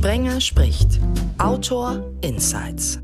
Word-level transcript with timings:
Sprenger 0.00 0.40
spricht. 0.40 0.98
Autor 1.36 2.10
Insights. 2.22 3.00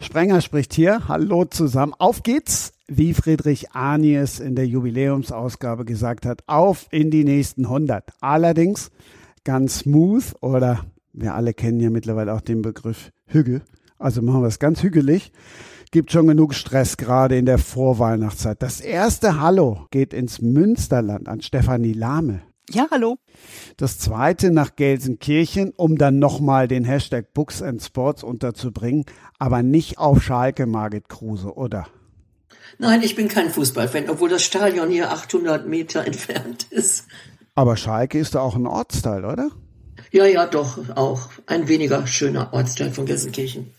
Sprenger 0.00 0.40
spricht 0.40 0.72
hier. 0.72 1.08
Hallo 1.08 1.44
zusammen. 1.44 1.92
Auf 1.98 2.22
geht's, 2.22 2.72
wie 2.88 3.12
Friedrich 3.12 3.72
Arnies 3.72 4.40
in 4.40 4.54
der 4.54 4.66
Jubiläumsausgabe 4.66 5.84
gesagt 5.84 6.24
hat, 6.24 6.42
auf 6.46 6.86
in 6.90 7.10
die 7.10 7.22
nächsten 7.22 7.66
100. 7.66 8.14
Allerdings 8.22 8.90
ganz 9.44 9.80
smooth 9.80 10.24
oder 10.40 10.86
wir 11.12 11.34
alle 11.34 11.52
kennen 11.52 11.80
ja 11.80 11.90
mittlerweile 11.90 12.32
auch 12.32 12.40
den 12.40 12.62
Begriff 12.62 13.12
Hügel. 13.26 13.60
Also 13.98 14.22
machen 14.22 14.40
wir 14.40 14.48
es 14.48 14.58
ganz 14.58 14.82
hügelig. 14.82 15.32
Gibt 15.90 16.12
schon 16.12 16.28
genug 16.28 16.54
Stress 16.54 16.96
gerade 16.96 17.36
in 17.36 17.44
der 17.44 17.58
Vorweihnachtszeit. 17.58 18.62
Das 18.62 18.80
erste 18.80 19.38
Hallo 19.38 19.86
geht 19.90 20.14
ins 20.14 20.40
Münsterland 20.40 21.28
an 21.28 21.42
Stefanie 21.42 21.92
Lahme. 21.92 22.40
Ja, 22.70 22.88
hallo. 22.90 23.18
Das 23.76 23.98
zweite 23.98 24.50
nach 24.50 24.74
Gelsenkirchen, 24.74 25.72
um 25.76 25.98
dann 25.98 26.18
nochmal 26.18 26.66
den 26.66 26.84
Hashtag 26.84 27.32
Books 27.32 27.62
and 27.62 27.80
Sports 27.80 28.24
unterzubringen, 28.24 29.04
aber 29.38 29.62
nicht 29.62 29.98
auf 29.98 30.22
Schalke, 30.22 30.66
Margit 30.66 31.08
Kruse, 31.08 31.54
oder? 31.54 31.86
Nein, 32.78 33.02
ich 33.02 33.14
bin 33.14 33.28
kein 33.28 33.50
Fußballfan, 33.50 34.10
obwohl 34.10 34.28
das 34.28 34.42
Stadion 34.42 34.90
hier 34.90 35.12
800 35.12 35.66
Meter 35.68 36.04
entfernt 36.06 36.66
ist. 36.70 37.06
Aber 37.54 37.76
Schalke 37.76 38.18
ist 38.18 38.34
da 38.34 38.40
auch 38.40 38.56
ein 38.56 38.66
Ortsteil, 38.66 39.24
oder? 39.24 39.50
Ja, 40.10 40.26
ja, 40.26 40.46
doch, 40.46 40.78
auch 40.96 41.30
ein 41.46 41.68
weniger 41.68 42.06
schöner 42.06 42.52
Ortsteil 42.52 42.90
von 42.90 43.06
Gelsenkirchen. 43.06 43.70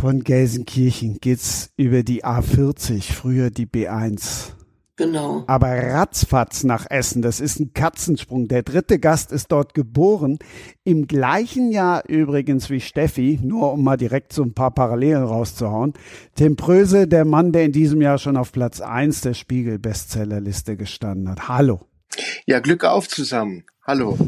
Von 0.00 0.24
Gelsenkirchen 0.24 1.18
geht's 1.20 1.70
über 1.76 2.02
die 2.02 2.24
A40, 2.24 3.12
früher 3.12 3.50
die 3.50 3.66
B1. 3.66 4.52
Genau. 5.00 5.44
Aber 5.46 5.68
ratzfatz 5.68 6.62
nach 6.62 6.84
Essen, 6.90 7.22
das 7.22 7.40
ist 7.40 7.58
ein 7.58 7.72
Katzensprung. 7.72 8.48
Der 8.48 8.62
dritte 8.62 8.98
Gast 8.98 9.32
ist 9.32 9.50
dort 9.50 9.72
geboren. 9.72 10.38
Im 10.84 11.06
gleichen 11.06 11.72
Jahr 11.72 12.06
übrigens 12.06 12.68
wie 12.68 12.82
Steffi, 12.82 13.40
nur 13.42 13.72
um 13.72 13.82
mal 13.82 13.96
direkt 13.96 14.34
so 14.34 14.42
ein 14.42 14.52
paar 14.52 14.72
Parallelen 14.72 15.24
rauszuhauen. 15.24 15.94
Tim 16.36 16.54
Pröse, 16.54 17.08
der 17.08 17.24
Mann, 17.24 17.50
der 17.52 17.64
in 17.64 17.72
diesem 17.72 18.02
Jahr 18.02 18.18
schon 18.18 18.36
auf 18.36 18.52
Platz 18.52 18.82
1 18.82 19.22
der 19.22 19.32
Spiegel-Bestsellerliste 19.32 20.76
gestanden 20.76 21.30
hat. 21.30 21.48
Hallo. 21.48 21.80
Ja, 22.44 22.60
Glück 22.60 22.84
auf 22.84 23.08
zusammen. 23.08 23.64
Hallo. 23.86 24.18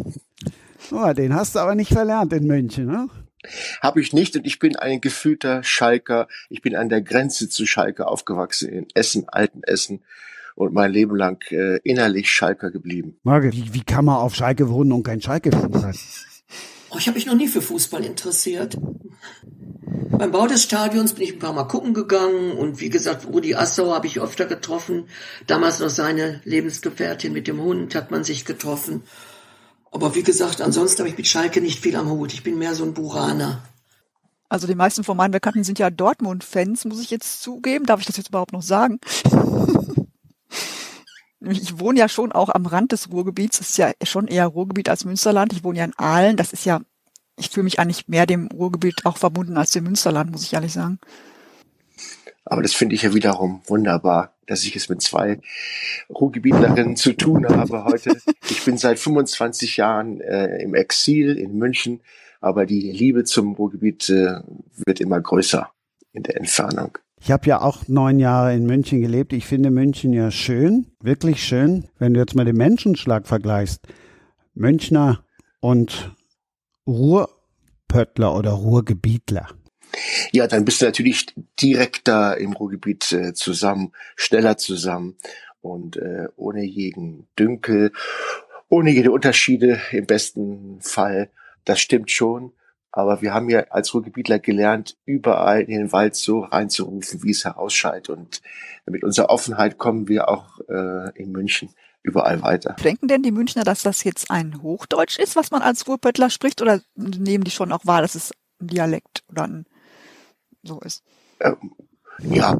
Oh, 0.91 1.13
den 1.13 1.35
hast 1.35 1.55
du 1.55 1.59
aber 1.59 1.75
nicht 1.75 1.93
verlernt 1.93 2.33
in 2.33 2.47
München, 2.47 2.87
ne? 2.87 3.11
Habe 3.83 4.01
ich 4.01 4.15
nicht 4.15 4.37
und 4.37 4.47
ich 4.47 4.59
bin 4.59 4.77
ein 4.77 5.03
gefühlter 5.03 5.63
Schalker. 5.65 6.29
Ich 6.49 6.63
bin 6.63 6.75
an 6.75 6.89
der 6.89 7.03
Grenze 7.03 7.51
zu 7.51 7.67
Schalke 7.67 8.07
aufgewachsen 8.07 8.71
in 8.71 8.87
Essen, 8.95 9.29
Alten 9.29 9.63
Essen 9.65 10.03
und 10.55 10.73
mein 10.73 10.93
Leben 10.93 11.17
lang 11.17 11.43
äh, 11.51 11.79
innerlich 11.85 12.31
Schalker 12.31 12.71
geblieben. 12.71 13.17
Margit, 13.23 13.55
wie, 13.55 13.75
wie 13.75 13.85
kann 13.85 14.05
man 14.05 14.17
auf 14.17 14.35
Schalke 14.35 14.69
wohnen 14.69 14.93
und 14.93 15.03
kein 15.03 15.21
Schalke-Fan 15.21 15.73
sein? 15.73 15.97
Oh, 16.91 16.97
ich 16.99 17.07
habe 17.07 17.15
mich 17.15 17.27
noch 17.27 17.35
nie 17.35 17.49
für 17.49 17.63
Fußball 17.63 18.05
interessiert. 18.05 18.77
Beim 20.11 20.31
Bau 20.31 20.47
des 20.47 20.63
Stadions 20.63 21.15
bin 21.15 21.25
ich 21.25 21.33
ein 21.33 21.39
paar 21.39 21.55
Mal 21.55 21.65
gucken 21.65 21.95
gegangen 21.95 22.53
und 22.53 22.81
wie 22.81 22.91
gesagt, 22.91 23.27
Rudi 23.27 23.55
Assauer 23.55 23.95
habe 23.95 24.07
ich 24.07 24.21
öfter 24.21 24.45
getroffen. 24.45 25.05
Damals 25.47 25.81
noch 25.81 25.89
seine 25.89 26.41
Lebensgefährtin 26.45 27.33
mit 27.33 27.49
dem 27.49 27.61
Hund 27.61 27.95
hat 27.95 28.11
man 28.11 28.25
sich 28.25 28.45
getroffen. 28.45 29.03
Aber 29.91 30.15
wie 30.15 30.23
gesagt, 30.23 30.61
ansonsten 30.61 31.01
habe 31.01 31.09
ich 31.09 31.17
mit 31.17 31.27
Schalke 31.27 31.61
nicht 31.61 31.81
viel 31.81 31.97
am 31.97 32.11
Hut. 32.11 32.33
Ich 32.35 32.43
bin 32.43 32.59
mehr 32.59 32.75
so 32.75 32.85
ein 32.85 32.95
Buraner. 32.95 33.63
Also 34.49 34.67
die 34.67 34.75
meisten 34.75 35.03
von 35.03 35.17
meinen 35.17 35.33
Bekannten 35.33 35.65
sind 35.65 35.79
ja 35.79 35.89
Dortmund-Fans, 35.89 36.85
muss 36.85 37.01
ich 37.01 37.11
jetzt 37.11 37.43
zugeben. 37.43 37.87
Darf 37.87 38.01
ich 38.01 38.07
das 38.07 38.19
jetzt 38.19 38.29
überhaupt 38.29 38.53
noch 38.53 38.63
sagen? 38.63 39.01
ich 41.51 41.79
wohne 41.79 41.99
ja 41.99 42.09
schon 42.09 42.33
auch 42.33 42.49
am 42.49 42.67
Rand 42.67 42.93
des 42.93 43.11
Ruhrgebiets. 43.11 43.59
Das 43.59 43.71
ist 43.71 43.79
ja 43.79 43.93
schon 44.05 44.29
eher 44.29 44.47
Ruhrgebiet 44.47 44.89
als 44.89 45.05
Münsterland. 45.05 45.53
Ich 45.53 45.65
wohne 45.65 45.79
ja 45.79 45.85
in 45.85 45.95
Aalen. 45.97 46.37
Das 46.37 46.53
ist 46.53 46.65
ja, 46.65 46.81
ich 47.37 47.51
fühle 47.51 47.65
mich 47.65 47.79
eigentlich 47.79 48.09
mehr 48.09 48.27
dem 48.27 48.49
Ruhrgebiet 48.49 49.05
auch 49.05 49.17
verbunden 49.17 49.57
als 49.57 49.71
dem 49.71 49.85
Münsterland, 49.85 50.31
muss 50.31 50.45
ich 50.45 50.53
ehrlich 50.53 50.73
sagen. 50.73 50.99
Aber 52.45 52.63
das 52.63 52.75
finde 52.75 52.95
ich 52.95 53.03
ja 53.03 53.15
wiederum 53.15 53.63
wunderbar, 53.67 54.35
dass 54.47 54.65
ich 54.65 54.75
es 54.75 54.89
mit 54.89 55.01
zwei 55.01 55.41
Ruhrgebietlerinnen 56.11 56.97
zu 56.97 57.13
tun 57.13 57.47
habe 57.47 57.85
heute. 57.85 58.17
Ich 58.51 58.65
bin 58.65 58.77
seit 58.77 58.99
25 58.99 59.77
Jahren 59.77 60.21
äh, 60.21 60.63
im 60.63 60.75
Exil 60.75 61.39
in 61.39 61.57
München, 61.57 62.01
aber 62.41 62.67
die 62.67 62.91
Liebe 62.91 63.25
zum 63.25 63.55
Ruhrgebiet 63.55 64.09
äh, 64.11 64.41
wird 64.85 65.01
immer 65.01 65.21
größer 65.21 65.71
in 66.13 66.25
der 66.25 66.37
Entfernung. 66.37 66.99
Ich 67.25 67.31
habe 67.31 67.47
ja 67.47 67.61
auch 67.61 67.87
neun 67.87 68.19
Jahre 68.19 68.53
in 68.53 68.67
München 68.67 69.01
gelebt. 69.01 69.33
Ich 69.33 69.47
finde 69.47 69.71
München 69.71 70.13
ja 70.13 70.33
schön, 70.33 70.89
wirklich 71.01 71.45
schön. 71.45 71.89
Wenn 72.01 72.15
du 72.15 72.21
jetzt 72.21 72.35
mal 72.35 72.45
den 72.45 72.57
Menschenschlag 72.57 73.29
vergleichst, 73.29 73.81
Münchner 74.55 75.25
und 75.61 76.17
Ruhrpöttler 76.85 78.35
oder 78.35 78.51
Ruhrgebietler. 78.51 79.47
Ja, 80.33 80.49
dann 80.49 80.65
bist 80.65 80.83
du 80.83 80.87
natürlich 80.87 81.27
direkter 81.61 82.39
im 82.39 82.55
Ruhrgebiet 82.55 83.13
äh, 83.13 83.35
zusammen, 83.35 83.93
schneller 84.17 84.57
zusammen 84.57 85.17
und 85.61 85.99
äh, 85.99 86.27
ohne 86.35 86.65
jeden 86.65 87.29
Dünkel, 87.39 87.93
ohne 88.69 88.91
jede 88.91 89.13
Unterschiede 89.13 89.81
im 89.93 90.07
besten 90.07 90.81
Fall. 90.81 91.31
Das 91.65 91.79
stimmt 91.79 92.11
schon. 92.11 92.51
Aber 92.93 93.23
wir 93.23 93.33
haben 93.33 93.49
ja 93.49 93.61
als 93.71 93.95
Ruhrgebietler 93.95 94.39
gelernt, 94.39 94.99
überall 95.07 95.63
in 95.63 95.71
den 95.71 95.93
Wald 95.93 96.15
so 96.15 96.41
reinzurufen, 96.41 97.23
wie 97.23 97.31
es 97.31 97.45
herausschallt. 97.45 98.11
Und 98.11 98.43
mit 98.87 99.03
unserer 99.03 99.31
Offenheit 99.31 99.79
kommen 99.79 100.09
wir 100.09 100.29
auch 100.29 100.61
äh, 100.69 101.11
in 101.19 101.33
München 101.33 101.71
überall 102.03 102.43
weiter. 102.43 102.77
Denken 102.85 103.09
denn 103.09 103.23
die 103.23 103.31
Münchner, 103.31 103.65
dass 103.65 103.83
das 103.83 104.05
jetzt 104.05 104.31
ein 104.31 104.61
Hochdeutsch 104.63 105.19
ist, 105.19 105.37
was 105.37 105.51
man 105.51 105.63
als 105.63 105.89
Ruhrpöttler 105.89 106.29
spricht? 106.29 106.61
Oder 106.61 106.81
nehmen 106.95 107.45
die 107.45 107.51
schon 107.51 107.73
auch 107.73 107.87
wahr, 107.87 108.03
dass 108.03 108.15
es 108.15 108.33
ein 108.61 108.67
Dialekt 108.67 109.23
oder 109.31 109.45
ein 109.45 109.67
so 110.63 110.79
ist? 110.81 111.03
Ähm, 111.41 111.73
ja, 112.19 112.59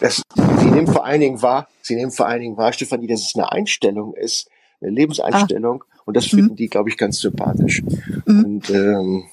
das, 0.00 0.22
sie 0.36 0.70
nehmen 0.70 0.86
vor 0.86 1.06
allen 1.06 1.20
Dingen 1.20 1.40
wahr, 1.40 1.66
sie 1.80 1.96
nehmen 1.96 2.12
vor 2.12 2.26
allen 2.26 2.42
Dingen 2.42 2.56
wahr, 2.56 2.72
Stefanie, 2.72 3.06
dass 3.06 3.22
es 3.22 3.34
eine 3.34 3.50
Einstellung 3.50 4.14
ist, 4.14 4.50
eine 4.80 4.90
Lebenseinstellung. 4.90 5.84
Ah 5.88 5.91
und 6.04 6.16
das 6.16 6.26
finden 6.26 6.52
mhm. 6.52 6.56
die, 6.56 6.68
glaube 6.68 6.88
ich, 6.88 6.96
ganz 6.96 7.20
sympathisch. 7.20 7.82
Mhm. 8.26 8.44
Und 8.44 8.70
ähm, 8.70 9.24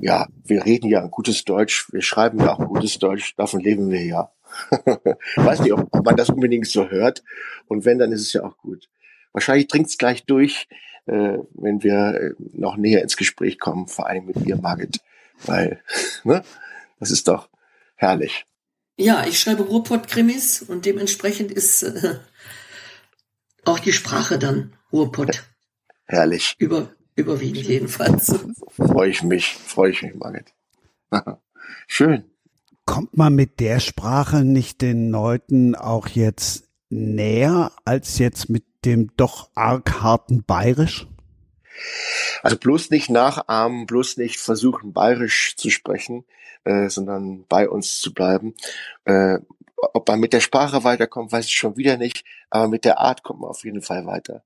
ja, 0.00 0.26
wir 0.44 0.64
reden 0.64 0.88
ja 0.88 1.02
ein 1.02 1.10
gutes 1.10 1.44
Deutsch, 1.44 1.92
wir 1.92 2.02
schreiben 2.02 2.38
ja 2.40 2.54
auch 2.54 2.66
gutes 2.66 2.98
Deutsch, 2.98 3.34
davon 3.36 3.60
leben 3.60 3.90
wir 3.90 4.04
ja. 4.04 4.32
Weiß 5.36 5.60
nicht, 5.60 5.72
ob, 5.72 5.88
ob 5.90 6.04
man 6.04 6.16
das 6.16 6.30
unbedingt 6.30 6.66
so 6.66 6.88
hört. 6.88 7.22
Und 7.66 7.84
wenn, 7.84 7.98
dann 7.98 8.12
ist 8.12 8.22
es 8.22 8.32
ja 8.32 8.44
auch 8.44 8.56
gut. 8.56 8.88
Wahrscheinlich 9.32 9.68
dringt 9.68 9.88
es 9.88 9.98
gleich 9.98 10.24
durch, 10.24 10.68
äh, 11.06 11.38
wenn 11.54 11.82
wir 11.82 12.14
äh, 12.14 12.30
noch 12.52 12.76
näher 12.76 13.02
ins 13.02 13.16
Gespräch 13.16 13.58
kommen, 13.58 13.88
vor 13.88 14.06
allem 14.06 14.26
mit 14.26 14.44
dir, 14.44 14.56
Margit. 14.56 15.00
Weil, 15.44 15.82
ne, 16.24 16.42
das 16.98 17.10
ist 17.10 17.28
doch 17.28 17.48
herrlich. 17.94 18.46
Ja, 18.96 19.24
ich 19.26 19.38
schreibe 19.38 19.62
Ruhrpott-Krimis 19.62 20.62
und 20.62 20.84
dementsprechend 20.84 21.52
ist 21.52 21.82
äh, 21.84 22.16
auch 23.64 23.78
die 23.78 23.92
Sprache 23.92 24.38
dann 24.38 24.76
Ruhrpott. 24.92 25.44
Herrlich. 26.08 26.56
Über, 26.58 26.88
überwiegend 27.16 27.66
jedenfalls. 27.66 28.34
Freue 28.70 29.10
ich 29.10 29.22
mich, 29.22 29.52
freue 29.54 29.90
ich 29.90 30.02
mich, 30.02 30.14
Margit. 30.14 30.54
Schön. 31.86 32.24
Kommt 32.86 33.16
man 33.16 33.34
mit 33.34 33.60
der 33.60 33.78
Sprache 33.80 34.42
nicht 34.42 34.80
den 34.80 35.10
Leuten 35.10 35.74
auch 35.74 36.08
jetzt 36.08 36.66
näher 36.88 37.72
als 37.84 38.18
jetzt 38.18 38.48
mit 38.48 38.64
dem 38.86 39.14
doch 39.18 39.50
arg 39.54 40.00
harten 40.00 40.44
Bayerisch? 40.44 41.06
Also 42.42 42.56
bloß 42.56 42.88
nicht 42.88 43.10
nachahmen, 43.10 43.84
bloß 43.86 44.16
nicht 44.16 44.38
versuchen, 44.38 44.94
bayerisch 44.94 45.54
zu 45.56 45.68
sprechen, 45.68 46.24
äh, 46.64 46.88
sondern 46.88 47.44
bei 47.48 47.68
uns 47.68 48.00
zu 48.00 48.14
bleiben. 48.14 48.54
Äh, 49.04 49.40
ob 49.76 50.08
man 50.08 50.18
mit 50.18 50.32
der 50.32 50.40
Sprache 50.40 50.82
weiterkommt, 50.82 51.30
weiß 51.30 51.44
ich 51.44 51.54
schon 51.54 51.76
wieder 51.76 51.98
nicht, 51.98 52.24
aber 52.48 52.68
mit 52.68 52.86
der 52.86 52.98
Art 52.98 53.22
kommt 53.22 53.40
man 53.40 53.50
auf 53.50 53.64
jeden 53.64 53.82
Fall 53.82 54.06
weiter 54.06 54.42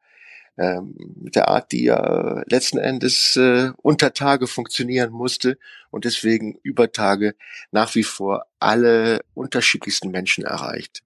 mit 0.57 1.35
der 1.35 1.49
Art, 1.49 1.73
die 1.73 1.85
ja 1.85 2.43
letzten 2.47 2.79
Endes 2.79 3.37
äh, 3.37 3.71
unter 3.79 4.13
Tage 4.13 4.47
funktionieren 4.47 5.11
musste 5.11 5.59
und 5.91 6.05
deswegen 6.05 6.59
über 6.63 6.93
Tage 6.93 7.35
nach 7.71 7.95
wie 7.95 8.03
vor 8.03 8.47
alle 8.59 9.21
unterschiedlichsten 9.35 10.11
Menschen 10.11 10.45
erreicht. 10.45 11.03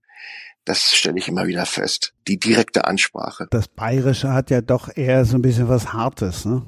Das 0.65 0.93
stelle 0.95 1.19
ich 1.19 1.29
immer 1.29 1.47
wieder 1.47 1.65
fest. 1.65 2.13
Die 2.27 2.41
direkte 2.41 2.87
Ansprache. 2.87 3.47
Das 3.51 3.69
Bayerische 3.69 4.33
hat 4.33 4.51
ja 4.51 4.61
doch 4.61 4.95
eher 4.97 5.25
so 5.25 5.39
ein 5.39 5.43
bisschen 5.43 5.69
was 5.69 5.93
Hartes, 5.93 6.45
ne? 6.45 6.67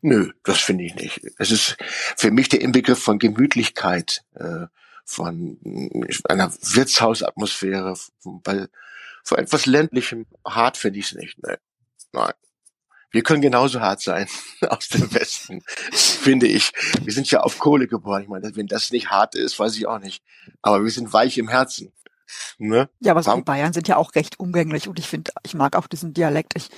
Nö, 0.00 0.30
das 0.44 0.60
finde 0.60 0.84
ich 0.84 0.94
nicht. 0.94 1.20
Es 1.38 1.50
ist 1.50 1.76
für 2.16 2.30
mich 2.30 2.48
der 2.48 2.60
Inbegriff 2.60 3.02
von 3.02 3.18
Gemütlichkeit, 3.18 4.22
äh, 4.34 4.66
von 5.04 5.58
einer 6.28 6.52
Wirtshausatmosphäre, 6.52 7.94
bei, 8.24 8.66
von 9.24 9.38
etwas 9.38 9.66
ländlichem 9.66 10.26
hart 10.46 10.76
finde 10.76 10.98
ich 10.98 11.06
es 11.06 11.14
nicht. 11.14 11.42
Ne? 11.42 11.58
Nein. 12.12 12.32
Wir 13.12 13.22
können 13.22 13.40
genauso 13.40 13.80
hart 13.80 14.02
sein 14.02 14.26
aus 14.68 14.88
dem 14.88 15.12
Westen, 15.14 15.62
finde 15.92 16.46
ich. 16.46 16.72
Wir 17.02 17.12
sind 17.12 17.30
ja 17.30 17.40
auf 17.40 17.58
Kohle 17.58 17.86
geboren. 17.86 18.22
Ich 18.22 18.28
meine, 18.28 18.54
wenn 18.56 18.66
das 18.66 18.90
nicht 18.90 19.10
hart 19.10 19.34
ist, 19.34 19.58
weiß 19.58 19.76
ich 19.76 19.86
auch 19.86 20.00
nicht. 20.00 20.22
Aber 20.60 20.82
wir 20.84 20.90
sind 20.90 21.12
weich 21.12 21.38
im 21.38 21.48
Herzen. 21.48 21.92
Ne? 22.58 22.88
Ja, 23.00 23.12
aber 23.12 23.22
so 23.22 23.34
die 23.34 23.42
Bayern 23.42 23.72
sind 23.72 23.88
ja 23.88 23.96
auch 23.96 24.14
recht 24.14 24.40
umgänglich 24.40 24.88
und 24.88 24.98
ich 24.98 25.06
finde, 25.06 25.32
ich 25.44 25.54
mag 25.54 25.76
auch 25.76 25.86
diesen 25.86 26.12
Dialekt. 26.12 26.54
Ich 26.56 26.68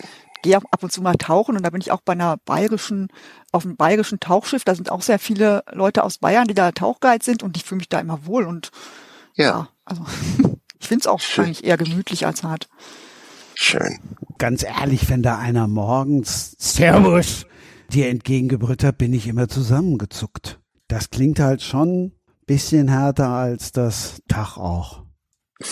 gehe 0.43 0.57
ab 0.57 0.83
und 0.83 0.93
zu 0.93 1.03
mal 1.03 1.17
tauchen 1.17 1.57
und 1.57 1.63
da 1.63 1.71
bin 1.71 1.81
ich 1.81 1.91
auch 1.91 2.03
bei 2.03 2.13
einer 2.13 2.37
bayerischen, 2.37 3.09
auf 3.51 3.65
einem 3.65 3.77
bayerischen 3.77 4.21
Tauchschiff. 4.21 4.65
Da 4.65 4.75
sind 4.75 4.91
auch 4.91 5.03
sehr 5.03 5.19
viele 5.19 5.65
Leute 5.73 6.05
aus 6.05 6.19
Bayern, 6.19 6.47
die 6.47 6.55
da 6.55 6.73
Tauchguide 6.73 7.25
sind 7.25 7.43
und 7.43 7.57
ich 7.57 7.65
fühle 7.65 7.79
mich 7.79 7.89
da 7.89 7.99
immer 7.99 8.27
wohl 8.27 8.45
und 8.45 8.71
ja, 9.35 9.45
ja 9.45 9.69
also 9.85 10.05
ich 10.79 10.87
finde 10.87 11.03
es 11.03 11.07
auch 11.07 11.21
Schön. 11.21 11.47
eigentlich 11.47 11.65
eher 11.65 11.77
gemütlich 11.77 12.27
als 12.27 12.43
hart. 12.43 12.69
Schön. 13.55 13.99
Ganz 14.39 14.63
ehrlich, 14.63 15.11
wenn 15.11 15.23
da 15.23 15.39
einer 15.39 15.67
morgens 15.67 16.55
Servus 16.59 17.47
dir 17.93 18.09
entgegengebrüllt 18.09 18.85
hat, 18.85 18.99
bin 18.99 19.13
ich 19.13 19.27
immer 19.27 19.49
zusammengezuckt. 19.49 20.61
Das 20.87 21.11
klingt 21.11 21.41
halt 21.41 21.61
schon 21.63 22.13
bisschen 22.47 22.89
härter 22.89 23.29
als 23.29 23.73
das 23.73 24.23
Tag 24.27 24.57
auch. 24.57 25.05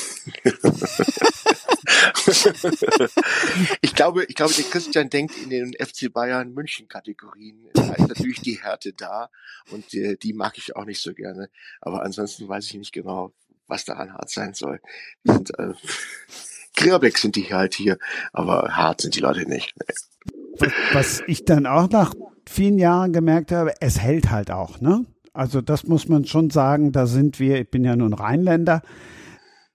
ich 3.80 3.94
glaube, 3.94 4.24
ich 4.24 4.34
glaube, 4.34 4.52
der 4.52 4.64
Christian 4.64 5.08
denkt 5.08 5.36
in 5.42 5.48
den 5.50 5.72
FC 5.74 6.12
Bayern 6.12 6.52
München 6.52 6.88
Kategorien. 6.88 7.70
Da 7.72 7.94
ist 7.94 8.08
natürlich 8.08 8.40
die 8.40 8.60
Härte 8.60 8.92
da 8.92 9.30
und 9.70 9.92
die, 9.92 10.18
die 10.18 10.32
mag 10.32 10.58
ich 10.58 10.74
auch 10.76 10.84
nicht 10.84 11.00
so 11.00 11.14
gerne. 11.14 11.48
Aber 11.80 12.02
ansonsten 12.02 12.48
weiß 12.48 12.66
ich 12.66 12.74
nicht 12.74 12.92
genau, 12.92 13.32
was 13.68 13.84
daran 13.84 14.12
hart 14.12 14.30
sein 14.30 14.52
soll. 14.54 14.80
Sind, 15.24 15.56
äh, 15.58 15.72
Grierbeck 16.76 17.18
sind 17.18 17.36
die 17.36 17.52
halt 17.52 17.74
hier, 17.74 17.98
aber 18.32 18.76
hart 18.76 19.00
sind 19.00 19.16
die 19.16 19.20
Leute 19.20 19.48
nicht. 19.48 19.74
Nee. 19.78 20.68
Was 20.92 21.22
ich 21.26 21.44
dann 21.44 21.66
auch 21.66 21.90
nach 21.90 22.14
vielen 22.48 22.78
Jahren 22.78 23.12
gemerkt 23.12 23.52
habe, 23.52 23.74
es 23.80 23.98
hält 23.98 24.30
halt 24.30 24.50
auch, 24.50 24.80
ne? 24.80 25.04
Also 25.32 25.60
das 25.60 25.84
muss 25.84 26.08
man 26.08 26.24
schon 26.24 26.48
sagen, 26.48 26.92
da 26.92 27.06
sind 27.06 27.38
wir, 27.38 27.60
ich 27.60 27.70
bin 27.70 27.84
ja 27.84 27.94
nun 27.94 28.14
Rheinländer, 28.14 28.80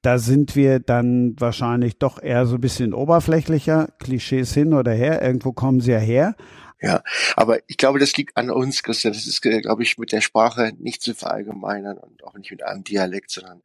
da 0.01 0.17
sind 0.17 0.55
wir 0.55 0.79
dann 0.79 1.35
wahrscheinlich 1.37 1.99
doch 1.99 2.21
eher 2.21 2.47
so 2.47 2.55
ein 2.55 2.61
bisschen 2.61 2.95
oberflächlicher, 2.95 3.89
Klischees 3.99 4.53
hin 4.53 4.73
oder 4.73 4.91
her, 4.91 5.21
irgendwo 5.21 5.53
kommen 5.53 5.79
sie 5.79 5.91
ja 5.91 5.99
her. 5.99 6.35
Ja, 6.81 7.03
aber 7.35 7.59
ich 7.67 7.77
glaube, 7.77 7.99
das 7.99 8.17
liegt 8.17 8.37
an 8.37 8.49
uns, 8.49 8.81
Christian. 8.81 9.13
Das 9.13 9.27
ist, 9.27 9.43
glaube 9.43 9.83
ich, 9.83 9.99
mit 9.99 10.11
der 10.11 10.21
Sprache 10.21 10.71
nicht 10.79 11.03
zu 11.03 11.13
verallgemeinern 11.13 11.99
und 11.99 12.23
auch 12.23 12.33
nicht 12.33 12.49
mit 12.49 12.63
einem 12.63 12.83
Dialekt, 12.83 13.29
sondern 13.29 13.61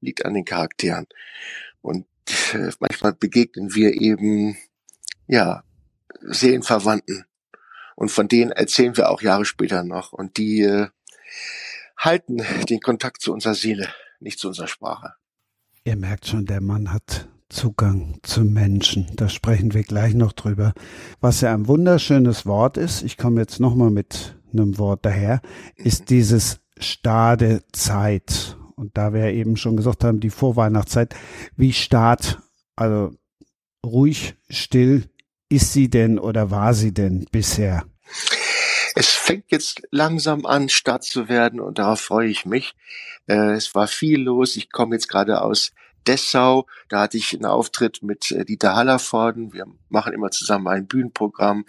liegt 0.00 0.24
an 0.24 0.32
den 0.32 0.46
Charakteren. 0.46 1.06
Und 1.82 2.06
äh, 2.06 2.13
manchmal 2.80 3.14
begegnen 3.14 3.74
wir 3.74 4.00
eben, 4.00 4.56
ja, 5.26 5.64
Seelenverwandten. 6.20 7.24
Und 7.96 8.10
von 8.10 8.28
denen 8.28 8.50
erzählen 8.50 8.96
wir 8.96 9.10
auch 9.10 9.22
Jahre 9.22 9.44
später 9.44 9.84
noch. 9.84 10.12
Und 10.12 10.36
die 10.36 10.62
äh, 10.62 10.88
halten 11.96 12.42
den 12.68 12.80
Kontakt 12.80 13.22
zu 13.22 13.32
unserer 13.32 13.54
Seele, 13.54 13.88
nicht 14.20 14.38
zu 14.38 14.48
unserer 14.48 14.68
Sprache. 14.68 15.14
Ihr 15.84 15.96
merkt 15.96 16.26
schon, 16.26 16.46
der 16.46 16.60
Mann 16.60 16.92
hat 16.92 17.28
Zugang 17.50 18.18
zum 18.22 18.52
Menschen. 18.52 19.06
Da 19.14 19.28
sprechen 19.28 19.74
wir 19.74 19.82
gleich 19.82 20.14
noch 20.14 20.32
drüber. 20.32 20.72
Was 21.20 21.40
ja 21.40 21.52
ein 21.54 21.68
wunderschönes 21.68 22.46
Wort 22.46 22.76
ist, 22.76 23.02
ich 23.02 23.16
komme 23.16 23.40
jetzt 23.40 23.60
nochmal 23.60 23.90
mit 23.90 24.36
einem 24.52 24.78
Wort 24.78 25.04
daher, 25.04 25.40
ist 25.76 26.02
mhm. 26.02 26.06
dieses 26.06 26.60
Stade 26.78 27.62
Zeit. 27.72 28.56
Und 28.76 28.96
da 28.96 29.12
wir 29.12 29.32
eben 29.32 29.56
schon 29.56 29.76
gesagt 29.76 30.04
haben, 30.04 30.20
die 30.20 30.30
Vorweihnachtszeit, 30.30 31.14
wie 31.56 31.72
Start, 31.72 32.38
also 32.76 33.14
ruhig, 33.84 34.34
still, 34.48 35.04
ist 35.48 35.72
sie 35.72 35.88
denn 35.88 36.18
oder 36.18 36.50
war 36.50 36.74
sie 36.74 36.92
denn 36.92 37.26
bisher? 37.30 37.84
Es 38.96 39.08
fängt 39.10 39.50
jetzt 39.50 39.82
langsam 39.90 40.46
an, 40.46 40.68
Start 40.68 41.04
zu 41.04 41.28
werden 41.28 41.60
und 41.60 41.78
darauf 41.78 42.00
freue 42.00 42.28
ich 42.28 42.46
mich. 42.46 42.74
Äh, 43.26 43.52
es 43.52 43.74
war 43.74 43.86
viel 43.86 44.20
los. 44.20 44.56
Ich 44.56 44.70
komme 44.70 44.94
jetzt 44.94 45.08
gerade 45.08 45.42
aus 45.42 45.72
Dessau. 46.06 46.66
Da 46.88 47.00
hatte 47.00 47.16
ich 47.16 47.34
einen 47.34 47.46
Auftritt 47.46 48.02
mit 48.02 48.30
äh, 48.30 48.44
Dieter 48.44 48.74
Hallervorden. 48.74 49.52
Wir 49.52 49.66
machen 49.88 50.12
immer 50.12 50.30
zusammen 50.30 50.68
ein 50.68 50.86
Bühnenprogramm. 50.86 51.66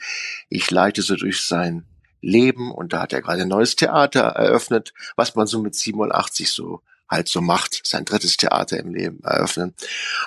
Ich 0.49 0.69
leite 0.69 1.01
so 1.01 1.15
durch 1.15 1.41
sein 1.41 1.85
Leben 2.21 2.71
und 2.71 2.93
da 2.93 3.01
hat 3.01 3.13
er 3.13 3.21
gerade 3.21 3.43
ein 3.43 3.47
neues 3.47 3.75
Theater 3.75 4.21
eröffnet, 4.21 4.93
was 5.15 5.35
man 5.35 5.47
so 5.47 5.61
mit 5.61 5.75
87 5.75 6.49
so 6.49 6.81
halt 7.09 7.27
so 7.27 7.41
macht, 7.41 7.81
sein 7.85 8.05
drittes 8.05 8.37
Theater 8.37 8.79
im 8.79 8.93
Leben 8.93 9.23
eröffnen. 9.23 9.73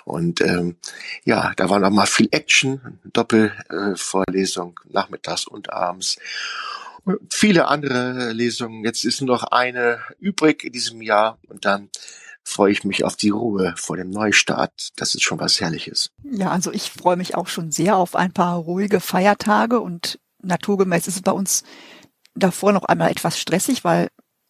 Und 0.05 0.41
ähm, 0.41 0.77
ja, 1.25 1.53
da 1.57 1.69
war 1.71 1.79
noch 1.81 1.91
mal 1.91 2.07
viel 2.07 2.29
Action, 2.31 3.01
Doppelvorlesung 3.13 4.81
äh, 4.87 4.93
nachmittags 4.93 5.47
und 5.47 5.73
abends 5.73 6.19
viele 7.31 7.69
andere 7.69 8.33
Lesungen. 8.33 8.85
Jetzt 8.85 9.05
ist 9.05 9.21
nur 9.21 9.37
noch 9.37 9.45
eine 9.45 10.01
übrig 10.19 10.65
in 10.65 10.73
diesem 10.73 11.01
Jahr 11.03 11.39
und 11.49 11.65
dann 11.65 11.89
freue 12.45 12.73
ich 12.73 12.85
mich 12.85 13.05
auf 13.05 13.17
die 13.17 13.31
Ruhe 13.31 13.75
vor 13.77 13.97
dem 13.97 14.11
Neustart. 14.11 14.91
Das 14.97 15.15
ist 15.15 15.23
schon 15.23 15.39
was 15.39 15.61
Herrliches. 15.61 16.11
Ja, 16.25 16.51
also 16.51 16.73
ich 16.73 16.91
freue 16.91 17.17
mich 17.17 17.35
auch 17.35 17.49
schon 17.49 17.71
sehr 17.71 17.97
auf 17.97 18.17
ein 18.17 18.33
paar 18.33 18.57
ruhige 18.57 19.01
Feiertage 19.01 19.81
und 19.81 20.19
naturgemäß 20.43 21.09
ist 21.09 21.17
es 21.17 21.23
bei 21.23 21.33
uns 21.33 21.63
davor 22.35 22.73
noch 22.73 22.85
einmal 22.85 23.11
etwas 23.11 23.39
stressig, 23.39 23.85
weil 23.85 24.09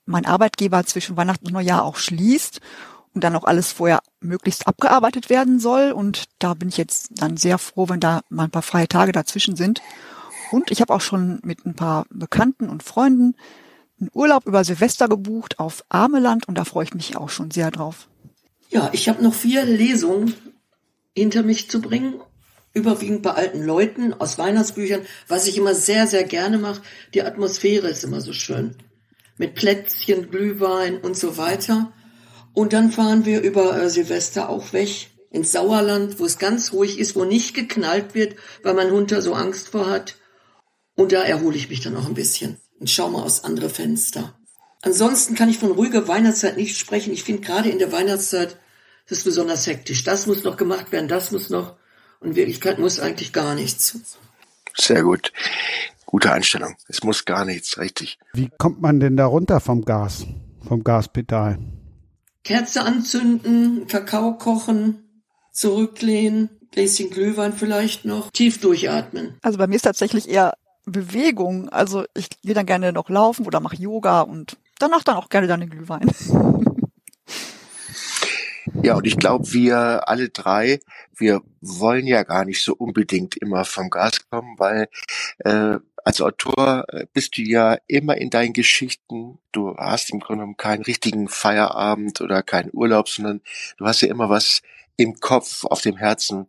mein 0.08 0.26
Arbeitgeber 0.26 0.84
zwischen 0.84 1.16
Weihnachten 1.16 1.46
und 1.46 1.52
Neujahr 1.52 1.84
auch 1.84 1.96
schließt 1.96 2.60
und 3.14 3.24
dann 3.24 3.36
auch 3.36 3.44
alles 3.44 3.72
vorher 3.72 4.00
möglichst 4.20 4.66
abgearbeitet 4.66 5.30
werden 5.30 5.60
soll. 5.60 5.92
Und 5.92 6.24
da 6.38 6.54
bin 6.54 6.68
ich 6.68 6.76
jetzt 6.76 7.10
dann 7.10 7.36
sehr 7.36 7.58
froh, 7.58 7.88
wenn 7.88 8.00
da 8.00 8.22
mal 8.28 8.44
ein 8.44 8.50
paar 8.50 8.62
freie 8.62 8.88
Tage 8.88 9.12
dazwischen 9.12 9.54
sind. 9.54 9.82
Und 10.50 10.70
ich 10.70 10.80
habe 10.80 10.94
auch 10.94 11.00
schon 11.00 11.40
mit 11.44 11.66
ein 11.66 11.74
paar 11.74 12.06
Bekannten 12.10 12.68
und 12.68 12.82
Freunden 12.82 13.36
einen 14.00 14.10
Urlaub 14.14 14.46
über 14.46 14.64
Silvester 14.64 15.08
gebucht 15.08 15.58
auf 15.58 15.84
Armeland 15.88 16.48
und 16.48 16.56
da 16.56 16.64
freue 16.64 16.84
ich 16.84 16.94
mich 16.94 17.16
auch 17.16 17.28
schon 17.28 17.50
sehr 17.50 17.70
drauf. 17.70 18.08
Ja, 18.70 18.90
ich 18.92 19.08
habe 19.08 19.22
noch 19.22 19.34
vier 19.34 19.64
Lesungen 19.64 20.34
hinter 21.14 21.42
mich 21.42 21.68
zu 21.68 21.80
bringen, 21.80 22.20
überwiegend 22.72 23.22
bei 23.22 23.32
alten 23.32 23.64
Leuten 23.64 24.14
aus 24.14 24.38
Weihnachtsbüchern, 24.38 25.02
was 25.26 25.46
ich 25.46 25.58
immer 25.58 25.74
sehr, 25.74 26.06
sehr 26.06 26.24
gerne 26.24 26.58
mache. 26.58 26.80
Die 27.12 27.22
Atmosphäre 27.22 27.88
ist 27.88 28.04
immer 28.04 28.20
so 28.20 28.32
schön. 28.32 28.76
Mit 29.38 29.54
Plätzchen, 29.54 30.30
Glühwein 30.30 30.98
und 30.98 31.16
so 31.16 31.36
weiter. 31.36 31.92
Und 32.52 32.72
dann 32.72 32.90
fahren 32.90 33.24
wir 33.24 33.40
über 33.40 33.80
äh, 33.80 33.88
Silvester 33.88 34.48
auch 34.48 34.72
weg 34.72 35.08
ins 35.30 35.52
Sauerland, 35.52 36.18
wo 36.18 36.24
es 36.24 36.38
ganz 36.38 36.72
ruhig 36.72 36.98
ist, 36.98 37.14
wo 37.16 37.24
nicht 37.24 37.54
geknallt 37.54 38.14
wird, 38.14 38.36
weil 38.62 38.74
mein 38.74 38.90
Hund 38.90 39.12
da 39.12 39.20
so 39.20 39.34
Angst 39.34 39.68
vor 39.68 39.88
hat. 39.88 40.16
Und 40.94 41.12
da 41.12 41.22
erhole 41.22 41.56
ich 41.56 41.68
mich 41.70 41.80
dann 41.80 41.96
auch 41.96 42.06
ein 42.06 42.14
bisschen 42.14 42.58
und 42.80 42.90
schaue 42.90 43.12
mal 43.12 43.22
aus 43.22 43.44
andere 43.44 43.70
Fenster. 43.70 44.34
Ansonsten 44.82 45.34
kann 45.34 45.48
ich 45.48 45.58
von 45.58 45.72
ruhiger 45.72 46.08
Weihnachtszeit 46.08 46.56
nicht 46.56 46.76
sprechen. 46.76 47.12
Ich 47.12 47.24
finde 47.24 47.42
gerade 47.42 47.68
in 47.68 47.78
der 47.78 47.92
Weihnachtszeit 47.92 48.56
das 49.08 49.18
ist 49.18 49.24
besonders 49.24 49.66
hektisch. 49.66 50.04
Das 50.04 50.26
muss 50.26 50.44
noch 50.44 50.58
gemacht 50.58 50.92
werden, 50.92 51.08
das 51.08 51.32
muss 51.32 51.48
noch. 51.48 51.76
Und 52.20 52.30
in 52.30 52.36
Wirklichkeit 52.36 52.78
muss 52.78 53.00
eigentlich 53.00 53.32
gar 53.32 53.54
nichts. 53.54 53.98
Sehr 54.76 55.02
gut. 55.02 55.32
Gute 56.10 56.32
Einstellung. 56.32 56.74
Es 56.88 57.04
muss 57.04 57.26
gar 57.26 57.44
nichts, 57.44 57.76
richtig. 57.76 58.18
Wie 58.32 58.48
kommt 58.56 58.80
man 58.80 58.98
denn 58.98 59.18
da 59.18 59.26
runter 59.26 59.60
vom 59.60 59.84
Gas, 59.84 60.24
vom 60.66 60.82
Gaspedal? 60.82 61.58
Kerze 62.44 62.82
anzünden, 62.82 63.86
Kakao 63.88 64.38
kochen, 64.38 65.22
zurücklehnen, 65.52 66.48
Gläschen 66.70 67.10
Glühwein 67.10 67.52
vielleicht 67.52 68.06
noch, 68.06 68.30
tief 68.30 68.58
durchatmen. 68.58 69.36
Also 69.42 69.58
bei 69.58 69.66
mir 69.66 69.76
ist 69.76 69.82
tatsächlich 69.82 70.30
eher 70.30 70.54
Bewegung. 70.86 71.68
Also 71.68 72.06
ich 72.14 72.30
gehe 72.40 72.54
dann 72.54 72.64
gerne 72.64 72.94
noch 72.94 73.10
laufen 73.10 73.44
oder 73.44 73.60
mache 73.60 73.76
Yoga 73.76 74.22
und 74.22 74.56
danach 74.78 75.04
dann 75.04 75.16
auch 75.16 75.28
gerne 75.28 75.46
dann 75.46 75.60
den 75.60 75.68
Glühwein. 75.68 76.10
Ja, 78.82 78.94
und 78.94 79.06
ich 79.06 79.16
glaube, 79.16 79.52
wir 79.52 80.08
alle 80.08 80.28
drei, 80.28 80.80
wir 81.16 81.42
wollen 81.60 82.06
ja 82.06 82.22
gar 82.22 82.44
nicht 82.44 82.62
so 82.62 82.74
unbedingt 82.74 83.36
immer 83.36 83.64
vom 83.64 83.90
Gas 83.90 84.28
kommen, 84.30 84.58
weil 84.58 84.88
äh, 85.38 85.78
als 86.08 86.22
Autor 86.22 86.86
äh, 86.88 87.04
bist 87.12 87.36
du 87.36 87.42
ja 87.42 87.76
immer 87.86 88.16
in 88.16 88.30
deinen 88.30 88.54
Geschichten. 88.54 89.40
Du 89.52 89.76
hast 89.76 90.08
im 90.08 90.20
Grunde 90.20 90.40
genommen 90.40 90.56
keinen 90.56 90.82
richtigen 90.82 91.28
Feierabend 91.28 92.22
oder 92.22 92.42
keinen 92.42 92.70
Urlaub, 92.72 93.10
sondern 93.10 93.42
du 93.76 93.84
hast 93.84 94.00
ja 94.00 94.08
immer 94.08 94.30
was 94.30 94.62
im 94.96 95.20
Kopf, 95.20 95.64
auf 95.64 95.82
dem 95.82 95.98
Herzen, 95.98 96.46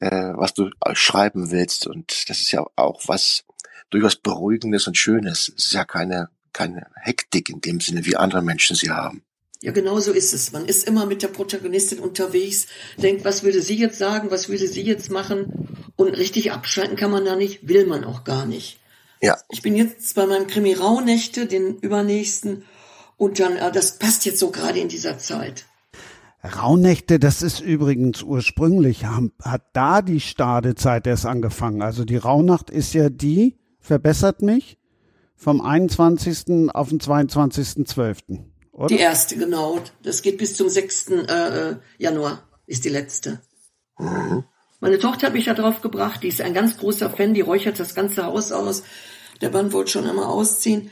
äh, 0.00 0.32
was 0.34 0.54
du 0.54 0.70
schreiben 0.94 1.50
willst. 1.50 1.86
Und 1.86 2.30
das 2.30 2.40
ist 2.40 2.52
ja 2.52 2.64
auch 2.74 3.02
was 3.06 3.44
durchaus 3.90 4.16
Beruhigendes 4.16 4.86
und 4.86 4.96
Schönes. 4.96 5.52
Es 5.54 5.66
ist 5.66 5.72
ja 5.74 5.84
keine, 5.84 6.30
keine 6.54 6.86
Hektik 6.94 7.50
in 7.50 7.60
dem 7.60 7.80
Sinne, 7.80 8.06
wie 8.06 8.16
andere 8.16 8.40
Menschen 8.40 8.76
sie 8.76 8.90
haben. 8.90 9.22
Ja, 9.60 9.72
genau 9.72 10.00
so 10.00 10.12
ist 10.12 10.32
es. 10.32 10.52
Man 10.52 10.64
ist 10.64 10.88
immer 10.88 11.04
mit 11.04 11.22
der 11.22 11.28
Protagonistin 11.28 11.98
unterwegs, 11.98 12.66
denkt, 12.96 13.26
was 13.26 13.42
würde 13.42 13.60
sie 13.60 13.76
jetzt 13.76 13.98
sagen, 13.98 14.30
was 14.30 14.48
würde 14.48 14.66
sie 14.66 14.82
jetzt 14.82 15.10
machen? 15.10 15.92
Und 15.96 16.16
richtig 16.16 16.52
abschalten 16.52 16.96
kann 16.96 17.10
man 17.10 17.26
da 17.26 17.36
nicht, 17.36 17.68
will 17.68 17.84
man 17.84 18.04
auch 18.04 18.24
gar 18.24 18.46
nicht. 18.46 18.78
Ja. 19.20 19.38
Ich 19.50 19.62
bin 19.62 19.74
jetzt 19.76 20.14
bei 20.14 20.26
meinem 20.26 20.46
Krimi 20.46 20.74
Rauhnächte, 20.74 21.46
den 21.46 21.78
übernächsten, 21.78 22.64
und 23.16 23.40
dann, 23.40 23.56
äh, 23.56 23.72
das 23.72 23.98
passt 23.98 24.26
jetzt 24.26 24.38
so 24.38 24.50
gerade 24.50 24.78
in 24.78 24.88
dieser 24.88 25.18
Zeit. 25.18 25.66
Rauhnächte, 26.44 27.18
das 27.18 27.42
ist 27.42 27.60
übrigens 27.60 28.22
ursprünglich, 28.22 29.04
hat 29.04 29.62
da 29.72 30.02
die 30.02 30.20
Stadezeit 30.20 31.06
erst 31.06 31.26
angefangen. 31.26 31.82
Also 31.82 32.04
die 32.04 32.16
Rauhnacht 32.16 32.70
ist 32.70 32.94
ja 32.94 33.08
die, 33.08 33.58
verbessert 33.80 34.42
mich, 34.42 34.78
vom 35.34 35.60
21. 35.60 36.70
auf 36.72 36.90
den 36.90 37.00
22.12. 37.00 38.44
Die 38.88 38.98
erste, 38.98 39.36
genau. 39.36 39.80
Das 40.02 40.22
geht 40.22 40.38
bis 40.38 40.54
zum 40.54 40.68
6. 40.68 41.08
Äh, 41.08 41.70
äh, 41.70 41.76
Januar, 41.98 42.42
ist 42.66 42.84
die 42.84 42.90
letzte. 42.90 43.40
Mhm. 43.98 44.44
Meine 44.80 44.98
Tochter 44.98 45.28
hat 45.28 45.34
mich 45.34 45.46
da 45.46 45.54
drauf 45.54 45.80
gebracht, 45.80 46.22
die 46.22 46.28
ist 46.28 46.40
ein 46.40 46.54
ganz 46.54 46.76
großer 46.76 47.10
Fan, 47.10 47.34
die 47.34 47.40
räuchert 47.40 47.80
das 47.80 47.94
ganze 47.94 48.24
Haus 48.24 48.52
aus. 48.52 48.82
Der 49.40 49.50
Mann 49.50 49.72
wollte 49.72 49.92
schon 49.92 50.06
immer 50.06 50.28
ausziehen. 50.28 50.90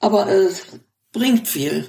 Aber 0.00 0.28
es 0.28 0.60
äh, 0.60 0.78
bringt 1.12 1.48
viel. 1.48 1.88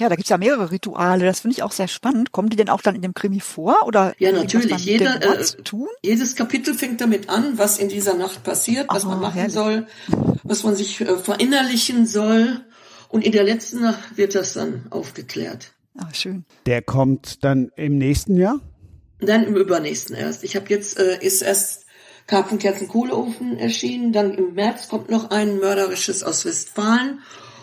Ja, 0.00 0.08
da 0.08 0.14
gibt's 0.14 0.30
ja 0.30 0.38
mehrere 0.38 0.70
Rituale. 0.70 1.24
Das 1.24 1.40
finde 1.40 1.56
ich 1.56 1.62
auch 1.62 1.72
sehr 1.72 1.88
spannend. 1.88 2.30
Kommen 2.30 2.50
die 2.50 2.56
denn 2.56 2.68
auch 2.68 2.82
dann 2.82 2.94
in 2.94 3.02
dem 3.02 3.14
Krimi 3.14 3.40
vor? 3.40 3.84
Oder 3.84 4.14
ja, 4.18 4.30
natürlich. 4.30 4.84
Jeder, 4.84 5.20
äh, 5.22 5.44
tun? 5.64 5.88
Jedes 6.02 6.36
Kapitel 6.36 6.74
fängt 6.74 7.00
damit 7.00 7.28
an, 7.28 7.58
was 7.58 7.78
in 7.78 7.88
dieser 7.88 8.14
Nacht 8.14 8.44
passiert, 8.44 8.86
was 8.88 9.04
Aha, 9.04 9.10
man 9.10 9.20
machen 9.20 9.34
herrlich. 9.34 9.54
soll, 9.54 9.86
was 10.44 10.62
man 10.62 10.76
sich 10.76 11.00
äh, 11.00 11.16
verinnerlichen 11.16 12.06
soll. 12.06 12.60
Und 13.08 13.24
in 13.24 13.32
der 13.32 13.42
letzten 13.42 13.80
Nacht 13.80 14.16
wird 14.16 14.34
das 14.34 14.52
dann 14.52 14.86
aufgeklärt. 14.90 15.72
Ah, 15.96 16.12
schön. 16.12 16.44
Der 16.66 16.80
kommt 16.82 17.42
dann 17.42 17.72
im 17.74 17.98
nächsten 17.98 18.36
Jahr? 18.36 18.60
Dann 19.20 19.44
im 19.44 19.56
übernächsten 19.56 20.14
erst. 20.14 20.44
Ich 20.44 20.56
habe 20.56 20.66
jetzt, 20.68 20.98
äh, 20.98 21.18
ist 21.20 21.42
erst 21.42 21.86
Karpfenkerzen 22.28 22.88
Kohleofen 22.88 23.58
erschienen, 23.58 24.12
dann 24.12 24.34
im 24.34 24.54
März 24.54 24.88
kommt 24.88 25.10
noch 25.10 25.30
ein 25.30 25.58
mörderisches 25.58 26.22
aus 26.22 26.44
Westfalen 26.44 27.20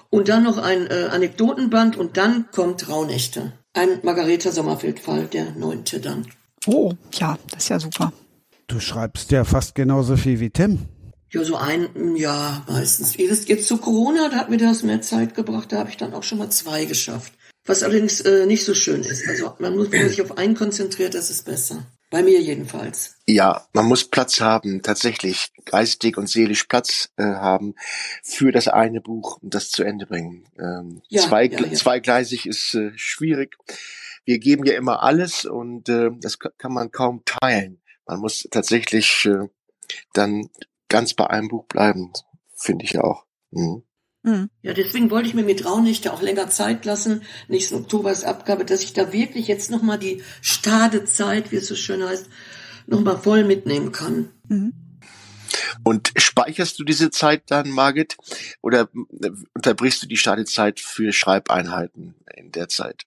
und 0.09 0.27
dann 0.27 0.43
noch 0.43 0.57
ein 0.57 0.87
äh, 0.87 1.07
Anekdotenband 1.11 1.97
und 1.97 2.17
dann 2.17 2.47
kommt 2.51 2.89
Raunächte. 2.89 3.53
Ein 3.73 3.99
Margareta 4.03 4.51
Sommerfeld-Fall, 4.51 5.25
der 5.25 5.51
neunte 5.51 5.99
dann. 5.99 6.25
Oh, 6.65 6.93
ja, 7.13 7.37
das 7.51 7.63
ist 7.63 7.69
ja 7.69 7.79
super. 7.79 8.11
Du 8.67 8.79
schreibst 8.79 9.31
ja 9.31 9.43
fast 9.43 9.75
genauso 9.75 10.17
viel 10.17 10.39
wie 10.39 10.49
Tim. 10.49 10.79
Ja, 11.31 11.43
so 11.43 11.57
ein 11.57 12.15
Jahr 12.15 12.65
meistens. 12.67 13.17
Jetzt, 13.17 13.49
jetzt 13.49 13.67
zu 13.67 13.77
Corona, 13.77 14.29
da 14.29 14.37
hat 14.37 14.49
mir 14.49 14.57
das 14.57 14.81
mehr 14.81 15.01
Zeit 15.01 15.35
gebracht, 15.35 15.71
da 15.71 15.79
habe 15.79 15.89
ich 15.89 15.97
dann 15.97 16.13
auch 16.13 16.23
schon 16.23 16.39
mal 16.39 16.49
zwei 16.49 16.85
geschafft. 16.85 17.33
Was 17.65 17.83
allerdings 17.83 18.21
äh, 18.21 18.45
nicht 18.45 18.63
so 18.63 18.73
schön 18.73 19.01
ist. 19.01 19.27
Also 19.27 19.53
man 19.59 19.75
muss, 19.75 19.91
wenn 19.91 20.01
man 20.01 20.09
sich 20.09 20.21
auf 20.21 20.37
einen 20.37 20.55
konzentriert, 20.55 21.15
das 21.15 21.29
ist 21.29 21.45
besser. 21.45 21.85
Bei 22.11 22.21
mir 22.21 22.39
jedenfalls. 22.39 23.15
Ja, 23.25 23.67
man 23.73 23.85
muss 23.85 24.07
Platz 24.07 24.39
haben, 24.39 24.83
tatsächlich 24.83 25.51
geistig 25.65 26.17
und 26.17 26.29
seelisch 26.29 26.65
Platz 26.65 27.09
äh, 27.17 27.23
haben 27.23 27.73
für 28.23 28.51
das 28.51 28.67
eine 28.67 29.01
Buch 29.01 29.39
und 29.41 29.55
das 29.55 29.71
zu 29.71 29.83
Ende 29.83 30.05
bringen. 30.05 30.47
Ähm, 30.59 31.01
ja, 31.09 31.23
zwei, 31.23 31.45
ja, 31.45 31.59
ja. 31.59 31.73
Zweigleisig 31.73 32.45
ist 32.45 32.75
äh, 32.75 32.91
schwierig. 32.95 33.57
Wir 34.23 34.37
geben 34.39 34.65
ja 34.65 34.75
immer 34.75 35.01
alles 35.01 35.45
und 35.45 35.89
äh, 35.89 36.11
das 36.19 36.37
kann 36.39 36.71
man 36.71 36.91
kaum 36.91 37.23
teilen. 37.25 37.81
Man 38.05 38.19
muss 38.19 38.47
tatsächlich 38.51 39.25
äh, 39.25 39.47
dann 40.13 40.49
ganz 40.89 41.15
bei 41.15 41.27
einem 41.27 41.47
Buch 41.47 41.65
bleiben, 41.65 42.13
finde 42.55 42.85
ich 42.85 42.99
auch. 42.99 43.25
Mhm. 43.49 43.83
Mhm. 44.25 44.49
Ja, 44.63 44.73
deswegen 44.73 45.11
wollte 45.11 45.29
ich 45.29 45.35
mir 45.35 45.43
mit 45.43 45.65
Raunächte 45.65 46.11
auch 46.11 46.21
länger 46.23 46.49
Zeit 46.49 46.83
lassen. 46.83 47.21
Nächsten 47.47 47.75
Oktober 47.75 48.11
ist 48.11 48.25
Abgabe, 48.25 48.65
dass 48.65 48.83
ich 48.83 48.93
da 48.93 49.13
wirklich 49.13 49.47
jetzt 49.47 49.69
nochmal 49.69 49.99
die 49.99 50.23
Stadezeit, 50.41 51.51
wie 51.51 51.57
es 51.57 51.67
so 51.67 51.75
schön 51.75 52.03
heißt, 52.03 52.27
nochmal 52.87 53.19
voll 53.19 53.43
mitnehmen 53.43 53.91
kann. 53.91 54.29
Mhm. 54.47 54.73
Und 55.83 56.11
speicherst 56.17 56.79
du 56.79 56.83
diese 56.83 57.11
Zeit 57.11 57.43
dann, 57.47 57.69
Margit, 57.69 58.17
oder 58.63 58.89
unterbrichst 59.53 60.01
du 60.01 60.07
die 60.07 60.17
Stadezeit 60.17 60.79
für 60.79 61.13
Schreibeinheiten 61.13 62.15
in 62.35 62.51
der 62.51 62.67
Zeit? 62.67 63.03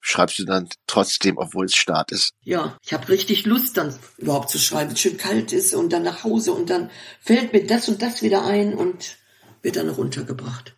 Schreibst 0.00 0.38
du 0.38 0.44
dann 0.44 0.68
trotzdem, 0.86 1.36
obwohl 1.36 1.66
es 1.66 1.76
Start 1.76 2.12
ist? 2.12 2.32
Ja, 2.40 2.78
ich 2.82 2.94
habe 2.94 3.10
richtig 3.10 3.44
Lust 3.44 3.76
dann 3.76 3.94
überhaupt 4.16 4.48
zu 4.48 4.58
schreiben, 4.58 4.88
wenn 4.88 4.94
es 4.94 5.00
schön 5.00 5.18
kalt 5.18 5.52
ist 5.52 5.74
und 5.74 5.92
dann 5.92 6.02
nach 6.02 6.24
Hause 6.24 6.52
und 6.52 6.70
dann 6.70 6.90
fällt 7.20 7.52
mir 7.52 7.66
das 7.66 7.88
und 7.90 8.00
das 8.00 8.22
wieder 8.22 8.44
ein 8.44 8.74
und 8.74 9.18
wird 9.62 9.76
dann 9.76 9.88
runtergebracht. 9.88 10.76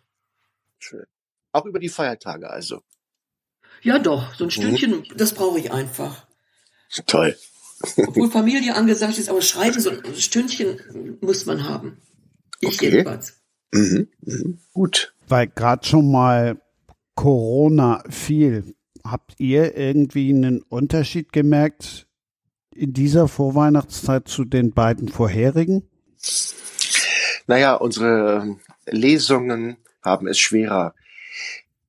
Schön. 0.79 1.05
Auch 1.51 1.65
über 1.65 1.79
die 1.79 1.89
Feiertage 1.89 2.49
also. 2.49 2.81
Ja 3.81 3.99
doch, 3.99 4.33
so 4.35 4.45
ein 4.45 4.47
mhm. 4.47 4.51
Stündchen, 4.51 4.91
mhm. 4.91 5.17
das 5.17 5.33
brauche 5.33 5.59
ich 5.59 5.71
einfach. 5.71 6.25
Toll. 7.07 7.35
Obwohl 7.97 8.31
Familie 8.31 8.75
angesagt 8.75 9.17
ist, 9.17 9.29
aber 9.29 9.41
schreiben, 9.41 9.79
so 9.79 9.89
ein 9.89 10.15
Stündchen 10.15 11.17
muss 11.21 11.45
man 11.45 11.67
haben. 11.67 12.01
Ich 12.59 12.75
okay. 12.75 12.89
jedenfalls. 12.89 13.41
Mhm. 13.71 14.07
Mhm. 14.21 14.59
Gut. 14.73 15.13
Weil 15.27 15.47
gerade 15.47 15.85
schon 15.85 16.11
mal 16.11 16.61
Corona 17.15 18.03
fiel, 18.09 18.75
habt 19.03 19.35
ihr 19.39 19.77
irgendwie 19.77 20.29
einen 20.29 20.61
Unterschied 20.61 21.31
gemerkt 21.31 22.07
in 22.73 22.93
dieser 22.93 23.27
Vorweihnachtszeit 23.27 24.27
zu 24.27 24.45
den 24.45 24.71
beiden 24.71 25.09
vorherigen? 25.09 25.87
Naja, 27.47 27.75
unsere 27.75 28.57
Lesungen 28.85 29.77
haben 30.01 30.27
es 30.27 30.39
schwerer 30.39 30.93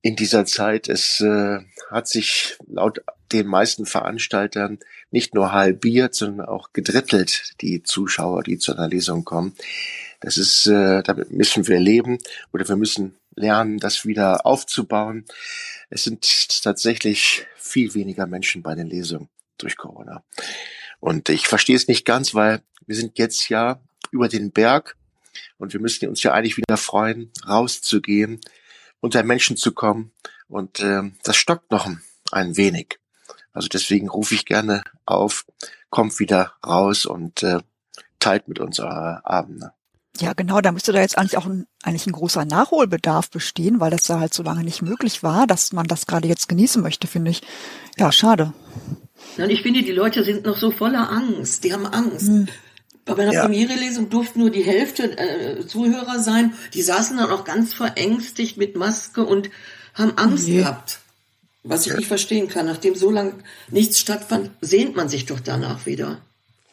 in 0.01 0.15
dieser 0.15 0.45
Zeit. 0.45 0.87
Es 0.87 1.21
äh, 1.21 1.59
hat 1.89 2.07
sich 2.07 2.57
laut 2.67 3.01
den 3.31 3.47
meisten 3.47 3.85
Veranstaltern 3.85 4.79
nicht 5.11 5.33
nur 5.33 5.51
halbiert, 5.51 6.15
sondern 6.15 6.47
auch 6.47 6.71
gedrittelt, 6.73 7.53
die 7.61 7.83
Zuschauer, 7.83 8.43
die 8.43 8.57
zu 8.57 8.73
einer 8.73 8.87
Lesung 8.87 9.25
kommen. 9.25 9.53
Das 10.19 10.37
ist, 10.37 10.65
äh, 10.67 11.03
damit 11.03 11.31
müssen 11.31 11.67
wir 11.67 11.79
leben 11.79 12.19
oder 12.53 12.67
wir 12.67 12.75
müssen 12.75 13.15
lernen, 13.35 13.77
das 13.77 14.05
wieder 14.05 14.45
aufzubauen. 14.45 15.25
Es 15.89 16.03
sind 16.03 16.63
tatsächlich 16.63 17.45
viel 17.55 17.93
weniger 17.93 18.27
Menschen 18.27 18.63
bei 18.63 18.75
den 18.75 18.87
Lesungen 18.87 19.29
durch 19.57 19.77
Corona. 19.77 20.23
Und 20.99 21.29
ich 21.29 21.47
verstehe 21.47 21.75
es 21.75 21.87
nicht 21.87 22.05
ganz, 22.05 22.33
weil 22.33 22.61
wir 22.85 22.95
sind 22.95 23.17
jetzt 23.17 23.49
ja 23.49 23.79
über 24.11 24.27
den 24.27 24.51
Berg 24.51 24.95
und 25.57 25.73
wir 25.73 25.79
müssen 25.79 26.07
uns 26.07 26.23
ja 26.23 26.33
eigentlich 26.33 26.57
wieder 26.57 26.77
freuen, 26.77 27.31
rauszugehen, 27.47 28.41
unter 28.99 29.23
Menschen 29.23 29.57
zu 29.57 29.71
kommen. 29.71 30.11
Und 30.47 30.79
äh, 30.79 31.03
das 31.23 31.35
stockt 31.35 31.71
noch 31.71 31.89
ein 32.31 32.57
wenig. 32.57 32.99
Also 33.53 33.67
deswegen 33.67 34.09
rufe 34.09 34.35
ich 34.35 34.45
gerne 34.45 34.83
auf, 35.05 35.45
kommt 35.89 36.19
wieder 36.19 36.53
raus 36.65 37.05
und 37.05 37.43
äh, 37.43 37.59
teilt 38.19 38.47
mit 38.47 38.59
uns 38.59 38.79
eure 38.79 39.25
Abende. 39.25 39.71
Ja, 40.19 40.33
genau, 40.33 40.61
da 40.61 40.71
müsste 40.71 40.91
da 40.91 40.99
jetzt 40.99 41.17
eigentlich 41.17 41.37
auch 41.37 41.45
ein, 41.45 41.67
eigentlich 41.83 42.07
ein 42.07 42.13
großer 42.13 42.45
Nachholbedarf 42.45 43.29
bestehen, 43.29 43.79
weil 43.79 43.91
das 43.91 44.07
ja 44.07 44.19
halt 44.19 44.33
so 44.33 44.41
lange 44.41 44.63
nicht 44.63 44.81
möglich 44.81 45.21
war, 45.21 45.45
dass 45.45 45.73
man 45.73 45.85
das 45.85 46.07
gerade 46.07 46.27
jetzt 46.27 46.49
genießen 46.49 46.81
möchte, 46.81 47.07
finde 47.07 47.31
ich. 47.31 47.41
Ja, 47.97 48.11
schade. 48.11 48.53
Und 49.37 49.49
ich 49.49 49.61
finde, 49.61 49.83
die 49.83 49.91
Leute 49.91 50.23
sind 50.23 50.45
noch 50.45 50.57
so 50.57 50.71
voller 50.71 51.11
Angst. 51.11 51.63
Die 51.63 51.73
haben 51.73 51.85
Angst. 51.85 52.27
Hm. 52.27 52.47
Bei 53.07 53.15
meiner 53.15 53.33
ja. 53.33 53.41
Premiere-Lesung 53.41 54.09
durften 54.09 54.39
nur 54.39 54.51
die 54.51 54.63
Hälfte 54.63 55.17
äh, 55.17 55.65
Zuhörer 55.65 56.19
sein. 56.19 56.53
Die 56.73 56.81
saßen 56.81 57.17
dann 57.17 57.31
auch 57.31 57.45
ganz 57.45 57.73
verängstigt 57.73 58.57
mit 58.57 58.75
Maske 58.75 59.25
und 59.25 59.49
haben 59.93 60.17
Angst 60.17 60.47
nee. 60.47 60.57
gehabt. 60.57 60.99
Was 61.63 61.85
ich 61.85 61.93
ja. 61.93 61.97
nicht 61.97 62.07
verstehen 62.07 62.49
kann. 62.49 62.65
Nachdem 62.65 62.95
so 62.95 63.09
lange 63.09 63.35
nichts 63.69 63.99
stattfand, 63.99 64.51
sehnt 64.61 64.95
man 64.95 65.09
sich 65.09 65.25
doch 65.25 65.39
danach 65.39 65.85
wieder. 65.85 66.21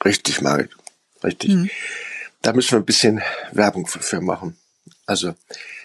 Richtig, 0.04 0.40
Margit. 0.40 0.70
Richtig. 1.22 1.50
Mhm. 1.50 1.70
Da 2.42 2.52
müssen 2.52 2.72
wir 2.72 2.78
ein 2.78 2.84
bisschen 2.84 3.22
Werbung 3.52 3.86
für 3.86 4.20
machen. 4.20 4.56
Also, 5.06 5.34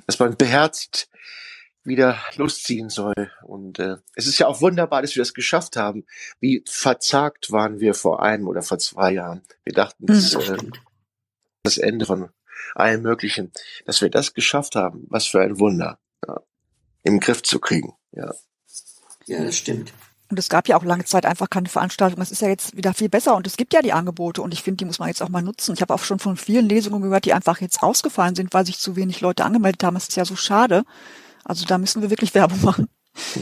dass 0.07 0.19
man 0.19 0.35
beherzt 0.35 1.09
wieder 1.83 2.17
losziehen 2.35 2.89
soll. 2.89 3.31
Und 3.43 3.79
äh, 3.79 3.97
es 4.15 4.27
ist 4.27 4.39
ja 4.39 4.47
auch 4.47 4.61
wunderbar, 4.61 5.01
dass 5.01 5.15
wir 5.15 5.21
das 5.21 5.33
geschafft 5.33 5.75
haben. 5.75 6.05
Wie 6.39 6.63
verzagt 6.67 7.51
waren 7.51 7.79
wir 7.79 7.93
vor 7.93 8.21
einem 8.21 8.47
oder 8.47 8.61
vor 8.61 8.79
zwei 8.79 9.13
Jahren. 9.13 9.41
Wir 9.63 9.73
dachten, 9.73 10.05
das 10.05 10.33
ist 10.33 10.35
äh, 10.35 10.57
das 11.63 11.77
Ende 11.77 12.05
von 12.05 12.29
allem 12.75 13.01
Möglichen. 13.01 13.51
Dass 13.85 14.01
wir 14.01 14.09
das 14.09 14.33
geschafft 14.33 14.75
haben, 14.75 15.05
was 15.09 15.25
für 15.25 15.41
ein 15.41 15.59
Wunder. 15.59 15.99
Ja, 16.27 16.41
Im 17.03 17.19
Griff 17.19 17.43
zu 17.43 17.59
kriegen. 17.59 17.93
Ja. 18.11 18.33
ja, 19.25 19.43
das 19.43 19.57
stimmt. 19.57 19.93
Und 20.29 20.37
es 20.37 20.49
gab 20.49 20.67
ja 20.67 20.77
auch 20.77 20.83
lange 20.83 21.05
Zeit 21.05 21.25
einfach 21.25 21.49
keine 21.49 21.69
Veranstaltung. 21.69 22.21
Es 22.21 22.31
ist 22.31 22.43
ja 22.43 22.49
jetzt 22.49 22.77
wieder 22.77 22.93
viel 22.93 23.09
besser 23.09 23.35
und 23.35 23.47
es 23.47 23.57
gibt 23.57 23.73
ja 23.73 23.81
die 23.81 23.93
Angebote 23.93 24.43
und 24.43 24.53
ich 24.53 24.61
finde, 24.61 24.77
die 24.77 24.85
muss 24.85 24.99
man 24.99 25.07
jetzt 25.07 25.23
auch 25.23 25.29
mal 25.29 25.41
nutzen. 25.41 25.73
Ich 25.73 25.81
habe 25.81 25.91
auch 25.91 26.03
schon 26.03 26.19
von 26.19 26.37
vielen 26.37 26.69
Lesungen 26.69 27.01
gehört, 27.01 27.25
die 27.25 27.33
einfach 27.33 27.59
jetzt 27.61 27.81
rausgefallen 27.81 28.35
sind, 28.35 28.53
weil 28.53 28.63
sich 28.65 28.77
zu 28.77 28.95
wenig 28.95 29.21
Leute 29.21 29.43
angemeldet 29.43 29.83
haben. 29.83 29.95
Es 29.95 30.07
ist 30.07 30.15
ja 30.15 30.25
so 30.25 30.35
schade. 30.35 30.83
Also 31.49 31.65
da 31.65 31.79
müssen 31.79 32.03
wir 32.03 32.11
wirklich 32.11 32.35
Werbung 32.35 32.61
machen. 32.61 32.87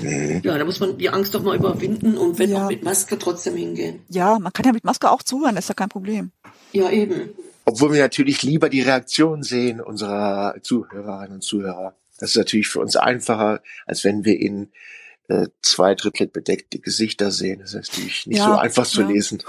Ja, 0.02 0.58
da 0.58 0.64
muss 0.64 0.80
man 0.80 0.98
die 0.98 1.10
Angst 1.10 1.36
doch 1.36 1.44
mal 1.44 1.58
überwinden 1.58 2.18
und 2.18 2.40
wenn 2.40 2.52
ja. 2.52 2.64
auch 2.64 2.70
mit 2.70 2.84
Maske 2.84 3.20
trotzdem 3.20 3.58
hingehen. 3.58 4.00
Ja, 4.08 4.40
man 4.40 4.54
kann 4.54 4.66
ja 4.66 4.72
mit 4.72 4.86
Maske 4.86 5.12
auch 5.12 5.24
zuhören, 5.24 5.58
ist 5.58 5.68
ja 5.68 5.76
kein 5.76 5.90
Problem. 5.90 6.32
Ja, 6.72 6.90
eben. 6.90 7.32
Obwohl 7.66 7.92
wir 7.92 8.00
natürlich 8.00 8.44
lieber 8.44 8.70
die 8.70 8.82
Reaktion 8.82 9.44
sehen 9.44 9.82
unserer 9.82 10.56
Zuhörerinnen 10.62 11.34
und 11.34 11.44
Zuhörer. 11.44 11.98
Das 12.18 12.30
ist 12.30 12.38
natürlich 12.38 12.70
für 12.70 12.80
uns 12.80 12.96
einfacher, 12.96 13.62
als 13.86 14.06
wenn 14.06 14.24
wir 14.24 14.40
in 14.40 14.72
äh, 15.28 15.48
zwei 15.62 15.94
Drittel 15.94 16.28
bedeckte 16.28 16.80
Gesichter 16.80 17.30
sehen. 17.30 17.60
Das 17.60 17.74
ist 17.74 17.92
natürlich 17.92 18.26
nicht 18.26 18.40
ja, 18.40 18.46
so 18.46 18.56
einfach 18.56 18.88
zu 18.88 19.02
ja. 19.02 19.10
lesen 19.10 19.44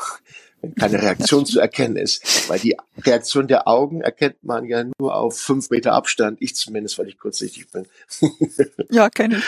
wenn 0.61 0.75
keine 0.75 1.01
Reaktion 1.01 1.47
zu 1.47 1.61
erkennen 1.61 1.97
ist. 1.97 2.49
Weil 2.49 2.59
die 2.59 2.77
Reaktion 3.03 3.47
der 3.49 3.69
Augen 3.69 4.01
erkennt 4.01 4.43
man 4.43 4.65
ja 4.65 4.85
nur 4.99 5.15
auf 5.15 5.39
fünf 5.39 5.69
Meter 5.71 5.93
Abstand. 5.93 6.39
Ich 6.41 6.57
zumindest, 6.57 6.99
weil 6.99 7.07
ich 7.09 7.19
kurzsichtig 7.19 7.71
bin. 7.71 7.87
Ja, 8.91 9.11
kenne 9.11 9.37
ich. 9.37 9.45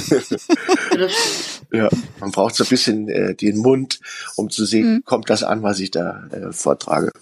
ja, 1.72 1.88
man 2.18 2.32
braucht 2.32 2.56
so 2.56 2.64
ein 2.64 2.68
bisschen 2.68 3.08
äh, 3.08 3.36
den 3.36 3.58
Mund, 3.58 4.00
um 4.36 4.50
zu 4.50 4.64
sehen, 4.64 4.94
mhm. 4.94 5.04
kommt 5.04 5.30
das 5.30 5.44
an, 5.44 5.62
was 5.62 5.78
ich 5.78 5.92
da 5.92 6.26
äh, 6.32 6.50
vortrage. 6.52 7.12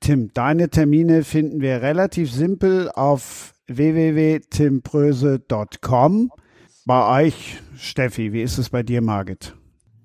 Tim, 0.00 0.32
deine 0.32 0.70
Termine 0.70 1.24
finden 1.24 1.60
wir 1.60 1.82
relativ 1.82 2.32
simpel 2.32 2.90
auf 2.90 3.52
www.timpröse.com. 3.66 6.32
Bei 6.86 7.24
euch, 7.24 7.60
Steffi, 7.76 8.32
wie 8.32 8.40
ist 8.42 8.56
es 8.56 8.70
bei 8.70 8.82
dir, 8.82 9.02
Margit? 9.02 9.57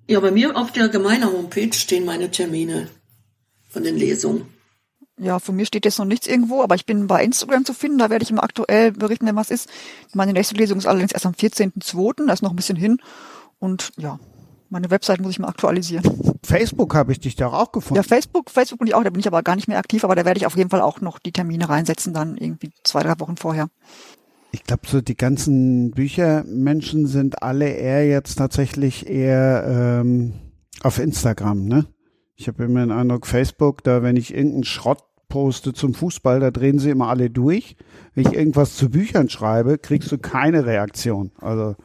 Ja, 0.07 0.19
bei 0.19 0.31
mir 0.31 0.55
auf 0.57 0.71
der 0.71 0.89
gemeiner 0.89 1.31
Homepage 1.31 1.73
stehen 1.73 2.05
meine 2.05 2.29
Termine. 2.29 2.89
von 3.69 3.83
den 3.83 3.97
Lesungen. 3.97 4.45
Ja, 5.17 5.39
von 5.39 5.55
mir 5.55 5.65
steht 5.65 5.85
jetzt 5.85 5.97
noch 5.99 6.05
nichts 6.05 6.27
irgendwo, 6.27 6.61
aber 6.61 6.75
ich 6.75 6.85
bin 6.85 7.07
bei 7.07 7.23
Instagram 7.23 7.65
zu 7.65 7.73
finden, 7.73 7.97
da 7.97 8.09
werde 8.09 8.23
ich 8.23 8.31
immer 8.31 8.43
aktuell 8.43 8.91
berichten, 8.91 9.25
wenn 9.25 9.35
was 9.35 9.49
ist. 9.49 9.69
Meine 10.13 10.33
nächste 10.33 10.55
Lesung 10.55 10.77
ist 10.77 10.85
allerdings 10.85 11.11
erst 11.11 11.25
am 11.25 11.33
14.02., 11.33 12.27
da 12.27 12.33
ist 12.33 12.41
noch 12.43 12.51
ein 12.51 12.55
bisschen 12.55 12.75
hin. 12.75 12.97
Und 13.59 13.91
ja, 13.97 14.19
meine 14.69 14.89
Website 14.89 15.21
muss 15.21 15.31
ich 15.31 15.39
mal 15.39 15.49
aktualisieren. 15.49 16.03
Facebook 16.43 16.95
habe 16.95 17.11
ich 17.11 17.19
dich 17.19 17.35
da 17.35 17.47
auch 17.47 17.71
gefunden. 17.71 17.95
Ja, 17.95 18.03
Facebook, 18.03 18.49
Facebook 18.49 18.79
bin 18.79 18.87
ich 18.87 18.95
auch, 18.95 19.03
da 19.03 19.11
bin 19.11 19.19
ich 19.19 19.27
aber 19.27 19.43
gar 19.43 19.55
nicht 19.55 19.67
mehr 19.67 19.77
aktiv, 19.77 20.03
aber 20.03 20.15
da 20.15 20.25
werde 20.25 20.39
ich 20.39 20.45
auf 20.45 20.57
jeden 20.57 20.69
Fall 20.69 20.81
auch 20.81 20.99
noch 20.99 21.19
die 21.19 21.31
Termine 21.31 21.69
reinsetzen, 21.69 22.13
dann 22.13 22.37
irgendwie 22.37 22.71
zwei, 22.83 23.03
drei 23.03 23.19
Wochen 23.19 23.37
vorher. 23.37 23.69
Ich 24.53 24.63
glaube, 24.65 24.83
so 24.85 25.01
die 25.01 25.17
ganzen 25.17 25.89
Büchermenschen 25.91 27.07
sind 27.07 27.41
alle 27.41 27.69
eher 27.69 28.07
jetzt 28.07 28.35
tatsächlich 28.35 29.09
eher 29.09 29.65
ähm, 29.67 30.33
auf 30.83 30.99
Instagram, 30.99 31.65
ne? 31.65 31.87
Ich 32.35 32.47
habe 32.47 32.63
immer 32.63 32.81
den 32.81 32.91
Eindruck, 32.91 33.25
Facebook, 33.25 33.83
da 33.83 34.03
wenn 34.03 34.15
ich 34.15 34.31
irgendeinen 34.31 34.63
Schrott 34.63 35.03
poste 35.27 35.73
zum 35.73 35.95
Fußball, 35.95 36.39
da 36.39 36.51
drehen 36.51 36.77
sie 36.77 36.91
immer 36.91 37.07
alle 37.07 37.31
durch. 37.31 37.75
Wenn 38.13 38.27
ich 38.27 38.33
irgendwas 38.33 38.75
zu 38.75 38.91
Büchern 38.91 39.27
schreibe, 39.27 39.79
kriegst 39.79 40.11
du 40.11 40.19
keine 40.19 40.67
Reaktion. 40.67 41.31
Also 41.39 41.75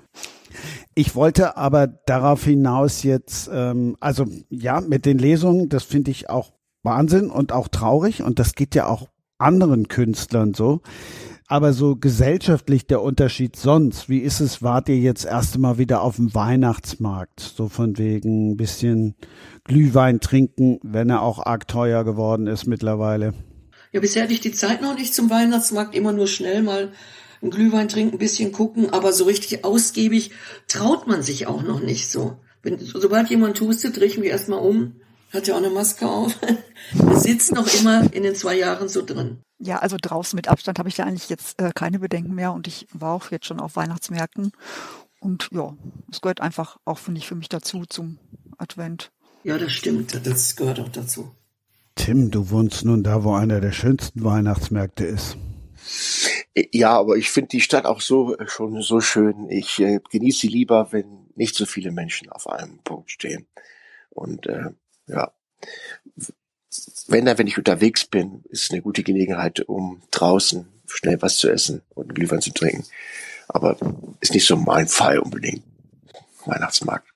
ich 0.95 1.15
wollte 1.15 1.57
aber 1.57 1.87
darauf 1.87 2.45
hinaus 2.45 3.03
jetzt, 3.03 3.49
ähm, 3.51 3.97
also 4.01 4.27
ja, 4.51 4.83
mit 4.83 5.07
den 5.07 5.17
Lesungen, 5.17 5.71
das 5.71 5.85
finde 5.85 6.11
ich 6.11 6.29
auch 6.29 6.53
Wahnsinn 6.83 7.31
und 7.31 7.53
auch 7.53 7.69
traurig 7.69 8.23
und 8.23 8.39
das 8.39 8.55
geht 8.55 8.75
ja 8.75 8.87
auch 8.87 9.09
anderen 9.39 9.89
Künstlern 9.89 10.53
so. 10.53 10.83
Aber 11.51 11.73
so 11.73 11.97
gesellschaftlich 11.97 12.87
der 12.87 13.01
Unterschied 13.01 13.57
sonst, 13.57 14.11
wie 14.11 14.19
ist 14.19 14.41
es, 14.41 14.63
wart 14.63 14.91
ihr 14.91 14.99
jetzt 14.99 15.25
erst 15.25 15.55
einmal 15.55 15.79
wieder 15.79 16.03
auf 16.03 16.17
dem 16.17 16.35
Weihnachtsmarkt? 16.35 17.41
So 17.41 17.71
von 17.71 17.97
wegen 17.97 18.51
ein 18.51 18.57
bisschen 18.59 19.15
Glühwein 19.65 20.21
trinken, 20.21 20.79
wenn 20.83 21.09
er 21.09 21.23
auch 21.23 21.39
arg 21.45 21.67
teuer 21.67 22.05
geworden 22.05 22.47
ist 22.47 22.67
mittlerweile. 22.67 23.33
Ja, 23.93 24.01
bisher 24.01 24.25
hatte 24.25 24.35
ich 24.35 24.41
die 24.41 24.53
Zeit 24.53 24.83
noch 24.83 24.95
nicht 24.95 25.15
zum 25.15 25.31
Weihnachtsmarkt, 25.31 25.95
immer 25.95 26.13
nur 26.13 26.27
schnell 26.27 26.63
mal 26.63 26.93
einen 27.41 27.51
Glühwein 27.51 27.89
trinken, 27.89 28.17
ein 28.17 28.19
bisschen 28.19 28.53
gucken, 28.53 28.91
aber 28.91 29.15
so 29.15 29.25
richtig 29.25 29.65
ausgiebig 29.65 30.33
traut 30.67 31.07
man 31.07 31.23
sich 31.23 31.47
auch 31.47 31.63
noch 31.63 31.81
nicht 31.81 32.11
so. 32.11 32.37
Wenn, 32.63 32.79
sobald 32.79 33.31
jemand 33.31 33.59
hustet, 33.63 33.97
drehe 33.97 34.07
ich 34.07 34.19
mich 34.19 34.29
erstmal 34.29 34.61
um, 34.61 34.97
hat 35.33 35.47
ja 35.47 35.55
auch 35.55 35.59
eine 35.59 35.71
Maske 35.71 36.09
auf. 36.09 36.35
Wir 36.93 37.19
sitzen 37.19 37.55
noch 37.55 37.73
immer 37.75 38.13
in 38.13 38.23
den 38.23 38.35
zwei 38.35 38.57
Jahren 38.57 38.89
so 38.89 39.05
drin. 39.05 39.39
Ja, 39.59 39.79
also 39.79 39.97
draußen 40.01 40.37
mit 40.37 40.49
Abstand 40.49 40.79
habe 40.79 40.89
ich 40.89 40.95
da 40.95 41.05
eigentlich 41.05 41.29
jetzt 41.29 41.61
äh, 41.61 41.73
keine 41.75 41.99
Bedenken 41.99 42.35
mehr 42.35 42.53
und 42.53 42.67
ich 42.67 42.87
war 42.93 43.13
auch 43.15 43.31
jetzt 43.31 43.47
schon 43.47 43.61
auf 43.61 43.77
Weihnachtsmärkten. 43.77 44.53
Und 45.21 45.49
ja, 45.53 45.77
es 46.11 46.21
gehört 46.21 46.41
einfach 46.41 46.79
auch, 46.85 46.99
finde 46.99 47.19
ich, 47.19 47.27
für 47.27 47.35
mich 47.35 47.49
dazu 47.49 47.85
zum 47.89 48.19
Advent. 48.57 49.11
Ja, 49.43 49.59
das 49.59 49.73
stimmt. 49.73 50.21
Das 50.25 50.55
gehört 50.57 50.81
auch 50.81 50.89
dazu. 50.89 51.33
Tim, 51.97 52.31
du 52.31 52.51
wohnst 52.51 52.85
nun 52.85 53.03
da, 53.03 53.25
wo 53.25 53.35
einer 53.35 53.61
der 53.61 53.73
schönsten 53.73 54.23
Weihnachtsmärkte 54.23 55.05
ist. 55.05 55.37
Ja, 56.73 56.97
aber 56.97 57.17
ich 57.17 57.31
finde 57.31 57.49
die 57.49 57.61
Stadt 57.61 57.87
auch 57.87 58.01
so 58.01 58.37
schon 58.47 58.81
so 58.83 59.01
schön. 59.01 59.49
Ich 59.51 59.81
äh, 59.81 60.01
genieße 60.11 60.41
sie 60.41 60.49
lieber, 60.49 60.93
wenn 60.93 61.27
nicht 61.35 61.57
so 61.57 61.67
viele 61.67 61.91
Menschen 61.91 62.31
auf 62.31 62.49
einem 62.49 62.79
Punkt 62.85 63.11
stehen. 63.11 63.47
Und 64.11 64.47
äh, 64.47 64.71
ja, 65.09 65.33
wenn 67.09 67.25
dann, 67.25 67.39
wenn 67.39 67.47
ich 67.47 67.59
unterwegs 67.59 68.05
bin, 68.05 68.43
ist 68.51 68.65
es 68.65 68.71
eine 68.71 68.83
gute 68.83 69.03
Gelegenheit, 69.03 69.61
um 69.61 70.03
draußen 70.11 70.67
schnell 70.87 71.21
was 71.21 71.39
zu 71.39 71.51
essen 71.51 71.83
und 71.95 72.15
Glühwein 72.15 72.41
zu 72.41 72.53
trinken. 72.53 72.85
Aber 73.49 73.77
ist 74.21 74.35
nicht 74.35 74.47
so 74.47 74.57
mein 74.57 74.89
Fall 74.89 75.19
unbedingt. 75.19 75.63
Weihnachtsmarkt. 76.45 77.09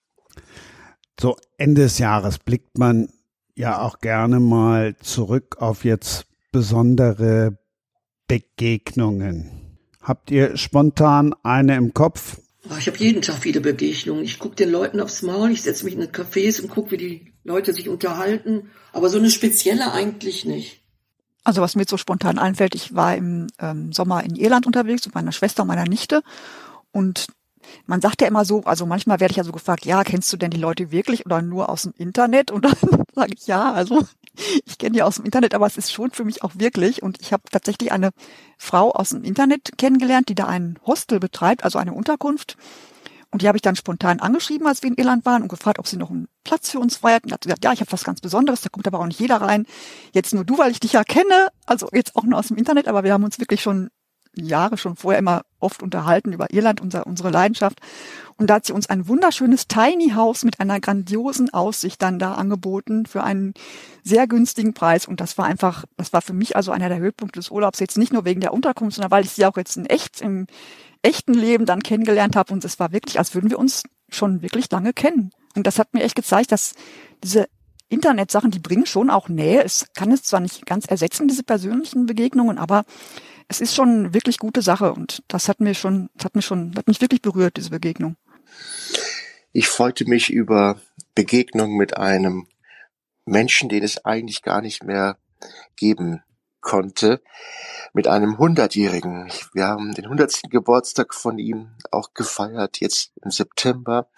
So 1.20 1.36
Ende 1.56 1.82
des 1.82 1.98
Jahres 1.98 2.38
blickt 2.38 2.78
man 2.78 3.10
ja 3.54 3.80
auch 3.80 3.98
gerne 3.98 4.40
mal 4.40 4.96
zurück 4.96 5.56
auf 5.60 5.84
jetzt 5.84 6.26
besondere 6.52 7.58
Begegnungen. 8.26 9.78
Habt 10.00 10.30
ihr 10.30 10.56
spontan 10.56 11.34
eine 11.42 11.76
im 11.76 11.94
Kopf? 11.94 12.40
Oh, 12.70 12.76
ich 12.78 12.86
habe 12.86 12.96
jeden 12.98 13.22
Tag 13.22 13.36
viele 13.36 13.60
Begegnungen. 13.60 14.24
Ich 14.24 14.38
gucke 14.38 14.56
den 14.56 14.70
Leuten 14.70 15.00
aufs 15.00 15.22
Maul, 15.22 15.50
ich 15.50 15.62
setze 15.62 15.84
mich 15.84 15.94
in 15.94 16.02
Cafés 16.02 16.60
und 16.60 16.68
gucke, 16.70 16.92
wie 16.92 16.96
die 16.96 17.31
Leute 17.44 17.74
sich 17.74 17.88
unterhalten. 17.88 18.70
Aber 18.92 19.08
so 19.08 19.18
eine 19.18 19.30
spezielle 19.30 19.92
eigentlich 19.92 20.44
nicht. 20.44 20.82
Also 21.44 21.60
was 21.60 21.74
mir 21.74 21.84
so 21.88 21.96
spontan 21.96 22.38
einfällt, 22.38 22.74
ich 22.74 22.94
war 22.94 23.16
im 23.16 23.48
ähm, 23.58 23.92
Sommer 23.92 24.22
in 24.22 24.36
Irland 24.36 24.66
unterwegs 24.66 25.04
mit 25.06 25.14
meiner 25.14 25.32
Schwester 25.32 25.62
und 25.62 25.68
meiner 25.68 25.88
Nichte 25.88 26.22
und 26.92 27.26
man 27.86 28.00
sagt 28.00 28.20
ja 28.20 28.28
immer 28.28 28.44
so, 28.44 28.62
also 28.64 28.86
manchmal 28.86 29.20
werde 29.20 29.32
ich 29.32 29.36
ja 29.36 29.44
so 29.44 29.52
gefragt, 29.52 29.84
ja, 29.84 30.04
kennst 30.04 30.32
du 30.32 30.36
denn 30.36 30.50
die 30.50 30.58
Leute 30.58 30.90
wirklich 30.90 31.26
oder 31.26 31.42
nur 31.42 31.68
aus 31.68 31.82
dem 31.82 31.94
Internet? 31.96 32.50
Und 32.50 32.64
dann 32.64 32.76
sage 33.14 33.34
ich 33.36 33.46
ja, 33.46 33.72
also 33.72 34.04
ich 34.66 34.78
kenne 34.78 34.92
die 34.92 35.02
aus 35.02 35.16
dem 35.16 35.24
Internet, 35.24 35.54
aber 35.54 35.66
es 35.66 35.76
ist 35.76 35.92
schon 35.92 36.10
für 36.10 36.24
mich 36.24 36.42
auch 36.42 36.52
wirklich. 36.54 37.02
Und 37.02 37.20
ich 37.20 37.32
habe 37.32 37.44
tatsächlich 37.50 37.92
eine 37.92 38.10
Frau 38.58 38.92
aus 38.92 39.10
dem 39.10 39.24
Internet 39.24 39.78
kennengelernt, 39.78 40.28
die 40.28 40.34
da 40.34 40.46
ein 40.46 40.78
Hostel 40.86 41.20
betreibt, 41.20 41.64
also 41.64 41.78
eine 41.78 41.92
Unterkunft. 41.92 42.56
Und 43.30 43.42
die 43.42 43.48
habe 43.48 43.56
ich 43.56 43.62
dann 43.62 43.76
spontan 43.76 44.20
angeschrieben, 44.20 44.66
als 44.66 44.82
wir 44.82 44.90
in 44.90 44.96
Irland 44.96 45.24
waren 45.24 45.42
und 45.42 45.48
gefragt, 45.48 45.78
ob 45.78 45.86
sie 45.86 45.96
noch 45.96 46.10
einen 46.10 46.28
Platz 46.44 46.70
für 46.70 46.78
uns 46.78 46.96
frei 46.96 47.14
hat. 47.14 47.24
Und 47.24 47.32
hat 47.32 47.42
gesagt, 47.42 47.64
ja, 47.64 47.72
ich 47.72 47.80
habe 47.80 47.92
was 47.92 48.04
ganz 48.04 48.20
Besonderes, 48.20 48.60
da 48.60 48.68
kommt 48.68 48.86
aber 48.86 49.00
auch 49.00 49.06
nicht 49.06 49.20
jeder 49.20 49.36
rein. 49.36 49.66
Jetzt 50.12 50.34
nur 50.34 50.44
du, 50.44 50.58
weil 50.58 50.70
ich 50.70 50.80
dich 50.80 50.92
ja 50.92 51.04
kenne, 51.04 51.48
also 51.66 51.88
jetzt 51.92 52.16
auch 52.16 52.24
nur 52.24 52.38
aus 52.38 52.48
dem 52.48 52.56
Internet, 52.56 52.88
aber 52.88 53.04
wir 53.04 53.12
haben 53.12 53.24
uns 53.24 53.38
wirklich 53.38 53.62
schon 53.62 53.90
Jahre 54.34 54.78
schon 54.78 54.96
vorher 54.96 55.18
immer 55.18 55.42
oft 55.60 55.82
unterhalten 55.82 56.32
über 56.32 56.52
Irland, 56.52 56.80
unser, 56.80 57.06
unsere 57.06 57.30
Leidenschaft. 57.30 57.80
Und 58.36 58.48
da 58.48 58.54
hat 58.54 58.66
sie 58.66 58.72
uns 58.72 58.88
ein 58.88 59.06
wunderschönes 59.06 59.68
Tiny 59.68 60.10
House 60.14 60.44
mit 60.44 60.58
einer 60.58 60.80
grandiosen 60.80 61.52
Aussicht 61.52 62.00
dann 62.02 62.18
da 62.18 62.34
angeboten 62.34 63.06
für 63.06 63.22
einen 63.22 63.52
sehr 64.02 64.26
günstigen 64.26 64.74
Preis. 64.74 65.06
Und 65.06 65.20
das 65.20 65.36
war 65.36 65.44
einfach, 65.44 65.84
das 65.96 66.12
war 66.12 66.22
für 66.22 66.32
mich 66.32 66.56
also 66.56 66.72
einer 66.72 66.88
der 66.88 66.98
Höhepunkte 66.98 67.40
des 67.40 67.50
Urlaubs. 67.50 67.78
Jetzt 67.78 67.98
nicht 67.98 68.12
nur 68.12 68.24
wegen 68.24 68.40
der 68.40 68.54
Unterkunft, 68.54 68.96
sondern 68.96 69.10
weil 69.10 69.24
ich 69.24 69.32
sie 69.32 69.44
auch 69.44 69.56
jetzt 69.56 69.76
in 69.76 69.86
echt, 69.86 70.20
im 70.22 70.46
echten 71.02 71.34
Leben 71.34 71.66
dann 71.66 71.82
kennengelernt 71.82 72.34
habe. 72.34 72.52
Und 72.52 72.64
es 72.64 72.78
war 72.78 72.92
wirklich, 72.92 73.18
als 73.18 73.34
würden 73.34 73.50
wir 73.50 73.58
uns 73.58 73.82
schon 74.08 74.42
wirklich 74.42 74.70
lange 74.70 74.92
kennen. 74.92 75.30
Und 75.54 75.66
das 75.66 75.78
hat 75.78 75.94
mir 75.94 76.02
echt 76.02 76.16
gezeigt, 76.16 76.52
dass 76.52 76.74
diese 77.22 77.48
Internetsachen, 77.88 78.50
die 78.50 78.58
bringen 78.58 78.86
schon 78.86 79.10
auch 79.10 79.28
Nähe. 79.28 79.62
Es 79.62 79.86
kann 79.94 80.10
es 80.10 80.22
zwar 80.22 80.40
nicht 80.40 80.64
ganz 80.66 80.86
ersetzen, 80.86 81.28
diese 81.28 81.42
persönlichen 81.42 82.06
Begegnungen, 82.06 82.58
aber 82.58 82.84
es 83.48 83.60
ist 83.60 83.74
schon 83.74 83.88
eine 83.90 84.14
wirklich 84.14 84.38
gute 84.38 84.62
Sache 84.62 84.92
und 84.92 85.22
das 85.28 85.48
hat 85.48 85.60
mir 85.60 85.74
schon, 85.74 86.08
das 86.14 86.24
hat 86.24 86.34
mich 86.34 86.46
schon, 86.46 86.74
hat 86.76 86.88
mich 86.88 87.00
wirklich 87.00 87.20
berührt, 87.20 87.56
diese 87.58 87.70
Begegnung. 87.70 88.16
Ich 89.52 89.68
freute 89.68 90.08
mich 90.08 90.30
über 90.30 90.80
Begegnung 91.14 91.76
mit 91.76 91.98
einem 91.98 92.46
Menschen, 93.26 93.68
den 93.68 93.82
es 93.82 94.04
eigentlich 94.04 94.42
gar 94.42 94.62
nicht 94.62 94.82
mehr 94.82 95.18
geben 95.76 96.22
konnte, 96.62 97.20
mit 97.92 98.06
einem 98.06 98.38
Hundertjährigen. 98.38 99.30
Wir 99.52 99.66
haben 99.66 99.92
den 99.92 100.08
hundertsten 100.08 100.48
Geburtstag 100.48 101.12
von 101.12 101.38
ihm 101.38 101.72
auch 101.90 102.14
gefeiert, 102.14 102.80
jetzt 102.80 103.12
im 103.22 103.30
September. 103.30 104.08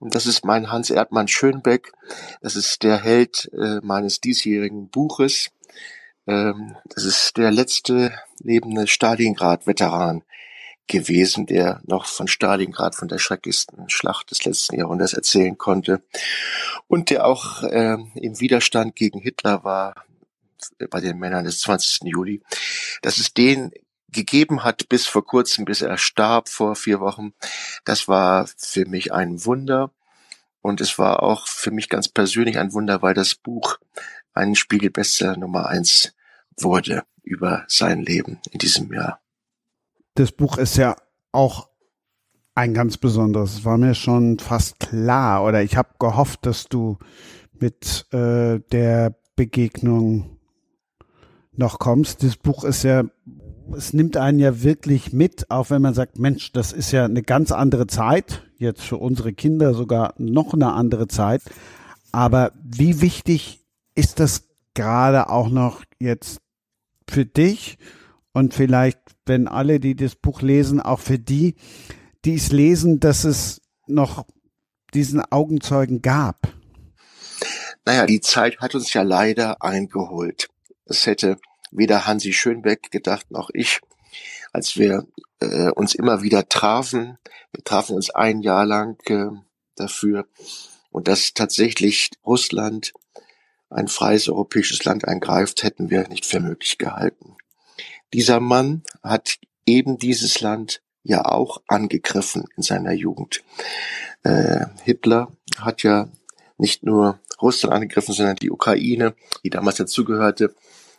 Das 0.00 0.26
ist 0.26 0.44
mein 0.44 0.70
Hans 0.70 0.90
Erdmann 0.90 1.28
Schönbeck. 1.28 1.92
Das 2.40 2.56
ist 2.56 2.82
der 2.82 3.02
Held 3.02 3.50
äh, 3.52 3.80
meines 3.82 4.20
diesjährigen 4.20 4.88
Buches. 4.88 5.50
Ähm, 6.26 6.76
das 6.86 7.04
ist 7.04 7.36
der 7.36 7.50
letzte 7.50 8.12
lebende 8.42 8.86
Stalingrad-Veteran 8.86 10.22
gewesen, 10.86 11.46
der 11.46 11.80
noch 11.84 12.06
von 12.06 12.28
Stalingrad, 12.28 12.94
von 12.94 13.08
der 13.08 13.18
schrecklichsten 13.18 13.88
Schlacht 13.88 14.30
des 14.30 14.44
letzten 14.44 14.76
Jahrhunderts 14.76 15.14
erzählen 15.14 15.56
konnte 15.56 16.02
und 16.88 17.10
der 17.10 17.26
auch 17.26 17.62
äh, 17.62 17.96
im 18.14 18.40
Widerstand 18.40 18.94
gegen 18.94 19.20
Hitler 19.20 19.64
war 19.64 20.04
bei 20.90 21.00
den 21.00 21.18
Männern 21.18 21.44
des 21.44 21.60
20. 21.60 22.00
Juli, 22.04 22.42
dass 23.02 23.18
es 23.18 23.32
den 23.32 23.72
gegeben 24.14 24.64
hat 24.64 24.88
bis 24.88 25.06
vor 25.06 25.24
kurzem, 25.26 25.64
bis 25.64 25.82
er 25.82 25.98
starb 25.98 26.48
vor 26.48 26.76
vier 26.76 27.00
Wochen. 27.00 27.34
Das 27.84 28.08
war 28.08 28.48
für 28.56 28.86
mich 28.86 29.12
ein 29.12 29.44
Wunder. 29.44 29.90
Und 30.62 30.80
es 30.80 30.98
war 30.98 31.22
auch 31.22 31.46
für 31.46 31.70
mich 31.70 31.90
ganz 31.90 32.08
persönlich 32.08 32.58
ein 32.58 32.72
Wunder, 32.72 33.02
weil 33.02 33.12
das 33.12 33.34
Buch 33.34 33.78
ein 34.32 34.54
Spiegelbestseller 34.54 35.36
Nummer 35.36 35.66
eins 35.66 36.14
wurde 36.56 37.04
über 37.22 37.64
sein 37.68 38.02
Leben 38.02 38.40
in 38.50 38.58
diesem 38.58 38.92
Jahr. 38.92 39.20
Das 40.14 40.32
Buch 40.32 40.56
ist 40.56 40.76
ja 40.76 40.96
auch 41.32 41.68
ein 42.54 42.72
ganz 42.72 42.96
besonderes. 42.96 43.54
Es 43.54 43.64
war 43.64 43.78
mir 43.78 43.94
schon 43.94 44.38
fast 44.38 44.78
klar 44.78 45.44
oder 45.44 45.62
ich 45.62 45.76
habe 45.76 45.90
gehofft, 45.98 46.46
dass 46.46 46.68
du 46.68 46.98
mit 47.52 48.06
äh, 48.12 48.60
der 48.70 49.16
Begegnung 49.36 50.38
noch 51.52 51.78
kommst. 51.78 52.22
Das 52.22 52.36
Buch 52.36 52.64
ist 52.64 52.84
ja, 52.84 53.04
es 53.76 53.92
nimmt 53.92 54.16
einen 54.16 54.38
ja 54.38 54.62
wirklich 54.62 55.12
mit, 55.12 55.50
auch 55.50 55.70
wenn 55.70 55.82
man 55.82 55.94
sagt, 55.94 56.18
Mensch, 56.18 56.52
das 56.52 56.72
ist 56.72 56.92
ja 56.92 57.04
eine 57.04 57.22
ganz 57.22 57.52
andere 57.52 57.86
Zeit, 57.86 58.42
jetzt 58.58 58.82
für 58.82 58.96
unsere 58.96 59.32
Kinder 59.32 59.74
sogar 59.74 60.14
noch 60.18 60.54
eine 60.54 60.72
andere 60.72 61.08
Zeit. 61.08 61.42
Aber 62.12 62.52
wie 62.62 63.00
wichtig 63.00 63.64
ist 63.94 64.20
das 64.20 64.48
gerade 64.74 65.30
auch 65.30 65.48
noch 65.48 65.82
jetzt 65.98 66.40
für 67.08 67.24
dich 67.24 67.78
und 68.32 68.54
vielleicht, 68.54 68.98
wenn 69.26 69.48
alle, 69.48 69.80
die 69.80 69.96
das 69.96 70.14
Buch 70.14 70.42
lesen, 70.42 70.80
auch 70.80 71.00
für 71.00 71.18
die, 71.18 71.56
die 72.24 72.34
es 72.34 72.52
lesen, 72.52 73.00
dass 73.00 73.24
es 73.24 73.60
noch 73.86 74.26
diesen 74.92 75.20
Augenzeugen 75.20 76.02
gab? 76.02 76.54
naja, 77.84 78.06
die 78.06 78.20
Zeit 78.20 78.58
hat 78.60 78.74
uns 78.74 78.92
ja 78.92 79.02
leider 79.02 79.62
eingeholt. 79.62 80.48
Es 80.86 81.06
hätte 81.06 81.38
weder 81.74 82.06
Hansi 82.06 82.32
Schönbeck 82.32 82.90
gedacht 82.90 83.30
noch 83.30 83.50
ich, 83.52 83.80
als 84.52 84.76
wir 84.76 85.06
äh, 85.40 85.70
uns 85.70 85.94
immer 85.94 86.22
wieder 86.22 86.48
trafen. 86.48 87.18
Wir 87.52 87.64
trafen 87.64 87.96
uns 87.96 88.10
ein 88.10 88.40
Jahr 88.40 88.64
lang 88.64 88.98
äh, 89.08 89.30
dafür 89.76 90.26
und 90.90 91.08
dass 91.08 91.34
tatsächlich 91.34 92.10
Russland 92.24 92.92
ein 93.68 93.88
freies 93.88 94.28
europäisches 94.28 94.84
Land 94.84 95.06
eingreift, 95.06 95.64
hätten 95.64 95.90
wir 95.90 96.08
nicht 96.08 96.24
für 96.24 96.40
möglich 96.40 96.78
gehalten. 96.78 97.36
Dieser 98.12 98.38
Mann 98.38 98.84
hat 99.02 99.38
eben 99.66 99.98
dieses 99.98 100.40
Land 100.40 100.80
ja 101.02 101.24
auch 101.24 101.62
angegriffen 101.66 102.44
in 102.56 102.62
seiner 102.62 102.92
Jugend. 102.92 103.42
Äh, 104.22 104.66
Hitler 104.84 105.32
hat 105.58 105.82
ja 105.82 106.08
nicht 106.56 106.84
nur 106.84 107.18
Russland 107.42 107.74
angegriffen, 107.74 108.14
sondern 108.14 108.36
die 108.36 108.50
Ukraine, 108.50 109.14
die 109.42 109.50
damals 109.50 109.76
dazugehörte. 109.76 110.54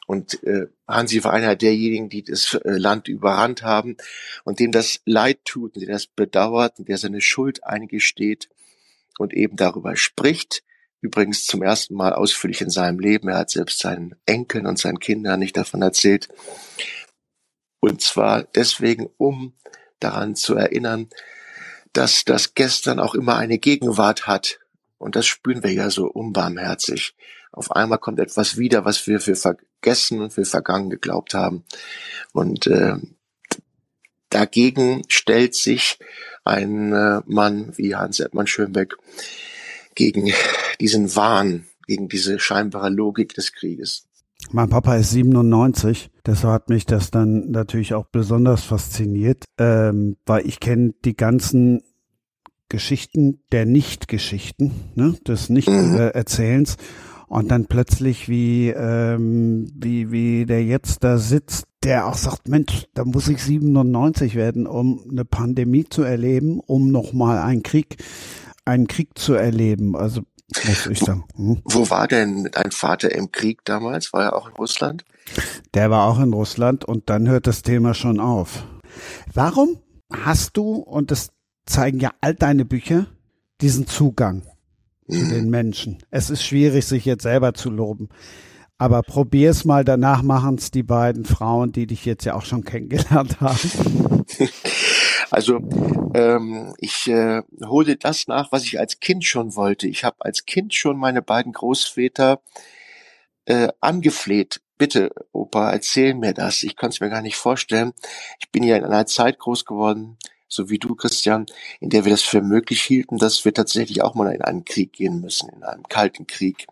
Und 0.06 0.44
äh, 0.44 0.68
Hansi 0.88 1.24
war 1.24 1.34
einer 1.34 1.56
derjenigen, 1.56 2.10
die 2.10 2.24
das 2.24 2.54
äh, 2.54 2.72
Land 2.78 3.08
überrannt 3.08 3.64
haben 3.64 3.98
und 4.44 4.60
dem 4.60 4.72
das 4.72 5.02
leid 5.06 5.40
tut 5.46 5.76
und 5.76 5.82
der 5.82 5.94
das 5.94 6.08
bedauert 6.08 6.80
und 6.80 6.90
der 6.90 6.98
seine 6.98 7.22
Schuld 7.22 7.64
eingesteht 7.64 8.50
und 9.18 9.34
eben 9.34 9.56
darüber 9.56 9.96
spricht. 9.96 10.64
Übrigens 11.02 11.46
zum 11.46 11.62
ersten 11.64 11.96
Mal 11.96 12.14
ausführlich 12.14 12.62
in 12.62 12.70
seinem 12.70 13.00
Leben. 13.00 13.30
Er 13.30 13.38
hat 13.38 13.50
selbst 13.50 13.80
seinen 13.80 14.16
Enkeln 14.26 14.66
und 14.66 14.80
seinen 14.80 15.00
Kindern 15.00 15.40
nicht 15.40 15.58
davon 15.58 15.82
erzählt. 15.82 16.30
Und 17.80 18.02
zwar 18.02 18.44
deswegen, 18.44 19.10
um 19.18 19.54
daran 20.00 20.36
zu 20.36 20.56
erinnern, 20.56 21.10
dass 21.94 22.26
das 22.26 22.54
gestern 22.56 23.00
auch 23.00 23.16
immer 23.16 23.38
eine 23.38 23.58
Gegenwart 23.58 24.28
hat. 24.28 24.60
Und 24.98 25.16
das 25.16 25.26
spüren 25.26 25.64
wir 25.64 25.72
ja 25.72 25.90
so 25.90 26.08
unbarmherzig. 26.08 27.16
Auf 27.56 27.72
einmal 27.72 28.00
kommt 28.00 28.20
etwas 28.20 28.58
wieder, 28.58 28.84
was 28.84 29.08
wir 29.08 29.22
für 29.22 29.36
vergessen 29.36 30.22
und 30.22 30.34
für 30.34 30.44
vergangen 30.44 30.90
geglaubt 30.90 31.34
haben. 31.34 31.64
Und 32.34 32.68
äh, 32.68 32.96
dagegen 34.30 35.04
stellt 35.08 35.56
sich 35.56 35.98
ein 36.44 36.92
äh, 36.92 37.22
Mann 37.26 37.72
wie 37.78 37.96
Hans 37.96 38.20
Edmann 38.20 38.48
Schönbeck 38.48 38.96
gegen 39.96 40.34
diesen 40.82 41.16
Wahn, 41.16 41.66
gegen 41.88 42.10
diese 42.10 42.40
scheinbare 42.40 42.90
Logik 42.90 43.34
des 43.34 43.54
Krieges. 43.54 44.06
Mein 44.52 44.70
Papa 44.70 44.98
ist 44.98 45.12
97, 45.12 46.12
deshalb 46.26 46.54
hat 46.54 46.70
mich 46.70 46.86
das 46.86 47.10
dann 47.10 47.52
natürlich 47.52 47.94
auch 47.94 48.06
besonders 48.06 48.64
fasziniert, 48.64 49.46
ähm, 49.58 50.18
weil 50.26 50.46
ich 50.46 50.60
kenne 50.60 50.94
die 51.06 51.16
ganzen 51.16 51.82
Geschichten 52.70 53.40
der 53.52 53.66
Nicht-Geschichten, 53.66 54.72
ne, 54.96 55.16
des 55.26 55.50
Nicht-Erzählens. 55.50 56.78
Und 57.28 57.50
dann 57.50 57.66
plötzlich, 57.66 58.30
wie, 58.30 58.70
ähm, 58.70 59.72
wie, 59.74 60.12
wie 60.12 60.46
der 60.46 60.64
jetzt 60.64 61.04
da 61.04 61.18
sitzt, 61.18 61.66
der 61.84 62.08
auch 62.08 62.16
sagt, 62.16 62.48
Mensch, 62.48 62.88
da 62.94 63.06
muss 63.06 63.28
ich 63.28 63.44
97 63.44 64.36
werden, 64.36 64.68
um 64.68 65.04
eine 65.10 65.26
Pandemie 65.26 65.86
zu 65.86 66.04
erleben, 66.04 66.60
um 66.60 66.92
nochmal 66.92 67.40
einen 67.40 67.64
Krieg, 67.64 67.98
einen 68.66 68.88
Krieg 68.88 69.18
zu 69.18 69.34
erleben. 69.34 69.96
Also 69.96 70.22
muss 70.66 70.88
ich 70.88 71.00
sagen. 71.00 71.26
Hm. 71.36 71.62
Wo 71.66 71.90
war 71.90 72.08
denn 72.08 72.50
dein 72.52 72.72
Vater 72.72 73.14
im 73.14 73.32
Krieg 73.32 73.66
damals? 73.66 74.14
War 74.14 74.24
er 74.24 74.36
auch 74.36 74.48
in 74.48 74.56
Russland? 74.56 75.06
Der 75.74 75.90
war 75.90 76.08
auch 76.08 76.20
in 76.20 76.34
Russland 76.34 76.86
und 76.86 77.10
dann 77.10 77.28
hört 77.28 77.48
das 77.48 77.64
Thema 77.64 77.94
schon 77.94 78.20
auf. 78.20 78.64
Warum 79.34 79.80
hast 80.12 80.56
du, 80.58 80.76
und 80.76 81.12
das 81.12 81.30
zeigen 81.66 82.00
ja 82.00 82.12
all 82.22 82.36
deine 82.36 82.64
Bücher, 82.66 83.08
diesen 83.62 83.88
Zugang 83.88 84.44
zu 85.10 85.20
hm. 85.20 85.30
den 85.30 85.50
Menschen? 85.50 85.98
Es 86.12 86.30
ist 86.30 86.44
schwierig, 86.44 86.86
sich 86.86 87.06
jetzt 87.06 87.24
selber 87.24 87.54
zu 87.54 87.70
loben. 87.70 88.10
Aber 88.78 89.04
probier's 89.04 89.64
mal, 89.64 89.86
danach 89.86 90.22
machen's 90.22 90.70
die 90.70 90.84
beiden 90.84 91.24
Frauen, 91.24 91.72
die 91.72 91.88
dich 91.88 92.06
jetzt 92.06 92.26
ja 92.26 92.36
auch 92.36 92.46
schon 92.46 92.64
kennengelernt 92.66 93.40
haben. 93.42 94.26
Also 95.32 95.58
ähm, 96.14 96.74
ich 96.78 97.08
äh, 97.08 97.42
hole 97.66 97.98
das 97.98 98.28
nach, 98.28 98.52
was 98.52 98.64
ich 98.64 98.80
als 98.80 99.00
Kind 99.00 99.26
schon 99.26 99.56
wollte. 99.56 99.88
Ich 99.88 100.04
habe 100.04 100.18
als 100.20 100.46
Kind 100.46 100.74
schon 100.74 100.98
meine 100.98 101.22
beiden 101.22 101.52
Großväter 101.52 102.42
äh, 103.46 103.70
angefleht. 103.82 104.62
Bitte, 104.78 105.12
Opa, 105.32 105.72
erzähl 105.72 106.14
mir 106.14 106.34
das. 106.34 106.64
Ich 106.64 106.76
kann 106.76 106.90
es 106.90 107.00
mir 107.00 107.10
gar 107.10 107.22
nicht 107.22 107.38
vorstellen. 107.38 107.94
Ich 108.40 108.52
bin 108.52 108.64
ja 108.64 108.78
in 108.78 108.86
einer 108.86 109.06
Zeit 109.06 109.40
groß 109.40 109.66
geworden, 109.66 110.18
so 110.56 110.70
wie 110.70 110.80
du, 110.80 110.96
Christian, 110.96 111.46
in 111.80 111.90
der 111.90 112.06
wir 112.06 112.12
das 112.12 112.22
für 112.22 112.42
möglich 112.42 112.82
hielten, 112.82 113.18
dass 113.18 113.46
wir 113.46 113.54
tatsächlich 113.54 114.02
auch 114.02 114.16
mal 114.16 114.34
in 114.34 114.42
einen 114.42 114.66
Krieg 114.66 114.94
gehen 114.94 115.22
müssen, 115.22 115.50
in 115.50 115.64
einen 115.64 115.84
kalten 115.84 116.26
Krieg. 116.26 116.68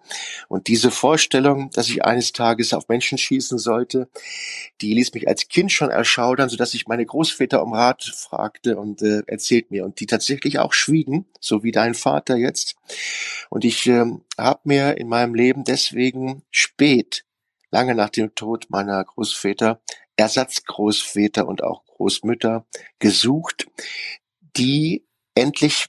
Und 0.47 0.67
diese 0.67 0.89
Vorstellung, 0.89 1.69
dass 1.71 1.89
ich 1.89 2.03
eines 2.05 2.33
Tages 2.33 2.73
auf 2.73 2.87
Menschen 2.87 3.17
schießen 3.17 3.57
sollte, 3.57 4.07
die 4.81 4.93
ließ 4.93 5.13
mich 5.13 5.27
als 5.27 5.47
Kind 5.47 5.71
schon 5.71 5.89
erschaudern, 5.89 6.49
sodass 6.49 6.73
ich 6.73 6.87
meine 6.87 7.05
Großväter 7.05 7.61
um 7.61 7.73
Rat 7.73 8.03
fragte 8.03 8.77
und 8.77 9.01
äh, 9.01 9.23
erzählt 9.27 9.69
mir 9.71 9.85
und 9.85 9.99
die 9.99 10.07
tatsächlich 10.07 10.59
auch 10.59 10.73
schwiegen, 10.73 11.25
so 11.39 11.63
wie 11.63 11.71
dein 11.71 11.93
Vater 11.93 12.35
jetzt. 12.35 12.75
Und 13.49 13.65
ich 13.65 13.85
äh, 13.87 14.05
habe 14.37 14.59
mir 14.63 14.97
in 14.97 15.09
meinem 15.09 15.35
Leben 15.35 15.63
deswegen 15.63 16.43
spät 16.49 17.25
lange 17.71 17.95
nach 17.95 18.09
dem 18.09 18.35
Tod 18.35 18.67
meiner 18.69 19.03
Großväter 19.03 19.81
Ersatzgroßväter 20.15 21.47
und 21.47 21.63
auch 21.63 21.82
Großmütter 21.95 22.65
gesucht, 22.99 23.67
die 24.55 25.05
endlich 25.35 25.87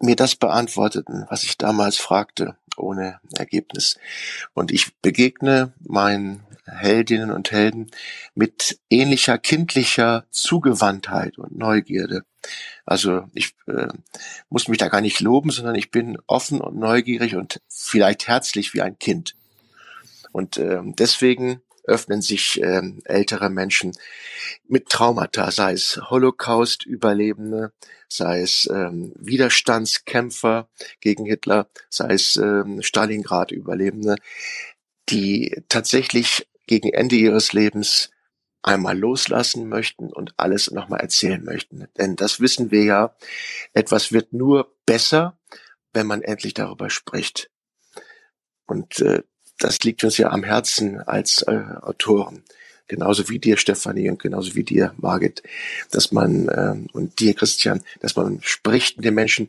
mir 0.00 0.16
das 0.16 0.34
beantworteten, 0.34 1.26
was 1.28 1.44
ich 1.44 1.56
damals 1.58 1.96
fragte, 1.96 2.56
ohne 2.76 3.20
Ergebnis. 3.36 3.98
Und 4.54 4.72
ich 4.72 4.96
begegne 5.00 5.74
meinen 5.80 6.44
Heldinnen 6.66 7.30
und 7.30 7.50
Helden 7.50 7.90
mit 8.34 8.78
ähnlicher 8.90 9.38
kindlicher 9.38 10.26
Zugewandtheit 10.30 11.38
und 11.38 11.56
Neugierde. 11.56 12.22
Also 12.84 13.24
ich 13.34 13.54
äh, 13.66 13.88
muss 14.48 14.68
mich 14.68 14.78
da 14.78 14.88
gar 14.88 15.00
nicht 15.00 15.20
loben, 15.20 15.50
sondern 15.50 15.74
ich 15.74 15.90
bin 15.90 16.18
offen 16.26 16.60
und 16.60 16.76
neugierig 16.76 17.36
und 17.36 17.60
vielleicht 17.68 18.28
herzlich 18.28 18.74
wie 18.74 18.82
ein 18.82 18.98
Kind. 18.98 19.36
Und 20.32 20.56
äh, 20.56 20.80
deswegen 20.84 21.62
öffnen 21.84 22.22
sich 22.22 22.60
ähm, 22.62 23.00
ältere 23.04 23.50
Menschen 23.50 23.92
mit 24.68 24.88
Traumata, 24.88 25.50
sei 25.50 25.72
es 25.72 26.00
Holocaust-Überlebende, 26.10 27.72
sei 28.08 28.40
es 28.40 28.68
ähm, 28.72 29.12
Widerstandskämpfer 29.16 30.68
gegen 31.00 31.24
Hitler, 31.24 31.68
sei 31.88 32.14
es 32.14 32.36
ähm, 32.36 32.82
Stalingrad-Überlebende, 32.82 34.16
die 35.08 35.62
tatsächlich 35.68 36.48
gegen 36.66 36.92
Ende 36.92 37.16
ihres 37.16 37.52
Lebens 37.52 38.10
einmal 38.62 38.96
loslassen 38.96 39.68
möchten 39.68 40.12
und 40.12 40.34
alles 40.36 40.70
nochmal 40.70 41.00
erzählen 41.00 41.42
möchten. 41.42 41.88
Denn 41.98 42.16
das 42.16 42.40
wissen 42.40 42.70
wir 42.70 42.84
ja, 42.84 43.16
etwas 43.72 44.12
wird 44.12 44.32
nur 44.32 44.76
besser, 44.86 45.38
wenn 45.92 46.06
man 46.06 46.22
endlich 46.22 46.54
darüber 46.54 46.88
spricht. 46.88 47.50
Und 48.66 49.00
äh, 49.00 49.22
das 49.62 49.80
liegt 49.80 50.04
uns 50.04 50.18
ja 50.18 50.30
am 50.30 50.44
Herzen 50.44 51.00
als 51.00 51.42
äh, 51.42 51.62
Autoren. 51.82 52.42
Genauso 52.88 53.30
wie 53.30 53.38
dir, 53.38 53.56
Stefanie, 53.56 54.10
und 54.10 54.20
genauso 54.20 54.54
wie 54.54 54.64
dir, 54.64 54.92
Margit, 54.98 55.42
dass 55.92 56.12
man, 56.12 56.50
ähm, 56.54 56.88
und 56.92 57.20
dir, 57.20 57.32
Christian, 57.32 57.80
dass 58.00 58.16
man 58.16 58.40
spricht 58.42 58.98
mit 58.98 59.06
den 59.06 59.14
Menschen, 59.14 59.48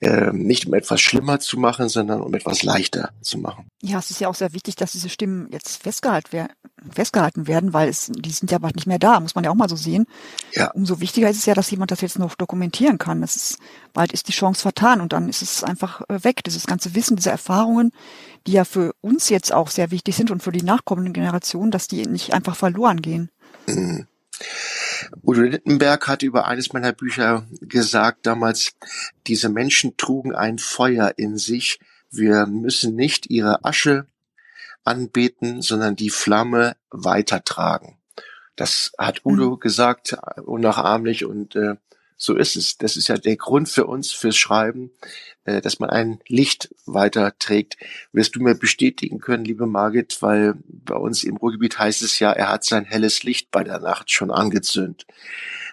äh, 0.00 0.30
nicht 0.32 0.66
um 0.66 0.74
etwas 0.74 1.00
schlimmer 1.00 1.40
zu 1.40 1.58
machen, 1.58 1.88
sondern 1.88 2.20
um 2.20 2.34
etwas 2.34 2.62
leichter 2.62 3.10
zu 3.22 3.38
machen. 3.38 3.66
Ja, 3.80 3.98
es 3.98 4.10
ist 4.10 4.20
ja 4.20 4.28
auch 4.28 4.34
sehr 4.34 4.52
wichtig, 4.52 4.76
dass 4.76 4.92
diese 4.92 5.08
Stimmen 5.08 5.48
jetzt 5.50 5.82
festgehalten, 5.82 6.32
werden, 6.32 6.52
festgehalten 6.90 7.46
werden, 7.46 7.72
weil 7.72 7.88
es, 7.88 8.10
die 8.14 8.30
sind 8.30 8.50
ja 8.50 8.58
bald 8.58 8.76
nicht 8.76 8.86
mehr 8.86 8.98
da, 8.98 9.20
muss 9.20 9.34
man 9.34 9.44
ja 9.44 9.50
auch 9.50 9.56
mal 9.56 9.70
so 9.70 9.76
sehen. 9.76 10.06
Ja. 10.52 10.70
Umso 10.72 11.00
wichtiger 11.00 11.30
ist 11.30 11.38
es 11.38 11.46
ja, 11.46 11.54
dass 11.54 11.70
jemand 11.70 11.92
das 11.92 12.02
jetzt 12.02 12.18
noch 12.18 12.34
dokumentieren 12.34 12.98
kann. 12.98 13.22
Das 13.22 13.36
ist, 13.36 13.58
bald 13.94 14.12
ist 14.12 14.28
die 14.28 14.32
Chance 14.32 14.60
vertan 14.60 15.00
und 15.00 15.14
dann 15.14 15.30
ist 15.30 15.40
es 15.40 15.64
einfach 15.64 16.02
äh, 16.10 16.24
weg. 16.24 16.44
Dieses 16.44 16.66
ganze 16.66 16.94
Wissen, 16.94 17.16
diese 17.16 17.30
Erfahrungen, 17.30 17.92
die 18.46 18.52
ja 18.52 18.64
für 18.64 18.94
uns 19.00 19.28
jetzt 19.28 19.52
auch 19.52 19.68
sehr 19.68 19.90
wichtig 19.90 20.16
sind 20.16 20.30
und 20.30 20.42
für 20.42 20.52
die 20.52 20.62
nachkommenden 20.62 21.12
Generationen, 21.12 21.70
dass 21.70 21.88
die 21.88 22.06
nicht 22.06 22.34
einfach 22.34 22.56
verloren 22.56 23.02
gehen. 23.02 23.30
Mhm. 23.66 24.06
Udo 25.22 25.42
Littenberg 25.42 26.08
hat 26.08 26.22
über 26.22 26.46
eines 26.46 26.72
meiner 26.72 26.92
Bücher 26.92 27.46
gesagt 27.60 28.26
damals, 28.26 28.74
diese 29.26 29.48
Menschen 29.48 29.96
trugen 29.96 30.34
ein 30.34 30.58
Feuer 30.58 31.12
in 31.16 31.36
sich. 31.38 31.80
Wir 32.10 32.46
müssen 32.46 32.96
nicht 32.96 33.30
ihre 33.30 33.64
Asche 33.64 34.06
anbeten, 34.84 35.62
sondern 35.62 35.96
die 35.96 36.10
Flamme 36.10 36.76
weitertragen. 36.90 37.98
Das 38.56 38.92
hat 38.98 39.24
Udo 39.24 39.52
mhm. 39.52 39.60
gesagt, 39.60 40.16
unnachahmlich 40.44 41.24
und 41.24 41.56
äh, 41.56 41.76
so 42.16 42.36
ist 42.36 42.56
es. 42.56 42.78
Das 42.78 42.96
ist 42.96 43.08
ja 43.08 43.16
der 43.16 43.36
Grund 43.36 43.68
für 43.68 43.86
uns, 43.86 44.12
fürs 44.12 44.36
Schreiben, 44.36 44.92
dass 45.44 45.78
man 45.80 45.90
ein 45.90 46.20
Licht 46.28 46.74
weiterträgt. 46.86 47.76
Wirst 48.12 48.36
du 48.36 48.40
mir 48.40 48.54
bestätigen 48.54 49.18
können, 49.18 49.44
liebe 49.44 49.66
Margit, 49.66 50.18
weil 50.20 50.54
bei 50.66 50.96
uns 50.96 51.24
im 51.24 51.36
Ruhrgebiet 51.36 51.78
heißt 51.78 52.02
es 52.02 52.18
ja, 52.18 52.32
er 52.32 52.48
hat 52.48 52.64
sein 52.64 52.84
helles 52.84 53.22
Licht 53.22 53.50
bei 53.50 53.64
der 53.64 53.80
Nacht 53.80 54.10
schon 54.10 54.30
angezündet. 54.30 55.06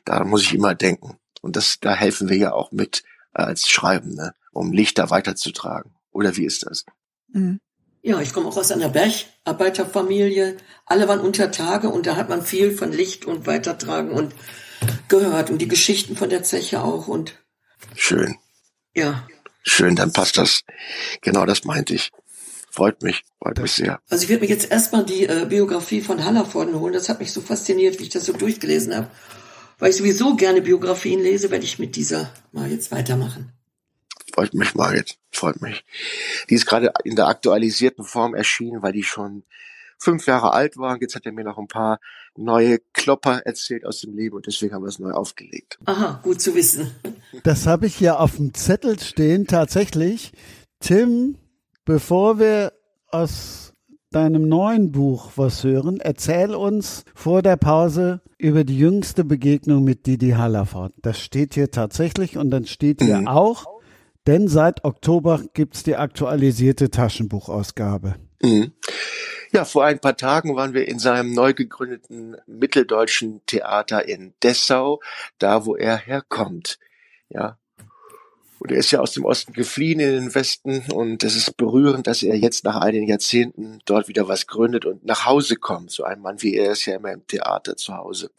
Daran 0.05 0.29
muss 0.29 0.43
ich 0.43 0.53
immer 0.53 0.75
denken. 0.75 1.17
Und 1.41 1.55
das, 1.55 1.79
da 1.79 1.93
helfen 1.93 2.29
wir 2.29 2.37
ja 2.37 2.53
auch 2.53 2.71
mit 2.71 3.03
als 3.31 3.69
Schreibende, 3.69 4.33
um 4.51 4.73
Lichter 4.73 5.09
weiterzutragen. 5.09 5.93
Oder 6.11 6.35
wie 6.35 6.45
ist 6.45 6.65
das? 6.65 6.85
Mhm. 7.31 7.59
Ja, 8.01 8.21
ich 8.21 8.33
komme 8.33 8.47
auch 8.47 8.57
aus 8.57 8.71
einer 8.71 8.89
Bergarbeiterfamilie. 8.89 10.57
Alle 10.85 11.07
waren 11.07 11.19
unter 11.19 11.51
Tage 11.51 11.89
und 11.89 12.07
da 12.07 12.15
hat 12.15 12.29
man 12.29 12.41
viel 12.41 12.71
von 12.71 12.93
Licht 12.93 13.25
und 13.25 13.45
Weitertragen 13.45 14.11
und 14.11 14.33
gehört 15.09 15.49
und 15.49 15.59
die 15.59 15.67
Geschichten 15.67 16.15
von 16.15 16.29
der 16.29 16.43
Zeche 16.43 16.81
auch 16.81 17.07
und. 17.07 17.35
Schön. 17.95 18.37
Ja. 18.95 19.27
Schön, 19.69 19.95
dann 19.95 20.11
passt 20.11 20.37
das. 20.37 20.63
Genau 21.21 21.45
das 21.45 21.63
meinte 21.63 21.93
ich. 21.93 22.11
Freut 22.71 23.03
mich, 23.03 23.23
freut 23.41 23.59
mich 23.59 23.71
sehr. 23.73 24.01
Also 24.09 24.23
ich 24.23 24.29
werde 24.29 24.43
mir 24.43 24.49
jetzt 24.49 24.71
erstmal 24.71 25.05
die 25.05 25.25
äh, 25.25 25.45
Biografie 25.47 26.01
von 26.01 26.25
Hallervorden 26.25 26.79
holen. 26.79 26.93
Das 26.93 27.07
hat 27.07 27.19
mich 27.19 27.31
so 27.31 27.39
fasziniert, 27.39 27.99
wie 27.99 28.03
ich 28.03 28.09
das 28.09 28.25
so 28.25 28.33
durchgelesen 28.33 28.95
habe. 28.95 29.09
Weil 29.77 29.91
ich 29.91 29.97
sowieso 29.97 30.35
gerne 30.35 30.61
Biografien 30.61 31.21
lese, 31.21 31.51
werde 31.51 31.65
ich 31.65 31.77
mit 31.77 31.95
dieser 31.95 32.33
mal 32.51 32.69
jetzt 32.69 32.91
weitermachen. 32.91 33.53
Freut 34.33 34.55
mich, 34.55 34.73
Margit. 34.73 35.17
Freut 35.31 35.61
mich. 35.61 35.85
Die 36.49 36.55
ist 36.55 36.65
gerade 36.65 36.91
in 37.03 37.15
der 37.15 37.27
aktualisierten 37.27 38.03
Form 38.03 38.33
erschienen, 38.33 38.81
weil 38.81 38.93
die 38.93 39.03
schon 39.03 39.43
fünf 39.99 40.25
Jahre 40.25 40.53
alt 40.53 40.77
war. 40.77 40.99
Jetzt 40.99 41.15
hat 41.15 41.25
er 41.25 41.31
mir 41.31 41.43
noch 41.43 41.57
ein 41.57 41.67
paar 41.67 41.99
neue 42.35 42.79
Klopper 42.93 43.41
erzählt 43.45 43.85
aus 43.85 43.99
dem 44.01 44.15
Leben 44.15 44.35
und 44.35 44.47
deswegen 44.47 44.73
haben 44.73 44.83
wir 44.83 44.89
es 44.89 44.99
neu 44.99 45.11
aufgelegt. 45.11 45.77
Aha, 45.85 46.19
gut 46.23 46.41
zu 46.41 46.55
wissen. 46.55 46.91
Das 47.43 47.67
habe 47.67 47.85
ich 47.85 47.95
hier 47.95 48.19
auf 48.19 48.37
dem 48.37 48.53
Zettel 48.53 48.99
stehen, 48.99 49.45
tatsächlich. 49.45 50.31
Tim, 50.79 51.37
bevor 51.85 52.39
wir 52.39 52.73
aus 53.09 53.73
deinem 54.11 54.47
neuen 54.47 54.91
Buch 54.91 55.33
was 55.35 55.63
hören, 55.63 55.99
erzähl 55.99 56.55
uns 56.55 57.03
vor 57.13 57.41
der 57.41 57.57
Pause 57.57 58.21
über 58.37 58.63
die 58.63 58.77
jüngste 58.77 59.23
Begegnung 59.23 59.83
mit 59.83 60.07
Didi 60.07 60.31
Hallerford. 60.31 60.93
Das 61.01 61.19
steht 61.19 61.53
hier 61.53 61.71
tatsächlich 61.71 62.37
und 62.37 62.49
dann 62.49 62.65
steht 62.65 63.03
hier 63.03 63.21
mhm. 63.21 63.27
auch, 63.27 63.65
denn 64.25 64.47
seit 64.47 64.83
Oktober 64.85 65.43
gibt's 65.53 65.83
die 65.83 65.95
aktualisierte 65.95 66.89
Taschenbuchausgabe. 66.89 68.15
Mhm. 68.41 68.71
Ja, 69.51 69.65
vor 69.65 69.85
ein 69.85 69.99
paar 69.99 70.15
Tagen 70.15 70.55
waren 70.55 70.73
wir 70.73 70.87
in 70.87 70.99
seinem 70.99 71.33
neu 71.33 71.53
gegründeten 71.53 72.37
mitteldeutschen 72.45 73.41
Theater 73.47 74.07
in 74.07 74.33
Dessau, 74.43 75.01
da 75.39 75.65
wo 75.65 75.75
er 75.75 75.97
herkommt. 75.97 76.77
Ja. 77.29 77.57
Und 78.59 78.71
er 78.71 78.77
ist 78.77 78.91
ja 78.91 78.99
aus 78.99 79.13
dem 79.13 79.25
Osten 79.25 79.53
gefliehen 79.53 80.01
in 80.01 80.11
den 80.11 80.35
Westen 80.35 80.83
und 80.91 81.23
es 81.23 81.35
ist 81.35 81.55
berührend, 81.55 82.07
dass 82.07 82.21
er 82.21 82.35
jetzt 82.35 82.65
nach 82.65 82.75
einigen 82.75 83.07
Jahrzehnten 83.07 83.79
dort 83.85 84.09
wieder 84.09 84.27
was 84.27 84.47
gründet 84.47 84.85
und 84.85 85.05
nach 85.05 85.25
Hause 85.25 85.55
kommt. 85.55 85.91
So 85.91 86.03
ein 86.03 86.19
Mann 86.19 86.41
wie 86.41 86.55
er 86.55 86.73
ist 86.73 86.85
ja 86.85 86.97
immer 86.97 87.11
im 87.11 87.25
Theater 87.25 87.77
zu 87.77 87.95
Hause. 87.95 88.31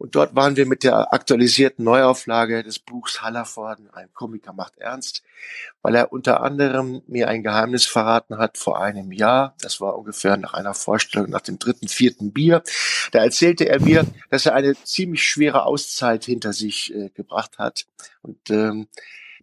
Und 0.00 0.14
dort 0.14 0.34
waren 0.34 0.56
wir 0.56 0.64
mit 0.64 0.82
der 0.82 1.12
aktualisierten 1.12 1.84
Neuauflage 1.84 2.62
des 2.62 2.78
Buchs 2.78 3.20
Hallervorden, 3.20 3.90
ein 3.92 4.08
Komiker 4.14 4.54
macht 4.54 4.78
ernst, 4.78 5.22
weil 5.82 5.94
er 5.94 6.10
unter 6.10 6.42
anderem 6.42 7.02
mir 7.06 7.28
ein 7.28 7.42
Geheimnis 7.42 7.84
verraten 7.84 8.38
hat 8.38 8.56
vor 8.56 8.80
einem 8.80 9.12
Jahr. 9.12 9.54
Das 9.60 9.78
war 9.78 9.98
ungefähr 9.98 10.38
nach 10.38 10.54
einer 10.54 10.72
Vorstellung 10.72 11.28
nach 11.28 11.42
dem 11.42 11.58
dritten, 11.58 11.86
vierten 11.86 12.32
Bier. 12.32 12.62
Da 13.12 13.22
erzählte 13.22 13.68
er 13.68 13.78
mir, 13.78 14.06
dass 14.30 14.46
er 14.46 14.54
eine 14.54 14.74
ziemlich 14.84 15.22
schwere 15.22 15.66
Auszeit 15.66 16.24
hinter 16.24 16.54
sich 16.54 16.94
äh, 16.94 17.10
gebracht 17.10 17.58
hat. 17.58 17.84
Und 18.22 18.48
ähm, 18.48 18.88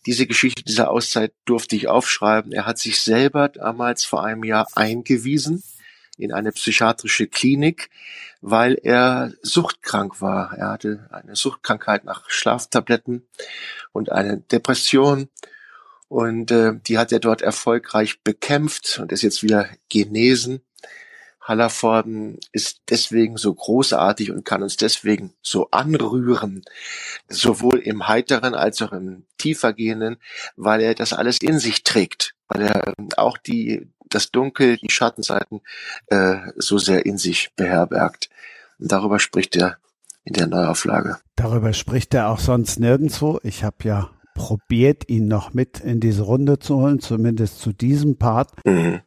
diese 0.08 0.26
Geschichte 0.26 0.64
dieser 0.64 0.90
Auszeit 0.90 1.34
durfte 1.46 1.76
ich 1.76 1.88
aufschreiben. 1.88 2.52
Er 2.52 2.66
hat 2.66 2.80
sich 2.80 3.00
selber 3.00 3.50
damals 3.50 4.06
vor 4.06 4.24
einem 4.24 4.44
Jahr 4.44 4.68
eingewiesen 4.74 5.62
in 6.18 6.34
eine 6.34 6.52
psychiatrische 6.52 7.28
Klinik, 7.28 7.90
weil 8.42 8.78
er 8.82 9.34
suchtkrank 9.42 10.22
war. 10.22 10.54
Er 10.58 10.70
hatte 10.70 11.08
eine 11.12 11.36
Suchtkrankheit 11.36 12.04
nach 12.04 12.30
Schlaftabletten 12.30 13.28
und 13.92 14.12
eine 14.12 14.38
Depression. 14.38 15.30
Und 16.10 16.52
äh, 16.52 16.74
die 16.88 16.98
hat 16.98 17.12
er 17.12 17.20
dort 17.20 17.42
erfolgreich 17.42 18.22
bekämpft 18.24 19.00
und 19.00 19.12
ist 19.12 19.24
jetzt 19.24 19.44
wieder 19.44 19.70
genesen. 19.90 20.62
Hallervorden 21.48 22.40
ist 22.52 22.82
deswegen 22.90 23.38
so 23.38 23.54
großartig 23.54 24.32
und 24.32 24.44
kann 24.44 24.64
uns 24.64 24.76
deswegen 24.76 25.34
so 25.42 25.70
anrühren, 25.72 26.64
sowohl 27.30 27.80
im 27.80 28.08
heiteren 28.08 28.54
als 28.54 28.82
auch 28.82 28.92
im 28.92 29.26
tiefergehenden, 29.38 30.18
weil 30.58 30.82
er 30.82 30.94
das 30.94 31.14
alles 31.14 31.38
in 31.42 31.60
sich 31.60 31.84
trägt, 31.84 32.36
weil 32.50 32.64
er 32.64 32.88
ähm, 32.88 33.10
auch 33.16 33.38
die 33.38 33.88
das 34.10 34.32
Dunkel, 34.32 34.78
die 34.78 34.90
Schattenseiten 34.90 35.62
äh, 36.08 36.38
so 36.56 36.78
sehr 36.78 37.06
in 37.06 37.18
sich 37.18 37.52
beherbergt. 37.56 38.30
Und 38.80 38.92
darüber 38.92 39.20
spricht 39.20 39.56
er 39.56 39.78
in 40.24 40.34
der 40.34 40.48
Neuauflage. 40.48 41.18
Darüber 41.36 41.74
spricht 41.74 42.14
er 42.14 42.30
auch 42.30 42.40
sonst 42.40 42.80
nirgendwo. 42.80 43.40
Ich 43.44 43.64
habe 43.64 43.78
ja 43.84 44.10
probiert, 44.34 45.10
ihn 45.10 45.28
noch 45.28 45.54
mit 45.54 45.80
in 45.80 46.00
diese 46.00 46.22
Runde 46.24 46.60
zu 46.60 46.76
holen, 46.76 47.00
zumindest 47.00 47.60
zu 47.60 47.74
diesem 47.74 48.18
Part. 48.18 48.52
Mhm. 48.66 49.02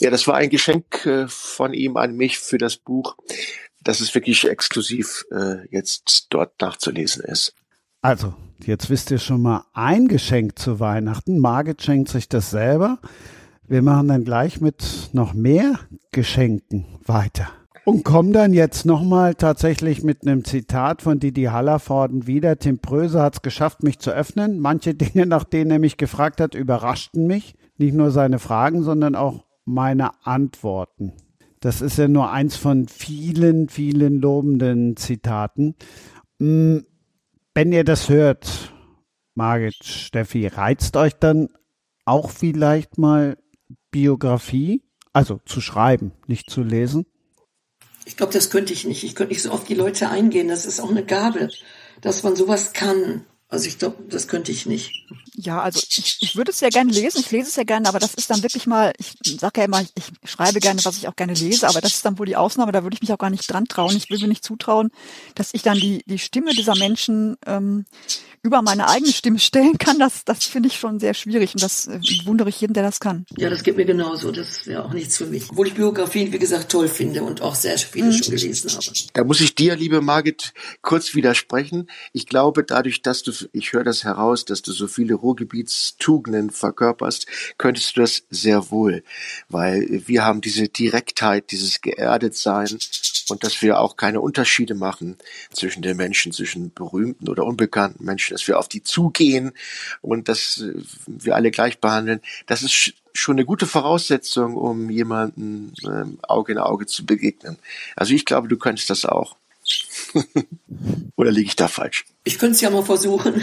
Ja, 0.00 0.10
das 0.10 0.26
war 0.26 0.34
ein 0.34 0.50
Geschenk 0.50 1.06
äh, 1.06 1.26
von 1.28 1.72
ihm 1.72 1.96
an 1.96 2.16
mich 2.16 2.38
für 2.38 2.58
das 2.58 2.76
Buch, 2.76 3.16
dass 3.82 4.00
es 4.00 4.14
wirklich 4.14 4.46
exklusiv 4.46 5.24
äh, 5.30 5.66
jetzt 5.70 6.26
dort 6.30 6.60
nachzulesen 6.60 7.24
ist. 7.24 7.54
Also, 8.02 8.34
jetzt 8.64 8.90
wisst 8.90 9.10
ihr 9.10 9.18
schon 9.18 9.42
mal 9.42 9.64
ein 9.72 10.08
Geschenk 10.08 10.58
zu 10.58 10.80
Weihnachten. 10.80 11.38
Margit 11.38 11.82
schenkt 11.82 12.08
sich 12.08 12.28
das 12.28 12.50
selber. 12.50 12.98
Wir 13.68 13.82
machen 13.82 14.08
dann 14.08 14.24
gleich 14.24 14.60
mit 14.60 15.10
noch 15.12 15.34
mehr 15.34 15.80
Geschenken 16.12 16.84
weiter. 17.04 17.48
Und 17.84 18.04
kommen 18.04 18.32
dann 18.32 18.52
jetzt 18.52 18.86
nochmal 18.86 19.34
tatsächlich 19.34 20.04
mit 20.04 20.22
einem 20.22 20.44
Zitat 20.44 21.02
von 21.02 21.18
Didi 21.18 21.44
Hallervorden 21.44 22.26
wieder. 22.26 22.58
Tim 22.58 22.78
Pröse 22.78 23.20
hat 23.22 23.34
es 23.34 23.42
geschafft, 23.42 23.82
mich 23.82 23.98
zu 23.98 24.10
öffnen. 24.10 24.60
Manche 24.60 24.94
Dinge, 24.96 25.26
nach 25.26 25.44
denen 25.44 25.70
er 25.72 25.78
mich 25.80 25.96
gefragt 25.96 26.40
hat, 26.40 26.54
überraschten 26.54 27.26
mich. 27.26 27.54
Nicht 27.76 27.94
nur 27.94 28.12
seine 28.12 28.38
Fragen, 28.38 28.82
sondern 28.82 29.16
auch 29.16 29.44
meine 29.64 30.10
Antworten. 30.24 31.12
Das 31.60 31.80
ist 31.80 31.98
ja 31.98 32.06
nur 32.06 32.30
eins 32.30 32.56
von 32.56 32.86
vielen, 32.86 33.68
vielen 33.68 34.20
lobenden 34.20 34.96
Zitaten. 34.96 35.74
Hm, 36.38 36.84
wenn 37.54 37.72
ihr 37.72 37.84
das 37.84 38.08
hört, 38.08 38.72
Margit, 39.34 39.82
Steffi, 39.82 40.46
reizt 40.46 40.96
euch 40.96 41.14
dann 41.14 41.48
auch 42.04 42.30
vielleicht 42.30 42.98
mal 42.98 43.36
Biografie, 43.90 44.82
also 45.12 45.40
zu 45.46 45.60
schreiben, 45.60 46.12
nicht 46.26 46.50
zu 46.50 46.62
lesen? 46.62 47.06
Ich 48.04 48.16
glaube, 48.16 48.32
das 48.32 48.50
könnte 48.50 48.72
ich 48.72 48.84
nicht. 48.84 49.02
Ich 49.04 49.14
könnte 49.14 49.32
nicht 49.32 49.42
so 49.42 49.50
oft 49.50 49.68
die 49.68 49.74
Leute 49.74 50.08
eingehen. 50.08 50.48
Das 50.48 50.64
ist 50.64 50.80
auch 50.80 50.90
eine 50.90 51.04
Gabe, 51.04 51.48
dass 52.00 52.22
man 52.22 52.36
sowas 52.36 52.72
kann. 52.72 53.26
Also 53.48 53.68
ich 53.68 53.78
glaube, 53.78 54.02
das 54.08 54.26
könnte 54.26 54.50
ich 54.50 54.66
nicht. 54.66 55.06
Ja, 55.34 55.62
also 55.62 55.80
ich, 55.88 56.18
ich 56.20 56.34
würde 56.34 56.50
es 56.50 56.58
ja 56.58 56.68
gerne 56.68 56.90
lesen, 56.90 57.20
ich 57.20 57.30
lese 57.30 57.48
es 57.48 57.54
ja 57.54 57.62
gerne, 57.62 57.88
aber 57.88 58.00
das 58.00 58.14
ist 58.14 58.28
dann 58.28 58.42
wirklich 58.42 58.66
mal, 58.66 58.92
ich 58.98 59.38
sage 59.38 59.60
ja 59.60 59.66
immer, 59.66 59.82
ich 59.82 60.04
schreibe 60.28 60.58
gerne, 60.58 60.84
was 60.84 60.96
ich 60.96 61.06
auch 61.06 61.14
gerne 61.14 61.34
lese, 61.34 61.68
aber 61.68 61.80
das 61.80 61.94
ist 61.94 62.04
dann 62.04 62.18
wohl 62.18 62.26
die 62.26 62.34
Ausnahme, 62.34 62.72
da 62.72 62.82
würde 62.82 62.94
ich 62.94 63.02
mich 63.02 63.12
auch 63.12 63.18
gar 63.18 63.30
nicht 63.30 63.50
dran 63.50 63.66
trauen. 63.66 63.96
Ich 63.96 64.10
will 64.10 64.18
mir 64.18 64.26
nicht 64.26 64.42
zutrauen, 64.42 64.90
dass 65.36 65.54
ich 65.54 65.62
dann 65.62 65.78
die, 65.78 66.02
die 66.06 66.18
Stimme 66.18 66.52
dieser 66.52 66.74
Menschen 66.74 67.36
ähm, 67.46 67.84
über 68.46 68.62
meine 68.62 68.88
eigene 68.88 69.12
Stimme 69.12 69.38
stellen 69.38 69.76
kann. 69.76 69.98
Das, 69.98 70.24
das 70.24 70.44
finde 70.44 70.68
ich 70.68 70.78
schon 70.78 71.00
sehr 71.00 71.14
schwierig 71.14 71.54
und 71.54 71.62
das 71.62 71.88
äh, 71.88 72.00
wundere 72.24 72.48
ich 72.48 72.60
jeden, 72.60 72.74
der 72.74 72.84
das 72.84 73.00
kann. 73.00 73.26
Ja, 73.36 73.50
das 73.50 73.62
geht 73.62 73.76
mir 73.76 73.84
genauso. 73.84 74.30
Das 74.30 74.66
wäre 74.66 74.84
auch 74.84 74.92
nichts 74.92 75.16
für 75.18 75.26
mich. 75.26 75.50
Obwohl 75.50 75.66
ich 75.66 75.74
Biografien, 75.74 76.32
wie 76.32 76.38
gesagt, 76.38 76.70
toll 76.70 76.88
finde 76.88 77.22
und 77.24 77.42
auch 77.42 77.56
sehr 77.56 77.76
viele 77.76 78.06
mhm. 78.06 78.12
schon 78.12 78.34
gelesen 78.34 78.70
habe. 78.70 78.86
Da 79.12 79.24
muss 79.24 79.40
ich 79.40 79.54
dir, 79.54 79.76
liebe 79.76 80.00
Margit, 80.00 80.54
kurz 80.80 81.14
widersprechen. 81.14 81.90
Ich 82.12 82.26
glaube, 82.26 82.64
dadurch, 82.64 83.02
dass 83.02 83.22
du, 83.22 83.32
ich 83.52 83.72
höre 83.72 83.84
das 83.84 84.04
heraus, 84.04 84.44
dass 84.44 84.62
du 84.62 84.72
so 84.72 84.86
viele 84.86 85.14
Ruhrgebietstugenden 85.14 86.50
verkörperst, 86.50 87.26
könntest 87.58 87.96
du 87.96 88.00
das 88.00 88.24
sehr 88.30 88.70
wohl, 88.70 89.02
weil 89.48 90.02
wir 90.06 90.24
haben 90.24 90.40
diese 90.40 90.68
Direktheit, 90.68 91.50
dieses 91.50 91.80
Geerdetsein 91.80 92.78
und 93.28 93.44
dass 93.44 93.62
wir 93.62 93.80
auch 93.80 93.96
keine 93.96 94.20
Unterschiede 94.20 94.74
machen 94.74 95.16
zwischen 95.52 95.82
den 95.82 95.96
Menschen, 95.96 96.32
zwischen 96.32 96.72
berühmten 96.72 97.28
oder 97.28 97.44
unbekannten 97.44 98.04
Menschen, 98.04 98.34
dass 98.34 98.46
wir 98.46 98.58
auf 98.58 98.68
die 98.68 98.82
zugehen 98.82 99.52
und 100.00 100.28
dass 100.28 100.64
wir 101.06 101.34
alle 101.34 101.50
gleich 101.50 101.80
behandeln. 101.80 102.20
Das 102.46 102.62
ist 102.62 102.94
schon 103.14 103.36
eine 103.36 103.44
gute 103.44 103.66
Voraussetzung, 103.66 104.56
um 104.56 104.90
jemanden 104.90 105.72
ähm, 105.84 106.18
Auge 106.22 106.52
in 106.52 106.58
Auge 106.58 106.86
zu 106.86 107.06
begegnen. 107.06 107.58
Also 107.96 108.14
ich 108.14 108.24
glaube, 108.24 108.48
du 108.48 108.56
könntest 108.56 108.90
das 108.90 109.04
auch. 109.04 109.36
Oder 111.16 111.30
liege 111.30 111.48
ich 111.48 111.56
da 111.56 111.68
falsch? 111.68 112.04
Ich 112.24 112.38
könnte 112.38 112.54
es 112.54 112.60
ja 112.60 112.70
mal 112.70 112.84
versuchen. 112.84 113.34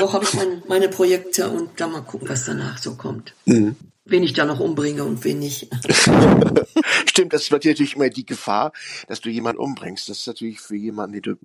Doch 0.00 0.12
habe 0.12 0.24
ich 0.24 0.34
meine, 0.34 0.62
meine, 0.68 0.88
Projekte 0.88 1.50
und 1.50 1.80
dann 1.80 1.92
mal 1.92 2.02
gucken, 2.02 2.28
was 2.28 2.44
danach 2.44 2.78
so 2.78 2.94
kommt. 2.94 3.34
Mhm. 3.44 3.76
Wen 4.04 4.22
ich 4.22 4.34
da 4.34 4.44
noch 4.44 4.60
umbringe 4.60 5.02
und 5.04 5.24
wen 5.24 5.40
nicht. 5.40 5.68
Stimmt, 7.06 7.32
das 7.32 7.42
ist 7.42 7.50
natürlich 7.50 7.96
immer 7.96 8.08
die 8.08 8.24
Gefahr, 8.24 8.72
dass 9.08 9.20
du 9.20 9.30
jemanden 9.30 9.60
umbringst. 9.60 10.08
Das 10.08 10.18
ist 10.20 10.26
natürlich 10.28 10.60
für 10.60 10.76
jemanden, 10.76 11.14
den 11.14 11.22
du 11.22 11.36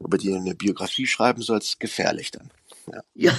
über 0.00 0.16
die 0.16 0.32
eine 0.32 0.54
Biografie 0.54 1.06
schreiben 1.06 1.42
sollst, 1.42 1.80
gefährlich 1.80 2.30
dann. 2.30 2.50
Ja. 2.92 3.02
Ja. 3.14 3.32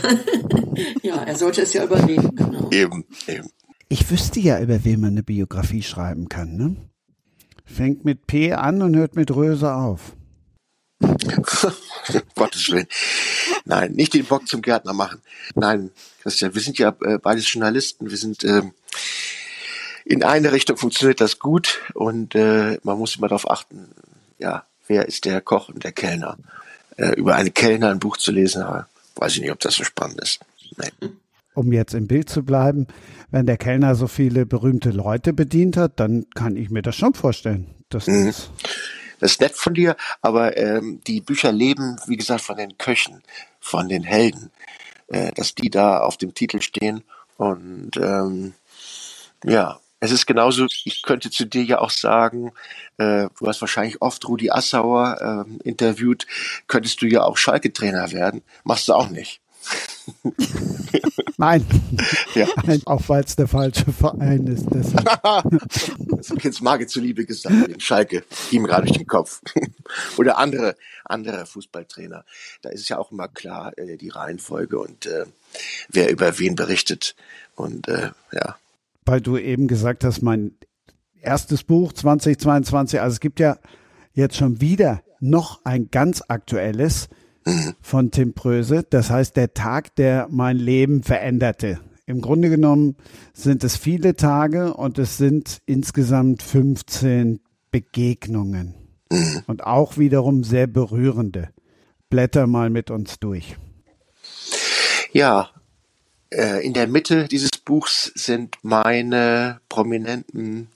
ja, 1.02 1.24
er 1.24 1.36
sollte 1.36 1.62
es 1.62 1.74
ja 1.74 1.86
überleben, 1.86 2.36
genau. 2.36 2.70
Eben, 2.72 3.06
eben. 3.28 3.50
Ich 3.88 4.12
wüsste 4.12 4.40
ja, 4.40 4.60
über 4.60 4.84
wen 4.84 5.00
man 5.00 5.12
eine 5.12 5.24
Biografie 5.24 5.82
schreiben 5.82 6.28
kann, 6.28 6.58
ne? 6.58 6.89
Fängt 7.74 8.06
mit 8.06 8.28
P 8.28 8.54
an 8.54 8.82
und 8.82 8.96
hört 8.96 9.16
mit 9.16 9.32
Röse 9.32 9.74
auf. 9.74 10.14
Gottes 12.36 12.70
Willen. 12.72 12.88
Nein, 13.66 13.94
nicht 13.94 14.14
den 14.14 14.26
Bock 14.26 14.48
zum 14.48 14.62
Gärtner 14.62 14.94
machen. 14.94 15.22
Nein, 15.56 15.92
Christian, 16.22 16.54
wir 16.54 16.62
sind 16.62 16.78
ja 16.78 16.96
äh, 17.02 17.18
beides 17.18 17.52
Journalisten. 17.52 18.10
Wir 18.10 18.18
sind, 18.18 18.44
äh, 18.44 18.64
in 20.04 20.24
eine 20.24 20.52
Richtung 20.52 20.78
funktioniert 20.78 21.22
das 21.22 21.40
gut 21.40 21.80
und 21.94 22.36
äh, 22.36 22.80
man 22.84 22.98
muss 22.98 23.16
immer 23.16 23.28
darauf 23.28 23.50
achten, 23.50 23.90
ja, 24.40 24.66
wer 24.88 25.08
ist 25.08 25.26
der 25.26 25.40
Koch 25.40 25.70
und 25.70 25.84
der 25.84 25.92
Kellner. 25.92 26.38
Äh, 26.98 27.12
über 27.12 27.36
einen 27.36 27.54
Kellner 27.54 27.90
ein 27.90 28.00
Buch 28.00 28.18
zu 28.18 28.32
lesen, 28.32 28.66
weiß 29.16 29.36
ich 29.36 29.42
nicht, 29.42 29.52
ob 29.52 29.60
das 29.60 29.76
so 29.76 29.84
spannend 29.84 30.20
ist. 30.22 30.40
Nee. 30.78 31.10
Um 31.54 31.72
jetzt 31.72 31.94
im 31.94 32.08
Bild 32.08 32.30
zu 32.30 32.44
bleiben, 32.44 32.88
wenn 33.32 33.46
der 33.46 33.58
Kellner 33.58 33.96
so 33.96 34.08
viele 34.08 34.46
berühmte 34.46 34.92
Leute 34.92 35.34
bedient 35.34 35.78
hat, 35.78 36.00
dann 36.00 36.26
kann 36.36 36.56
ich 36.56 36.70
mir 36.70 36.82
das 36.82 36.96
schon 36.96 37.14
vorstellen. 37.14 37.76
Mhm. 37.92 38.28
das, 38.28 38.52
das 39.20 39.32
ist 39.32 39.42
nett 39.42 39.56
von 39.56 39.74
dir, 39.74 39.96
aber 40.22 40.58
ähm, 40.58 41.02
die 41.08 41.22
Bücher 41.22 41.52
leben, 41.52 41.98
wie 42.08 42.18
gesagt, 42.18 42.42
von 42.42 42.58
den 42.58 42.78
Köchen, 42.78 43.22
von 43.60 43.90
den 43.90 44.04
Helden, 44.04 44.52
äh, 45.08 45.32
dass 45.34 45.56
die 45.56 45.70
da 45.70 46.00
auf 46.00 46.18
dem 46.18 46.34
Titel 46.34 46.62
stehen 46.62 47.04
und 47.38 47.92
ähm, 47.98 48.54
ja, 49.44 49.80
es 50.02 50.12
ist 50.12 50.26
genauso, 50.26 50.68
ich 50.86 51.02
könnte 51.02 51.30
zu 51.30 51.46
dir 51.46 51.64
ja 51.64 51.80
auch 51.80 51.90
sagen, 51.90 52.52
äh, 52.98 53.28
du 53.38 53.48
hast 53.48 53.62
wahrscheinlich 53.62 54.02
oft 54.02 54.28
Rudi 54.28 54.50
Assauer 54.50 55.46
äh, 55.46 55.68
interviewt, 55.68 56.26
könntest 56.68 57.02
du 57.02 57.08
ja 57.08 57.24
auch 57.24 57.38
Schalke-Trainer 57.38 58.12
werden. 58.12 58.42
Machst 58.64 58.88
du 58.88 58.94
auch 58.94 59.10
nicht. 59.10 59.42
Nein. 61.38 61.66
Ja. 62.36 62.48
Auch 62.86 63.08
weil 63.08 63.24
es 63.24 63.36
der 63.36 63.48
falsche 63.48 63.92
Verein 63.92 64.48
ist. 64.48 64.66
das 64.72 64.94
habe 64.94 66.38
ich 66.38 66.44
jetzt 66.44 66.62
Marge 66.62 66.88
zuliebe 66.88 67.26
gesagt. 67.26 67.82
Schalke, 67.82 68.24
ihm 68.52 68.66
gerade 68.66 68.88
durch 68.88 68.98
den 68.98 69.08
Kopf. 69.08 69.42
Oder 70.18 70.38
andere, 70.38 70.76
andere 71.06 71.46
Fußballtrainer. 71.46 72.26
Da 72.62 72.70
ist 72.70 72.82
es 72.82 72.90
ja 72.90 72.98
auch 72.98 73.12
immer 73.12 73.28
klar, 73.28 73.78
äh, 73.78 73.98
die 73.98 74.10
Reihenfolge 74.10 74.80
und 74.80 75.06
äh, 75.06 75.26
wer 75.90 76.12
über 76.12 76.40
wen 76.40 76.56
berichtet. 76.56 77.16
Und 77.56 77.88
äh, 77.88 78.12
ja, 78.32 78.58
weil 79.10 79.22
du 79.22 79.38
eben 79.38 79.68
gesagt 79.68 80.04
hast, 80.04 80.22
mein 80.22 80.56
erstes 81.20 81.64
Buch 81.64 81.94
2022, 81.94 83.02
also 83.02 83.14
es 83.14 83.20
gibt 83.20 83.40
ja 83.40 83.58
jetzt 84.14 84.38
schon 84.38 84.62
wieder 84.62 85.02
noch 85.20 85.66
ein 85.66 85.90
ganz 85.90 86.22
aktuelles 86.28 87.10
von 87.82 88.12
Tim 88.12 88.34
Pröse, 88.34 88.86
das 88.90 89.10
heißt 89.10 89.36
der 89.36 89.54
Tag, 89.54 89.96
der 89.96 90.28
mein 90.30 90.58
Leben 90.58 91.04
veränderte. 91.04 91.80
Im 92.06 92.22
Grunde 92.22 92.50
genommen 92.50 92.96
sind 93.34 93.64
es 93.64 93.76
viele 93.78 94.16
Tage 94.16 94.74
und 94.74 94.98
es 94.98 95.18
sind 95.18 95.60
insgesamt 95.66 96.42
15 96.42 97.40
Begegnungen 97.72 98.74
und 99.48 99.64
auch 99.64 99.98
wiederum 99.98 100.44
sehr 100.44 100.68
berührende. 100.68 101.50
Blätter 102.10 102.48
mal 102.48 102.70
mit 102.70 102.90
uns 102.90 103.20
durch. 103.20 103.58
Ja, 105.12 105.50
äh, 106.32 106.66
in 106.66 106.74
der 106.74 106.88
Mitte 106.88 107.28
dieses 107.28 107.52
Buchs 107.52 108.12
sind 108.16 108.58
meine 108.64 109.60
prominenten, 109.70 110.70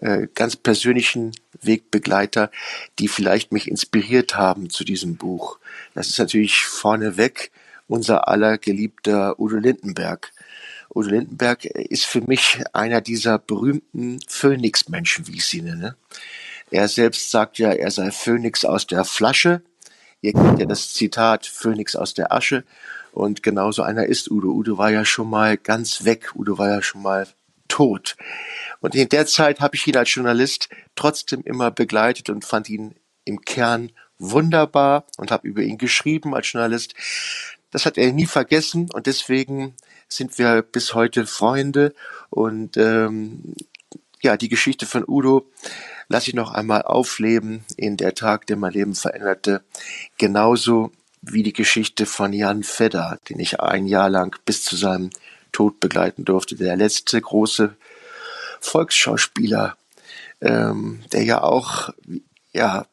äh, 0.00 0.28
ganz 0.34 0.56
persönlichen 0.56 1.32
Wegbegleiter, 1.62 2.50
die 2.98 3.08
vielleicht 3.08 3.52
mich 3.52 3.68
inspiriert 3.68 4.36
haben 4.36 4.70
zu 4.70 4.84
diesem 4.84 5.16
Buch. 5.16 5.58
Das 5.94 6.08
ist 6.08 6.18
natürlich 6.18 6.64
vorneweg 6.64 7.50
unser 7.86 8.28
aller 8.28 8.56
geliebter 8.58 9.38
Udo 9.38 9.56
Lindenberg. 9.56 10.32
Udo 10.94 11.10
Lindenberg 11.10 11.64
ist 11.64 12.06
für 12.06 12.20
mich 12.22 12.62
einer 12.72 13.00
dieser 13.00 13.38
berühmten 13.38 14.20
Phönix-Menschen, 14.26 15.26
wie 15.26 15.36
ich 15.36 15.46
sie 15.46 15.62
nenne. 15.62 15.96
Er 16.70 16.88
selbst 16.88 17.30
sagt 17.30 17.58
ja, 17.58 17.72
er 17.72 17.90
sei 17.90 18.10
Phönix 18.10 18.64
aus 18.64 18.86
der 18.86 19.04
Flasche. 19.04 19.62
Ihr 20.22 20.32
kennt 20.32 20.60
ja 20.60 20.66
das 20.66 20.94
Zitat 20.94 21.46
Phönix 21.46 21.96
aus 21.96 22.14
der 22.14 22.32
Asche. 22.32 22.64
Und 23.12 23.42
genauso 23.42 23.82
einer 23.82 24.06
ist 24.06 24.30
Udo. 24.30 24.48
Udo 24.48 24.78
war 24.78 24.90
ja 24.90 25.04
schon 25.04 25.28
mal 25.28 25.56
ganz 25.56 26.04
weg. 26.04 26.30
Udo 26.36 26.58
war 26.58 26.68
ja 26.68 26.82
schon 26.82 27.02
mal 27.02 27.26
tot. 27.70 28.16
Und 28.80 28.94
in 28.94 29.08
der 29.08 29.26
Zeit 29.26 29.60
habe 29.60 29.76
ich 29.76 29.86
ihn 29.86 29.96
als 29.96 30.14
Journalist 30.14 30.68
trotzdem 30.94 31.42
immer 31.42 31.70
begleitet 31.70 32.28
und 32.28 32.44
fand 32.44 32.68
ihn 32.68 32.94
im 33.24 33.40
Kern 33.40 33.92
wunderbar 34.18 35.06
und 35.16 35.30
habe 35.30 35.48
über 35.48 35.62
ihn 35.62 35.78
geschrieben 35.78 36.34
als 36.34 36.52
Journalist. 36.52 36.94
Das 37.70 37.86
hat 37.86 37.96
er 37.96 38.12
nie 38.12 38.26
vergessen 38.26 38.90
und 38.90 39.06
deswegen 39.06 39.74
sind 40.08 40.38
wir 40.38 40.62
bis 40.62 40.94
heute 40.94 41.26
Freunde. 41.26 41.94
Und 42.28 42.76
ähm, 42.76 43.54
ja, 44.20 44.36
die 44.36 44.48
Geschichte 44.48 44.86
von 44.86 45.04
Udo 45.06 45.50
lasse 46.08 46.30
ich 46.30 46.34
noch 46.34 46.52
einmal 46.52 46.82
aufleben 46.82 47.64
in 47.76 47.96
der 47.96 48.14
Tag, 48.14 48.46
der 48.46 48.56
mein 48.56 48.72
Leben 48.72 48.94
veränderte. 48.94 49.62
Genauso 50.18 50.90
wie 51.22 51.42
die 51.42 51.52
Geschichte 51.52 52.06
von 52.06 52.32
Jan 52.32 52.62
Fedder, 52.62 53.18
den 53.28 53.38
ich 53.38 53.60
ein 53.60 53.86
Jahr 53.86 54.10
lang 54.10 54.36
bis 54.44 54.64
zu 54.64 54.76
seinem 54.76 55.10
Tod 55.52 55.80
begleiten 55.80 56.24
durfte. 56.24 56.56
Der 56.56 56.76
letzte 56.76 57.20
große 57.20 57.74
Volksschauspieler, 58.60 59.76
ähm, 60.40 61.00
der 61.12 61.24
ja 61.24 61.42
auch 61.42 61.90
ja 62.52 62.86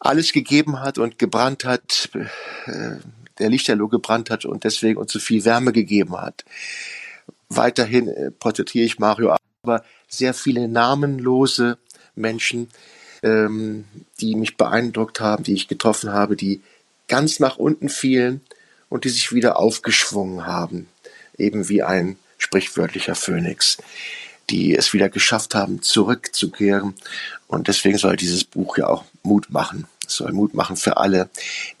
alles 0.00 0.32
gegeben 0.32 0.80
hat 0.80 0.98
und 0.98 1.18
gebrannt 1.18 1.64
hat, 1.64 2.10
äh, 2.66 2.96
der 3.38 3.50
Lichterloh 3.50 3.88
gebrannt 3.88 4.30
hat 4.30 4.44
und 4.44 4.64
deswegen 4.64 4.98
uns 4.98 5.12
so 5.12 5.18
viel 5.18 5.44
Wärme 5.44 5.72
gegeben 5.72 6.16
hat. 6.20 6.44
Weiterhin 7.48 8.08
äh, 8.08 8.30
porträtiere 8.30 8.86
ich 8.86 8.98
Mario, 8.98 9.36
aber 9.62 9.84
sehr 10.08 10.34
viele 10.34 10.68
namenlose 10.68 11.78
Menschen, 12.14 12.68
ähm, 13.22 13.84
die 14.20 14.34
mich 14.34 14.56
beeindruckt 14.56 15.20
haben, 15.20 15.44
die 15.44 15.54
ich 15.54 15.68
getroffen 15.68 16.12
habe, 16.12 16.36
die 16.36 16.62
ganz 17.08 17.40
nach 17.40 17.56
unten 17.56 17.88
fielen 17.88 18.40
und 18.88 19.04
die 19.04 19.08
sich 19.08 19.32
wieder 19.32 19.58
aufgeschwungen 19.58 20.46
haben, 20.46 20.88
eben 21.38 21.68
wie 21.68 21.82
ein 21.82 22.16
sprichwörtlicher 22.38 23.14
Phönix, 23.14 23.78
die 24.50 24.76
es 24.76 24.92
wieder 24.92 25.08
geschafft 25.08 25.54
haben, 25.54 25.82
zurückzukehren. 25.82 26.94
Und 27.48 27.68
deswegen 27.68 27.98
soll 27.98 28.16
dieses 28.16 28.44
Buch 28.44 28.78
ja 28.78 28.86
auch 28.86 29.04
Mut 29.22 29.50
machen. 29.50 29.86
Es 30.06 30.16
soll 30.16 30.32
Mut 30.32 30.54
machen 30.54 30.76
für 30.76 30.96
alle, 30.96 31.28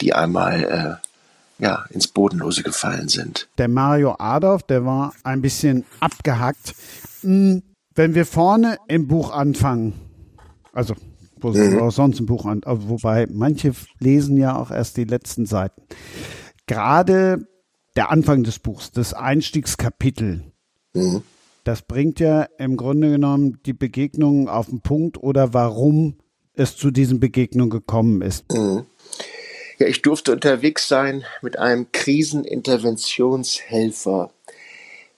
die 0.00 0.12
einmal 0.12 1.00
äh, 1.00 1.62
ja, 1.62 1.84
ins 1.90 2.08
Bodenlose 2.08 2.62
gefallen 2.62 3.08
sind. 3.08 3.48
Der 3.58 3.68
Mario 3.68 4.16
Adolf, 4.18 4.62
der 4.64 4.84
war 4.84 5.14
ein 5.22 5.42
bisschen 5.42 5.84
abgehackt. 6.00 6.74
Hm, 7.22 7.62
wenn 7.94 8.14
wir 8.14 8.26
vorne 8.26 8.76
im 8.88 9.08
Buch 9.08 9.30
anfangen, 9.30 9.94
also 10.72 10.94
wo 11.38 11.50
mhm. 11.50 11.80
auch 11.80 11.90
sonst 11.90 12.20
ein 12.20 12.26
Buch 12.26 12.46
an, 12.46 12.62
wobei 12.64 13.26
manche 13.30 13.72
lesen 13.98 14.36
ja 14.36 14.56
auch 14.56 14.70
erst 14.70 14.96
die 14.96 15.04
letzten 15.04 15.46
Seiten. 15.46 15.82
Gerade 16.66 17.46
der 17.96 18.10
Anfang 18.10 18.44
des 18.44 18.58
Buchs, 18.58 18.92
das 18.92 19.14
Einstiegskapitel, 19.14 20.52
mhm. 20.92 21.22
das 21.64 21.80
bringt 21.82 22.20
ja 22.20 22.42
im 22.58 22.76
Grunde 22.76 23.10
genommen 23.10 23.58
die 23.64 23.72
Begegnungen 23.72 24.48
auf 24.48 24.66
den 24.66 24.82
Punkt 24.82 25.16
oder 25.18 25.54
warum 25.54 26.18
es 26.54 26.76
zu 26.76 26.90
diesen 26.90 27.20
Begegnungen 27.20 27.70
gekommen 27.70 28.20
ist. 28.22 28.52
Mhm. 28.52 28.84
Ja, 29.78 29.86
ich 29.86 30.02
durfte 30.02 30.32
unterwegs 30.32 30.88
sein 30.88 31.24
mit 31.42 31.58
einem 31.58 31.92
Kriseninterventionshelfer. 31.92 34.30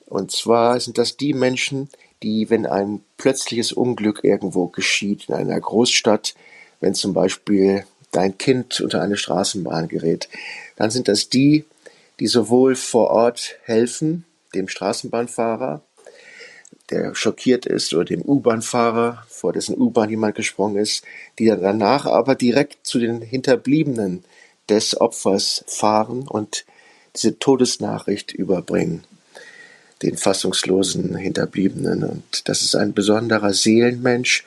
Und 0.06 0.32
zwar 0.32 0.80
sind 0.80 0.98
das 0.98 1.16
die 1.16 1.32
Menschen, 1.32 1.88
die, 2.24 2.50
wenn 2.50 2.66
ein 2.66 3.02
plötzliches 3.18 3.70
Unglück 3.72 4.24
irgendwo 4.24 4.66
geschieht, 4.66 5.28
in 5.28 5.36
einer 5.36 5.60
Großstadt, 5.60 6.34
wenn 6.80 6.94
zum 6.94 7.12
Beispiel 7.12 7.84
dein 8.10 8.36
Kind 8.36 8.80
unter 8.80 9.00
eine 9.00 9.16
Straßenbahn 9.16 9.86
gerät, 9.86 10.28
dann 10.76 10.90
sind 10.90 11.06
das 11.06 11.28
die, 11.28 11.64
die 12.20 12.26
sowohl 12.26 12.74
vor 12.76 13.10
Ort 13.10 13.56
helfen, 13.64 14.24
dem 14.54 14.68
Straßenbahnfahrer, 14.68 15.82
der 16.90 17.14
schockiert 17.14 17.66
ist, 17.66 17.92
oder 17.92 18.06
dem 18.06 18.22
U-Bahn-Fahrer, 18.22 19.24
vor 19.28 19.52
dessen 19.52 19.78
U-Bahn 19.78 20.10
jemand 20.10 20.34
gesprungen 20.34 20.76
ist, 20.76 21.04
die 21.38 21.46
dann 21.46 21.60
danach 21.60 22.06
aber 22.06 22.34
direkt 22.34 22.86
zu 22.86 22.98
den 22.98 23.20
Hinterbliebenen 23.20 24.24
des 24.68 24.98
Opfers 25.00 25.64
fahren 25.66 26.26
und 26.26 26.64
diese 27.14 27.38
Todesnachricht 27.38 28.32
überbringen 28.32 29.04
den 30.02 30.16
fassungslosen 30.16 31.16
Hinterbliebenen. 31.16 32.04
Und 32.04 32.48
das 32.48 32.62
ist 32.62 32.74
ein 32.76 32.94
besonderer 32.94 33.52
Seelenmensch, 33.52 34.44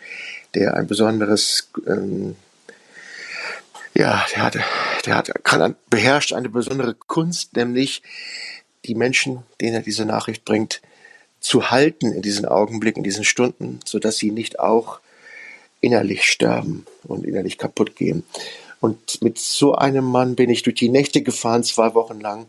der 0.54 0.76
ein 0.76 0.88
besonderes, 0.88 1.70
ähm, 1.88 2.36
ja, 3.94 4.26
der 4.34 4.44
hat, 4.44 4.58
der 5.06 5.16
hat, 5.16 5.32
kann, 5.44 5.76
beherrscht 5.90 6.34
eine 6.34 6.50
besondere 6.50 6.96
Kunst, 6.96 7.56
nämlich 7.56 8.02
die 8.86 8.96
Menschen, 8.96 9.44
denen 9.60 9.76
er 9.76 9.82
diese 9.82 10.06
Nachricht 10.06 10.46
bringt, 10.46 10.82
zu 11.40 11.72
halten 11.72 12.14
in 12.14 12.22
diesen 12.22 12.46
Augenblicken, 12.46 13.02
in 13.02 13.04
diesen 13.04 13.24
Stunden, 13.24 13.80
so 13.86 14.00
dass 14.00 14.18
sie 14.18 14.32
nicht 14.32 14.60
auch 14.60 15.00
innerlich 15.82 16.26
sterben 16.26 16.86
und 17.04 17.26
innerlich 17.26 17.58
kaputt 17.58 17.96
gehen. 17.96 18.24
Und 18.80 19.22
mit 19.22 19.38
so 19.38 19.76
einem 19.76 20.06
Mann 20.06 20.36
bin 20.36 20.50
ich 20.50 20.64
durch 20.64 20.76
die 20.76 20.90
Nächte 20.90 21.22
gefahren, 21.22 21.64
zwei 21.64 21.94
Wochen 21.94 22.20
lang, 22.20 22.46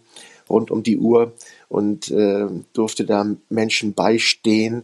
rund 0.49 0.71
um 0.71 0.83
die 0.83 0.99
Uhr 0.99 1.33
und 1.69 2.11
äh, 2.11 2.47
durfte 2.73 3.05
da 3.05 3.27
Menschen 3.49 3.95
beistehen, 3.95 4.83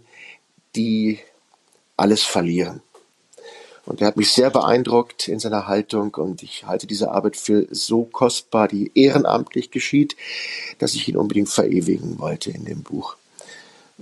die 0.75 1.19
alles 1.97 2.23
verlieren. 2.23 2.81
Und 3.89 4.03
er 4.03 4.09
hat 4.09 4.19
mich 4.19 4.33
sehr 4.33 4.51
beeindruckt 4.51 5.29
in 5.29 5.39
seiner 5.39 5.67
Haltung 5.67 6.15
und 6.17 6.43
ich 6.43 6.67
halte 6.67 6.87
diese 6.87 7.11
Arbeit 7.11 7.39
für 7.39 7.67
so 7.71 8.05
kostbar, 8.05 8.69
die 8.69 8.91
ehrenamtlich 8.95 9.71
geschieht, 9.71 10.15
dass 10.79 10.95
ich 10.95 11.09
ihn 11.09 11.17
unbedingt 11.17 11.49
verewigen 11.49 12.19
wollte 12.19 12.51
in 12.51 12.67
dem 12.67 12.83
Buch. 12.83 13.17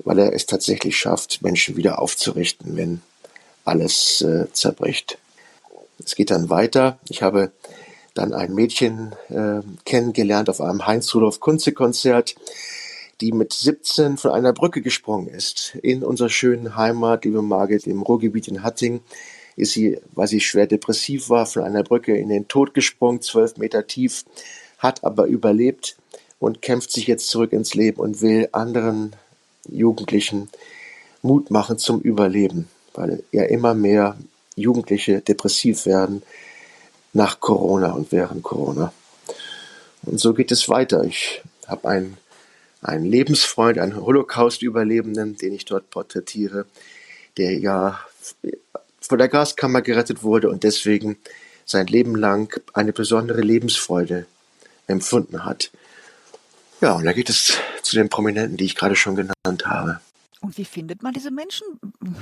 weil 0.04 0.18
er 0.18 0.34
es 0.34 0.44
tatsächlich 0.44 0.98
schafft, 0.98 1.40
Menschen 1.40 1.76
wieder 1.76 2.02
aufzurichten, 2.02 2.76
wenn 2.76 3.00
alles 3.64 4.20
äh, 4.20 4.46
zerbricht. 4.52 5.16
Es 6.04 6.16
geht 6.16 6.30
dann 6.30 6.50
weiter. 6.50 6.98
Ich 7.08 7.22
habe 7.22 7.50
dann 8.12 8.34
ein 8.34 8.54
Mädchen 8.54 9.14
äh, 9.30 9.60
kennengelernt 9.86 10.50
auf 10.50 10.60
einem 10.60 10.86
Heinz-Rudolf-Kunze-Konzert, 10.86 12.34
die 13.22 13.32
mit 13.32 13.54
17 13.54 14.18
von 14.18 14.32
einer 14.32 14.52
Brücke 14.52 14.82
gesprungen 14.82 15.28
ist. 15.28 15.76
In 15.80 16.02
unserer 16.02 16.28
schönen 16.28 16.76
Heimat, 16.76 17.24
liebe 17.24 17.40
Margit, 17.40 17.86
im 17.86 18.02
Ruhrgebiet 18.02 18.48
in 18.48 18.62
Hatting, 18.62 19.00
ist 19.56 19.72
sie, 19.72 19.98
weil 20.14 20.28
sie 20.28 20.40
schwer 20.40 20.66
depressiv 20.66 21.30
war, 21.30 21.46
von 21.46 21.62
einer 21.62 21.82
Brücke 21.82 22.16
in 22.16 22.28
den 22.28 22.46
Tod 22.46 22.74
gesprungen, 22.74 23.22
zwölf 23.22 23.56
Meter 23.56 23.86
tief, 23.86 24.24
hat 24.78 25.02
aber 25.02 25.26
überlebt 25.26 25.96
und 26.38 26.62
kämpft 26.62 26.92
sich 26.92 27.06
jetzt 27.06 27.28
zurück 27.28 27.52
ins 27.52 27.74
Leben 27.74 28.00
und 28.00 28.20
will 28.20 28.48
anderen 28.52 29.16
Jugendlichen 29.68 30.48
Mut 31.22 31.50
machen 31.50 31.78
zum 31.78 32.00
Überleben, 32.00 32.68
weil 32.94 33.22
ja 33.32 33.44
immer 33.44 33.74
mehr 33.74 34.16
Jugendliche 34.54 35.20
depressiv 35.22 35.86
werden 35.86 36.22
nach 37.12 37.40
Corona 37.40 37.92
und 37.92 38.12
während 38.12 38.42
Corona. 38.42 38.92
Und 40.02 40.20
so 40.20 40.34
geht 40.34 40.52
es 40.52 40.68
weiter. 40.68 41.02
Ich 41.04 41.42
habe 41.66 41.88
einen, 41.88 42.16
einen 42.82 43.06
Lebensfreund, 43.06 43.78
einen 43.78 43.96
Holocaust-Überlebenden, 43.96 45.36
den 45.36 45.54
ich 45.54 45.64
dort 45.64 45.90
porträtiere, 45.90 46.66
der 47.38 47.58
ja 47.58 47.98
von 49.06 49.18
der 49.18 49.28
Gaskammer 49.28 49.82
gerettet 49.82 50.22
wurde 50.22 50.50
und 50.50 50.64
deswegen 50.64 51.16
sein 51.64 51.86
Leben 51.86 52.14
lang 52.14 52.60
eine 52.74 52.92
besondere 52.92 53.40
Lebensfreude 53.40 54.26
empfunden 54.86 55.44
hat. 55.44 55.70
Ja, 56.80 56.94
und 56.94 57.04
da 57.04 57.12
geht 57.12 57.30
es 57.30 57.58
zu 57.82 57.96
den 57.96 58.08
Prominenten, 58.08 58.56
die 58.56 58.64
ich 58.64 58.76
gerade 58.76 58.96
schon 58.96 59.16
genannt 59.16 59.66
habe. 59.66 60.00
Und 60.40 60.58
wie 60.58 60.64
findet 60.64 61.02
man 61.02 61.12
diese 61.12 61.30
Menschen? 61.30 61.66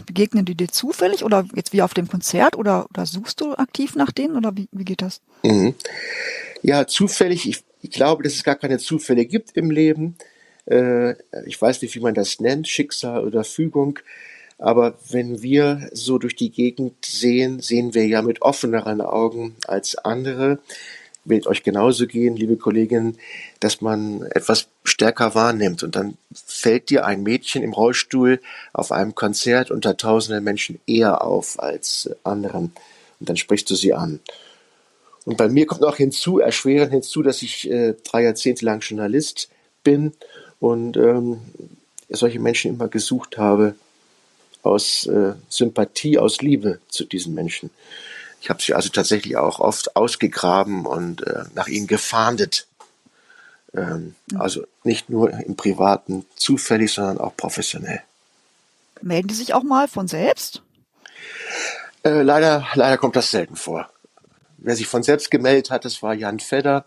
Begegnen 0.06 0.44
die 0.44 0.54
dir 0.54 0.68
zufällig 0.68 1.24
oder 1.24 1.46
jetzt 1.54 1.72
wie 1.72 1.82
auf 1.82 1.94
dem 1.94 2.08
Konzert 2.08 2.56
oder, 2.56 2.86
oder 2.90 3.06
suchst 3.06 3.40
du 3.40 3.54
aktiv 3.54 3.96
nach 3.96 4.12
denen 4.12 4.36
oder 4.36 4.56
wie, 4.56 4.68
wie 4.72 4.84
geht 4.84 5.02
das? 5.02 5.20
Mhm. 5.42 5.74
Ja, 6.62 6.86
zufällig. 6.86 7.48
Ich, 7.48 7.64
ich, 7.82 7.90
glaube, 7.90 8.22
dass 8.22 8.34
es 8.34 8.44
gar 8.44 8.54
keine 8.54 8.78
Zufälle 8.78 9.26
gibt 9.26 9.56
im 9.56 9.70
Leben. 9.70 10.16
Äh, 10.66 11.16
ich 11.46 11.60
weiß 11.60 11.82
nicht, 11.82 11.94
wie 11.96 12.00
man 12.00 12.14
das 12.14 12.40
nennt, 12.40 12.68
Schicksal 12.68 13.24
oder 13.24 13.44
Fügung. 13.44 13.98
Aber 14.58 14.94
wenn 15.10 15.42
wir 15.42 15.88
so 15.92 16.18
durch 16.18 16.36
die 16.36 16.50
Gegend 16.50 17.04
sehen, 17.04 17.60
sehen 17.60 17.94
wir 17.94 18.06
ja 18.06 18.22
mit 18.22 18.42
offeneren 18.42 19.00
Augen 19.00 19.56
als 19.66 19.96
andere. 19.96 20.58
Wird 21.24 21.46
euch 21.46 21.62
genauso 21.62 22.06
gehen, 22.06 22.36
liebe 22.36 22.56
Kolleginnen, 22.56 23.18
dass 23.58 23.80
man 23.80 24.22
etwas 24.22 24.68
stärker 24.84 25.34
wahrnimmt. 25.34 25.82
Und 25.82 25.96
dann 25.96 26.16
fällt 26.32 26.90
dir 26.90 27.06
ein 27.06 27.22
Mädchen 27.22 27.62
im 27.62 27.72
Rollstuhl 27.72 28.40
auf 28.72 28.92
einem 28.92 29.14
Konzert 29.14 29.70
unter 29.70 29.96
tausenden 29.96 30.44
Menschen 30.44 30.78
eher 30.86 31.22
auf 31.22 31.58
als 31.60 32.10
anderen. 32.22 32.72
Und 33.20 33.28
dann 33.28 33.36
sprichst 33.36 33.70
du 33.70 33.74
sie 33.74 33.94
an. 33.94 34.20
Und 35.24 35.38
bei 35.38 35.48
mir 35.48 35.66
kommt 35.66 35.80
noch 35.80 35.96
hinzu, 35.96 36.38
erschwerend 36.38 36.92
hinzu, 36.92 37.22
dass 37.22 37.40
ich 37.40 37.70
äh, 37.70 37.94
drei 38.04 38.22
Jahrzehnte 38.22 38.66
lang 38.66 38.80
Journalist 38.80 39.48
bin 39.82 40.12
und 40.60 40.98
ähm, 40.98 41.38
solche 42.10 42.38
Menschen 42.38 42.74
immer 42.74 42.88
gesucht 42.88 43.38
habe 43.38 43.74
aus 44.64 45.06
äh, 45.06 45.34
Sympathie, 45.48 46.18
aus 46.18 46.40
Liebe 46.40 46.80
zu 46.88 47.04
diesen 47.04 47.34
Menschen. 47.34 47.70
Ich 48.40 48.50
habe 48.50 48.62
sie 48.62 48.74
also 48.74 48.90
tatsächlich 48.90 49.36
auch 49.36 49.58
oft 49.58 49.96
ausgegraben 49.96 50.86
und 50.86 51.26
äh, 51.26 51.44
nach 51.54 51.68
ihnen 51.68 51.86
gefahndet. 51.86 52.66
Ähm, 53.74 54.14
mhm. 54.30 54.40
Also 54.40 54.64
nicht 54.82 55.08
nur 55.08 55.30
im 55.30 55.56
Privaten 55.56 56.26
zufällig, 56.36 56.92
sondern 56.92 57.18
auch 57.18 57.36
professionell. 57.36 58.02
Melden 59.00 59.28
die 59.28 59.34
sich 59.34 59.54
auch 59.54 59.62
mal 59.62 59.88
von 59.88 60.08
selbst? 60.08 60.62
Äh, 62.04 62.22
leider, 62.22 62.66
leider 62.74 62.98
kommt 62.98 63.16
das 63.16 63.30
selten 63.30 63.56
vor. 63.56 63.88
Wer 64.58 64.76
sich 64.76 64.86
von 64.86 65.02
selbst 65.02 65.30
gemeldet 65.30 65.70
hat, 65.70 65.84
das 65.84 66.02
war 66.02 66.14
Jan 66.14 66.40
Fedder. 66.40 66.84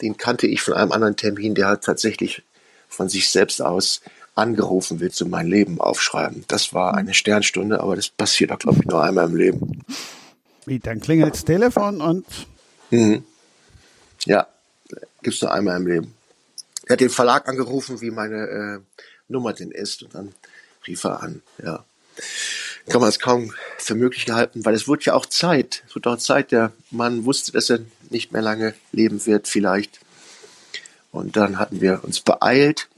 Den 0.00 0.16
kannte 0.16 0.46
ich 0.46 0.62
von 0.62 0.74
einem 0.74 0.92
anderen 0.92 1.16
Termin. 1.16 1.54
Der 1.54 1.68
hat 1.68 1.84
tatsächlich 1.84 2.42
von 2.88 3.08
sich 3.08 3.30
selbst 3.30 3.60
aus 3.60 4.00
angerufen, 4.38 5.00
willst 5.00 5.20
du 5.20 5.26
mein 5.26 5.46
Leben 5.46 5.80
aufschreiben. 5.80 6.44
Das 6.48 6.72
war 6.72 6.94
eine 6.94 7.14
Sternstunde, 7.14 7.80
aber 7.80 7.96
das 7.96 8.08
passiert 8.08 8.52
auch, 8.52 8.58
glaube 8.58 8.78
ich, 8.80 8.86
nur 8.86 9.02
einmal 9.02 9.26
im 9.26 9.36
Leben. 9.36 9.82
Wie, 10.66 10.78
dann 10.78 11.00
klingelt 11.00 11.34
das 11.34 11.44
Telefon 11.44 12.00
und. 12.00 12.26
Mhm. 12.90 13.24
Ja, 14.24 14.46
gibt's 15.22 15.42
nur 15.42 15.52
einmal 15.52 15.76
im 15.76 15.86
Leben. 15.86 16.14
Er 16.86 16.94
hat 16.94 17.00
den 17.00 17.10
Verlag 17.10 17.48
angerufen, 17.48 18.00
wie 18.00 18.10
meine 18.10 18.36
äh, 18.36 18.78
Nummer 19.28 19.52
denn 19.52 19.70
ist, 19.70 20.02
und 20.02 20.14
dann 20.14 20.34
rief 20.86 21.04
er 21.04 21.22
an. 21.22 21.42
Ja. 21.62 21.84
Kann 22.88 23.00
man 23.00 23.10
es 23.10 23.18
kaum 23.18 23.52
für 23.76 23.94
möglich 23.94 24.24
gehalten, 24.24 24.64
weil 24.64 24.74
es 24.74 24.88
wurde 24.88 25.04
ja 25.04 25.14
auch 25.14 25.26
Zeit. 25.26 25.82
Es 25.86 25.94
wurde 25.94 26.10
auch 26.10 26.18
Zeit. 26.18 26.52
Der 26.52 26.72
Mann 26.90 27.26
wusste, 27.26 27.52
dass 27.52 27.68
er 27.68 27.80
nicht 28.08 28.32
mehr 28.32 28.40
lange 28.40 28.74
leben 28.92 29.24
wird, 29.26 29.48
vielleicht. 29.48 30.00
Und 31.12 31.36
dann 31.36 31.58
hatten 31.58 31.80
wir 31.80 32.02
uns 32.04 32.20
beeilt, 32.20 32.88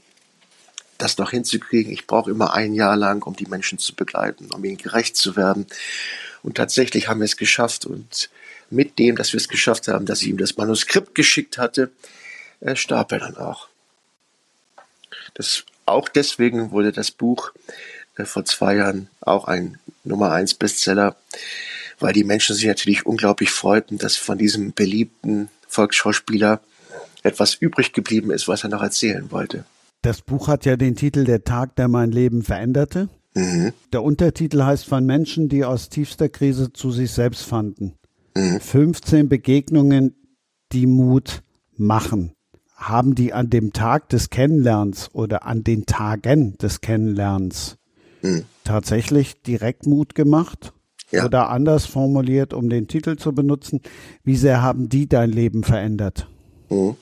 das 1.01 1.17
noch 1.17 1.31
hinzukriegen. 1.31 1.91
Ich 1.91 2.07
brauche 2.07 2.31
immer 2.31 2.53
ein 2.53 2.73
Jahr 2.73 2.95
lang, 2.95 3.23
um 3.23 3.35
die 3.35 3.47
Menschen 3.47 3.77
zu 3.77 3.95
begleiten, 3.95 4.49
um 4.51 4.63
ihnen 4.63 4.77
gerecht 4.77 5.15
zu 5.15 5.35
werden. 5.35 5.67
Und 6.43 6.55
tatsächlich 6.55 7.07
haben 7.07 7.19
wir 7.19 7.25
es 7.25 7.37
geschafft. 7.37 7.85
Und 7.85 8.29
mit 8.69 8.99
dem, 8.99 9.15
dass 9.15 9.33
wir 9.33 9.37
es 9.37 9.49
geschafft 9.49 9.87
haben, 9.87 10.05
dass 10.05 10.21
ich 10.21 10.29
ihm 10.29 10.37
das 10.37 10.57
Manuskript 10.57 11.15
geschickt 11.15 11.57
hatte, 11.57 11.91
äh, 12.61 12.75
starb 12.75 13.11
er 13.11 13.19
dann 13.19 13.37
auch. 13.37 13.67
Das, 15.33 15.63
auch 15.85 16.09
deswegen 16.09 16.71
wurde 16.71 16.91
das 16.91 17.11
Buch 17.11 17.51
äh, 18.17 18.25
vor 18.25 18.45
zwei 18.45 18.75
Jahren 18.75 19.09
auch 19.19 19.45
ein 19.45 19.79
Nummer 20.03 20.31
eins 20.31 20.53
Bestseller, 20.53 21.15
weil 21.99 22.13
die 22.13 22.23
Menschen 22.23 22.55
sich 22.55 22.65
natürlich 22.65 23.05
unglaublich 23.05 23.51
freuten, 23.51 23.97
dass 23.97 24.17
von 24.17 24.37
diesem 24.37 24.73
beliebten 24.73 25.49
Volksschauspieler 25.67 26.61
etwas 27.23 27.55
übrig 27.55 27.93
geblieben 27.93 28.31
ist, 28.31 28.47
was 28.47 28.63
er 28.63 28.69
noch 28.69 28.81
erzählen 28.81 29.31
wollte. 29.31 29.65
Das 30.01 30.21
Buch 30.21 30.47
hat 30.47 30.65
ja 30.65 30.77
den 30.77 30.95
Titel 30.95 31.25
Der 31.25 31.43
Tag, 31.43 31.75
der 31.75 31.87
mein 31.87 32.11
Leben 32.11 32.41
veränderte. 32.41 33.09
Mhm. 33.35 33.71
Der 33.93 34.03
Untertitel 34.03 34.63
heißt 34.63 34.85
von 34.85 35.05
Menschen, 35.05 35.47
die 35.47 35.63
aus 35.63 35.89
tiefster 35.89 36.27
Krise 36.27 36.73
zu 36.73 36.91
sich 36.91 37.11
selbst 37.11 37.43
fanden. 37.43 37.93
Mhm. 38.35 38.59
15 38.59 39.29
Begegnungen, 39.29 40.15
die 40.71 40.87
Mut 40.87 41.43
machen. 41.77 42.33
Haben 42.75 43.13
die 43.13 43.31
an 43.31 43.49
dem 43.49 43.73
Tag 43.73 44.09
des 44.09 44.31
Kennenlernens 44.31 45.13
oder 45.13 45.45
an 45.45 45.63
den 45.63 45.85
Tagen 45.85 46.57
des 46.57 46.81
Kennenlernens 46.81 47.77
mhm. 48.23 48.45
tatsächlich 48.63 49.43
direkt 49.43 49.85
Mut 49.85 50.15
gemacht? 50.15 50.73
Ja. 51.11 51.25
Oder 51.25 51.49
anders 51.49 51.85
formuliert, 51.85 52.53
um 52.53 52.69
den 52.69 52.87
Titel 52.87 53.17
zu 53.17 53.33
benutzen, 53.33 53.81
wie 54.23 54.37
sehr 54.37 54.61
haben 54.61 54.87
die 54.89 55.07
dein 55.07 55.29
Leben 55.29 55.63
verändert? 55.63 56.30
Mhm. 56.71 56.95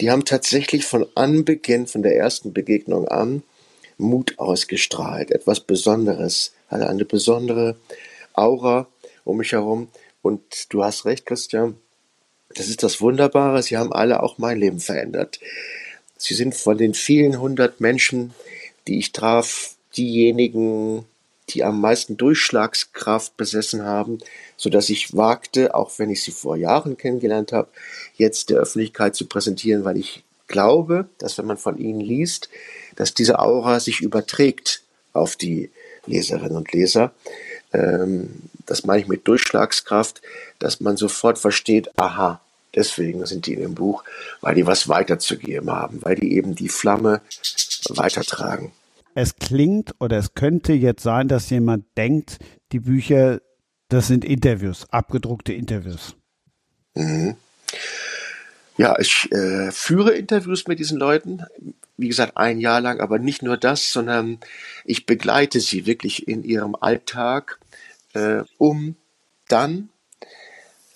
Die 0.00 0.10
haben 0.10 0.24
tatsächlich 0.24 0.86
von 0.86 1.06
Anbeginn, 1.14 1.86
von 1.86 2.02
der 2.02 2.16
ersten 2.16 2.52
Begegnung 2.52 3.06
an, 3.08 3.42
Mut 3.98 4.38
ausgestrahlt, 4.38 5.30
etwas 5.30 5.60
Besonderes, 5.60 6.52
hatte 6.68 6.88
eine 6.88 7.04
besondere 7.04 7.76
Aura 8.32 8.88
um 9.24 9.36
mich 9.36 9.52
herum. 9.52 9.88
Und 10.22 10.72
du 10.72 10.82
hast 10.82 11.04
recht, 11.04 11.26
Christian, 11.26 11.76
das 12.54 12.68
ist 12.68 12.82
das 12.82 13.00
Wunderbare, 13.00 13.62
sie 13.62 13.76
haben 13.76 13.92
alle 13.92 14.22
auch 14.22 14.38
mein 14.38 14.58
Leben 14.58 14.80
verändert. 14.80 15.40
Sie 16.16 16.34
sind 16.34 16.54
von 16.54 16.78
den 16.78 16.94
vielen 16.94 17.38
hundert 17.40 17.80
Menschen, 17.80 18.32
die 18.88 18.98
ich 18.98 19.12
traf, 19.12 19.76
diejenigen, 19.96 21.04
die 21.52 21.64
am 21.64 21.80
meisten 21.80 22.16
Durchschlagskraft 22.16 23.36
besessen 23.36 23.84
haben, 23.84 24.18
so 24.56 24.70
dass 24.70 24.88
ich 24.88 25.16
wagte, 25.16 25.74
auch 25.74 25.98
wenn 25.98 26.10
ich 26.10 26.22
sie 26.22 26.30
vor 26.30 26.56
Jahren 26.56 26.96
kennengelernt 26.96 27.52
habe, 27.52 27.68
jetzt 28.16 28.50
der 28.50 28.58
Öffentlichkeit 28.58 29.14
zu 29.14 29.26
präsentieren, 29.26 29.84
weil 29.84 29.96
ich 29.96 30.24
glaube, 30.48 31.06
dass 31.18 31.38
wenn 31.38 31.46
man 31.46 31.56
von 31.56 31.78
ihnen 31.78 32.00
liest, 32.00 32.48
dass 32.96 33.14
diese 33.14 33.38
Aura 33.38 33.80
sich 33.80 34.00
überträgt 34.00 34.82
auf 35.12 35.36
die 35.36 35.70
Leserinnen 36.06 36.56
und 36.56 36.72
Leser. 36.72 37.12
Ähm, 37.72 38.30
das 38.66 38.84
meine 38.84 39.02
ich 39.02 39.08
mit 39.08 39.26
Durchschlagskraft, 39.26 40.22
dass 40.58 40.80
man 40.80 40.96
sofort 40.96 41.38
versteht, 41.38 41.90
aha, 41.98 42.40
deswegen 42.74 43.24
sind 43.26 43.46
die 43.46 43.54
in 43.54 43.60
dem 43.60 43.74
Buch, 43.74 44.04
weil 44.40 44.54
die 44.54 44.66
was 44.66 44.88
weiterzugeben 44.88 45.70
haben, 45.70 45.98
weil 46.02 46.16
die 46.16 46.34
eben 46.34 46.54
die 46.54 46.68
Flamme 46.68 47.20
weitertragen. 47.88 48.72
Es 49.14 49.36
klingt 49.36 49.94
oder 50.00 50.18
es 50.18 50.34
könnte 50.34 50.72
jetzt 50.72 51.02
sein, 51.02 51.28
dass 51.28 51.50
jemand 51.50 51.84
denkt, 51.96 52.38
die 52.72 52.80
Bücher, 52.80 53.40
das 53.88 54.06
sind 54.06 54.24
Interviews, 54.24 54.86
abgedruckte 54.90 55.52
Interviews. 55.52 56.16
Mhm. 56.94 57.36
Ja, 58.78 58.98
ich 58.98 59.30
äh, 59.32 59.70
führe 59.70 60.12
Interviews 60.12 60.66
mit 60.66 60.78
diesen 60.78 60.98
Leuten, 60.98 61.42
wie 61.98 62.08
gesagt, 62.08 62.36
ein 62.36 62.58
Jahr 62.58 62.80
lang, 62.80 63.00
aber 63.00 63.18
nicht 63.18 63.42
nur 63.42 63.56
das, 63.58 63.92
sondern 63.92 64.38
ich 64.84 65.04
begleite 65.04 65.60
sie 65.60 65.86
wirklich 65.86 66.26
in 66.26 66.42
ihrem 66.42 66.74
Alltag, 66.74 67.58
äh, 68.14 68.42
um 68.56 68.96
dann 69.48 69.90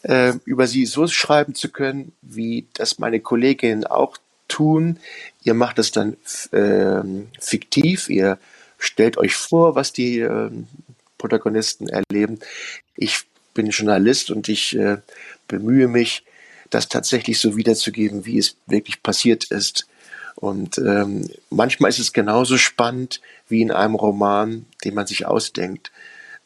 äh, 0.02 0.32
über 0.44 0.66
sie 0.66 0.86
so 0.86 1.06
schreiben 1.06 1.54
zu 1.54 1.68
können, 1.68 2.12
wie 2.22 2.66
das 2.74 2.98
meine 2.98 3.20
Kolleginnen 3.20 3.84
auch 3.84 4.16
tun. 4.48 4.98
Ihr 5.46 5.54
macht 5.54 5.78
es 5.78 5.92
dann 5.92 6.16
äh, 6.50 7.02
fiktiv, 7.38 8.08
ihr 8.10 8.36
stellt 8.78 9.16
euch 9.16 9.36
vor, 9.36 9.76
was 9.76 9.92
die 9.92 10.18
äh, 10.18 10.50
Protagonisten 11.18 11.88
erleben. 11.88 12.40
Ich 12.96 13.20
bin 13.54 13.70
Journalist 13.70 14.32
und 14.32 14.48
ich 14.48 14.76
äh, 14.76 14.96
bemühe 15.46 15.86
mich, 15.86 16.24
das 16.70 16.88
tatsächlich 16.88 17.38
so 17.38 17.56
wiederzugeben, 17.56 18.26
wie 18.26 18.38
es 18.38 18.56
wirklich 18.66 19.04
passiert 19.04 19.44
ist. 19.44 19.86
Und 20.34 20.78
ähm, 20.78 21.30
manchmal 21.48 21.90
ist 21.90 22.00
es 22.00 22.12
genauso 22.12 22.58
spannend 22.58 23.20
wie 23.48 23.62
in 23.62 23.70
einem 23.70 23.94
Roman, 23.94 24.66
den 24.82 24.94
man 24.94 25.06
sich 25.06 25.26
ausdenkt. 25.26 25.92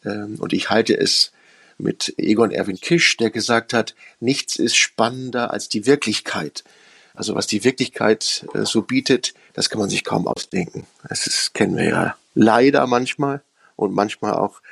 Ähm, 0.04 0.36
und 0.40 0.52
ich 0.52 0.68
halte 0.68 0.94
es 0.94 1.32
mit 1.78 2.12
Egon 2.18 2.50
Erwin 2.50 2.78
Kisch, 2.78 3.16
der 3.16 3.30
gesagt 3.30 3.72
hat, 3.72 3.94
nichts 4.20 4.56
ist 4.56 4.76
spannender 4.76 5.52
als 5.52 5.70
die 5.70 5.86
Wirklichkeit. 5.86 6.64
Also 7.20 7.34
was 7.34 7.46
die 7.46 7.64
Wirklichkeit 7.64 8.46
äh, 8.54 8.64
so 8.64 8.80
bietet, 8.80 9.34
das 9.52 9.68
kann 9.68 9.78
man 9.78 9.90
sich 9.90 10.04
kaum 10.04 10.26
ausdenken. 10.26 10.86
Das 11.06 11.26
ist, 11.26 11.52
kennen 11.52 11.76
wir 11.76 11.84
ja 11.84 12.14
leider 12.32 12.86
manchmal 12.86 13.42
und 13.76 13.92
manchmal 13.92 14.32
auch 14.32 14.62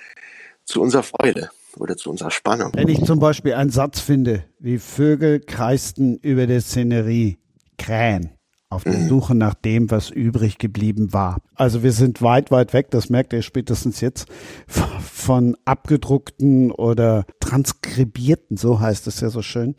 zu 0.65 0.81
unserer 0.81 1.03
Freude 1.03 1.51
oder 1.77 1.99
zu 1.99 2.09
unserer 2.09 2.31
Spannung. 2.31 2.73
Wenn 2.73 2.89
ich 2.89 3.05
zum 3.05 3.19
Beispiel 3.19 3.53
einen 3.53 3.69
Satz 3.69 4.01
finde, 4.01 4.45
wie 4.61 4.79
Vögel 4.79 5.41
kreisten 5.41 6.17
über 6.17 6.47
der 6.47 6.63
Szenerie, 6.63 7.37
Krähen, 7.77 8.31
auf 8.71 8.85
der 8.85 8.97
mhm. 8.97 9.09
Suche 9.09 9.35
nach 9.35 9.53
dem, 9.53 9.91
was 9.91 10.09
übrig 10.09 10.57
geblieben 10.57 11.13
war. 11.13 11.43
Also 11.55 11.83
wir 11.83 11.93
sind 11.93 12.23
weit, 12.23 12.51
weit 12.51 12.73
weg, 12.73 12.91
das 12.91 13.11
merkt 13.11 13.35
ihr 13.35 13.43
spätestens 13.43 14.01
jetzt, 14.01 14.27
von 14.67 15.55
abgedruckten 15.67 16.73
oder 16.73 17.27
transkribierten, 17.41 18.57
so 18.57 18.81
heißt 18.81 19.07
es 19.07 19.21
ja 19.21 19.29
so 19.29 19.43
schön, 19.43 19.75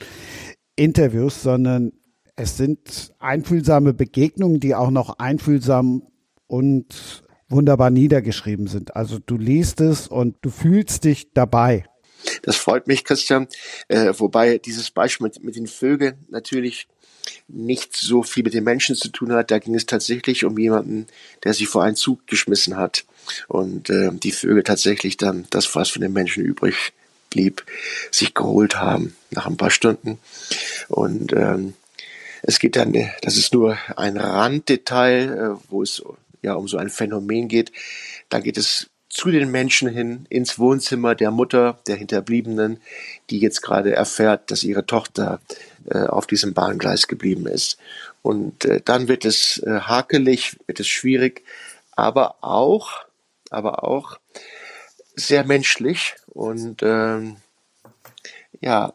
Interviews, 0.75 1.41
sondern 1.41 1.93
es 2.39 2.55
sind 2.55 3.13
einfühlsame 3.19 3.93
Begegnungen, 3.93 4.61
die 4.61 4.73
auch 4.73 4.91
noch 4.91 5.19
einfühlsam 5.19 6.03
und 6.47 7.23
wunderbar 7.49 7.89
niedergeschrieben 7.89 8.67
sind. 8.67 8.95
Also 8.95 9.19
du 9.19 9.37
liest 9.37 9.81
es 9.81 10.07
und 10.07 10.37
du 10.41 10.49
fühlst 10.49 11.03
dich 11.03 11.33
dabei. 11.33 11.85
Das 12.43 12.55
freut 12.55 12.87
mich, 12.87 13.03
Christian. 13.03 13.47
Äh, 13.89 14.13
wobei 14.17 14.57
dieses 14.57 14.91
Beispiel 14.91 15.25
mit, 15.25 15.43
mit 15.43 15.55
den 15.57 15.67
Vögeln 15.67 16.25
natürlich 16.29 16.87
nicht 17.47 17.95
so 17.95 18.23
viel 18.23 18.43
mit 18.43 18.53
den 18.53 18.63
Menschen 18.63 18.95
zu 18.95 19.09
tun 19.09 19.33
hat. 19.33 19.51
Da 19.51 19.59
ging 19.59 19.75
es 19.75 19.85
tatsächlich 19.85 20.45
um 20.45 20.57
jemanden, 20.57 21.07
der 21.43 21.53
sich 21.53 21.67
vor 21.67 21.83
einen 21.83 21.95
Zug 21.95 22.25
geschmissen 22.27 22.77
hat 22.77 23.05
und 23.47 23.89
äh, 23.89 24.11
die 24.13 24.31
Vögel 24.31 24.63
tatsächlich 24.63 25.17
dann 25.17 25.45
das, 25.49 25.75
was 25.75 25.89
von 25.89 26.01
den 26.01 26.13
Menschen 26.13 26.43
übrig 26.43 26.93
blieb, 27.29 27.65
sich 28.11 28.33
geholt 28.33 28.77
haben 28.79 29.15
nach 29.29 29.45
ein 29.45 29.57
paar 29.57 29.71
Stunden. 29.71 30.19
Und 30.87 31.33
ähm, 31.33 31.73
es 32.43 32.59
geht 32.59 32.75
dann, 32.75 32.93
das 33.21 33.37
ist 33.37 33.53
nur 33.53 33.77
ein 33.95 34.17
Randdetail, 34.17 35.29
äh, 35.29 35.71
wo 35.71 35.83
es 35.83 36.03
ja 36.41 36.53
um 36.53 36.67
so 36.67 36.77
ein 36.77 36.89
Phänomen 36.89 37.47
geht. 37.47 37.71
Da 38.29 38.39
geht 38.39 38.57
es 38.57 38.89
zu 39.09 39.31
den 39.31 39.49
Menschen 39.49 39.89
hin 39.89 40.25
ins 40.29 40.59
Wohnzimmer 40.59 41.15
der 41.15 41.31
Mutter 41.31 41.79
der 41.87 41.95
Hinterbliebenen, 41.95 42.79
die 43.29 43.39
jetzt 43.39 43.61
gerade 43.61 43.93
erfährt, 43.93 44.51
dass 44.51 44.63
ihre 44.63 44.85
Tochter 44.85 45.41
äh, 45.89 46.03
auf 46.03 46.27
diesem 46.27 46.53
Bahngleis 46.53 47.07
geblieben 47.07 47.47
ist. 47.47 47.77
Und 48.21 48.65
äh, 48.65 48.81
dann 48.83 49.07
wird 49.07 49.25
es 49.25 49.57
äh, 49.63 49.79
hakelig, 49.81 50.57
wird 50.67 50.79
es 50.79 50.87
schwierig, 50.87 51.43
aber 51.95 52.35
auch, 52.41 53.05
aber 53.49 53.83
auch 53.83 54.19
sehr 55.15 55.43
menschlich 55.43 56.15
und 56.27 56.81
ähm, 56.83 57.37
ja, 58.61 58.93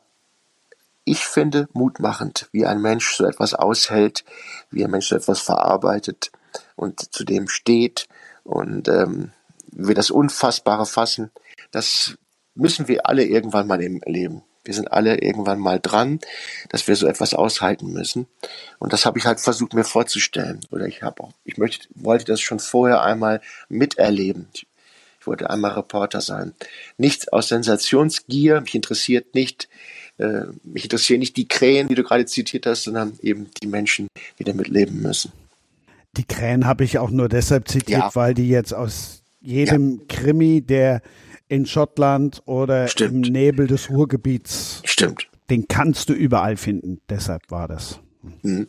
ich 1.05 1.25
finde 1.25 1.69
mutmachend, 1.73 2.49
wie 2.53 2.67
ein 2.67 2.81
Mensch 2.81 3.15
so 3.15 3.25
etwas 3.27 3.55
aushält, 3.55 4.25
wie 4.71 4.85
ein 4.85 4.91
Mensch 4.91 5.09
so 5.09 5.17
etwas 5.17 5.41
verarbeitet 5.41 6.33
und 6.77 7.15
zu 7.15 7.25
dem 7.25 7.49
steht 7.49 8.07
und 8.43 8.89
ähm, 8.89 9.33
wir 9.71 9.95
das 9.95 10.11
Unfassbare 10.11 10.87
fassen, 10.87 11.31
das 11.71 12.17
müssen 12.55 12.89
wir 12.89 13.07
alle 13.07 13.25
irgendwann 13.25 13.67
mal 13.67 13.83
im 13.83 14.01
Leben. 14.07 14.43
Wir 14.65 14.73
sind 14.73 14.91
alle 14.93 15.21
irgendwann 15.21 15.59
mal 15.59 15.79
dran, 15.79 16.21
dass 16.71 16.89
wir 16.89 16.97
so 16.97 17.07
etwas 17.07 17.35
aushalten 17.35 17.93
müssen. 17.93 18.27
Und 18.79 18.95
das 18.95 19.05
habe 19.05 19.19
ich 19.19 19.27
halt 19.27 19.41
versucht 19.41 19.75
mir 19.75 19.85
vorzustellen. 19.85 20.61
Oder 20.71 20.87
ich 20.87 21.03
habe 21.03 21.23
auch, 21.23 21.33
ich 21.45 21.59
möchte, 21.59 21.87
wollte 21.95 22.25
das 22.25 22.41
schon 22.41 22.61
vorher 22.61 23.03
einmal 23.03 23.43
miterleben. 23.69 24.49
Ich, 24.55 24.67
wollte 25.27 25.49
einmal 25.49 25.73
Reporter 25.73 26.21
sein. 26.21 26.55
Nichts 26.99 27.29
aus 27.29 27.49
Sensationsgier. 27.49 28.61
Mich 28.61 28.75
interessiert 28.75 29.35
nicht, 29.35 29.69
äh, 30.19 30.45
mich 30.63 30.85
interessieren 30.85 31.21
nicht 31.21 31.37
die 31.37 31.49
Krähen, 31.49 31.89
die 31.89 31.95
du 31.95 32.03
gerade 32.03 32.27
zitiert 32.27 32.67
hast, 32.67 32.85
sondern 32.85 33.19
eben 33.23 33.49
die 33.63 33.67
Menschen, 33.67 34.09
die 34.39 34.45
damit 34.45 34.69
leben 34.69 35.03
müssen. 35.03 35.33
Die 36.17 36.25
Krähen 36.25 36.67
habe 36.67 36.85
ich 36.85 36.99
auch 36.99 37.11
nur 37.11 37.29
deshalb 37.29 37.69
zitiert, 37.69 38.01
ja. 38.01 38.11
weil 38.15 38.35
die 38.35 38.49
jetzt 38.49 38.73
aus 38.73 39.23
jedem 39.41 39.99
ja. 39.99 40.05
Krimi, 40.09 40.63
der 40.63 41.03
in 41.49 41.67
Schottland 41.67 42.43
oder 42.47 42.89
Stimmt. 42.89 43.27
im 43.27 43.33
Nebel 43.33 43.67
des 43.67 43.91
Ruhrgebiets. 43.91 44.81
Stimmt. 44.85 45.29
Den 45.51 45.69
kannst 45.69 46.09
du 46.09 46.15
überall 46.15 46.57
finden. 46.57 47.01
Deshalb 47.09 47.51
war 47.51 47.69
das. 47.69 48.01
Mhm. 48.43 48.67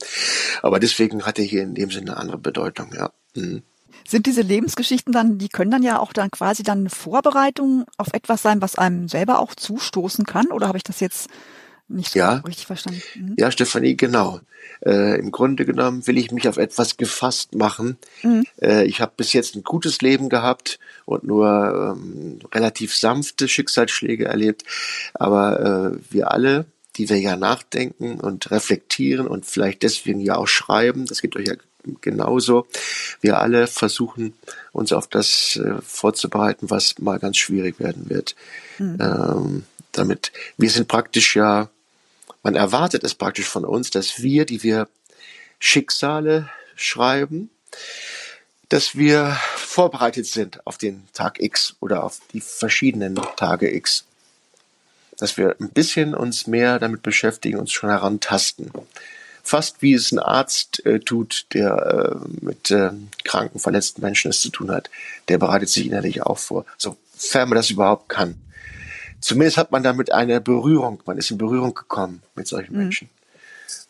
Aber 0.62 0.80
deswegen 0.80 1.24
hat 1.24 1.40
er 1.40 1.46
hier 1.46 1.64
in 1.64 1.76
dem 1.76 1.92
Sinne 1.92 2.12
eine 2.12 2.18
andere 2.18 2.38
Bedeutung, 2.38 2.90
ja. 2.94 3.12
Mhm. 3.36 3.62
Sind 4.08 4.28
diese 4.28 4.42
Lebensgeschichten 4.42 5.12
dann, 5.12 5.38
die 5.40 5.50
können 5.50 5.72
dann 5.72 5.84
ja 5.84 6.00
auch 6.00 6.14
dann 6.14 6.30
quasi 6.30 6.64
dann 6.64 6.80
eine 6.80 6.90
Vorbereitung 6.90 7.86
auf 7.98 8.10
etwas 8.14 8.42
sein, 8.44 8.62
was 8.62 8.76
einem 8.76 9.08
selber 9.08 9.40
auch 9.40 9.56
zustoßen 9.56 10.26
kann? 10.26 10.48
Oder 10.48 10.68
habe 10.68 10.78
ich 10.78 10.84
das 10.84 11.00
jetzt 11.00 11.28
nicht 11.88 12.12
so 12.12 12.20
ja. 12.20 12.36
richtig 12.46 12.68
verstanden? 12.68 13.02
Mhm. 13.16 13.36
Ja, 13.38 13.50
Stefanie, 13.50 13.98
genau. 13.98 14.42
Äh, 14.86 15.20
Im 15.20 15.32
Grunde 15.32 15.66
genommen 15.66 16.06
will 16.06 16.18
ich 16.18 16.32
mich 16.32 16.48
auf 16.48 16.58
etwas 16.58 16.98
gefasst 16.98 17.56
machen. 17.56 17.98
Mhm. 18.22 18.44
Äh, 18.62 18.86
ich 18.86 19.02
habe 19.02 19.14
bis 19.18 19.34
jetzt 19.34 19.56
ein 19.56 19.64
gutes 19.64 20.02
Leben 20.02 20.30
gehabt 20.30 20.80
und 21.06 21.24
nur 21.24 21.96
ähm, 21.98 22.40
relativ 22.54 22.96
sanfte 22.96 23.48
Schicksalsschläge 23.48 24.26
erlebt. 24.26 24.64
Aber 25.16 25.96
äh, 25.96 26.14
wir 26.14 26.32
alle, 26.32 26.66
die 26.98 27.10
wir 27.10 27.20
ja 27.20 27.36
nachdenken 27.36 28.20
und 28.20 28.52
reflektieren 28.52 29.28
und 29.28 29.46
vielleicht 29.46 29.84
deswegen 29.84 30.20
ja 30.20 30.36
auch 30.36 30.48
schreiben, 30.48 31.06
das 31.08 31.22
geht 31.22 31.36
euch 31.36 31.48
ja 31.48 31.56
genauso. 32.02 32.68
Wir 33.22 33.40
alle 33.40 33.68
versuchen 33.68 34.34
uns 34.72 34.94
auf 34.94 35.08
das 35.08 35.56
äh, 35.58 35.82
vorzubereiten, 35.82 36.70
was 36.70 37.00
mal 37.00 37.20
ganz 37.20 37.38
schwierig 37.38 37.80
werden 37.80 38.10
wird. 38.10 38.36
Mhm. 38.78 38.98
Ähm, 39.00 39.64
damit 39.92 40.32
wir 40.58 40.70
sind 40.70 40.88
praktisch 40.88 41.36
ja 41.36 41.70
man 42.46 42.54
erwartet 42.54 43.04
es 43.04 43.16
praktisch 43.16 43.48
von 43.48 43.66
uns, 43.66 43.90
dass 43.90 44.22
wir, 44.22 44.46
die 44.46 44.62
wir 44.62 44.88
Schicksale 45.58 46.48
schreiben, 46.76 47.50
dass 48.70 48.96
wir 48.96 49.36
vorbereitet 49.56 50.28
sind 50.28 50.66
auf 50.68 50.78
den 50.78 51.08
Tag 51.12 51.42
X 51.42 51.76
oder 51.80 52.04
auf 52.04 52.22
die 52.34 52.42
verschiedenen 52.42 53.16
Tage 53.36 53.74
X. 53.74 54.06
Dass 55.18 55.38
wir 55.38 55.56
ein 55.60 55.70
bisschen 55.70 56.14
uns 56.14 56.46
mehr 56.46 56.78
damit 56.78 57.02
beschäftigen, 57.02 57.58
uns 57.58 57.72
schon 57.72 57.90
herantasten. 57.90 58.70
Fast 59.46 59.82
wie 59.82 59.94
es 59.94 60.12
ein 60.12 60.20
Arzt 60.20 60.86
äh, 60.86 61.00
tut, 61.00 61.46
der 61.54 62.20
äh, 62.22 62.46
mit 62.46 62.72
äh, 62.72 62.92
kranken, 63.24 63.60
verletzten 63.60 64.02
Menschen 64.02 64.32
es 64.32 64.42
zu 64.42 64.50
tun 64.50 64.72
hat. 64.72 64.90
Der 65.30 65.38
bereitet 65.38 65.70
sich 65.70 65.86
innerlich 65.86 66.24
auch 66.24 66.40
vor, 66.40 66.66
sofern 66.78 67.48
man 67.48 67.56
das 67.56 67.70
überhaupt 67.70 68.10
kann 68.10 68.36
zumindest 69.26 69.58
hat 69.58 69.72
man 69.72 69.82
damit 69.82 70.12
eine 70.12 70.40
Berührung, 70.40 71.02
man 71.06 71.18
ist 71.18 71.32
in 71.32 71.38
Berührung 71.38 71.74
gekommen 71.74 72.22
mit 72.36 72.48
solchen 72.48 72.74
mhm. 72.74 72.80
Menschen. 72.84 73.10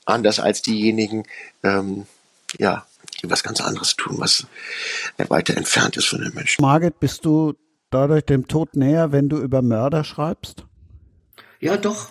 Anders 0.06 0.40
als 0.40 0.62
diejenigen, 0.62 1.24
ähm, 1.64 2.06
ja, 2.58 2.86
die 3.22 3.30
was 3.30 3.44
ganz 3.44 3.60
anderes 3.60 3.96
tun, 3.96 4.18
was 4.20 4.48
weiter 5.18 5.58
entfernt 5.58 5.98
ist 5.98 6.08
von 6.08 6.22
den 6.22 6.34
Menschen. 6.34 6.62
Margit, 6.62 7.00
bist 7.00 7.26
du 7.26 7.54
dadurch 7.90 8.24
dem 8.24 8.48
Tod 8.48 8.76
näher, 8.76 9.12
wenn 9.12 9.28
du 9.30 9.38
über 9.38 9.62
Mörder 9.62 10.04
schreibst? 10.04 10.64
Ja, 11.60 11.76
doch. 11.76 12.10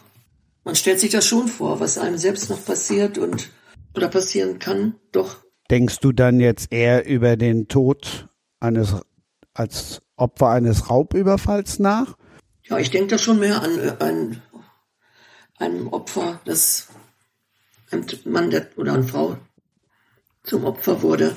Man 0.64 0.74
stellt 0.74 0.98
sich 0.98 1.10
das 1.10 1.26
schon 1.26 1.48
vor, 1.48 1.80
was 1.80 1.98
einem 1.98 2.16
selbst 2.16 2.48
noch 2.48 2.64
passiert 2.64 3.18
und 3.18 3.50
oder 3.94 4.08
passieren 4.08 4.58
kann, 4.58 4.96
doch. 5.12 5.36
Denkst 5.70 6.00
du 6.00 6.12
dann 6.12 6.40
jetzt 6.40 6.72
eher 6.72 7.06
über 7.06 7.36
den 7.36 7.68
Tod 7.68 8.28
eines 8.60 8.96
als 9.52 10.02
Opfer 10.16 10.48
eines 10.48 10.90
Raubüberfalls 10.90 11.78
nach? 11.78 12.16
Ja, 12.64 12.78
ich 12.78 12.90
denke 12.90 13.08
da 13.08 13.18
schon 13.18 13.38
mehr 13.38 13.62
an, 13.62 13.78
äh, 13.78 13.96
an 13.98 14.42
einem 15.56 15.88
Opfer, 15.88 16.40
das 16.44 16.88
ein 17.90 18.06
Mann 18.24 18.50
der, 18.50 18.68
oder 18.76 18.94
eine 18.94 19.04
Frau 19.04 19.36
zum 20.42 20.64
Opfer 20.64 21.02
wurde. 21.02 21.36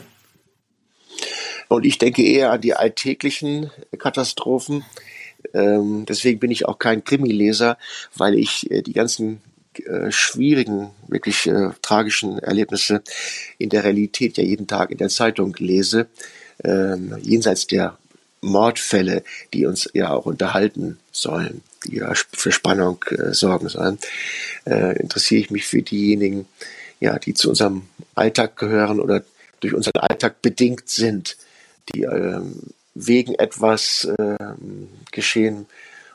Und 1.69 1.85
ich 1.85 1.97
denke 1.97 2.23
eher 2.23 2.51
an 2.51 2.61
die 2.61 2.73
alltäglichen 2.73 3.71
Katastrophen. 3.97 4.85
Ähm, 5.53 6.05
deswegen 6.07 6.39
bin 6.39 6.51
ich 6.51 6.65
auch 6.65 6.79
kein 6.79 7.03
Krimileser, 7.03 7.77
weil 8.15 8.35
ich 8.35 8.69
äh, 8.71 8.81
die 8.81 8.93
ganzen 8.93 9.41
äh, 9.85 10.11
schwierigen, 10.11 10.89
wirklich 11.07 11.45
äh, 11.47 11.69
tragischen 11.81 12.39
Erlebnisse 12.39 13.01
in 13.57 13.69
der 13.69 13.83
Realität 13.83 14.37
ja 14.37 14.43
jeden 14.43 14.67
Tag 14.67 14.91
in 14.91 14.97
der 14.97 15.09
Zeitung 15.09 15.55
lese. 15.59 16.07
Ähm, 16.63 17.15
jenseits 17.21 17.67
der 17.67 17.97
Mordfälle, 18.41 19.23
die 19.53 19.65
uns 19.65 19.89
ja 19.93 20.11
auch 20.11 20.25
unterhalten 20.25 20.97
sollen, 21.11 21.61
die 21.85 21.97
ja 21.97 22.13
für 22.31 22.51
Spannung 22.51 23.03
äh, 23.09 23.33
sorgen 23.33 23.69
sollen, 23.69 23.99
äh, 24.65 24.99
interessiere 24.99 25.41
ich 25.41 25.51
mich 25.51 25.65
für 25.65 25.81
diejenigen, 25.81 26.47
ja, 26.99 27.19
die 27.19 27.33
zu 27.33 27.49
unserem 27.49 27.83
Alltag 28.15 28.57
gehören 28.57 28.99
oder 28.99 29.23
durch 29.59 29.73
unseren 29.73 29.99
Alltag 29.99 30.41
bedingt 30.41 30.89
sind. 30.89 31.37
die 31.93 32.01
ähm, 32.01 32.61
wegen 33.05 33.35
etwas 33.35 34.07
ähm, 34.19 34.89
geschehen, 35.11 35.67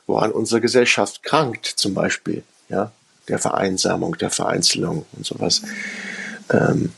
woran 0.05 0.31
unsere 0.31 0.61
Gesellschaft 0.61 1.23
krankt, 1.23 1.65
zum 1.65 1.93
Beispiel, 1.93 2.43
ja, 2.69 2.91
der 3.27 3.39
Vereinsamung, 3.39 4.17
der 4.17 4.29
Vereinzelung 4.29 5.05
und 5.13 5.25
sowas. 5.25 5.61
Ähm, 6.49 6.91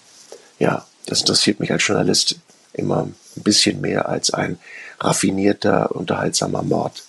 ja, 0.58 0.86
das 1.06 1.22
interessiert 1.22 1.60
mich 1.60 1.72
als 1.72 1.86
Journalist 1.86 2.40
immer 2.74 3.04
ein 3.04 3.44
bisschen 3.44 3.80
mehr 3.82 4.10
als 4.10 4.32
ein 4.32 4.58
raffinierter, 5.00 5.96
unterhaltsamer 5.96 6.64
Mord. 6.64 7.04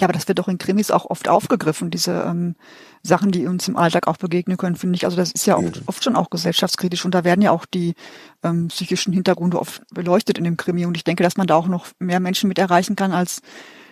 Ja, 0.00 0.06
aber 0.06 0.12
das 0.12 0.28
wird 0.28 0.38
doch 0.38 0.48
in 0.48 0.58
Krimis 0.58 0.90
auch 0.90 1.06
oft 1.06 1.28
aufgegriffen, 1.28 1.90
diese 1.90 2.12
ähm, 2.12 2.54
Sachen, 3.06 3.30
die 3.30 3.46
uns 3.46 3.68
im 3.68 3.76
Alltag 3.76 4.06
auch 4.06 4.16
begegnen 4.16 4.56
können, 4.56 4.76
finde 4.76 4.96
ich. 4.96 5.04
Also 5.04 5.16
das 5.16 5.32
ist 5.32 5.46
ja 5.46 5.56
oft, 5.56 5.82
oft 5.86 6.04
schon 6.04 6.16
auch 6.16 6.30
gesellschaftskritisch 6.30 7.04
und 7.04 7.14
da 7.14 7.24
werden 7.24 7.42
ja 7.42 7.50
auch 7.50 7.64
die 7.66 7.94
ähm, 8.42 8.68
psychischen 8.68 9.12
Hintergründe 9.12 9.58
oft 9.58 9.82
beleuchtet 9.94 10.38
in 10.38 10.44
dem 10.44 10.56
Krimi. 10.56 10.84
Und 10.86 10.96
ich 10.96 11.04
denke, 11.04 11.22
dass 11.22 11.36
man 11.36 11.46
da 11.46 11.54
auch 11.56 11.68
noch 11.68 11.86
mehr 11.98 12.20
Menschen 12.20 12.48
mit 12.48 12.58
erreichen 12.58 12.96
kann 12.96 13.12
als 13.12 13.40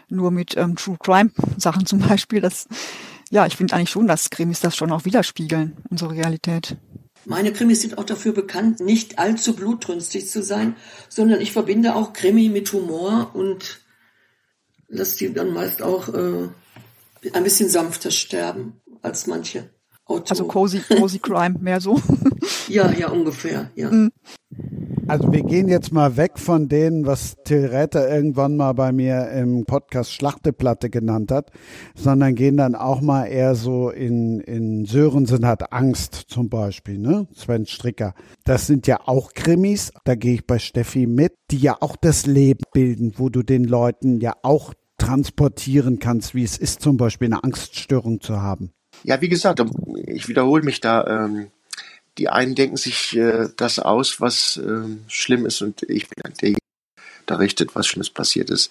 nur 0.09 0.31
mit 0.31 0.57
ähm, 0.57 0.77
True 0.77 0.97
Crime 0.99 1.31
Sachen 1.57 1.87
zum 1.87 1.99
Beispiel. 2.09 2.41
Das, 2.41 2.67
ja, 3.31 3.47
ich 3.47 3.57
finde 3.57 3.75
eigentlich 3.75 3.91
schon, 3.91 4.07
dass 4.07 4.31
Krimis 4.31 4.61
das 4.61 4.77
schon 4.77 4.93
auch 4.93 5.05
widerspiegeln, 5.05 5.77
unsere 5.91 6.13
Realität. 6.13 6.77
Meine 7.27 7.53
Krimis 7.53 7.81
sind 7.81 7.97
auch 7.97 8.05
dafür 8.05 8.33
bekannt, 8.33 8.81
nicht 8.81 9.19
allzu 9.19 9.57
blutrünstig 9.57 10.29
zu 10.29 10.43
sein, 10.43 10.77
sondern 11.09 11.41
ich 11.41 11.53
verbinde 11.53 11.95
auch 11.95 12.13
Krimi 12.13 12.51
mit 12.51 12.71
Humor 12.73 13.31
und 13.33 13.81
lasse 14.89 15.19
die 15.19 15.33
dann 15.33 15.55
meist 15.55 15.81
auch 15.81 16.09
äh, 16.13 16.49
ein 17.33 17.45
bisschen 17.45 17.71
sanfter 17.71 18.11
sterben 18.11 18.81
als 19.05 19.27
manche 19.27 19.71
Autoren. 20.07 20.31
Also 20.31 20.45
cozy, 20.47 20.81
cozy 20.81 21.19
Crime, 21.19 21.57
mehr 21.61 21.81
so. 21.81 22.01
ja, 22.69 22.91
ja, 22.93 23.09
ungefähr, 23.09 23.71
ja. 23.75 23.91
Mhm. 23.91 24.11
Also 25.07 25.31
wir 25.33 25.43
gehen 25.43 25.69
jetzt 25.69 25.93
mal 25.93 26.17
weg 26.17 26.39
von 26.39 26.69
denen, 26.69 27.05
was 27.05 27.37
Till 27.45 27.67
Räther 27.67 28.09
irgendwann 28.09 28.57
mal 28.57 28.73
bei 28.73 28.91
mir 28.91 29.31
im 29.31 29.67
Podcast 29.67 30.13
Schlachteplatte 30.13 30.89
genannt 30.89 31.31
hat, 31.31 31.51
sondern 31.95 32.35
gehen 32.35 32.57
dann 32.57 32.75
auch 32.75 33.03
mal 33.03 33.27
eher 33.27 33.55
so 33.55 33.91
in, 33.91 34.41
in 34.41 34.87
Sörensen 34.87 35.47
hat 35.47 35.73
Angst 35.73 36.15
zum 36.29 36.49
Beispiel, 36.49 36.99
ne? 36.99 37.27
Sven 37.35 37.67
Stricker. 37.67 38.15
Das 38.45 38.67
sind 38.67 38.87
ja 38.87 39.01
auch 39.05 39.35
Krimis, 39.35 39.93
da 40.05 40.15
gehe 40.15 40.35
ich 40.35 40.47
bei 40.47 40.59
Steffi 40.59 41.07
mit, 41.07 41.35
die 41.51 41.59
ja 41.59 41.77
auch 41.81 41.97
das 41.97 42.25
Leben 42.25 42.65
bilden, 42.73 43.15
wo 43.17 43.29
du 43.29 43.43
den 43.43 43.65
Leuten 43.65 44.21
ja 44.21 44.35
auch 44.43 44.73
transportieren 44.97 45.99
kannst, 45.99 46.35
wie 46.35 46.45
es 46.45 46.57
ist, 46.57 46.81
zum 46.81 46.97
Beispiel 46.97 47.27
eine 47.27 47.45
Angststörung 47.45 48.21
zu 48.21 48.41
haben. 48.41 48.71
Ja, 49.05 49.21
wie 49.21 49.29
gesagt, 49.29 49.63
ich 50.07 50.29
wiederhole 50.29 50.63
mich 50.63 50.81
da. 50.81 51.07
Ähm 51.07 51.51
die 52.19 52.29
einen 52.29 52.55
denken 52.55 52.77
sich 52.77 53.17
äh, 53.17 53.49
das 53.57 53.79
aus, 53.79 54.21
was 54.21 54.57
äh, 54.57 54.97
schlimm 55.09 55.47
ist, 55.47 55.63
und 55.63 55.83
ich 55.85 56.09
bin 56.09 56.23
der, 56.23 56.31
der 56.51 56.59
da 57.27 57.37
richtet, 57.37 57.75
was 57.75 57.87
Schlimmes 57.87 58.11
passiert 58.11 58.51
ist. 58.51 58.71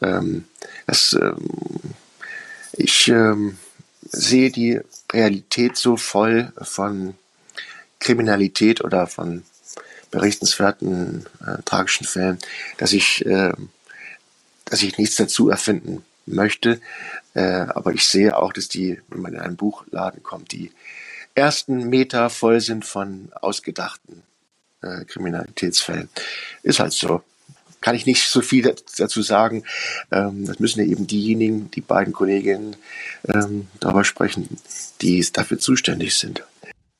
Ähm, 0.00 0.44
das, 0.86 1.12
ähm, 1.12 1.48
ich 2.72 3.08
ähm, 3.08 3.58
sehe 4.10 4.50
die 4.50 4.80
Realität 5.12 5.76
so 5.76 5.96
voll 5.96 6.52
von 6.60 7.14
Kriminalität 8.00 8.82
oder 8.82 9.06
von 9.06 9.44
berichtenswerten 10.10 11.26
äh, 11.46 11.62
tragischen 11.64 12.06
Fällen, 12.06 12.38
dass 12.78 12.92
ich, 12.92 13.24
äh, 13.24 13.52
dass 14.64 14.82
ich 14.82 14.98
nichts 14.98 15.16
dazu 15.16 15.50
erfinden 15.50 16.04
möchte. 16.26 16.80
Äh, 17.34 17.66
aber 17.68 17.92
ich 17.92 18.06
sehe 18.06 18.36
auch, 18.36 18.52
dass 18.52 18.68
die, 18.68 19.00
wenn 19.08 19.20
man 19.20 19.34
in 19.34 19.40
einen 19.40 19.56
Buchladen 19.56 20.22
kommt, 20.22 20.52
die 20.52 20.70
ersten 21.34 21.88
Meter 21.88 22.30
voll 22.30 22.60
sind 22.60 22.84
von 22.84 23.30
ausgedachten 23.40 24.22
äh, 24.82 25.04
Kriminalitätsfällen. 25.04 26.08
Ist 26.62 26.80
halt 26.80 26.92
so. 26.92 27.22
Kann 27.80 27.96
ich 27.96 28.06
nicht 28.06 28.28
so 28.28 28.42
viel 28.42 28.76
dazu 28.96 29.22
sagen. 29.22 29.64
Ähm, 30.12 30.46
das 30.46 30.60
müssen 30.60 30.80
ja 30.80 30.86
eben 30.86 31.06
diejenigen, 31.06 31.70
die 31.72 31.80
beiden 31.80 32.12
Kolleginnen 32.12 32.76
ähm, 33.26 33.66
darüber 33.80 34.04
sprechen, 34.04 34.48
die 35.00 35.26
dafür 35.32 35.58
zuständig 35.58 36.16
sind. 36.16 36.44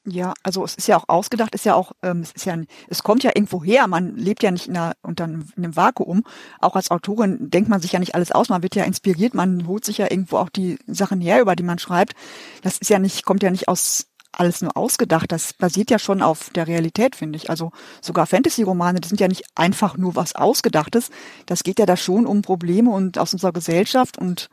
Ja, 0.05 0.35
also 0.43 0.65
es 0.65 0.75
ist 0.75 0.89
ja 0.89 0.97
auch 0.97 1.09
ausgedacht, 1.09 1.55
ist 1.55 1.65
ja 1.65 1.77
auch, 1.77 1.93
ähm, 2.03 2.23
es 2.23 2.33
ist 2.33 2.45
ja, 2.45 2.57
es 2.89 3.05
kommt 3.05 3.23
ja 3.23 3.31
irgendwo 3.35 3.63
her. 3.63 3.87
Man 3.87 4.17
lebt 4.17 4.43
ja 4.43 4.51
nicht 4.51 4.67
in, 4.67 4.77
einer, 4.77 4.95
unter 5.03 5.25
einem 5.25 5.77
Vakuum. 5.77 6.25
Auch 6.61 6.75
als 6.75 6.91
Autorin 6.91 7.51
denkt 7.51 7.69
man 7.69 7.81
sich 7.81 7.93
ja 7.93 8.01
nicht 8.01 8.17
alles 8.17 8.33
aus. 8.33 8.49
Man 8.49 8.65
wird 8.65 8.75
ja 8.75 8.83
inspiriert. 8.83 9.35
Man 9.35 9.69
holt 9.69 9.85
sich 9.85 9.99
ja 9.99 10.11
irgendwo 10.11 10.39
auch 10.39 10.49
die 10.49 10.79
Sachen 10.89 11.21
her, 11.21 11.41
über 11.41 11.55
die 11.55 11.63
man 11.63 11.79
schreibt. 11.79 12.15
Das 12.63 12.79
ist 12.79 12.91
ja 12.91 12.99
nicht, 12.99 13.25
kommt 13.25 13.45
ja 13.45 13.51
nicht 13.53 13.69
aus 13.69 14.09
alles 14.33 14.61
nur 14.61 14.77
ausgedacht. 14.77 15.31
Das 15.31 15.53
basiert 15.53 15.91
ja 15.91 16.01
schon 16.01 16.21
auf 16.21 16.51
der 16.51 16.67
Realität, 16.67 17.15
finde 17.15 17.37
ich. 17.37 17.49
Also 17.49 17.71
sogar 18.01 18.27
Fantasy-Romane, 18.27 19.01
die 19.01 19.09
sind 19.09 19.21
ja 19.21 19.29
nicht 19.29 19.45
einfach 19.55 19.97
nur 19.97 20.17
was 20.17 20.35
Ausgedachtes. 20.35 21.11
Das 21.47 21.63
geht 21.63 21.79
ja 21.79 21.87
da 21.87 21.97
schon 21.97 22.27
um 22.27 22.43
Probleme 22.43 22.91
und 22.91 23.19
aus 23.19 23.33
unserer 23.35 23.53
Gesellschaft 23.53 24.19
und 24.19 24.49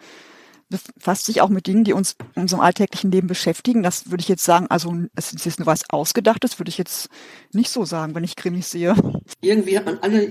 befasst 0.70 1.26
sich 1.26 1.42
auch 1.42 1.50
mit 1.50 1.68
Dingen, 1.68 1.84
die 1.84 1.94
uns 1.94 2.16
in 2.36 2.44
unserem 2.44 2.62
alltäglichen 2.62 3.12
Leben 3.12 3.28
beschäftigen. 3.28 3.84
Das 3.84 4.12
würde 4.12 4.22
ich 4.22 4.30
jetzt 4.30 4.46
sagen, 4.46 4.68
also 4.70 4.94
es 5.16 5.34
ist 5.34 5.60
nur 5.60 5.66
was 5.66 5.90
Ausgedachtes, 5.90 6.60
würde 6.60 6.70
ich 6.70 6.78
jetzt 6.78 7.10
nicht 7.52 7.70
so 7.70 7.86
sagen, 7.86 8.16
wenn 8.16 8.24
ich 8.24 8.36
Krimis 8.36 8.72
sehe. 8.72 8.96
Irgendwie 9.42 9.78
hat 9.78 9.86
man 9.86 10.00
alle 10.00 10.30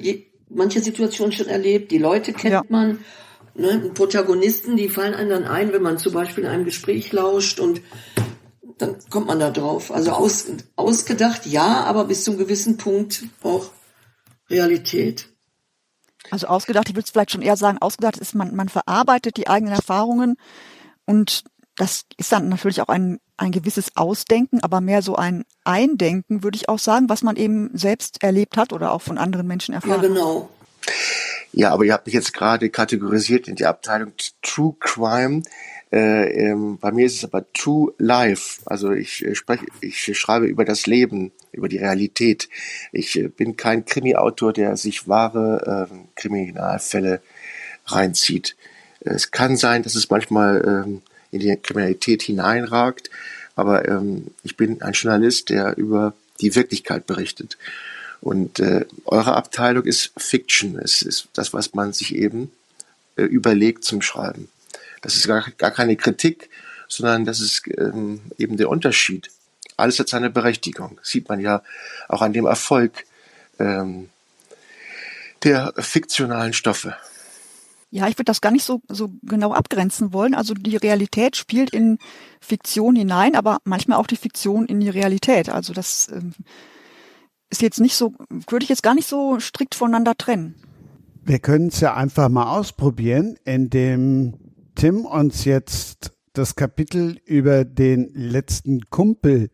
manche 0.48 0.80
Situationen 0.80 1.32
schon 1.32 1.48
erlebt, 1.48 1.90
die 1.90 1.98
Leute 1.98 2.32
kennt 2.32 2.52
ja. 2.52 2.62
man. 2.68 3.00
Ne, 3.54 3.90
Protagonisten, 3.92 4.76
die 4.76 4.88
fallen 4.88 5.14
einem 5.14 5.30
dann 5.30 5.44
ein, 5.44 5.72
wenn 5.72 5.82
man 5.82 5.98
zum 5.98 6.12
Beispiel 6.12 6.44
in 6.44 6.50
einem 6.50 6.64
Gespräch 6.64 7.10
lauscht 7.10 7.58
und 7.58 7.80
dann 8.78 8.96
kommt 9.10 9.26
man 9.26 9.40
da 9.40 9.50
drauf. 9.50 9.90
Also 9.90 10.12
aus, 10.12 10.46
ausgedacht, 10.76 11.44
ja, 11.46 11.82
aber 11.84 12.04
bis 12.04 12.22
zum 12.22 12.38
gewissen 12.38 12.76
Punkt 12.76 13.24
auch 13.42 13.72
Realität. 14.48 15.28
Also 16.30 16.46
ausgedacht, 16.46 16.88
ich 16.88 16.94
würde 16.94 17.04
es 17.04 17.10
vielleicht 17.10 17.32
schon 17.32 17.42
eher 17.42 17.56
sagen, 17.56 17.78
ausgedacht 17.78 18.18
ist, 18.18 18.34
man, 18.34 18.54
man 18.54 18.68
verarbeitet 18.68 19.36
die 19.36 19.48
eigenen 19.48 19.74
Erfahrungen 19.74 20.36
und 21.06 21.44
das 21.76 22.04
ist 22.16 22.32
dann 22.32 22.48
natürlich 22.48 22.82
auch 22.82 22.88
ein, 22.88 23.20
ein 23.36 23.52
gewisses 23.52 23.96
Ausdenken, 23.96 24.60
aber 24.62 24.80
mehr 24.80 25.00
so 25.00 25.14
ein 25.14 25.44
Eindenken, 25.64 26.42
würde 26.42 26.56
ich 26.56 26.68
auch 26.68 26.80
sagen, 26.80 27.08
was 27.08 27.22
man 27.22 27.36
eben 27.36 27.70
selbst 27.72 28.22
erlebt 28.22 28.56
hat 28.56 28.72
oder 28.72 28.92
auch 28.92 29.02
von 29.02 29.16
anderen 29.16 29.46
Menschen 29.46 29.74
erfahren 29.74 30.02
Ja, 30.02 30.08
genau. 30.08 30.48
Ja, 31.52 31.70
aber 31.70 31.84
ihr 31.84 31.92
habt 31.92 32.06
mich 32.06 32.14
jetzt 32.14 32.34
gerade 32.34 32.68
kategorisiert 32.68 33.48
in 33.48 33.54
die 33.54 33.66
Abteilung 33.66 34.12
True 34.42 34.74
Crime. 34.80 35.42
Äh, 35.90 36.50
ähm, 36.50 36.78
bei 36.78 36.92
mir 36.92 37.06
ist 37.06 37.16
es 37.16 37.24
aber 37.24 37.50
True 37.52 37.92
Life. 37.98 38.60
Also 38.66 38.90
ich 38.90 39.24
äh, 39.24 39.34
spreche, 39.34 39.66
ich 39.80 40.18
schreibe 40.18 40.46
über 40.46 40.64
das 40.64 40.86
Leben, 40.86 41.32
über 41.52 41.68
die 41.68 41.78
Realität. 41.78 42.48
Ich 42.92 43.18
äh, 43.18 43.28
bin 43.28 43.56
kein 43.56 43.84
Krimi-Autor, 43.84 44.52
der 44.52 44.76
sich 44.76 45.08
wahre 45.08 45.88
äh, 45.90 45.94
Kriminalfälle 46.14 47.20
reinzieht. 47.86 48.56
Es 49.00 49.30
kann 49.30 49.56
sein, 49.56 49.82
dass 49.82 49.94
es 49.94 50.10
manchmal 50.10 50.62
ähm, 50.86 51.02
in 51.30 51.40
die 51.40 51.56
Kriminalität 51.56 52.22
hineinragt, 52.22 53.10
aber 53.54 53.88
ähm, 53.88 54.28
ich 54.42 54.56
bin 54.56 54.82
ein 54.82 54.92
Journalist, 54.92 55.50
der 55.50 55.76
über 55.76 56.14
die 56.40 56.54
Wirklichkeit 56.54 57.06
berichtet. 57.06 57.58
Und 58.20 58.60
äh, 58.60 58.84
eure 59.04 59.34
Abteilung 59.34 59.84
ist 59.84 60.12
Fiction. 60.16 60.78
Es 60.78 61.02
ist 61.02 61.28
das, 61.34 61.52
was 61.52 61.74
man 61.74 61.92
sich 61.92 62.14
eben 62.14 62.50
äh, 63.16 63.22
überlegt 63.22 63.84
zum 63.84 64.02
Schreiben. 64.02 64.48
Das 65.02 65.14
ist 65.14 65.26
gar, 65.26 65.44
gar 65.56 65.70
keine 65.70 65.96
Kritik, 65.96 66.50
sondern 66.88 67.24
das 67.24 67.40
ist 67.40 67.62
ähm, 67.78 68.20
eben 68.38 68.56
der 68.56 68.68
Unterschied. 68.68 69.30
Alles 69.78 69.98
hat 69.98 70.08
seine 70.08 70.28
Berechtigung. 70.28 71.00
sieht 71.02 71.28
man 71.28 71.40
ja 71.40 71.62
auch 72.08 72.20
an 72.20 72.32
dem 72.32 72.46
Erfolg 72.46 73.04
ähm, 73.58 74.10
der 75.44 75.72
fiktionalen 75.78 76.52
Stoffe. 76.52 76.96
Ja, 77.90 78.08
ich 78.08 78.16
würde 78.16 78.24
das 78.24 78.40
gar 78.40 78.50
nicht 78.50 78.64
so, 78.64 78.82
so 78.88 79.10
genau 79.22 79.52
abgrenzen 79.52 80.12
wollen. 80.12 80.34
Also 80.34 80.52
die 80.52 80.76
Realität 80.76 81.36
spielt 81.36 81.70
in 81.70 81.98
Fiktion 82.40 82.96
hinein, 82.96 83.34
aber 83.34 83.58
manchmal 83.64 83.98
auch 83.98 84.08
die 84.08 84.16
Fiktion 84.16 84.66
in 84.66 84.80
die 84.80 84.90
Realität. 84.90 85.48
Also 85.48 85.72
das 85.72 86.08
ähm, 86.12 86.34
ist 87.48 87.62
jetzt 87.62 87.80
nicht 87.80 87.94
so, 87.94 88.14
würde 88.28 88.64
ich 88.64 88.68
jetzt 88.68 88.82
gar 88.82 88.94
nicht 88.94 89.08
so 89.08 89.38
strikt 89.38 89.76
voneinander 89.76 90.16
trennen. 90.16 90.56
Wir 91.22 91.38
können 91.38 91.68
es 91.68 91.80
ja 91.80 91.94
einfach 91.94 92.28
mal 92.28 92.58
ausprobieren, 92.58 93.38
indem 93.44 94.34
Tim 94.74 95.04
uns 95.06 95.44
jetzt 95.44 96.10
das 96.32 96.56
Kapitel 96.56 97.20
über 97.24 97.64
den 97.64 98.10
letzten 98.12 98.90
Kumpel 98.90 99.50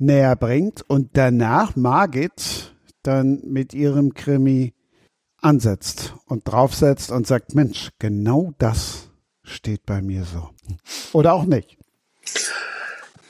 näher 0.00 0.36
bringt 0.36 0.82
und 0.88 1.10
danach 1.14 1.76
Margit 1.76 2.74
dann 3.02 3.40
mit 3.44 3.74
ihrem 3.74 4.14
Krimi 4.14 4.74
ansetzt 5.40 6.14
und 6.26 6.46
draufsetzt 6.46 7.10
und 7.10 7.26
sagt, 7.26 7.54
Mensch, 7.54 7.90
genau 7.98 8.52
das 8.58 9.10
steht 9.42 9.86
bei 9.86 10.02
mir 10.02 10.24
so. 10.24 10.50
Oder 11.12 11.34
auch 11.34 11.44
nicht. 11.44 11.78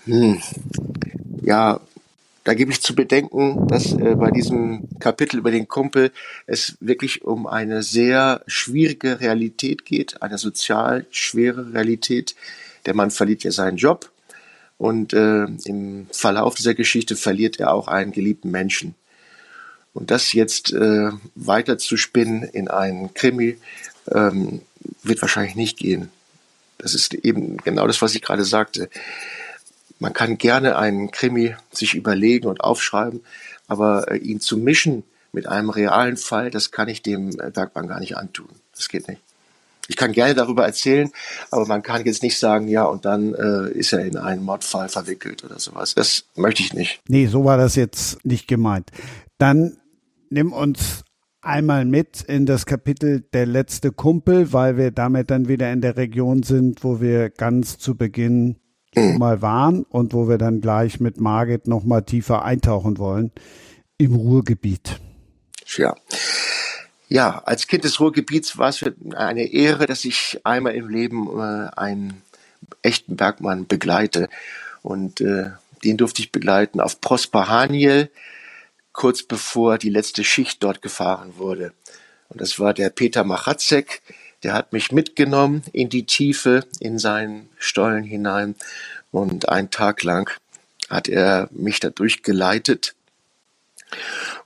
Hm. 0.05 0.41
Ja, 1.43 1.81
da 2.45 2.55
gebe 2.55 2.73
ich 2.73 2.83
zu 2.83 2.95
bedenken, 2.95 3.69
dass 3.69 3.93
äh, 3.93 4.17
bei 4.17 4.31
diesem 4.31 4.89
Kapitel 4.99 5.39
über 5.39 5.51
den 5.51 5.69
Kumpel 5.69 6.11
es 6.47 6.77
wirklich 6.81 7.23
um 7.23 7.47
eine 7.47 7.83
sehr 7.83 8.43
schwierige 8.47 9.21
Realität 9.21 9.85
geht, 9.85 10.23
eine 10.23 10.39
sozial 10.39 11.07
schwere 11.11 11.75
Realität. 11.75 12.35
Der 12.87 12.95
Mann 12.95 13.11
verliert 13.11 13.45
ja 13.45 13.53
seinen 13.53 13.77
Job 13.77 14.11
und 14.81 15.13
äh, 15.13 15.45
im 15.67 16.07
Verlauf 16.11 16.55
dieser 16.55 16.73
Geschichte 16.73 17.15
verliert 17.15 17.61
er 17.61 17.75
auch 17.75 17.87
einen 17.87 18.13
geliebten 18.13 18.51
Menschen. 18.51 18.95
Und 19.93 20.11
das 20.11 20.33
jetzt 20.33 20.73
äh, 20.73 21.11
weiter 21.35 21.77
in 22.55 22.69
einen 22.69 23.13
Krimi, 23.13 23.59
ähm, 24.11 24.63
wird 25.03 25.21
wahrscheinlich 25.21 25.55
nicht 25.55 25.77
gehen. 25.77 26.09
Das 26.79 26.95
ist 26.95 27.13
eben 27.13 27.59
genau 27.59 27.87
das, 27.87 28.01
was 28.01 28.15
ich 28.15 28.23
gerade 28.23 28.47
sagte. 28.47 28.89
Man 29.99 30.15
kann 30.15 30.39
gerne 30.39 30.79
einen 30.79 31.11
Krimi 31.11 31.55
sich 31.71 31.95
überlegen 31.95 32.49
und 32.49 32.63
aufschreiben, 32.63 33.21
aber 33.69 34.11
äh, 34.11 34.17
ihn 34.17 34.41
zu 34.41 34.57
mischen 34.57 35.03
mit 35.31 35.47
einem 35.47 35.69
realen 35.69 36.17
Fall, 36.17 36.51
das 36.51 36.71
kann 36.71 36.89
ich 36.89 37.03
dem 37.03 37.39
äh, 37.39 37.51
Bergmann 37.51 37.87
gar 37.87 38.01
nicht 38.01 38.17
antun. 38.17 38.49
Das 38.75 38.89
geht 38.89 39.09
nicht. 39.09 39.21
Ich 39.91 39.97
kann 39.97 40.13
gerne 40.13 40.37
darüber 40.37 40.65
erzählen, 40.65 41.11
aber 41.51 41.67
man 41.67 41.83
kann 41.83 42.05
jetzt 42.05 42.23
nicht 42.23 42.39
sagen, 42.39 42.69
ja, 42.69 42.85
und 42.85 43.05
dann 43.05 43.35
äh, 43.35 43.73
ist 43.73 43.93
er 43.93 44.05
in 44.05 44.17
einen 44.17 44.45
Mordfall 44.45 44.89
verwickelt 44.89 45.43
oder 45.43 45.59
sowas. 45.59 45.97
Das 45.97 46.27
möchte 46.37 46.63
ich 46.63 46.73
nicht. 46.73 47.01
Nee, 47.09 47.27
so 47.27 47.45
war 47.45 47.57
das 47.57 47.75
jetzt 47.75 48.25
nicht 48.25 48.47
gemeint. 48.47 48.91
Dann 49.39 49.79
nimm 50.29 50.53
uns 50.53 51.03
einmal 51.41 51.87
mit 51.87 52.23
in 52.23 52.47
das 52.47 52.67
Kapitel 52.67 53.23
Der 53.33 53.47
letzte 53.47 53.91
Kumpel, 53.91 54.53
weil 54.53 54.77
wir 54.77 54.93
damit 54.93 55.29
dann 55.33 55.49
wieder 55.49 55.73
in 55.73 55.81
der 55.81 55.97
Region 55.97 56.45
sind, 56.45 56.85
wo 56.85 57.01
wir 57.01 57.29
ganz 57.29 57.77
zu 57.79 57.97
Beginn 57.97 58.61
mhm. 58.95 59.19
mal 59.19 59.43
waren 59.43 59.83
und 59.83 60.15
wo 60.15 60.29
wir 60.29 60.39
dann 60.39 60.61
gleich 60.61 61.01
mit 61.01 61.21
Margit 61.21 61.67
noch 61.67 61.83
mal 61.83 62.03
tiefer 62.03 62.45
eintauchen 62.45 62.99
wollen 62.99 63.33
im 63.99 64.15
Ruhrgebiet. 64.15 65.01
Ja. 65.67 65.97
Ja, 67.13 67.43
als 67.45 67.67
Kind 67.67 67.83
des 67.83 67.99
Ruhrgebiets 67.99 68.57
war 68.57 68.69
es 68.69 68.85
eine 69.17 69.53
Ehre, 69.53 69.87
dass 69.87 70.05
ich 70.05 70.41
einmal 70.45 70.77
im 70.77 70.89
Leben 70.89 71.27
äh, 71.41 71.69
einen 71.77 72.23
echten 72.83 73.17
Bergmann 73.17 73.67
begleite. 73.67 74.29
Und 74.83 75.21
äh, 75.21 75.51
den 75.83 75.97
durfte 75.97 76.23
ich 76.23 76.31
begleiten 76.31 76.81
auf 76.81 77.01
Prosper 77.01 77.49
Haniel, 77.49 78.11
kurz 78.93 79.25
bevor 79.25 79.77
die 79.77 79.91
letzte 79.91 80.23
Schicht 80.23 80.63
dort 80.63 80.83
gefahren 80.83 81.33
wurde. 81.37 81.73
Und 82.29 82.41
das 82.41 82.61
war 82.61 82.75
der 82.75 82.91
Peter 82.91 83.25
Machatzek, 83.25 84.03
der 84.45 84.55
hat 84.55 84.73
mich 84.73 84.93
mitgenommen 84.93 85.65
in 85.73 85.89
die 85.89 86.07
Tiefe, 86.07 86.65
in 86.79 87.01
seinen 87.01 87.49
Stollen 87.59 88.05
hinein. 88.05 88.55
Und 89.11 89.49
einen 89.49 89.71
Tag 89.71 90.05
lang 90.05 90.31
hat 90.89 91.09
er 91.09 91.49
mich 91.51 91.81
da 91.81 91.91
durchgeleitet. 91.91 92.95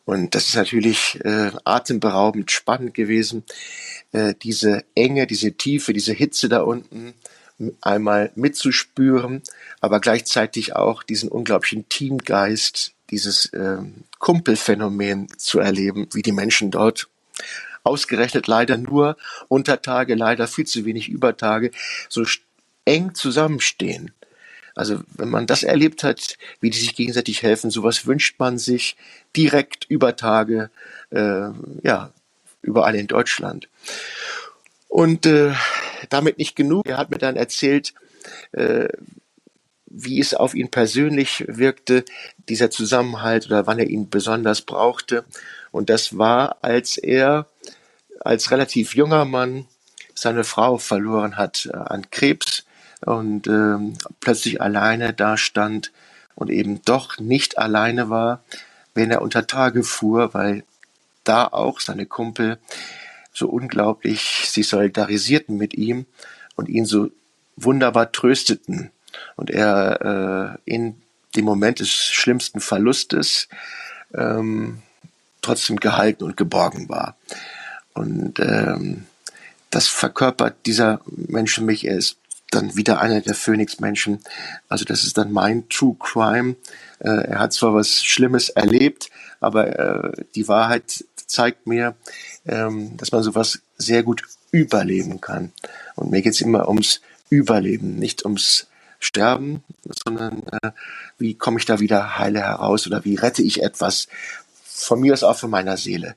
Und 0.05 0.35
das 0.35 0.49
ist 0.49 0.57
natürlich 0.57 1.19
äh, 1.25 1.51
atemberaubend 1.65 2.51
spannend 2.51 2.95
gewesen, 2.95 3.45
äh, 4.13 4.35
diese 4.43 4.85
Enge, 4.95 5.27
diese 5.27 5.53
Tiefe, 5.53 5.93
diese 5.93 6.13
Hitze 6.13 6.49
da 6.49 6.61
unten 6.61 7.15
einmal 7.81 8.33
mitzuspüren, 8.35 9.43
aber 9.81 10.01
gleichzeitig 10.01 10.75
auch 10.75 11.03
diesen 11.03 11.29
unglaublichen 11.29 11.89
Teamgeist, 11.89 12.93
dieses 13.11 13.47
äh, 13.53 13.79
Kumpelphänomen 14.19 15.29
zu 15.39 15.61
erleben, 15.61 16.09
wie 16.13 16.23
die 16.23 16.33
Menschen 16.33 16.71
dort 16.71 17.09
ausgerechnet 17.85 18.47
leider 18.47 18.77
nur 18.77 19.17
unter 19.49 19.83
Tage, 19.83 20.15
leider 20.15 20.49
viel 20.49 20.67
zu 20.67 20.85
wenig 20.85 21.09
über 21.09 21.37
Tage, 21.37 21.71
so 22.09 22.25
eng 22.85 23.15
zusammenstehen. 23.15 24.13
Also 24.75 25.01
wenn 25.17 25.29
man 25.29 25.47
das 25.47 25.63
erlebt 25.63 26.03
hat, 26.03 26.37
wie 26.61 26.71
die 26.71 26.79
sich 26.79 26.97
gegenseitig 26.97 27.43
helfen, 27.43 27.71
sowas 27.71 28.07
wünscht 28.07 28.39
man 28.39 28.59
sich 28.59 28.97
direkt 29.37 29.85
über 29.89 30.17
Tage, 30.17 30.71
äh, 31.11 31.49
ja, 31.83 32.11
überall 32.63 32.95
in 32.95 33.07
Deutschland. 33.07 33.69
Und 34.89 35.27
äh, 35.27 35.53
damit 36.09 36.39
nicht 36.39 36.57
genug. 36.57 36.87
Er 36.89 36.99
hat 36.99 37.11
mir 37.11 37.19
dann 37.19 37.37
erzählt, 37.37 37.95
äh, 38.53 38.89
wie 39.87 40.19
es 40.19 40.35
auf 40.35 40.55
ihn 40.55 40.71
persönlich 40.71 41.45
wirkte, 41.47 42.05
dieser 42.49 42.71
Zusammenhalt 42.71 43.47
oder 43.47 43.67
wann 43.67 43.79
er 43.79 43.89
ihn 43.89 44.11
besonders 44.11 44.63
brauchte. 44.63 45.25
Und 45.71 45.89
das 45.89 46.19
war, 46.19 46.59
als 46.63 46.97
er 46.97 47.47
als 48.21 48.51
relativ 48.51 48.95
junger 48.95 49.25
Mann 49.25 49.67
seine 50.15 50.45
Frau 50.45 50.79
verloren 50.79 51.37
hat 51.37 51.69
äh, 51.73 51.77
an 51.77 52.11
Krebs 52.11 52.65
und 53.05 53.47
ähm, 53.47 53.95
plötzlich 54.21 54.61
alleine 54.61 55.13
dastand 55.13 55.93
und 56.35 56.51
eben 56.51 56.83
doch 56.83 57.19
nicht 57.19 57.59
alleine 57.59 58.11
war, 58.11 58.43
wenn 58.95 59.11
er 59.11 59.23
unter 59.23 59.47
Tage 59.47 59.83
fuhr, 59.83 60.35
weil 60.35 60.65
da 61.25 61.47
auch 61.47 61.81
seine 61.81 62.07
Kumpel 62.07 62.59
so 63.33 63.49
unglaublich 63.49 64.49
sich 64.49 64.69
solidarisierten 64.69 65.57
mit 65.57 65.75
ihm 65.75 66.07
und 66.55 66.69
ihn 66.69 66.87
so 66.87 67.11
wunderbar 67.57 68.13
trösteten 68.13 68.91
und 69.37 69.51
er 69.51 70.59
äh, 70.67 70.71
in 70.73 71.01
dem 71.37 71.45
Moment 71.45 71.81
des 71.81 71.91
schlimmsten 71.91 72.61
Verlustes 72.61 73.49
ähm, 74.15 74.83
trotzdem 75.43 75.77
gehalten 75.77 76.25
und 76.25 76.37
geborgen 76.37 76.89
war. 76.89 77.17
Und 77.93 78.39
ähm, 78.41 79.07
das 79.71 79.89
verkörpert 79.89 80.67
dieser 80.67 81.01
Mensch 81.07 81.55
für 81.55 81.63
mich. 81.63 81.87
Er 81.87 81.97
ist 81.97 82.19
dann 82.55 82.77
wieder 82.77 83.01
einer 83.01 83.21
der 83.21 83.35
Phoenix-Menschen. 83.35 84.21
Also 84.69 84.85
das 84.85 85.05
ist 85.05 85.19
dann 85.19 85.33
mein 85.33 85.69
True 85.69 85.97
Crime. 85.99 86.57
Äh, 87.01 87.09
er 87.09 87.39
hat 87.39 87.53
zwar 87.53 87.75
was 87.75 88.03
Schlimmes 88.03 88.49
erlebt, 88.49 89.11
aber 89.41 89.79
äh, 89.79 90.25
die 90.35 90.49
Wahrheit 90.49 91.05
zeigt 91.27 91.67
mir, 91.67 91.97
ähm, 92.47 92.97
dass 92.97 93.13
man 93.13 93.23
sowas 93.23 93.61
sehr 93.77 94.03
gut 94.03 94.23
überleben 94.51 95.21
kann. 95.21 95.53
Und 95.97 96.11
mir 96.11 96.23
geht's 96.23 96.41
immer 96.41 96.69
ums 96.69 97.01
Überleben, 97.31 97.97
nicht 97.97 98.25
ums 98.25 98.69
Sterben, 99.01 99.65
sondern 100.05 100.45
äh, 100.63 100.71
wie 101.19 101.35
komme 101.35 101.59
ich 101.59 101.67
da 101.67 101.81
wieder 101.81 102.19
heile 102.19 102.41
heraus 102.41 102.87
oder 102.87 103.05
wie 103.05 103.17
rette 103.17 103.43
ich 103.43 103.63
etwas 103.63 104.09
von 104.65 105.01
mir 105.01 105.13
aus 105.13 105.25
auch 105.25 105.37
von 105.37 105.51
meiner 105.51 105.77
Seele 105.77 106.15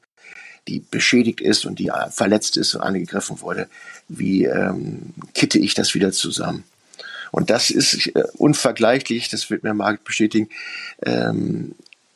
die 0.67 0.79
beschädigt 0.79 1.41
ist 1.41 1.65
und 1.65 1.79
die 1.79 1.87
äh, 1.87 2.09
verletzt 2.09 2.57
ist 2.57 2.75
und 2.75 2.81
angegriffen 2.81 3.41
wurde, 3.41 3.67
wie 4.07 4.45
ähm, 4.45 5.13
kitte 5.33 5.59
ich 5.59 5.73
das 5.73 5.93
wieder 5.95 6.11
zusammen? 6.11 6.63
Und 7.31 7.49
das 7.49 7.69
ist 7.69 8.07
äh, 8.07 8.23
unvergleichlich, 8.37 9.29
das 9.29 9.49
wird 9.49 9.63
mir 9.63 9.73
Margit 9.73 10.03
bestätigen, 10.03 10.49
ähm, 11.05 11.75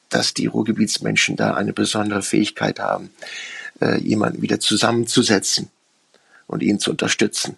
dass 0.09 0.33
die 0.33 0.45
Ruhrgebietsmenschen 0.45 1.35
da 1.35 1.53
eine 1.53 1.73
besondere 1.73 2.21
Fähigkeit 2.21 2.79
haben, 2.79 3.11
äh, 3.81 3.99
jemanden 3.99 4.41
wieder 4.41 4.59
zusammenzusetzen 4.59 5.69
und 6.47 6.63
ihn 6.63 6.79
zu 6.79 6.91
unterstützen. 6.91 7.57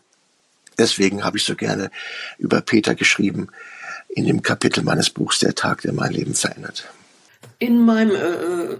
Deswegen 0.77 1.23
habe 1.23 1.37
ich 1.37 1.43
so 1.43 1.55
gerne 1.55 1.91
über 2.37 2.61
Peter 2.61 2.95
geschrieben 2.95 3.49
in 4.09 4.25
dem 4.25 4.41
Kapitel 4.41 4.83
meines 4.83 5.09
Buchs 5.09 5.39
Der 5.39 5.55
Tag, 5.55 5.81
der 5.81 5.93
mein 5.93 6.11
Leben 6.11 6.35
verändert. 6.35 6.89
In 7.59 7.79
meinem 7.81 8.15
äh, 8.15 8.77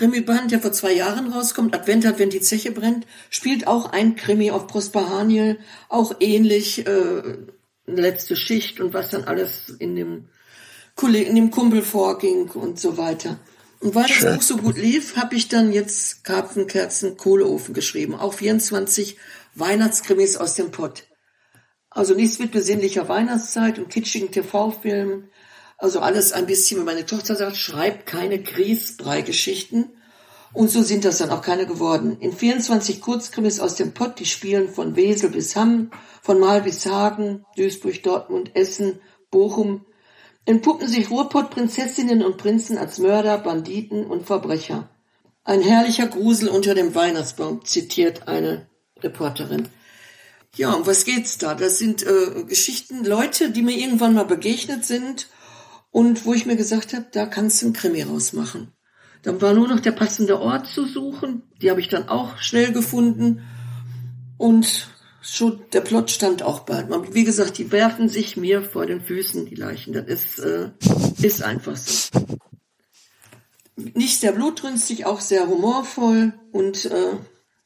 Krimi-Band, 0.00 0.50
der 0.50 0.60
vor 0.60 0.72
zwei 0.72 0.94
Jahren 0.94 1.30
rauskommt, 1.30 1.74
Advent, 1.74 2.06
Advent, 2.06 2.32
die 2.32 2.40
Zeche 2.40 2.72
brennt, 2.72 3.06
spielt 3.28 3.66
auch 3.66 3.92
ein 3.92 4.16
Krimi 4.16 4.50
auf 4.50 4.66
Prosper 4.66 5.10
Haniel, 5.10 5.58
auch 5.90 6.14
ähnlich, 6.20 6.86
äh, 6.86 7.36
letzte 7.84 8.34
Schicht 8.34 8.80
und 8.80 8.94
was 8.94 9.10
dann 9.10 9.24
alles 9.24 9.68
in 9.68 9.96
dem, 9.96 10.28
in 11.02 11.34
dem 11.34 11.50
Kumpel 11.50 11.82
vorging 11.82 12.48
und 12.48 12.80
so 12.80 12.96
weiter. 12.96 13.40
Und 13.80 13.94
weil 13.94 14.06
das 14.08 14.24
Buch 14.24 14.42
so 14.42 14.56
gut 14.56 14.78
lief, 14.78 15.16
habe 15.16 15.34
ich 15.34 15.48
dann 15.48 15.70
jetzt 15.70 16.24
Karpfenkerzen, 16.24 17.18
Kohleofen 17.18 17.74
geschrieben. 17.74 18.14
Auch 18.14 18.32
24 18.32 19.18
Weihnachtskrimis 19.54 20.38
aus 20.38 20.54
dem 20.54 20.70
Pott. 20.70 21.04
Also 21.90 22.14
nichts 22.14 22.38
mit 22.38 22.52
besinnlicher 22.52 23.06
Weihnachtszeit 23.10 23.78
und 23.78 23.90
kitschigen 23.90 24.30
TV-Filmen, 24.30 25.28
also 25.80 26.00
alles 26.00 26.32
ein 26.32 26.46
bisschen, 26.46 26.80
wie 26.80 26.84
meine 26.84 27.06
Tochter 27.06 27.34
sagt, 27.34 27.56
schreib 27.56 28.04
keine 28.04 28.38
Grießbrei-Geschichten. 28.38 29.90
Und 30.52 30.70
so 30.70 30.82
sind 30.82 31.04
das 31.04 31.18
dann 31.18 31.30
auch 31.30 31.42
keine 31.42 31.66
geworden. 31.66 32.18
In 32.20 32.32
24 32.32 33.00
Kurzkrimis 33.00 33.60
aus 33.60 33.76
dem 33.76 33.94
Pott, 33.94 34.18
die 34.18 34.26
spielen 34.26 34.68
von 34.68 34.94
Wesel 34.94 35.30
bis 35.30 35.56
Hamm, 35.56 35.90
von 36.22 36.38
Mal 36.38 36.62
bis 36.62 36.84
Hagen, 36.86 37.46
Duisburg, 37.56 38.02
Dortmund, 38.02 38.54
Essen, 38.54 39.00
Bochum, 39.30 39.86
entpuppen 40.44 40.86
sich 40.86 41.10
Ruhrpott-Prinzessinnen 41.10 42.22
und 42.22 42.36
Prinzen 42.36 42.76
als 42.76 42.98
Mörder, 42.98 43.38
Banditen 43.38 44.04
und 44.04 44.26
Verbrecher. 44.26 44.90
Ein 45.44 45.62
herrlicher 45.62 46.08
Grusel 46.08 46.48
unter 46.48 46.74
dem 46.74 46.94
Weihnachtsbaum, 46.94 47.64
zitiert 47.64 48.28
eine 48.28 48.68
Reporterin. 49.00 49.68
Ja, 50.56 50.72
um 50.72 50.86
was 50.86 51.04
geht's 51.04 51.38
da? 51.38 51.54
Das 51.54 51.78
sind 51.78 52.02
äh, 52.02 52.44
Geschichten, 52.44 53.04
Leute, 53.04 53.50
die 53.50 53.62
mir 53.62 53.76
irgendwann 53.78 54.14
mal 54.14 54.26
begegnet 54.26 54.84
sind 54.84 55.28
und 55.90 56.24
wo 56.24 56.34
ich 56.34 56.46
mir 56.46 56.56
gesagt 56.56 56.94
habe, 56.94 57.06
da 57.12 57.26
kannst 57.26 57.62
du 57.62 57.66
ein 57.66 57.72
Krimi 57.72 58.02
rausmachen. 58.02 58.72
Dann 59.22 59.40
war 59.42 59.52
nur 59.52 59.68
noch 59.68 59.80
der 59.80 59.92
passende 59.92 60.40
Ort 60.40 60.66
zu 60.66 60.86
suchen. 60.86 61.42
Die 61.60 61.70
habe 61.70 61.80
ich 61.80 61.88
dann 61.88 62.08
auch 62.08 62.38
schnell 62.38 62.72
gefunden. 62.72 63.42
Und 64.38 64.88
schon 65.20 65.60
der 65.72 65.82
Plot 65.82 66.10
stand 66.10 66.42
auch 66.42 66.60
bald. 66.60 66.88
Wie 67.12 67.24
gesagt, 67.24 67.58
die 67.58 67.72
werfen 67.72 68.08
sich 68.08 68.36
mir 68.36 68.62
vor 68.62 68.86
den 68.86 69.02
Füßen, 69.02 69.46
die 69.46 69.56
Leichen. 69.56 69.92
Das 69.92 70.06
ist, 70.06 70.38
äh, 70.38 70.70
ist 71.20 71.42
einfach 71.42 71.76
so. 71.76 72.08
Nicht 73.76 74.20
sehr 74.20 74.32
blutrünstig, 74.32 75.06
auch 75.06 75.20
sehr 75.20 75.46
humorvoll 75.46 76.34
und 76.52 76.86
äh, 76.86 77.12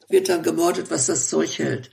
wird 0.08 0.28
dann 0.28 0.42
gemordet, 0.42 0.90
was 0.90 1.06
das 1.06 1.28
Zeug 1.28 1.58
hält. 1.58 1.90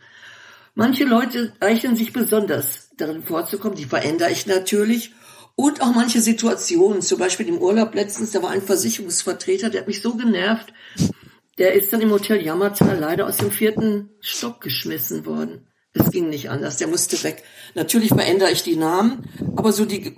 Manche 0.74 1.04
Leute 1.04 1.54
eichnen 1.60 1.96
sich 1.96 2.14
besonders 2.14 2.90
darin 2.98 3.24
vorzukommen, 3.24 3.76
die 3.76 3.86
verändere 3.86 4.32
ich 4.32 4.46
natürlich 4.46 5.14
Und 5.56 5.82
auch 5.82 5.94
manche 5.94 6.22
Situationen, 6.22 7.02
zum 7.02 7.20
Beispiel 7.20 7.48
im 7.48 7.58
Urlaub 7.58 7.94
letztens, 7.94 8.32
da 8.32 8.42
war 8.42 8.52
ein 8.52 8.62
Versicherungsvertreter, 8.62 9.70
der 9.70 9.82
hat 9.82 9.88
mich 9.88 10.02
so 10.02 10.16
genervt, 10.16 10.74
der 11.58 11.74
ist 11.74 11.92
dann 11.92 12.02
im 12.02 12.12
Hotel 12.12 12.44
Yamata 12.44 12.94
leider 12.94 13.28
aus 13.28 13.38
dem 13.38 13.52
vierten 13.52 14.10
Stock 14.20 14.62
geschmissen 14.62 15.26
worden. 15.26 15.68
Das 15.94 16.10
ging 16.10 16.30
nicht 16.30 16.50
anders, 16.50 16.78
der 16.78 16.88
musste 16.88 17.22
weg. 17.24 17.44
Natürlich 17.76 18.10
verändere 18.10 18.52
ich 18.52 18.64
die 18.64 18.78
Namen, 18.78 19.30
aber 19.58 19.74
so 19.74 19.86
die, 19.86 20.18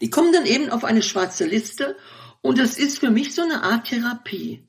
die 0.00 0.10
kommen 0.10 0.32
dann 0.32 0.46
eben 0.46 0.70
auf 0.70 0.84
eine 0.84 1.02
schwarze 1.02 1.44
Liste 1.44 1.96
und 2.42 2.58
das 2.58 2.78
ist 2.78 3.00
für 3.00 3.10
mich 3.10 3.34
so 3.34 3.42
eine 3.42 3.62
Art 3.62 3.88
Therapie. 3.88 4.68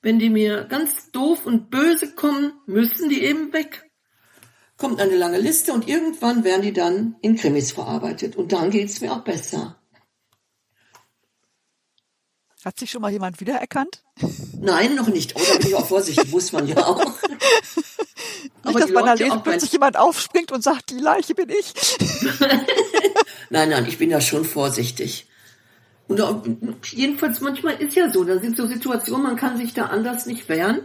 Wenn 0.00 0.18
die 0.18 0.30
mir 0.30 0.64
ganz 0.64 1.10
doof 1.10 1.44
und 1.44 1.68
böse 1.70 2.14
kommen, 2.14 2.54
müssen 2.66 3.10
die 3.10 3.22
eben 3.22 3.52
weg. 3.52 3.89
Kommt 4.80 4.98
eine 4.98 5.14
lange 5.14 5.38
Liste 5.38 5.74
und 5.74 5.86
irgendwann 5.86 6.42
werden 6.42 6.62
die 6.62 6.72
dann 6.72 7.16
in 7.20 7.36
Krimis 7.36 7.70
verarbeitet 7.70 8.36
und 8.36 8.50
dann 8.52 8.70
geht's 8.70 9.02
mir 9.02 9.12
auch 9.12 9.20
besser. 9.20 9.76
Hat 12.64 12.78
sich 12.78 12.90
schon 12.90 13.02
mal 13.02 13.12
jemand 13.12 13.40
wiedererkannt? 13.40 14.02
Nein, 14.58 14.94
noch 14.94 15.08
nicht. 15.08 15.36
Oh, 15.36 15.40
da 15.46 15.58
bin 15.58 15.68
ich 15.68 15.74
auch 15.74 15.84
vorsichtig, 15.84 16.32
muss 16.32 16.52
man 16.52 16.66
ja 16.66 16.78
auch. 16.78 17.04
Nicht, 18.64 18.80
dass 18.80 18.90
man 18.90 19.04
da 19.04 19.12
lesen, 19.14 19.42
plötzlich 19.42 19.72
jemand 19.72 19.98
aufspringt 19.98 20.50
und 20.50 20.62
sagt, 20.62 20.90
die 20.90 20.98
Leiche 20.98 21.34
bin 21.34 21.50
ich. 21.50 21.74
nein, 23.50 23.68
nein, 23.68 23.86
ich 23.86 23.98
bin 23.98 24.08
da 24.08 24.20
schon 24.20 24.46
vorsichtig. 24.46 25.28
Und 26.08 26.22
auch, 26.22 26.42
jedenfalls 26.90 27.40
manchmal 27.40 27.74
ist 27.82 27.96
ja 27.96 28.10
so, 28.10 28.24
da 28.24 28.38
sind 28.38 28.56
so 28.56 28.66
Situationen, 28.66 29.24
man 29.24 29.36
kann 29.36 29.58
sich 29.58 29.74
da 29.74 29.86
anders 29.86 30.24
nicht 30.24 30.48
wehren. 30.48 30.80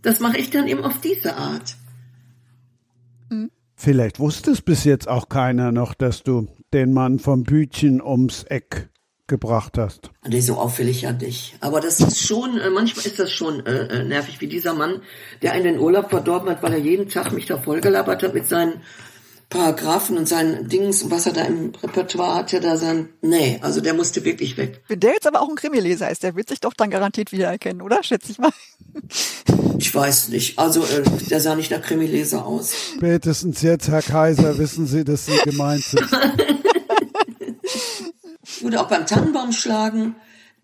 Das 0.00 0.20
mache 0.20 0.38
ich 0.38 0.50
dann 0.50 0.66
eben 0.66 0.82
auf 0.82 1.00
diese 1.02 1.36
Art. 1.36 1.76
Vielleicht 3.76 4.20
wusste 4.20 4.52
es 4.52 4.62
bis 4.62 4.84
jetzt 4.84 5.08
auch 5.08 5.28
keiner 5.28 5.72
noch, 5.72 5.94
dass 5.94 6.22
du 6.22 6.46
den 6.72 6.92
Mann 6.92 7.18
vom 7.18 7.44
Bütchen 7.44 8.00
ums 8.00 8.44
Eck 8.44 8.90
gebracht 9.26 9.78
hast. 9.78 10.10
Nee, 10.26 10.40
so 10.40 10.56
auffällig 10.56 11.02
ja 11.02 11.12
nicht. 11.12 11.56
Aber 11.60 11.80
das 11.80 12.00
ist 12.00 12.18
schon, 12.18 12.58
äh, 12.58 12.68
manchmal 12.70 13.06
ist 13.06 13.18
das 13.18 13.32
schon 13.32 13.64
äh, 13.64 13.86
äh, 13.86 14.04
nervig, 14.04 14.40
wie 14.40 14.46
dieser 14.46 14.74
Mann, 14.74 15.00
der 15.42 15.54
in 15.54 15.64
den 15.64 15.78
Urlaub 15.78 16.10
verdorben 16.10 16.50
hat, 16.50 16.62
weil 16.62 16.74
er 16.74 16.78
jeden 16.78 17.08
Tag 17.08 17.32
mich 17.32 17.46
da 17.46 17.56
vollgelabert 17.56 18.22
hat 18.22 18.34
mit 18.34 18.46
seinen 18.46 18.82
Paragraphen 19.48 20.18
und 20.18 20.28
seinen 20.28 20.68
Dings 20.68 21.02
und 21.02 21.10
was 21.10 21.26
er 21.26 21.32
da 21.32 21.42
im 21.42 21.72
Repertoire 21.82 22.34
hatte, 22.34 22.60
da 22.60 22.76
sein, 22.76 23.08
nee, 23.20 23.58
also 23.62 23.80
der 23.80 23.94
musste 23.94 24.24
wirklich 24.24 24.56
weg. 24.56 24.82
Wenn 24.88 25.00
der 25.00 25.12
jetzt 25.12 25.26
aber 25.26 25.42
auch 25.42 25.48
ein 25.48 25.56
Krimileser 25.56 26.10
ist, 26.10 26.22
der 26.22 26.34
wird 26.34 26.48
sich 26.48 26.60
doch 26.60 26.74
dann 26.74 26.90
garantiert 26.90 27.32
wiedererkennen, 27.32 27.82
oder? 27.82 28.02
Schätze 28.02 28.32
ich 28.32 28.38
mal. 28.38 28.52
Ich 29.78 29.94
weiß 29.94 30.28
nicht. 30.28 30.58
Also, 30.58 30.82
äh, 30.82 31.02
der 31.28 31.40
sah 31.40 31.54
nicht 31.54 31.70
nach 31.70 31.82
Krimileser 31.82 32.46
aus. 32.46 32.72
Spätestens 32.96 33.62
jetzt, 33.62 33.88
Herr 33.88 34.02
Kaiser, 34.02 34.58
wissen 34.58 34.86
Sie, 34.86 35.04
dass 35.04 35.26
Sie 35.26 35.36
gemeint 35.44 35.84
sind. 35.84 36.10
Wurde 38.60 38.80
auch 38.80 38.88
beim 38.88 39.06
Tannenbaum 39.06 39.52
schlagen. 39.52 40.16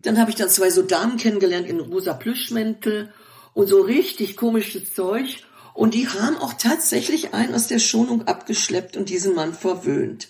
Dann 0.03 0.19
habe 0.19 0.31
ich 0.31 0.37
dann 0.37 0.49
zwei 0.49 0.71
so 0.71 0.83
Damen 0.83 1.17
kennengelernt 1.17 1.67
in 1.67 1.81
rosa 1.81 2.15
Plüschmäntel 2.15 3.13
und 3.53 3.69
so 3.69 3.83
richtig 3.83 4.37
komisches 4.37 4.95
Zeug. 4.95 5.43
Und 5.81 5.95
die 5.95 6.07
haben 6.09 6.37
auch 6.37 6.53
tatsächlich 6.53 7.33
einen 7.33 7.55
aus 7.55 7.67
der 7.67 7.79
Schonung 7.79 8.29
abgeschleppt 8.29 8.99
und 8.99 9.09
diesen 9.09 9.35
Mann 9.35 9.55
verwöhnt. 9.55 10.29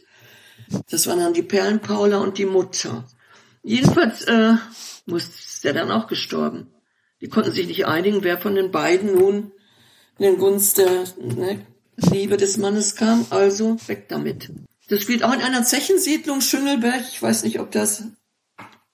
Das 0.90 1.08
waren 1.08 1.18
dann 1.18 1.34
die 1.34 1.42
Perlenpaula 1.42 2.18
und 2.18 2.38
die 2.38 2.46
Mutter. 2.46 3.04
Jedenfalls 3.64 4.22
äh, 4.26 4.54
muss 5.06 5.60
der 5.64 5.72
dann 5.72 5.90
auch 5.90 6.06
gestorben. 6.06 6.68
Die 7.20 7.26
konnten 7.26 7.50
sich 7.50 7.66
nicht 7.66 7.84
einigen, 7.84 8.22
wer 8.22 8.38
von 8.38 8.54
den 8.54 8.70
beiden 8.70 9.12
nun 9.12 9.50
in 10.18 10.24
den 10.24 10.38
Gunst 10.38 10.78
der 10.78 11.02
ne, 11.18 11.66
Liebe 11.96 12.36
des 12.36 12.56
Mannes 12.56 12.94
kam. 12.94 13.26
Also 13.30 13.76
weg 13.88 14.08
damit. 14.08 14.52
Das 14.88 15.02
spielt 15.02 15.24
auch 15.24 15.34
in 15.34 15.40
einer 15.40 15.64
Zechensiedlung 15.64 16.42
Schüngelberg. 16.42 17.02
Ich 17.10 17.20
weiß 17.20 17.42
nicht, 17.42 17.58
ob 17.58 17.72
das 17.72 18.04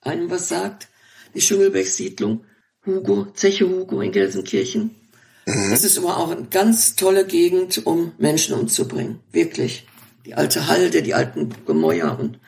einem 0.01 0.31
was 0.31 0.49
sagt. 0.49 0.89
Die 1.35 1.43
Schüngelberg-Siedlung. 1.43 2.47
Hugo, 2.87 3.27
Zeche 3.35 3.69
Hugo 3.69 4.01
in 4.01 4.13
Gelsenkirchen. 4.13 5.06
Mhm. 5.47 5.71
Das 5.71 5.85
ist 5.85 5.97
aber 5.97 6.17
auch 6.19 6.31
eine 6.31 6.45
ganz 6.45 6.97
tolle 6.97 7.27
Gegend, 7.27 7.87
um 7.87 8.13
Menschen 8.19 8.55
umzubringen. 8.55 9.21
Wirklich. 9.33 9.87
Die 10.27 10.35
alte 10.35 10.67
Halde, 10.67 11.03
die 11.03 11.15
alten 11.15 11.55
Gemäuer 11.67 12.19
und 12.19 12.41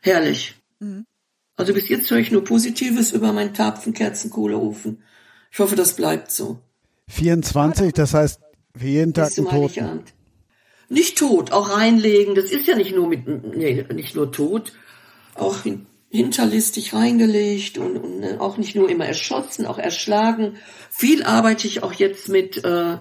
herrlich. 0.00 0.54
Mhm. 0.80 1.04
Also 1.56 1.72
bis 1.72 1.88
jetzt 1.88 2.10
höre 2.10 2.18
ich 2.18 2.30
nur 2.30 2.44
Positives 2.44 3.12
über 3.12 3.32
meinen 3.32 3.52
Karpfenkerzenkohleofen. 3.52 5.02
Ich 5.50 5.58
hoffe, 5.58 5.76
das 5.76 5.94
bleibt 5.96 6.30
so. 6.30 6.58
24, 7.08 7.92
das 7.92 8.14
heißt 8.14 8.40
für 8.76 8.86
jeden 8.86 9.14
Tag 9.14 9.36
ein 9.36 9.44
Toten. 9.44 10.02
Nicht 10.88 11.18
tot, 11.18 11.52
auch 11.52 11.76
reinlegen. 11.76 12.34
Das 12.34 12.46
ist 12.46 12.66
ja 12.66 12.76
nicht 12.76 12.94
nur 12.94 13.08
mit, 13.08 13.26
nee, 13.26 13.84
nicht 13.94 14.14
nur 14.14 14.32
tot, 14.32 14.72
auch 15.34 15.64
hinterlistig 16.08 16.94
reingelegt 16.94 17.78
und, 17.78 17.96
und 17.96 18.20
ne, 18.20 18.40
auch 18.40 18.56
nicht 18.56 18.76
nur 18.76 18.88
immer 18.88 19.06
erschossen, 19.06 19.66
auch 19.66 19.78
erschlagen. 19.78 20.56
Viel 20.90 21.22
arbeite 21.24 21.66
ich 21.66 21.82
auch 21.82 21.92
jetzt 21.92 22.28
mit 22.28 22.64
äh, 22.64 22.94
äh, 22.94 22.98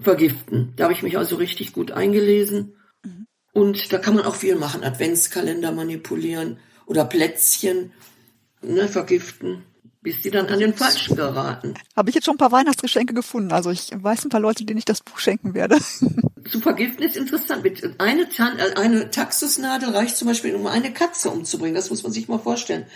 Vergiften. 0.00 0.72
Da 0.76 0.84
habe 0.84 0.92
ich 0.92 1.02
mich 1.02 1.16
also 1.16 1.36
richtig 1.36 1.72
gut 1.72 1.92
eingelesen. 1.92 2.74
Mhm. 3.04 3.26
Und 3.52 3.92
da 3.92 3.98
kann 3.98 4.14
man 4.14 4.24
auch 4.24 4.34
viel 4.34 4.56
machen. 4.56 4.84
Adventskalender 4.84 5.72
manipulieren 5.72 6.58
oder 6.86 7.04
Plätzchen 7.04 7.92
ne, 8.62 8.88
vergiften 8.88 9.64
bis 10.06 10.22
die 10.22 10.30
dann 10.30 10.46
an 10.46 10.60
den 10.60 10.72
Falschen 10.72 11.16
geraten. 11.16 11.74
Habe 11.96 12.10
ich 12.10 12.14
jetzt 12.14 12.26
schon 12.26 12.36
ein 12.36 12.38
paar 12.38 12.52
Weihnachtsgeschenke 12.52 13.12
gefunden. 13.12 13.50
Also 13.50 13.72
ich 13.72 13.90
weiß 13.92 14.24
ein 14.24 14.28
paar 14.28 14.38
Leute, 14.38 14.64
denen 14.64 14.78
ich 14.78 14.84
das 14.84 15.00
Buch 15.00 15.18
schenken 15.18 15.52
werde. 15.52 15.78
Zu 16.48 16.60
vergiften 16.60 17.02
ist 17.02 17.16
interessant. 17.16 17.64
Eine, 17.98 18.28
Tan 18.28 18.56
äh, 18.56 18.76
eine 18.76 19.10
Taxusnadel 19.10 19.88
reicht 19.88 20.16
zum 20.16 20.28
Beispiel, 20.28 20.54
um 20.54 20.68
eine 20.68 20.92
Katze 20.92 21.28
umzubringen. 21.28 21.74
Das 21.74 21.90
muss 21.90 22.04
man 22.04 22.12
sich 22.12 22.28
mal 22.28 22.38
vorstellen. 22.38 22.86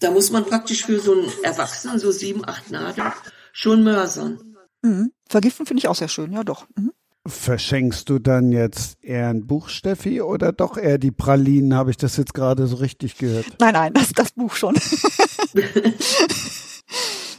Da 0.00 0.10
muss 0.10 0.32
man 0.32 0.44
praktisch 0.44 0.84
für 0.84 0.98
so 0.98 1.12
einen 1.12 1.30
Erwachsenen 1.44 2.00
so 2.00 2.10
sieben, 2.10 2.44
acht 2.44 2.68
Nadeln 2.72 3.12
schon 3.52 3.84
mörsern. 3.84 4.40
Mhm. 4.82 5.12
Vergiften 5.28 5.66
finde 5.66 5.78
ich 5.78 5.86
auch 5.86 5.94
sehr 5.94 6.08
schön, 6.08 6.32
ja 6.32 6.42
doch. 6.42 6.66
Mhm. 6.74 6.92
Verschenkst 7.26 8.08
du 8.08 8.18
dann 8.18 8.52
jetzt 8.52 8.98
eher 9.02 9.28
ein 9.28 9.46
Buch, 9.46 9.68
Steffi, 9.68 10.20
oder 10.22 10.52
doch 10.52 10.76
eher 10.76 10.98
die 10.98 11.10
Pralinen? 11.10 11.74
Habe 11.74 11.90
ich 11.90 11.96
das 11.96 12.16
jetzt 12.16 12.34
gerade 12.34 12.66
so 12.66 12.76
richtig 12.76 13.18
gehört? 13.18 13.46
Nein, 13.58 13.74
nein, 13.74 13.92
das, 13.92 14.12
das 14.12 14.32
Buch 14.32 14.54
schon. 14.54 14.74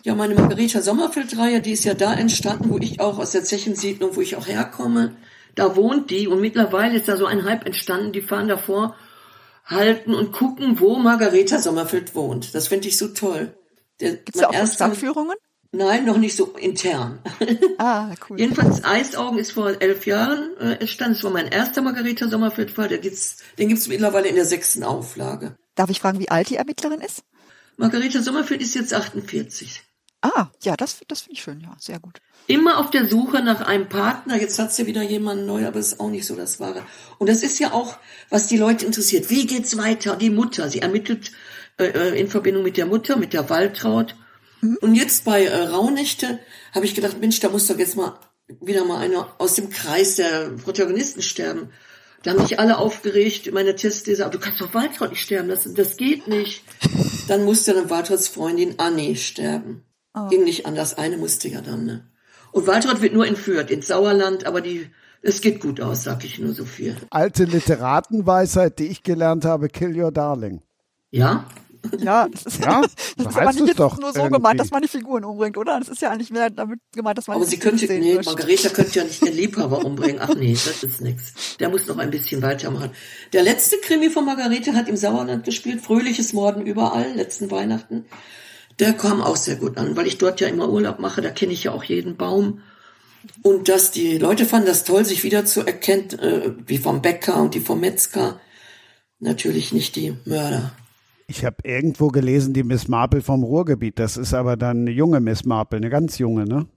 ja, 0.03 0.15
meine 0.15 0.35
Margarita 0.35 0.81
Sommerfeld-Reihe, 0.81 1.61
die 1.61 1.71
ist 1.71 1.85
ja 1.85 1.93
da 1.93 2.13
entstanden, 2.13 2.69
wo 2.69 2.77
ich 2.77 2.99
auch 2.99 3.17
aus 3.19 3.31
der 3.31 3.43
Zechensiedlung, 3.43 4.15
wo 4.15 4.21
ich 4.21 4.35
auch 4.35 4.47
herkomme, 4.47 5.15
da 5.55 5.75
wohnt 5.75 6.11
die 6.11 6.27
und 6.27 6.39
mittlerweile 6.39 6.97
ist 6.97 7.07
da 7.07 7.17
so 7.17 7.25
ein 7.25 7.43
Hype 7.43 7.65
entstanden, 7.65 8.11
die 8.11 8.21
fahren 8.21 8.47
davor, 8.47 8.95
halten 9.65 10.13
und 10.13 10.31
gucken, 10.31 10.79
wo 10.79 10.97
Margareta 10.97 11.59
Sommerfeld 11.59 12.15
wohnt. 12.15 12.53
Das 12.53 12.67
finde 12.67 12.87
ich 12.87 12.97
so 12.97 13.09
toll. 13.09 13.57
Gibt 13.97 14.35
es 14.35 14.41
da 14.41 14.49
auch 14.49 14.67
Stadtführungen? 14.67 15.35
Nein, 15.71 16.05
noch 16.05 16.17
nicht 16.17 16.35
so 16.35 16.45
intern. 16.53 17.19
Ah, 17.79 18.11
cool. 18.27 18.39
Jedenfalls 18.39 18.83
Eisaugen 18.83 19.37
ist 19.37 19.51
vor 19.51 19.79
elf 19.79 20.07
Jahren 20.07 20.57
äh, 20.57 20.73
entstanden. 20.79 21.13
Das 21.13 21.23
war 21.23 21.31
mein 21.31 21.47
erster 21.47 21.83
Margareta 21.83 22.27
Sommerfeld-Fall. 22.27 22.87
Den 22.87 23.01
gibt's, 23.01 23.37
den 23.59 23.67
gibt's 23.67 23.87
mittlerweile 23.87 24.27
in 24.27 24.35
der 24.35 24.45
sechsten 24.45 24.83
Auflage. 24.83 25.55
Darf 25.75 25.91
ich 25.91 25.99
fragen, 25.99 26.19
wie 26.19 26.29
alt 26.29 26.49
die 26.49 26.55
Ermittlerin 26.55 27.01
ist? 27.01 27.23
Margareta 27.75 28.21
Sommerfeld 28.23 28.61
ist 28.61 28.73
jetzt 28.73 28.95
48. 28.95 29.83
Ah, 30.21 30.47
ja, 30.63 30.75
das, 30.75 31.01
das 31.07 31.21
finde 31.21 31.33
ich 31.35 31.43
schön, 31.43 31.61
ja, 31.61 31.75
sehr 31.79 31.99
gut. 31.99 32.19
Immer 32.47 32.79
auf 32.79 32.89
der 32.89 33.07
Suche 33.07 33.43
nach 33.43 33.61
einem 33.61 33.87
Partner. 33.87 34.39
Jetzt 34.39 34.57
hat 34.57 34.73
sie 34.73 34.87
wieder 34.87 35.03
jemanden 35.03 35.45
neu, 35.45 35.67
aber 35.67 35.79
es 35.79 35.93
ist 35.93 35.99
auch 35.99 36.09
nicht 36.09 36.25
so 36.25 36.35
das 36.35 36.59
Wahre. 36.59 36.83
Und 37.19 37.29
das 37.29 37.43
ist 37.43 37.59
ja 37.59 37.73
auch, 37.73 37.97
was 38.29 38.47
die 38.47 38.57
Leute 38.57 38.85
interessiert. 38.85 39.29
Wie 39.29 39.45
geht's 39.45 39.77
weiter? 39.77 40.15
Die 40.15 40.31
Mutter. 40.31 40.69
Sie 40.69 40.79
ermittelt 40.79 41.31
äh, 41.77 41.85
äh 41.85 42.19
in 42.19 42.29
Verbindung 42.29 42.63
mit 42.63 42.77
der 42.77 42.87
Mutter, 42.87 43.17
mit 43.17 43.33
der 43.33 43.49
Waltraud. 43.49 44.15
Mhm. 44.61 44.77
Und 44.81 44.95
jetzt 44.95 45.25
bei 45.25 45.45
äh, 45.45 45.63
Rauhnächte 45.63 46.39
habe 46.73 46.85
ich 46.85 46.95
gedacht, 46.95 47.19
Mensch, 47.19 47.39
da 47.39 47.49
muss 47.49 47.67
doch 47.67 47.77
jetzt 47.77 47.95
mal 47.95 48.19
wieder 48.61 48.85
mal 48.85 48.99
einer 48.99 49.27
aus 49.37 49.55
dem 49.55 49.69
Kreis 49.69 50.15
der 50.15 50.51
Protagonisten 50.63 51.21
sterben. 51.21 51.69
Da 52.23 52.31
haben 52.31 52.41
sich 52.41 52.59
alle 52.59 52.77
aufgeregt, 52.77 53.51
meine 53.53 53.75
Testleser, 53.75 54.25
aber 54.25 54.37
du 54.37 54.39
kannst 54.39 54.59
doch 54.59 54.73
Waltraud 54.73 55.11
nicht 55.11 55.21
sterben 55.21 55.49
lassen, 55.49 55.75
das 55.75 55.97
geht 55.97 56.27
nicht. 56.27 56.63
Dann 57.27 57.43
musste 57.43 57.73
dann 57.73 57.89
Waltrauds 57.89 58.27
Freundin 58.27 58.75
Annie 58.79 59.15
sterben. 59.15 59.83
Oh. 60.13 60.27
Ging 60.29 60.43
nicht 60.43 60.65
anders, 60.65 60.97
eine 60.97 61.17
musste 61.17 61.47
ja 61.47 61.61
dann, 61.61 61.85
ne? 61.85 62.07
Und 62.51 62.65
Waltraud 62.65 63.01
wird 63.01 63.13
nur 63.13 63.27
entführt 63.27 63.69
ins 63.69 63.87
Sauerland, 63.87 64.45
aber 64.45 64.61
die, 64.61 64.89
es 65.21 65.41
geht 65.41 65.59
gut 65.59 65.79
aus, 65.79 66.03
sag 66.03 66.23
ich 66.23 66.39
nur 66.39 66.53
so 66.53 66.65
viel. 66.65 66.95
Alte 67.11 67.43
Literatenweisheit, 67.43 68.79
die 68.79 68.87
ich 68.87 69.03
gelernt 69.03 69.45
habe, 69.45 69.67
kill 69.67 69.95
your 69.95 70.11
darling. 70.11 70.61
Ja? 71.11 71.45
Ja, 71.99 72.27
das 72.27 72.45
ist, 72.45 72.63
ja, 72.63 72.81
das 73.17 73.27
ist 73.27 73.37
aber 73.37 73.53
nicht 73.53 73.67
jetzt 73.67 73.79
doch 73.79 73.97
nur 73.97 74.11
so 74.11 74.19
irgendwie. 74.19 74.37
gemeint, 74.37 74.59
dass 74.59 74.71
man 74.71 74.81
die 74.81 74.87
Figuren 74.87 75.23
umbringt, 75.23 75.57
oder? 75.57 75.79
Das 75.79 75.89
ist 75.89 76.01
ja 76.01 76.11
eigentlich 76.11 76.31
mehr 76.31 76.49
damit 76.49 76.79
gemeint, 76.93 77.17
dass 77.17 77.27
man. 77.27 77.37
Aber 77.37 77.45
sie 77.45 77.57
könnte, 77.57 77.85
nee, 77.87 78.13
löscht. 78.13 78.27
Margareta 78.27 78.69
könnte 78.69 78.99
ja 78.99 79.03
nicht 79.03 79.25
den 79.25 79.33
Liebhaber 79.33 79.83
umbringen. 79.83 80.19
Ach 80.21 80.33
nee, 80.35 80.53
das 80.53 80.83
ist 80.83 81.01
nix. 81.01 81.57
Der 81.57 81.69
muss 81.69 81.87
noch 81.87 81.97
ein 81.97 82.11
bisschen 82.11 82.41
weitermachen. 82.41 82.91
Der 83.33 83.43
letzte 83.43 83.77
Krimi 83.77 84.09
von 84.09 84.25
Margareta 84.25 84.73
hat 84.73 84.87
im 84.87 84.97
Sauerland 84.97 85.43
gespielt, 85.43 85.81
Fröhliches 85.81 86.33
Morden 86.33 86.65
überall, 86.65 87.13
letzten 87.13 87.49
Weihnachten. 87.51 88.05
Der 88.79 88.93
kam 88.93 89.21
auch 89.21 89.35
sehr 89.37 89.55
gut 89.55 89.77
an, 89.77 89.95
weil 89.95 90.07
ich 90.07 90.17
dort 90.17 90.39
ja 90.39 90.47
immer 90.47 90.69
Urlaub 90.69 90.99
mache, 90.99 91.21
da 91.21 91.29
kenne 91.29 91.53
ich 91.53 91.63
ja 91.63 91.71
auch 91.71 91.83
jeden 91.83 92.15
Baum. 92.15 92.61
Und 93.41 93.69
dass 93.69 93.91
die 93.91 94.17
Leute 94.17 94.45
fanden 94.45 94.67
das 94.67 94.83
toll, 94.83 95.03
sich 95.03 95.23
wieder 95.23 95.45
zu 95.45 95.61
erkennen, 95.61 96.19
äh, 96.19 96.53
wie 96.65 96.77
vom 96.77 97.01
Bäcker 97.01 97.41
und 97.41 97.55
die 97.55 97.59
vom 97.59 97.79
Metzger. 97.79 98.39
natürlich 99.19 99.73
nicht 99.73 99.95
die 99.95 100.15
Mörder. 100.25 100.73
Ich 101.29 101.43
habe 101.43 101.57
irgendwo 101.63 102.07
gelesen, 102.07 102.53
die 102.53 102.63
Miss 102.63 102.87
Marple 102.87 103.21
vom 103.21 103.43
Ruhrgebiet. 103.43 103.99
Das 103.99 104.15
ist 104.15 104.33
aber 104.33 104.55
dann 104.55 104.81
eine 104.81 104.91
junge 104.91 105.19
Miss 105.19 105.43
Marple, 105.43 105.77
eine 105.77 105.89
ganz 105.89 106.17
junge, 106.17 106.45
ne? 106.45 106.67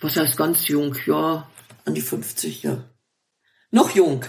Was 0.00 0.16
heißt 0.16 0.36
ganz 0.36 0.66
jung? 0.66 0.96
Ja, 1.06 1.48
an 1.84 1.94
die 1.94 2.00
50, 2.00 2.64
ja. 2.64 2.84
Noch 3.70 3.90
jung. 3.90 4.24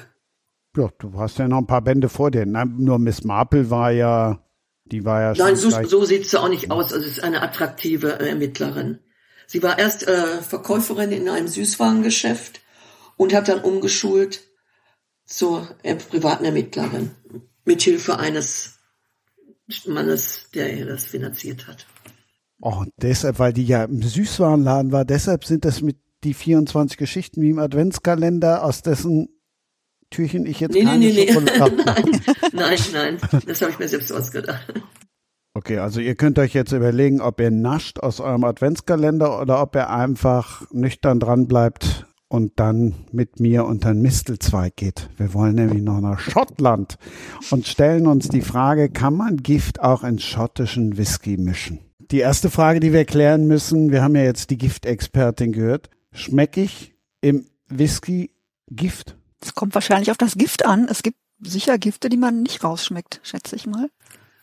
Ja, 0.78 0.90
du 1.00 1.14
hast 1.18 1.40
ja 1.40 1.48
noch 1.48 1.58
ein 1.58 1.68
paar 1.68 1.82
Bände 1.82 2.10
vor 2.10 2.30
dir. 2.30 2.46
Nein, 2.46 2.76
nur 2.78 3.00
Miss 3.00 3.24
Marple 3.24 3.72
war 3.72 3.92
ja, 3.92 4.46
die 4.86 5.04
war 5.04 5.22
ja 5.22 5.36
schon. 5.36 5.46
Nein, 5.46 5.56
so, 5.56 5.70
so 5.84 6.06
sieht 6.06 6.28
sie 6.28 6.40
auch 6.40 6.50
nicht 6.50 6.70
aus. 6.70 6.94
Also 6.94 7.06
es 7.06 7.18
ist 7.18 7.24
eine 7.24 7.42
attraktive 7.42 8.20
äh, 8.20 8.30
Ermittlerin. 8.30 9.00
Sie 9.48 9.64
war 9.64 9.80
erst 9.80 10.08
äh, 10.08 10.42
Verkäuferin 10.44 11.12
in 11.12 11.28
einem 11.28 11.48
Süßwarengeschäft 11.48 12.62
und 13.18 13.34
hat 13.34 13.50
dann 13.50 13.62
umgeschult 13.62 14.42
zur 15.26 15.68
äh, 15.82 15.96
privaten 15.96 16.46
Ermittlerin. 16.46 17.12
Mit 17.66 17.82
Hilfe 17.82 18.20
eines 18.20 18.81
Mannes, 19.88 20.50
der 20.54 20.86
das 20.86 21.06
finanziert 21.06 21.68
hat. 21.68 21.86
Oh, 22.62 22.84
deshalb, 22.98 23.40
weil 23.40 23.54
die 23.54 23.66
ja 23.66 23.84
im 23.86 24.02
Süßwarenladen 24.02 24.92
war, 24.92 25.04
deshalb 25.06 25.46
sind 25.46 25.66
das 25.66 25.82
mit 25.82 25.98
die 26.24 26.34
24 26.36 26.98
Geschichten 26.98 27.42
wie 27.42 27.50
im 27.50 27.60
Adventskalender, 27.60 28.64
aus 28.64 28.84
dessen 28.84 29.30
Türchen 30.12 30.46
ich 30.46 30.60
jetzt 30.60 30.74
nee, 30.74 30.84
keine 30.84 31.00
nee, 31.00 31.14
nee, 31.14 31.34
Schokolade- 31.34 31.76
nein, 31.86 32.22
nein, 32.54 32.80
nein, 32.94 33.42
das 33.48 33.62
habe 33.62 33.72
ich 33.72 33.80
mir 33.80 33.88
selbst 33.88 34.12
ausgedacht. 34.12 34.74
Okay, 35.54 35.80
also 35.80 36.00
ihr 36.00 36.16
könnt 36.16 36.38
euch 36.38 36.54
jetzt 36.54 36.72
überlegen, 36.72 37.20
ob 37.20 37.40
ihr 37.42 37.52
nascht 37.52 38.00
aus 38.00 38.20
eurem 38.20 38.44
Adventskalender 38.44 39.42
oder 39.42 39.62
ob 39.62 39.76
ihr 39.76 39.90
einfach 39.90 40.70
nüchtern 40.72 41.20
dran 41.20 41.48
bleibt 41.48 42.06
und 42.32 42.54
dann 42.62 42.94
mit 43.12 43.42
mir 43.42 43.66
unter 43.66 43.92
den 43.92 44.02
Mistelzweig 44.02 44.78
geht. 44.78 45.10
Wir 45.18 45.34
wollen 45.34 45.56
nämlich 45.56 45.84
noch 45.84 46.00
nach 46.00 46.22
Schottland 46.22 46.98
und 47.50 47.68
stellen 47.68 48.08
uns 48.08 48.30
die 48.30 48.42
Frage, 48.42 48.90
kann 48.90 49.16
man 49.16 49.36
Gift 49.44 49.82
auch 49.82 50.06
in 50.06 50.18
schottischen 50.18 50.98
Whisky 50.98 51.36
mischen? 51.36 51.80
Die 52.00 52.20
erste 52.20 52.50
Frage, 52.50 52.80
die 52.80 52.94
wir 52.94 53.04
klären 53.04 53.48
müssen, 53.48 53.92
wir 53.92 54.02
haben 54.02 54.16
ja 54.16 54.24
jetzt 54.24 54.50
die 54.50 54.58
Giftexpertin 54.58 55.52
gehört, 55.52 55.90
schmecke 56.14 56.62
ich 56.62 56.94
im 57.20 57.48
Whisky 57.68 58.32
Gift? 58.70 59.18
Es 59.42 59.54
kommt 59.54 59.76
wahrscheinlich 59.76 60.10
auf 60.10 60.18
das 60.18 60.36
Gift 60.36 60.66
an. 60.66 60.88
Es 60.90 61.04
gibt 61.04 61.18
sicher 61.42 61.78
Gifte, 61.78 62.08
die 62.08 62.16
man 62.16 62.44
nicht 62.44 62.64
rausschmeckt, 62.64 63.20
schätze 63.24 63.58
ich 63.58 63.68
mal. 63.68 63.90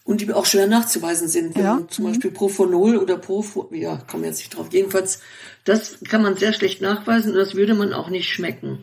Und 0.09 0.23
die 0.23 0.33
auch 0.33 0.47
schwer 0.47 0.67
nachzuweisen 0.67 1.29
sind. 1.29 1.55
Ja. 1.55 1.75
man 1.75 1.91
zum 1.91 2.07
Beispiel 2.07 2.31
Profonol 2.31 2.97
oder 2.97 3.19
Profo, 3.19 3.69
ja, 3.73 3.99
kommen 4.11 4.23
wir 4.23 4.31
jetzt 4.31 4.39
nicht 4.39 4.57
drauf. 4.57 4.69
Jedenfalls, 4.73 5.21
das 5.65 5.99
kann 6.09 6.23
man 6.23 6.35
sehr 6.35 6.55
schlecht 6.55 6.81
nachweisen 6.81 7.33
und 7.33 7.37
das 7.37 7.55
würde 7.55 7.75
man 7.75 7.93
auch 7.93 8.09
nicht 8.09 8.27
schmecken. 8.27 8.79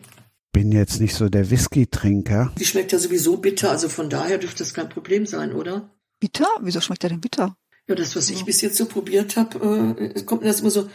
Bin 0.52 0.70
jetzt 0.70 1.00
nicht 1.00 1.16
so 1.16 1.28
der 1.28 1.50
Whisky-Trinker. 1.50 2.52
Die 2.56 2.64
schmeckt 2.64 2.92
ja 2.92 3.00
sowieso 3.00 3.38
bitter, 3.38 3.72
also 3.72 3.88
von 3.88 4.08
daher 4.08 4.38
dürfte 4.38 4.58
das 4.60 4.72
kein 4.72 4.88
Problem 4.88 5.26
sein, 5.26 5.52
oder? 5.52 5.90
Bitter? 6.20 6.46
Wieso 6.60 6.80
schmeckt 6.80 7.02
der 7.02 7.10
denn 7.10 7.20
bitter? 7.20 7.56
Ja, 7.88 7.96
das, 7.96 8.14
was 8.14 8.30
ich 8.30 8.44
bis 8.44 8.60
jetzt 8.60 8.76
so 8.76 8.86
probiert 8.86 9.36
habe, 9.36 9.96
äh, 9.98 10.12
es 10.14 10.26
kommt 10.26 10.42
mir 10.42 10.48
das 10.48 10.60
immer 10.60 10.70
so, 10.70 10.88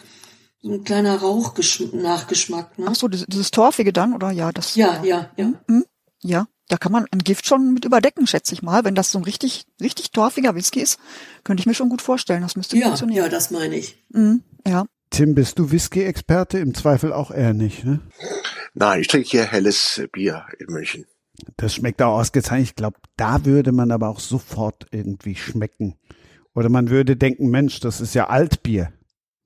so 0.62 0.72
ein 0.72 0.86
kleiner 0.86 1.18
Rauch-Nachgeschmack. 1.18 2.80
Ne? 2.80 2.86
Ach 2.88 2.96
so, 2.96 3.10
dieses, 3.10 3.26
dieses 3.28 3.52
Torfige 3.52 3.92
dann, 3.92 4.14
oder? 4.14 4.32
Ja, 4.32 4.54
das. 4.54 4.76
Ja, 4.76 5.04
ja, 5.04 5.30
ja. 5.36 5.54
Hm? 5.68 5.84
Ja, 6.24 6.48
da 6.72 6.78
kann 6.78 6.92
man 6.92 7.06
ein 7.12 7.20
Gift 7.20 7.46
schon 7.46 7.74
mit 7.74 7.84
überdecken, 7.86 8.26
schätze 8.28 8.54
ich 8.54 8.62
mal. 8.62 8.84
Wenn 8.86 8.96
das 8.96 9.12
so 9.12 9.20
ein 9.20 9.24
richtig, 9.26 9.66
richtig 9.82 10.12
torfiger 10.12 10.56
Whisky 10.56 10.80
ist, 10.82 11.00
könnte 11.44 11.62
ich 11.62 11.68
mir 11.68 11.74
schon 11.74 11.90
gut 11.90 12.02
vorstellen. 12.02 12.42
Das 12.42 12.56
müsste 12.56 12.78
Ja, 12.78 12.88
funktionieren. 12.88 13.26
ja, 13.26 13.30
das 13.30 13.52
meine 13.52 13.76
ich. 13.76 14.02
Mhm, 14.10 14.42
ja. 14.66 14.86
Tim, 15.10 15.36
bist 15.36 15.60
du 15.60 15.72
Whisky-Experte? 15.72 16.60
Im 16.60 16.74
Zweifel 16.74 17.12
auch 17.12 17.32
eher 17.32 17.54
nicht, 17.54 17.84
ne? 17.84 18.00
Nein, 18.74 19.02
ich 19.02 19.08
trinke 19.10 19.28
hier 19.28 19.46
helles 19.46 20.02
Bier 20.14 20.46
in 20.60 20.68
München. 20.74 21.06
Das 21.58 21.76
schmeckt 21.76 22.02
auch 22.02 22.18
ausgezeichnet. 22.20 22.70
Ich 22.70 22.76
glaube, 22.76 22.98
da 23.18 23.44
würde 23.44 23.74
man 23.74 23.92
aber 23.92 24.08
auch 24.08 24.20
sofort 24.22 24.88
irgendwie 24.92 25.36
schmecken. 25.36 25.96
Oder 26.56 26.70
man 26.70 26.90
würde 26.90 27.18
denken, 27.18 27.50
Mensch, 27.50 27.82
das 27.82 28.00
ist 28.00 28.14
ja 28.16 28.28
Altbier, 28.28 28.94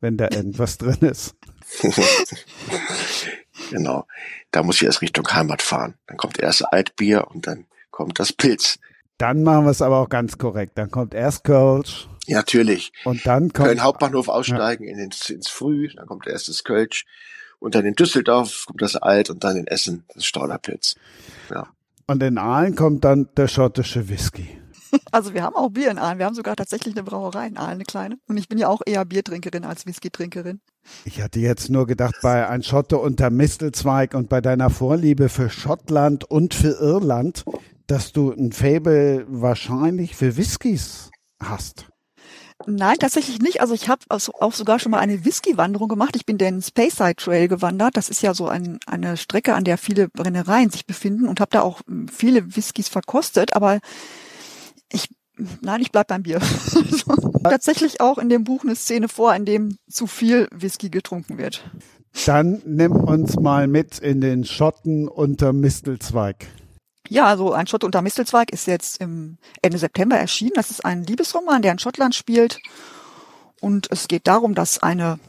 wenn 0.02 0.18
da 0.18 0.28
irgendwas 0.32 0.78
drin 0.80 1.00
ist. 1.02 1.36
Genau. 3.72 4.08
Da 4.52 4.64
muss 4.64 4.76
ich 4.78 4.84
erst 4.84 5.02
Richtung 5.02 5.28
Heimat 5.32 5.62
fahren. 5.62 5.96
Dann 6.08 6.18
kommt 6.18 6.40
erst 6.40 6.72
Altbier 6.72 7.28
und 7.30 7.48
dann 7.48 7.66
kommt 7.92 8.20
das 8.20 8.34
Pilz. 8.34 8.78
Dann 9.18 9.44
machen 9.44 9.66
wir 9.66 9.72
es 9.72 9.82
aber 9.82 10.00
auch 10.00 10.10
ganz 10.10 10.38
korrekt. 10.38 10.78
Dann 10.78 10.92
kommt 10.92 11.14
erst 11.14 11.44
Kölsch 11.46 12.08
Ja, 12.28 12.38
natürlich. 12.38 12.92
und 13.06 13.26
dann 13.26 13.54
kommt 13.54 13.68
Köln 13.68 13.82
Hauptbahnhof 13.84 14.28
aussteigen 14.28 14.86
in 14.86 15.00
ins, 15.00 15.30
ins 15.30 15.48
Früh, 15.48 15.88
dann 15.96 16.06
kommt 16.08 16.28
erst 16.28 16.50
das 16.50 16.64
Kölsch 16.66 17.06
und 17.60 17.76
dann 17.76 17.86
in 17.86 17.94
Düsseldorf 17.96 18.66
kommt 18.68 18.82
das 18.82 18.96
Alt 18.98 19.30
und 19.30 19.44
dann 19.46 19.56
in 19.56 19.68
Essen 19.68 20.04
das 20.14 20.26
Stauderpilz. 20.26 20.96
Ja. 21.50 21.68
und 22.08 22.22
in 22.22 22.38
Aalen 22.38 22.76
kommt 22.76 23.06
dann 23.06 23.30
der 23.38 23.48
schottische 23.48 24.10
Whisky. 24.10 24.60
Also 25.12 25.34
wir 25.34 25.44
haben 25.44 25.56
auch 25.58 25.72
Bier 25.72 25.92
in 25.92 25.98
Aalen. 25.98 26.20
Wir 26.20 26.26
haben 26.26 26.36
sogar 26.36 26.56
tatsächlich 26.56 26.96
eine 26.96 27.04
Brauerei 27.04 27.48
in 27.48 27.58
Aalen, 27.58 27.74
eine 27.74 27.84
kleine. 27.84 28.18
Und 28.30 28.38
ich 28.38 28.48
bin 28.48 28.58
ja 28.58 28.70
auch 28.70 28.82
eher 28.86 29.04
Biertrinkerin 29.04 29.66
als 29.66 29.86
Whisky-Trinkerin. 29.86 30.62
Ich 31.04 31.22
hatte 31.22 31.40
jetzt 31.40 31.70
nur 31.70 31.88
gedacht, 31.88 32.16
bei 32.22 32.48
ein 32.48 32.64
Schotte 32.64 32.98
unter 32.98 33.30
Mistelzweig 33.30 34.14
und 34.14 34.30
bei 34.30 34.42
deiner 34.42 34.70
Vorliebe 34.70 35.30
für 35.30 35.50
Schottland 35.50 36.24
und 36.24 36.54
für 36.54 36.80
Irland, 36.80 37.44
dass 37.88 38.12
du 38.12 38.32
ein 38.32 38.52
Fable 38.52 39.26
wahrscheinlich 39.28 40.16
für 40.16 40.38
Whiskys 40.38 41.12
hast. 41.40 41.88
Nein, 42.66 42.98
tatsächlich 43.00 43.40
nicht. 43.40 43.62
Also 43.62 43.74
ich 43.74 43.90
habe 43.90 44.02
auch 44.10 44.54
sogar 44.54 44.80
schon 44.80 44.92
mal 44.92 45.00
eine 45.00 45.26
Whisky-Wanderung 45.26 45.90
gemacht. 45.90 46.16
Ich 46.16 46.26
bin 46.26 46.38
den 46.38 46.62
Speyside 46.62 47.16
Trail 47.16 47.48
gewandert. 47.48 47.98
Das 47.98 48.10
ist 48.10 48.22
ja 48.22 48.34
so 48.34 48.48
ein, 48.48 48.80
eine 48.88 49.18
Strecke, 49.18 49.54
an 49.56 49.66
der 49.66 49.78
viele 49.78 50.08
Brennereien 50.08 50.70
sich 50.70 50.86
befinden 50.86 51.28
und 51.28 51.42
habe 51.42 51.52
da 51.52 51.62
auch 51.62 51.82
mm, 51.86 52.08
viele 52.08 52.56
Whiskys 52.56 52.88
verkostet. 52.88 53.56
Aber 53.56 53.80
ich, 54.92 55.10
nein, 55.62 55.82
ich 55.82 55.92
bleib 55.92 56.08
beim 56.08 56.24
Bier. 56.24 56.40
tatsächlich 57.50 58.02
auch 58.02 58.18
in 58.18 58.30
dem 58.30 58.44
Buch 58.44 58.64
eine 58.64 58.76
Szene 58.76 59.08
vor, 59.08 59.36
in 59.36 59.46
dem 59.46 59.78
zu 59.90 60.08
viel 60.08 60.48
Whisky 60.52 60.90
getrunken 60.90 61.38
wird. 61.38 61.64
Dann 62.26 62.62
nimm 62.66 62.94
uns 62.94 63.36
mal 63.36 63.68
mit 63.68 64.00
in 64.00 64.22
den 64.22 64.46
Schotten 64.46 65.08
unter 65.08 65.54
Mistelzweig. 65.54 66.48
Ja, 67.08 67.26
also 67.26 67.54
ein 67.54 67.68
Schott 67.68 67.84
unter 67.84 68.02
Mistelzweig 68.02 68.52
ist 68.52 68.68
jetzt 68.68 69.02
im 69.02 69.38
Ende 69.62 69.78
September 69.78 70.18
erschienen. 70.18 70.54
Das 70.56 70.72
ist 70.72 70.84
ein 70.84 71.04
Liebesroman, 71.04 71.62
der 71.62 71.74
in 71.74 71.80
Schottland 71.80 72.16
spielt. 72.16 72.60
Und 73.62 73.88
es 73.92 74.08
geht 74.08 74.28
darum, 74.28 74.56
dass 74.56 74.82
eine 74.82 75.20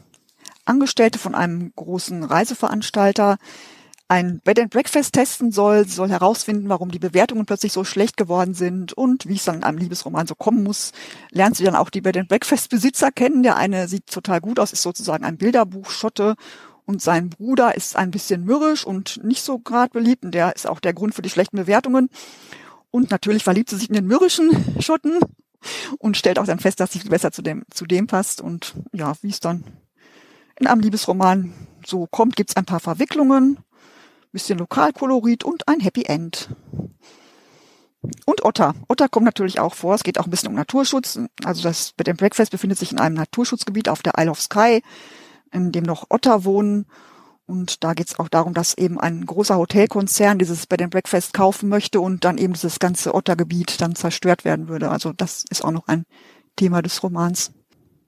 Angestellte 0.65 1.19
von 1.19 1.35
einem 1.35 1.71
großen 1.75 2.23
Reiseveranstalter 2.23 3.37
ein 4.07 4.39
Bed 4.43 4.59
and 4.59 4.69
Breakfast 4.69 5.13
testen 5.13 5.51
soll. 5.51 5.85
Sie 5.85 5.93
soll 5.93 6.09
herausfinden, 6.09 6.69
warum 6.69 6.91
die 6.91 6.99
Bewertungen 6.99 7.45
plötzlich 7.45 7.73
so 7.73 7.83
schlecht 7.83 8.15
geworden 8.17 8.53
sind 8.53 8.93
und 8.93 9.27
wie 9.27 9.35
es 9.35 9.45
dann 9.45 9.55
in 9.57 9.63
einem 9.63 9.77
Liebesroman 9.77 10.27
so 10.27 10.35
kommen 10.35 10.63
muss. 10.63 10.93
Lernt 11.31 11.57
sie 11.57 11.63
dann 11.63 11.75
auch 11.75 11.89
die 11.89 12.01
Bed 12.01 12.17
and 12.17 12.29
Breakfast 12.29 12.69
Besitzer 12.69 13.11
kennen. 13.11 13.43
Der 13.43 13.57
eine 13.57 13.87
sieht 13.87 14.07
total 14.07 14.39
gut 14.39 14.59
aus, 14.59 14.71
ist 14.71 14.81
sozusagen 14.81 15.25
ein 15.25 15.37
Bilderbuch 15.37 15.89
Schotte 15.89 16.35
und 16.85 17.01
sein 17.01 17.29
Bruder 17.29 17.75
ist 17.75 17.97
ein 17.97 18.11
bisschen 18.11 18.45
mürrisch 18.45 18.85
und 18.85 19.21
nicht 19.23 19.43
so 19.43 19.59
gerade 19.59 19.91
beliebt 19.91 20.23
und 20.23 20.31
der 20.31 20.55
ist 20.55 20.67
auch 20.67 20.79
der 20.79 20.93
Grund 20.93 21.13
für 21.13 21.21
die 21.21 21.29
schlechten 21.29 21.57
Bewertungen. 21.57 22.09
Und 22.91 23.11
natürlich 23.11 23.43
verliebt 23.43 23.69
sie 23.69 23.75
sich 23.75 23.89
in 23.89 23.95
den 23.95 24.07
mürrischen 24.07 24.51
Schotten 24.79 25.19
und 25.99 26.15
stellt 26.15 26.39
auch 26.39 26.45
dann 26.45 26.59
fest, 26.59 26.79
dass 26.79 26.93
sie 26.93 26.99
viel 26.99 27.09
besser 27.09 27.33
zu 27.33 27.41
dem, 27.41 27.63
zu 27.71 27.85
dem 27.85 28.07
passt. 28.07 28.39
Und 28.39 28.73
ja, 28.93 29.13
wie 29.21 29.29
es 29.29 29.41
dann 29.41 29.65
in 30.57 30.67
einem 30.67 30.79
Liebesroman 30.79 31.53
so 31.85 32.07
kommt, 32.07 32.37
gibt's 32.37 32.55
ein 32.55 32.65
paar 32.65 32.79
Verwicklungen, 32.79 33.57
bisschen 34.37 34.59
Lokalkolorit 34.59 35.43
und 35.43 35.67
ein 35.67 35.79
Happy 35.79 36.03
End. 36.03 36.49
Und 38.27 38.45
Otter. 38.45 38.75
Otter 38.87 39.09
kommt 39.09 39.25
natürlich 39.25 39.59
auch 39.59 39.73
vor. 39.73 39.95
Es 39.95 40.03
geht 40.03 40.19
auch 40.19 40.25
ein 40.25 40.29
bisschen 40.29 40.49
um 40.49 40.53
Naturschutz. 40.53 41.19
Also 41.43 41.63
das 41.63 41.93
Bed 41.93 42.07
and 42.07 42.19
Breakfast 42.19 42.51
befindet 42.51 42.77
sich 42.77 42.91
in 42.91 42.99
einem 42.99 43.15
Naturschutzgebiet 43.15 43.89
auf 43.89 44.03
der 44.03 44.13
Isle 44.15 44.29
of 44.29 44.39
Skye, 44.39 44.83
in 45.51 45.71
dem 45.71 45.85
noch 45.85 46.05
Otter 46.09 46.45
wohnen. 46.45 46.85
Und 47.47 47.83
da 47.83 47.95
geht 47.95 48.09
es 48.09 48.19
auch 48.19 48.29
darum, 48.29 48.53
dass 48.53 48.77
eben 48.77 48.99
ein 48.99 49.25
großer 49.25 49.57
Hotelkonzern 49.57 50.37
dieses 50.37 50.67
Bed 50.67 50.83
and 50.83 50.91
Breakfast 50.91 51.33
kaufen 51.33 51.67
möchte 51.67 51.99
und 51.99 52.23
dann 52.23 52.37
eben 52.37 52.53
dieses 52.53 52.77
ganze 52.77 53.15
Ottergebiet 53.15 53.81
dann 53.81 53.95
zerstört 53.95 54.45
werden 54.45 54.67
würde. 54.67 54.91
Also 54.91 55.13
das 55.13 55.45
ist 55.49 55.65
auch 55.65 55.71
noch 55.71 55.87
ein 55.87 56.03
Thema 56.57 56.83
des 56.83 57.01
Romans. 57.01 57.53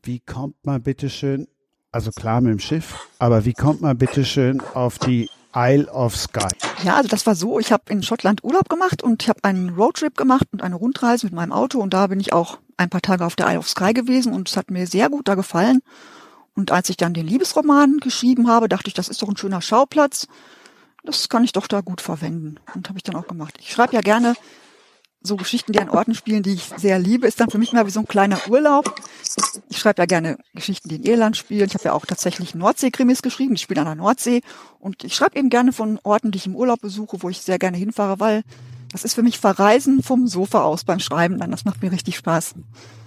Wie 0.04 0.20
kommt 0.20 0.64
man 0.64 0.84
bitteschön, 0.84 1.48
also 1.92 2.12
klar 2.12 2.40
mit 2.42 2.52
dem 2.52 2.60
Schiff, 2.60 3.10
aber 3.18 3.46
wie 3.46 3.54
kommt 3.54 3.82
man 3.82 3.98
bitteschön 3.98 4.62
auf 4.76 5.00
die 5.00 5.28
Isle 5.56 5.92
of 5.92 6.16
Skye? 6.16 6.48
Ja, 6.84 6.96
also 6.96 7.10
das 7.10 7.26
war 7.26 7.36
so, 7.36 7.60
ich 7.60 7.72
habe 7.72 7.84
in 7.90 8.04
Schottland 8.04 8.44
Urlaub 8.44 8.70
gemacht 8.70 9.04
und 9.04 9.24
ich 9.24 9.30
habe 9.30 9.44
einen 9.44 9.70
Roadtrip 9.70 10.16
gemacht 10.16 10.48
und 10.52 10.62
eine 10.62 10.76
Rundreise 10.76 11.26
mit 11.26 11.34
meinem 11.34 11.52
Auto 11.52 11.80
und 11.80 11.94
da 11.94 12.08
bin 12.08 12.20
ich 12.20 12.34
auch 12.34 12.60
ein 12.78 12.90
paar 12.90 13.02
Tage 13.02 13.26
auf 13.26 13.36
der 13.36 13.48
Isle 13.48 13.60
of 13.60 13.68
Skye 13.68 13.94
gewesen 13.94 14.34
und 14.34 14.50
es 14.50 14.58
hat 14.58 14.72
mir 14.72 14.88
sehr 14.88 15.10
gut 15.10 15.28
da 15.28 15.36
gefallen. 15.36 15.82
Und 16.56 16.72
als 16.72 16.90
ich 16.90 16.98
dann 16.98 17.14
den 17.14 17.26
Liebesroman 17.26 18.00
geschrieben 18.00 18.48
habe, 18.48 18.68
dachte 18.68 18.88
ich, 18.88 18.94
das 18.94 19.10
ist 19.10 19.22
doch 19.22 19.30
ein 19.30 19.38
schöner 19.38 19.62
Schauplatz. 19.62 20.28
Das 21.04 21.30
kann 21.30 21.44
ich 21.44 21.54
doch 21.54 21.68
da 21.68 21.82
gut 21.82 22.02
verwenden. 22.02 22.56
Und 22.76 22.90
habe 22.90 23.00
ich 23.00 23.04
dann 23.04 23.16
auch 23.16 23.28
gemacht. 23.28 23.56
Ich 23.60 23.72
schreibe 23.72 23.96
ja 23.96 24.02
gerne 24.02 24.36
so 25.22 25.36
Geschichten, 25.36 25.74
die 25.74 25.80
an 25.80 25.90
Orten 25.90 26.16
spielen, 26.16 26.44
die 26.44 26.54
ich 26.54 26.70
sehr 26.78 26.98
liebe. 26.98 27.28
Ist 27.28 27.40
dann 27.40 27.50
für 27.50 27.58
mich 27.58 27.74
mal 27.74 27.86
wie 27.86 27.92
so 27.92 28.00
ein 28.00 28.08
kleiner 28.08 28.40
Urlaub. 28.50 28.96
Ich 29.70 29.78
schreibe 29.78 30.02
ja 30.02 30.06
gerne 30.06 30.38
Geschichten, 30.54 30.90
die 30.90 30.96
in 30.96 31.04
Irland 31.04 31.36
spielen. 31.36 31.68
Ich 31.68 31.74
habe 31.74 31.84
ja 31.84 31.94
auch 31.94 32.06
tatsächlich 32.06 32.56
Nordsee-Krimis 32.56 33.22
geschrieben. 33.22 33.56
Die 33.56 33.62
spielen 33.62 33.80
an 33.80 33.86
der 33.86 33.96
Nordsee. 33.96 34.42
Und 34.80 35.04
ich 35.04 35.16
schreibe 35.16 35.38
eben 35.38 35.50
gerne 35.50 35.74
von 35.74 36.00
Orten, 36.04 36.32
die 36.32 36.38
ich 36.38 36.46
im 36.48 36.56
Urlaub 36.56 36.82
besuche, 36.82 37.22
wo 37.22 37.30
ich 37.30 37.42
sehr 37.42 37.60
gerne 37.60 37.78
hinfahre, 37.78 38.20
weil 38.20 38.44
Das 38.92 39.04
ist 39.04 39.14
für 39.14 39.22
mich 39.22 39.38
Verreisen 39.40 40.02
vom 40.02 40.28
Sofa 40.28 40.64
aus 40.64 40.84
beim 40.84 41.00
Schreiben 41.00 41.38
dann. 41.38 41.52
Das 41.52 41.66
macht 41.66 41.82
mir 41.84 41.92
richtig 41.92 42.18
Spaß. 42.18 42.56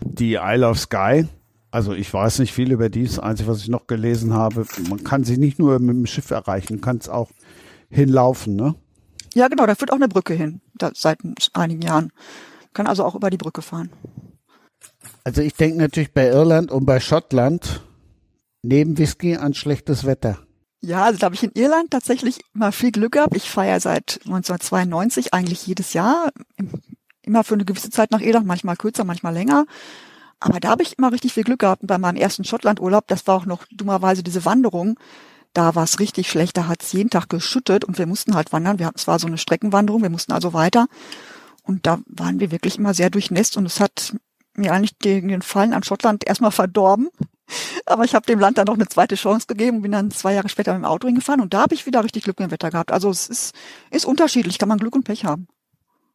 Die 0.05 0.35
Isle 0.35 0.69
of 0.69 0.79
Skye, 0.79 1.27
also 1.71 1.93
ich 1.93 2.13
weiß 2.13 2.39
nicht 2.39 2.53
viel 2.53 2.71
über 2.71 2.89
dies. 2.89 3.19
Einzige, 3.19 3.49
was 3.49 3.63
ich 3.63 3.69
noch 3.69 3.87
gelesen 3.87 4.33
habe, 4.33 4.67
man 4.89 5.03
kann 5.03 5.25
sie 5.25 5.39
nicht 5.39 5.59
nur 5.59 5.79
mit 5.81 5.97
dem 5.97 6.07
Schiff 6.07 6.31
erreichen, 6.31 6.81
kann 6.81 6.99
es 6.99 7.09
auch 7.09 7.31
hinlaufen, 7.91 8.57
ne? 8.57 8.75
Ja, 9.35 9.49
genau, 9.49 9.67
da 9.67 9.75
führt 9.75 9.91
auch 9.91 9.97
eine 9.97 10.09
Brücke 10.09 10.35
hin, 10.35 10.61
seit 10.95 11.19
einigen 11.53 11.83
Jahren. 11.83 12.13
Kann 12.73 12.87
also 12.87 13.05
auch 13.05 13.15
über 13.15 13.31
die 13.31 13.37
Brücke 13.37 13.63
fahren. 13.63 13.91
Also 15.25 15.43
ich 15.43 15.55
denke 15.55 15.79
natürlich 15.79 16.13
bei 16.13 16.29
Irland 16.29 16.71
und 16.71 16.87
bei 16.87 17.01
Schottland 17.01 17.83
neben 18.63 18.99
Whisky 18.99 19.37
an 19.37 19.55
schlechtes 19.55 20.05
Wetter. 20.05 20.39
Ja, 20.81 21.05
also 21.05 21.19
da 21.19 21.27
habe 21.27 21.35
ich 21.35 21.45
in 21.45 21.53
Irland 21.53 21.91
tatsächlich 21.91 22.41
immer 22.55 22.73
viel 22.73 22.91
Glück 22.91 23.13
gehabt. 23.13 23.37
Ich 23.37 23.49
feiere 23.49 23.79
seit 23.79 24.21
1992 24.25 25.33
eigentlich 25.33 25.67
jedes 25.67 25.93
Jahr, 25.93 26.33
immer 27.23 27.45
für 27.45 27.55
eine 27.55 27.65
gewisse 27.65 27.91
Zeit 27.91 28.11
nach 28.11 28.21
Irland, 28.21 28.47
manchmal 28.47 28.77
kürzer, 28.77 29.05
manchmal 29.05 29.33
länger. 29.33 29.67
Aber 30.41 30.59
da 30.59 30.71
habe 30.71 30.83
ich 30.83 30.99
immer 30.99 31.13
richtig 31.13 31.35
viel 31.35 31.45
Glück 31.45 31.61
gehabt. 31.61 31.83
Und 31.83 31.87
bei 31.87 31.99
meinem 31.99 32.17
ersten 32.17 32.43
Schottlandurlaub, 32.43 33.07
das 33.07 33.27
war 33.29 33.37
auch 33.37 33.47
noch 33.47 33.65
dummerweise 33.71 34.25
diese 34.25 34.45
Wanderung, 34.45 34.99
da 35.53 35.75
war 35.75 35.85
es 35.85 36.01
richtig 36.01 36.31
schlecht. 36.31 36.57
Da 36.57 36.67
hat 36.67 36.83
es 36.83 36.93
jeden 36.93 37.11
Tag 37.11 37.29
geschüttet 37.29 37.85
und 37.85 37.99
wir 37.99 38.07
mussten 38.07 38.35
halt 38.35 38.53
wandern. 38.53 38.79
Wir, 38.79 38.91
es 38.95 39.07
war 39.07 39.19
so 39.19 39.27
eine 39.27 39.39
Streckenwanderung, 39.39 40.03
wir 40.03 40.11
mussten 40.11 40.33
also 40.33 40.53
weiter. 40.53 40.87
Und 41.63 41.87
da 41.87 42.01
waren 42.07 42.41
wir 42.41 42.51
wirklich 42.51 42.79
immer 42.79 42.95
sehr 42.95 43.11
durchnässt 43.11 43.57
und 43.57 43.67
es 43.67 43.81
hat 43.81 44.17
mir 44.55 44.73
eigentlich 44.73 44.99
gegen 44.99 45.29
den 45.29 45.43
Fallen 45.43 45.73
an 45.73 45.83
Schottland 45.83 46.27
erstmal 46.27 46.51
verdorben. 46.51 47.09
Aber 47.87 48.05
ich 48.05 48.15
habe 48.15 48.27
dem 48.27 48.39
Land 48.39 48.59
dann 48.59 48.67
noch 48.67 48.75
eine 48.75 48.89
zweite 48.89 49.15
Chance 49.15 49.47
gegeben 49.47 49.79
und 49.79 49.83
bin 49.83 49.93
dann 49.93 50.11
zwei 50.11 50.35
Jahre 50.35 50.49
später 50.49 50.73
mit 50.73 50.83
dem 50.83 50.87
Auto 50.87 51.07
hingefahren 51.07 51.41
und 51.41 51.53
da 51.53 51.63
habe 51.63 51.75
ich 51.75 51.87
wieder 51.87 52.03
richtig 52.03 52.25
Glück 52.25 52.41
im 52.41 52.51
Wetter 52.51 52.71
gehabt. 52.71 52.93
Also 52.93 53.11
es 53.11 53.29
ist, 53.29 53.55
ist 53.91 54.07
unterschiedlich, 54.07 54.59
kann 54.59 54.69
man 54.69 54.79
Glück 54.79 54.95
und 54.95 55.05
Pech 55.05 55.25
haben. 55.25 55.49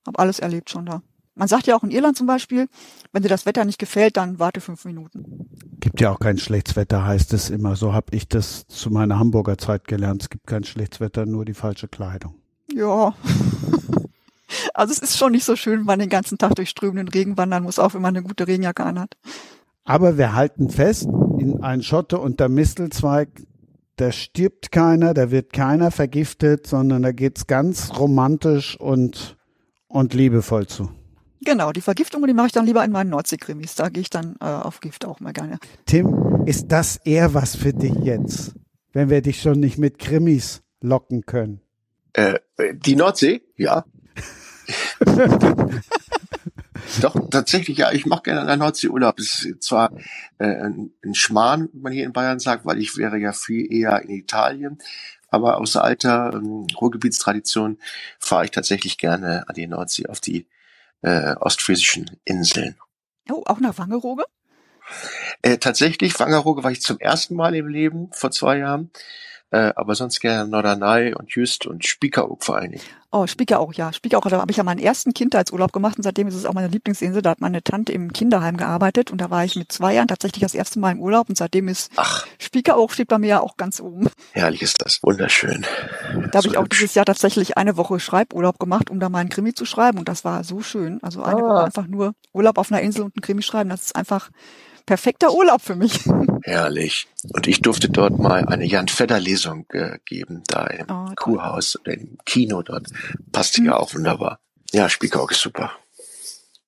Hab 0.06 0.20
alles 0.20 0.40
erlebt 0.40 0.70
schon 0.70 0.86
da. 0.86 1.02
Man 1.38 1.48
sagt 1.48 1.68
ja 1.68 1.76
auch 1.76 1.84
in 1.84 1.92
Irland 1.92 2.18
zum 2.18 2.26
Beispiel, 2.26 2.68
wenn 3.12 3.22
dir 3.22 3.30
das 3.30 3.46
Wetter 3.46 3.64
nicht 3.64 3.78
gefällt, 3.78 4.18
dann 4.18 4.40
warte 4.40 4.60
fünf 4.60 4.86
Minuten. 4.86 5.48
Gibt 5.80 6.02
ja 6.02 6.12
auch 6.12 6.20
kein 6.20 6.40
schlechtes 6.40 6.76
Wetter, 6.76 7.06
heißt 7.06 7.32
es 7.34 7.52
immer. 7.52 7.76
So 7.76 7.94
habe 7.94 8.16
ich 8.16 8.28
das 8.28 8.66
zu 8.68 8.90
meiner 8.90 9.20
Hamburger 9.20 9.58
Zeit 9.58 9.88
gelernt. 9.88 10.24
Es 10.24 10.30
gibt 10.30 10.48
kein 10.48 10.64
schlechtes 10.64 11.00
Wetter, 11.00 11.28
nur 11.28 11.46
die 11.46 11.54
falsche 11.54 11.88
Kleidung. 11.88 12.36
Ja. 12.74 13.14
Also 14.74 14.94
es 14.94 15.00
ist 15.00 15.18
schon 15.18 15.34
nicht 15.34 15.44
so 15.44 15.58
schön, 15.58 15.80
wenn 15.80 15.86
man 15.86 16.00
den 16.00 16.08
ganzen 16.08 16.38
Tag 16.38 16.56
durch 16.56 16.70
strömenden 16.70 17.10
Regen 17.10 17.36
wandern 17.36 17.64
muss, 17.64 17.80
auch 17.80 17.94
wenn 17.94 18.02
man 18.02 18.16
eine 18.16 18.26
gute 18.26 18.48
Regenjacke 18.48 18.84
anhat. 18.84 19.18
Aber 19.84 20.18
wir 20.18 20.34
halten 20.34 20.70
fest, 20.70 21.08
in 21.38 21.62
ein 21.64 21.84
Schotte 21.84 22.18
unter 22.20 22.48
Mistelzweig, 22.48 23.30
da 23.98 24.12
stirbt 24.12 24.72
keiner, 24.72 25.14
da 25.14 25.32
wird 25.32 25.52
keiner 25.52 25.92
vergiftet, 25.92 26.66
sondern 26.68 27.02
da 27.02 27.12
geht's 27.12 27.48
ganz 27.48 27.92
romantisch 27.98 28.80
und, 28.80 29.36
und 29.88 30.14
liebevoll 30.14 30.68
zu. 30.68 30.90
Genau, 31.42 31.72
die 31.72 31.82
Vergiftung, 31.82 32.26
die 32.26 32.34
mache 32.34 32.48
ich 32.48 32.54
dann 32.54 32.66
lieber 32.66 32.84
in 32.84 32.92
meinen 32.92 33.10
Nordseekrimis. 33.10 33.76
Da 33.76 33.90
gehe 33.90 34.02
ich 34.02 34.10
dann 34.10 34.36
äh, 34.42 34.46
auf 34.46 34.80
Gift 34.80 35.06
auch 35.06 35.20
mal 35.20 35.34
gerne. 35.34 35.60
Tim, 35.86 36.44
ist 36.46 36.72
das 36.72 36.98
eher 36.98 37.34
was 37.34 37.56
für 37.56 37.74
dich 37.74 37.94
jetzt, 38.04 38.54
wenn 38.94 39.10
wir 39.10 39.22
dich 39.22 39.42
schon 39.42 39.60
nicht 39.60 39.78
mit 39.78 40.00
Krimis 40.00 40.62
locken 40.82 41.26
können? 41.26 41.62
Äh, 42.14 42.40
die 42.74 42.96
Nordsee, 42.96 43.42
ja. 43.56 43.86
Doch, 47.02 47.30
tatsächlich, 47.30 47.78
ja, 47.78 47.92
ich 47.92 48.06
mache 48.06 48.24
gerne 48.24 48.42
an 48.42 48.48
der 48.48 48.58
Nordsee 48.58 48.88
Urlaub. 48.88 49.20
Es 49.20 49.46
ist 49.46 49.64
zwar 49.64 49.92
äh, 50.40 50.46
ein, 50.46 50.92
ein 51.04 51.14
Schmarrn, 51.16 51.70
wie 51.74 51.80
man 51.80 51.94
hier 51.94 52.06
in 52.06 52.14
Bayern 52.14 52.40
sagt, 52.40 52.66
weil 52.66 52.80
ich 52.80 52.98
wäre 52.98 53.18
ja 53.18 53.34
viel 53.34 53.72
eher 53.72 54.02
in 54.02 54.10
Italien, 54.10 54.80
aber 55.30 55.58
aus 55.60 55.76
alter 55.76 56.32
ähm, 56.34 56.66
Ruhrgebietstradition 56.80 57.78
fahre 58.20 58.46
ich 58.46 58.52
tatsächlich 58.52 58.98
gerne 58.98 59.48
an 59.48 59.56
die 59.56 59.68
Nordsee 59.68 60.08
auf 60.08 60.20
die 60.20 60.48
äh, 61.02 61.36
ostfriesischen 61.36 62.20
Inseln. 62.26 62.78
Oh, 63.30 63.44
auch 63.46 63.60
nach 63.60 63.78
Wangerooge? 63.78 64.24
Äh, 65.42 65.58
tatsächlich, 65.58 66.20
Wangerooge 66.20 66.64
war 66.64 66.72
ich 66.72 66.82
zum 66.82 67.00
ersten 67.00 67.36
Mal 67.36 67.56
im 67.56 67.68
Leben 67.68 68.10
vor 68.12 68.32
zwei 68.32 68.60
Jahren. 68.60 68.92
Äh, 69.50 69.74
aber 69.76 69.96
sonst 69.96 70.20
gerne 70.20 70.50
Norderney 70.50 71.14
und 71.14 71.32
Just 71.32 71.66
und 71.66 71.86
Spiekeroog 71.86 72.44
vor 72.44 72.58
allen 72.58 72.72
Dingen. 72.72 72.84
Oh, 73.10 73.26
Spiekeroog, 73.26 73.78
ja. 73.78 73.94
Spiekeroog, 73.94 74.30
da 74.30 74.42
habe 74.42 74.52
ich 74.52 74.58
ja 74.58 74.64
meinen 74.64 74.80
ersten 74.80 75.14
Kindheitsurlaub 75.14 75.72
gemacht 75.72 75.96
und 75.96 76.04
seitdem 76.04 76.28
ist 76.28 76.36
es 76.36 76.46
auch 76.46 76.54
meine 76.54 76.68
Lieblingsinsel. 76.68 77.22
Da 77.22 77.30
hat 77.30 77.40
meine 77.40 77.64
Tante 77.64 77.94
im 77.94 78.12
Kinderheim 78.12 78.58
gearbeitet 78.58 79.12
und 79.12 79.22
da 79.22 79.30
war 79.30 79.46
ich 79.46 79.56
mit 79.56 79.72
zwei 79.72 79.94
Jahren 79.94 80.10
tatsächlich 80.10 80.42
das 80.42 80.54
erste 80.54 80.80
Mal 80.80 80.92
im 80.92 81.00
Urlaub 81.00 81.30
und 81.30 81.38
seitdem 81.38 81.70
ist 81.70 81.90
Ach. 81.96 82.28
Spiekeroog 82.38 82.92
steht 82.92 83.08
bei 83.08 83.18
mir 83.18 83.28
ja 83.28 83.40
auch 83.40 83.56
ganz 83.56 83.80
oben. 83.80 84.10
Herrlich 84.34 84.62
ist 84.62 84.84
das, 84.84 85.02
wunderschön. 85.04 85.66
Da 86.32 86.40
habe 86.40 86.50
ich 86.50 86.58
auch 86.58 86.68
dieses 86.68 86.96
Jahr 86.96 87.06
tatsächlich 87.06 87.56
eine 87.56 87.78
Woche 87.78 87.98
Schreiburlaub 88.02 88.60
gemacht, 88.60 88.90
um 88.90 89.00
da 89.00 89.08
meinen 89.08 89.30
Krimi 89.30 89.54
zu 89.54 89.64
schreiben 89.64 90.00
und 90.00 90.10
das 90.10 90.26
war 90.26 90.44
so 90.44 90.62
schön. 90.62 91.02
Also 91.02 91.24
eine 91.24 91.42
ah. 91.42 91.48
Woche 91.48 91.64
einfach 91.64 91.88
nur 91.88 92.14
Urlaub 92.34 92.58
auf 92.58 92.74
einer 92.74 92.82
Insel 92.82 93.04
und 93.04 93.16
einen 93.16 93.22
Krimi 93.22 93.42
schreiben, 93.42 93.70
das 93.70 93.84
ist 93.84 93.96
einfach 93.96 94.32
perfekter 94.88 95.32
Urlaub 95.34 95.62
für 95.62 95.76
mich. 95.76 96.00
Herrlich. 96.42 97.08
Und 97.34 97.46
ich 97.46 97.62
durfte 97.62 97.90
dort 97.90 98.18
mal 98.18 98.46
eine 98.46 98.66
Jan 98.66 98.88
Fedder 98.88 99.20
Lesung 99.20 99.68
äh, 99.70 100.00
geben, 100.06 100.42
da 100.48 100.66
im 100.66 100.88
oh, 100.90 101.12
Kurhaus 101.16 101.80
oder 101.80 101.94
im 101.94 102.18
Kino 102.26 102.64
dort. 102.64 102.88
Passt 103.32 103.60
mhm. 103.60 103.68
ja 103.68 103.78
auch 103.78 103.94
wunderbar. 103.94 104.40
Ja, 104.72 104.90
Spiekeroog 104.90 105.32
ist 105.32 105.42
super. 105.42 105.72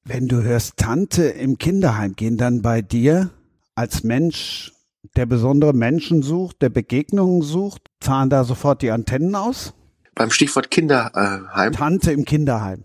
Wenn 0.04 0.28
du 0.28 0.44
hörst 0.44 0.78
Tante 0.78 1.24
im 1.24 1.58
Kinderheim, 1.58 2.16
gehen 2.16 2.38
dann 2.38 2.62
bei 2.62 2.82
dir 2.82 3.32
als 3.76 4.04
Mensch, 4.04 4.74
der 5.16 5.26
besondere 5.26 5.74
Menschen 5.74 6.22
sucht, 6.22 6.62
der 6.62 6.70
Begegnungen 6.70 7.42
sucht, 7.42 7.84
fahren 8.02 8.30
da 8.30 8.44
sofort 8.44 8.82
die 8.82 8.92
Antennen 8.92 9.36
aus? 9.36 9.74
Beim 10.16 10.32
Stichwort 10.32 10.70
Kinderheim? 10.72 11.72
Tante 11.72 12.12
im 12.12 12.26
Kinderheim. 12.26 12.84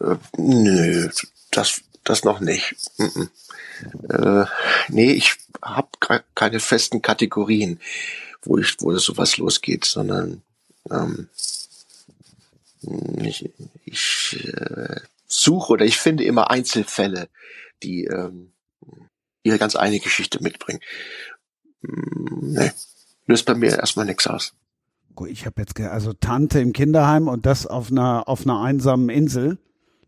Äh, 0.00 0.16
nö, 0.36 1.08
das, 1.52 1.82
das 2.04 2.24
noch 2.24 2.40
nicht. 2.40 2.74
Mm 2.98 3.04
-mm. 3.04 3.28
Äh, 4.08 4.46
nee, 4.88 5.12
ich 5.12 5.36
habe 5.62 5.88
keine 6.34 6.60
festen 6.60 7.02
Kategorien, 7.02 7.80
wo 8.42 8.58
ich, 8.58 8.76
wo 8.80 8.96
sowas 8.96 9.36
losgeht, 9.36 9.84
sondern 9.84 10.42
ähm, 10.90 11.28
ich, 13.18 13.50
ich 13.84 14.44
äh, 14.44 15.00
suche 15.26 15.72
oder 15.72 15.84
ich 15.84 15.98
finde 15.98 16.24
immer 16.24 16.50
Einzelfälle, 16.50 17.28
die 17.82 18.04
ähm, 18.04 18.52
ihre 19.42 19.58
ganz 19.58 19.76
eigene 19.76 20.00
Geschichte 20.00 20.42
mitbringen. 20.42 20.80
Hm, 21.82 22.52
nee, 22.52 22.72
löst 23.26 23.46
bei 23.46 23.54
mir 23.54 23.78
erstmal 23.78 24.06
nichts 24.06 24.26
aus. 24.26 24.54
Ich 25.26 25.44
habe 25.44 25.60
jetzt 25.60 25.78
also 25.78 26.14
Tante 26.14 26.60
im 26.60 26.72
Kinderheim 26.72 27.28
und 27.28 27.44
das 27.44 27.66
auf 27.66 27.90
einer 27.90 28.26
auf 28.28 28.42
einer 28.42 28.60
einsamen 28.60 29.10
Insel. 29.10 29.58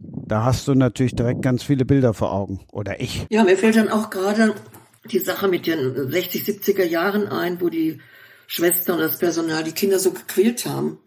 Da 0.04 0.44
hast 0.44 0.68
du 0.68 0.74
natürlich 0.74 1.14
direkt 1.14 1.42
ganz 1.42 1.62
viele 1.62 1.84
Bilder 1.84 2.14
vor 2.14 2.32
Augen. 2.32 2.60
Oder 2.72 3.00
ich. 3.00 3.26
Ja, 3.30 3.44
mir 3.44 3.56
fällt 3.56 3.76
dann 3.76 3.88
auch 3.88 4.10
gerade 4.10 4.54
die 5.10 5.18
Sache 5.18 5.48
mit 5.48 5.66
den 5.66 6.10
60, 6.10 6.42
70er 6.42 6.84
Jahren 6.84 7.28
ein, 7.28 7.60
wo 7.60 7.68
die 7.68 8.00
Schwestern 8.46 8.96
und 8.96 9.02
das 9.02 9.18
Personal 9.18 9.64
die 9.64 9.72
Kinder 9.72 9.98
so 9.98 10.12
gequält 10.12 10.66
haben. 10.66 10.98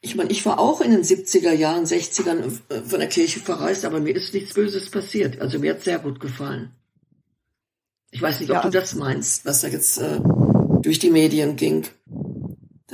Ich 0.00 0.16
meine, 0.16 0.30
ich 0.30 0.44
war 0.44 0.58
auch 0.58 0.80
in 0.80 0.90
den 0.90 1.02
70er 1.02 1.52
Jahren, 1.52 1.84
60ern 1.84 2.60
von 2.84 3.00
der 3.00 3.08
Kirche 3.08 3.40
verreist, 3.40 3.84
aber 3.84 4.00
mir 4.00 4.14
ist 4.14 4.34
nichts 4.34 4.54
Böses 4.54 4.90
passiert. 4.90 5.40
Also 5.40 5.58
mir 5.58 5.72
hat 5.72 5.82
sehr 5.82 5.98
gut 5.98 6.20
gefallen. 6.20 6.72
Ich 8.10 8.20
weiß 8.20 8.40
nicht, 8.40 8.50
ob 8.50 8.56
ja, 8.56 8.62
du 8.62 8.70
das 8.70 8.94
meinst, 8.94 9.44
was 9.44 9.62
da 9.62 9.68
jetzt 9.68 9.98
äh, 9.98 10.20
durch 10.82 10.98
die 10.98 11.10
Medien 11.10 11.56
ging 11.56 11.86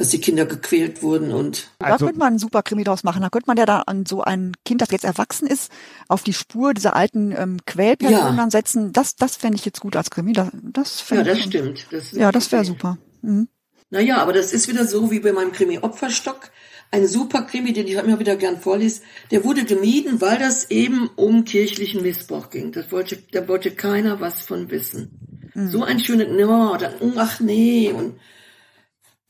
dass 0.00 0.08
die 0.08 0.20
Kinder 0.20 0.46
gequält 0.46 1.02
wurden 1.02 1.30
und. 1.30 1.68
Da 1.78 1.88
also, 1.88 2.06
könnte 2.06 2.18
man 2.18 2.28
einen 2.28 2.38
super 2.38 2.62
Krimi 2.62 2.84
draus 2.84 3.04
machen. 3.04 3.20
Da 3.20 3.28
könnte 3.28 3.48
man 3.48 3.58
ja 3.58 3.66
da 3.66 3.80
an 3.80 4.06
so 4.06 4.22
ein 4.22 4.56
Kind, 4.64 4.80
das 4.80 4.90
jetzt 4.92 5.04
erwachsen 5.04 5.46
ist, 5.46 5.70
auf 6.08 6.22
die 6.22 6.32
Spur 6.32 6.72
dieser 6.72 6.96
alten 6.96 7.32
ähm, 7.36 7.58
Quälpersonen 7.66 8.38
ja. 8.38 8.50
setzen. 8.50 8.94
Das, 8.94 9.16
das 9.16 9.36
fände 9.36 9.58
ich 9.58 9.66
jetzt 9.66 9.80
gut 9.80 9.96
als 9.96 10.08
Krimi. 10.08 10.32
Das, 10.32 10.48
das 10.54 11.04
ja, 11.10 11.22
das 11.22 11.40
stimmt. 11.40 11.86
Das 11.90 12.12
ja, 12.12 12.32
das 12.32 12.50
wäre 12.50 12.64
super. 12.64 12.96
Mhm. 13.20 13.48
Naja, 13.90 14.16
aber 14.22 14.32
das 14.32 14.54
ist 14.54 14.68
wieder 14.68 14.86
so 14.86 15.10
wie 15.10 15.20
bei 15.20 15.32
meinem 15.32 15.52
Krimi 15.52 15.78
Opferstock. 15.78 16.50
Ein 16.90 17.06
super 17.06 17.42
Krimi, 17.42 17.74
den 17.74 17.86
ich 17.86 17.92
immer 17.92 18.18
wieder 18.18 18.36
gern 18.36 18.58
vorlese, 18.58 19.02
der 19.30 19.44
wurde 19.44 19.64
gemieden, 19.64 20.22
weil 20.22 20.38
das 20.38 20.70
eben 20.70 21.10
um 21.14 21.44
kirchlichen 21.44 22.00
Missbrauch 22.00 22.48
ging. 22.48 22.72
Das 22.72 22.90
wollte, 22.90 23.18
da 23.32 23.46
wollte 23.48 23.72
keiner 23.72 24.18
was 24.18 24.46
von 24.46 24.70
wissen. 24.70 25.50
Mhm. 25.52 25.68
So 25.68 25.82
ein 25.82 26.00
schöner, 26.00 26.26
no, 26.26 26.78
dann, 26.78 26.94
ach 27.18 27.40
nee, 27.40 27.92
und 27.92 28.14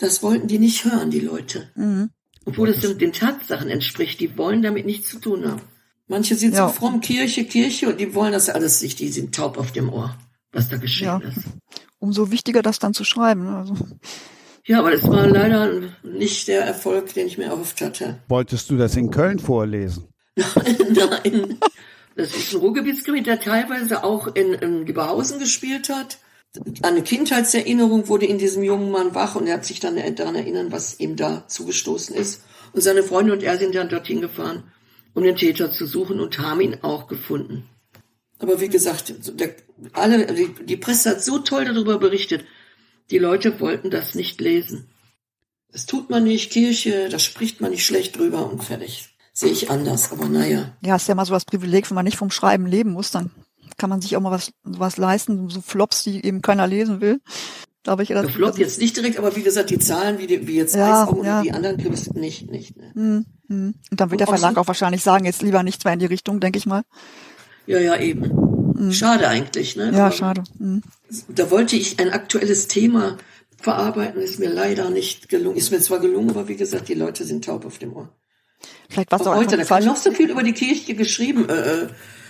das 0.00 0.22
wollten 0.22 0.48
die 0.48 0.58
nicht 0.58 0.84
hören, 0.84 1.10
die 1.10 1.20
Leute. 1.20 1.70
Mhm. 1.76 2.10
Obwohl 2.46 2.70
es 2.70 2.80
den 2.80 3.12
Tatsachen 3.12 3.68
entspricht. 3.68 4.18
Die 4.18 4.36
wollen 4.36 4.62
damit 4.62 4.86
nichts 4.86 5.10
zu 5.10 5.18
tun 5.18 5.46
haben. 5.46 5.60
Manche 6.08 6.34
sind 6.34 6.54
ja. 6.54 6.66
so 6.66 6.74
fromm, 6.74 7.00
Kirche, 7.00 7.44
Kirche, 7.44 7.88
und 7.88 8.00
die 8.00 8.14
wollen 8.14 8.32
das 8.32 8.48
alles 8.48 8.82
nicht. 8.82 8.98
Die 8.98 9.08
sind 9.08 9.34
taub 9.34 9.58
auf 9.58 9.70
dem 9.70 9.92
Ohr, 9.92 10.16
was 10.52 10.68
da 10.68 10.76
geschehen 10.76 11.20
ja. 11.22 11.28
ist. 11.28 11.44
Umso 11.98 12.32
wichtiger, 12.32 12.62
das 12.62 12.78
dann 12.78 12.94
zu 12.94 13.04
schreiben. 13.04 13.44
Ne? 13.44 13.56
Also. 13.56 13.76
Ja, 14.66 14.80
aber 14.80 14.90
das 14.90 15.02
war 15.04 15.26
leider 15.26 15.70
nicht 16.02 16.48
der 16.48 16.62
Erfolg, 16.62 17.12
den 17.14 17.26
ich 17.26 17.38
mir 17.38 17.44
erhofft 17.44 17.80
hatte. 17.82 18.18
Wolltest 18.28 18.70
du 18.70 18.76
das 18.76 18.96
in 18.96 19.10
Köln 19.10 19.38
vorlesen? 19.38 20.08
Nein. 20.34 21.58
Das 22.16 22.34
ist 22.34 22.54
ein 22.54 22.60
Ruhrgebietsgebiet, 22.60 23.26
der 23.26 23.38
teilweise 23.38 24.02
auch 24.02 24.34
in, 24.34 24.54
in 24.54 24.86
Geberhausen 24.86 25.38
gespielt 25.38 25.90
hat 25.90 26.18
eine 26.82 27.02
Kindheitserinnerung 27.02 28.08
wurde 28.08 28.26
in 28.26 28.38
diesem 28.38 28.62
jungen 28.62 28.90
Mann 28.90 29.14
wach 29.14 29.36
und 29.36 29.46
er 29.46 29.54
hat 29.54 29.64
sich 29.64 29.80
dann 29.80 29.96
daran 30.16 30.34
erinnern, 30.34 30.72
was 30.72 30.98
ihm 30.98 31.16
da 31.16 31.46
zugestoßen 31.46 32.14
ist. 32.14 32.42
Und 32.72 32.82
seine 32.82 33.02
Freunde 33.02 33.32
und 33.32 33.42
er 33.42 33.58
sind 33.58 33.74
dann 33.74 33.88
dorthin 33.88 34.20
gefahren, 34.20 34.64
um 35.14 35.22
den 35.22 35.36
Täter 35.36 35.72
zu 35.72 35.86
suchen 35.86 36.20
und 36.20 36.38
haben 36.38 36.60
ihn 36.60 36.78
auch 36.82 37.06
gefunden. 37.06 37.68
Aber 38.38 38.60
wie 38.60 38.68
gesagt, 38.68 39.14
der, 39.38 39.54
alle, 39.92 40.26
die, 40.26 40.54
die 40.64 40.76
Presse 40.76 41.10
hat 41.10 41.22
so 41.22 41.38
toll 41.38 41.64
darüber 41.64 41.98
berichtet. 41.98 42.44
Die 43.10 43.18
Leute 43.18 43.60
wollten 43.60 43.90
das 43.90 44.14
nicht 44.14 44.40
lesen. 44.40 44.88
Das 45.72 45.86
tut 45.86 46.10
man 46.10 46.24
nicht, 46.24 46.50
Kirche, 46.50 47.08
da 47.10 47.18
spricht 47.18 47.60
man 47.60 47.70
nicht 47.70 47.84
schlecht 47.84 48.16
drüber 48.16 48.50
und 48.50 48.64
fertig. 48.64 49.10
Sehe 49.32 49.52
ich 49.52 49.70
anders, 49.70 50.10
aber 50.10 50.28
naja. 50.28 50.76
Ja, 50.80 50.96
ist 50.96 51.06
ja 51.06 51.14
mal 51.14 51.26
so 51.26 51.34
das 51.34 51.44
Privileg, 51.44 51.88
wenn 51.90 51.94
man 51.94 52.04
nicht 52.04 52.16
vom 52.16 52.30
Schreiben 52.30 52.66
leben 52.66 52.92
muss, 52.92 53.10
dann 53.10 53.30
kann 53.80 53.90
man 53.90 54.02
sich 54.02 54.14
auch 54.14 54.20
mal 54.20 54.30
was, 54.30 54.52
was 54.62 54.98
leisten, 54.98 55.48
so 55.48 55.62
Flops, 55.62 56.04
die 56.04 56.24
eben 56.24 56.42
keiner 56.42 56.66
lesen 56.66 57.00
will. 57.00 57.20
Glaube 57.82 58.02
ich, 58.02 58.10
das, 58.10 58.30
Flop 58.30 58.58
jetzt 58.58 58.78
nicht 58.78 58.94
direkt, 58.94 59.18
aber 59.18 59.34
wie 59.36 59.42
gesagt, 59.42 59.70
die 59.70 59.78
Zahlen, 59.78 60.18
wie, 60.18 60.26
die, 60.26 60.46
wie 60.46 60.56
jetzt 60.56 60.74
ja, 60.74 61.02
Eisaugen 61.02 61.24
ja. 61.24 61.38
und 61.38 61.44
die 61.46 61.52
anderen 61.52 61.78
Clubs, 61.78 62.10
nicht, 62.12 62.50
nicht. 62.50 62.76
Ne. 62.76 62.90
Hm, 62.92 63.26
hm. 63.48 63.74
Und 63.90 64.00
dann 64.00 64.10
wird 64.10 64.20
und 64.20 64.28
der 64.28 64.36
Verlag 64.36 64.58
auch, 64.58 64.64
auch 64.64 64.68
wahrscheinlich 64.68 65.02
sagen, 65.02 65.24
jetzt 65.24 65.40
lieber 65.40 65.62
nichts 65.62 65.82
mehr 65.84 65.94
in 65.94 65.98
die 65.98 66.06
Richtung, 66.06 66.40
denke 66.40 66.58
ich 66.58 66.66
mal. 66.66 66.82
Ja, 67.66 67.78
ja, 67.78 67.96
eben. 67.96 68.76
Hm. 68.76 68.92
Schade 68.92 69.26
eigentlich, 69.28 69.76
ne? 69.76 69.92
Ja, 69.94 70.06
aber 70.06 70.14
schade. 70.14 70.44
Hm. 70.58 70.82
Da 71.28 71.50
wollte 71.50 71.74
ich 71.76 71.98
ein 72.00 72.10
aktuelles 72.10 72.68
Thema 72.68 73.16
verarbeiten, 73.56 74.20
ist 74.20 74.38
mir 74.38 74.50
leider 74.50 74.90
nicht 74.90 75.30
gelungen. 75.30 75.56
Ist 75.56 75.70
mir 75.70 75.80
zwar 75.80 76.00
gelungen, 76.00 76.30
aber 76.30 76.48
wie 76.48 76.56
gesagt, 76.56 76.88
die 76.88 76.94
Leute 76.94 77.24
sind 77.24 77.46
taub 77.46 77.64
auf 77.64 77.78
dem 77.78 77.96
Ohr. 77.96 78.10
Vielleicht 78.90 79.10
war 79.10 79.20
es 79.20 79.26
auch 79.26 79.36
heute, 79.36 79.56
da 79.56 79.64
kann 79.64 79.86
noch 79.86 79.96
so 79.96 80.12
viel 80.12 80.30
über 80.30 80.42
die 80.42 80.52
Kirche 80.52 80.94
geschrieben 80.94 81.48
äh, 81.48 81.84
äh, 81.84 81.88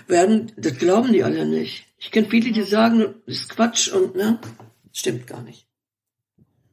werden, 0.09 0.53
das 0.57 0.77
glauben 0.79 1.13
die 1.13 1.25
alle 1.25 1.47
nicht. 1.47 1.87
Ich 1.99 2.11
kenne 2.11 2.29
viele, 2.29 2.53
die 2.53 2.63
sagen, 2.63 3.15
das 3.27 3.37
ist 3.37 3.49
Quatsch 3.51 3.89
und 3.89 4.17
ne, 4.17 4.39
stimmt 4.93 5.27
gar 5.27 5.43
nicht. 5.43 5.67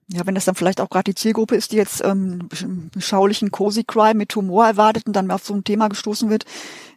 Ja, 0.09 0.25
wenn 0.25 0.35
das 0.35 0.45
dann 0.45 0.55
vielleicht 0.55 0.79
auch 0.79 0.89
gerade 0.89 1.11
die 1.11 1.15
Zielgruppe 1.15 1.55
ist, 1.55 1.73
die 1.73 1.75
jetzt 1.75 2.01
ähm, 2.03 2.47
beschaulichen 2.93 3.51
Cozy 3.51 3.83
Crime 3.83 4.13
mit 4.13 4.33
Humor 4.35 4.65
erwartet 4.65 5.05
und 5.05 5.13
dann 5.13 5.29
auf 5.31 5.45
so 5.45 5.53
ein 5.53 5.65
Thema 5.65 5.89
gestoßen 5.89 6.29
wird, 6.29 6.45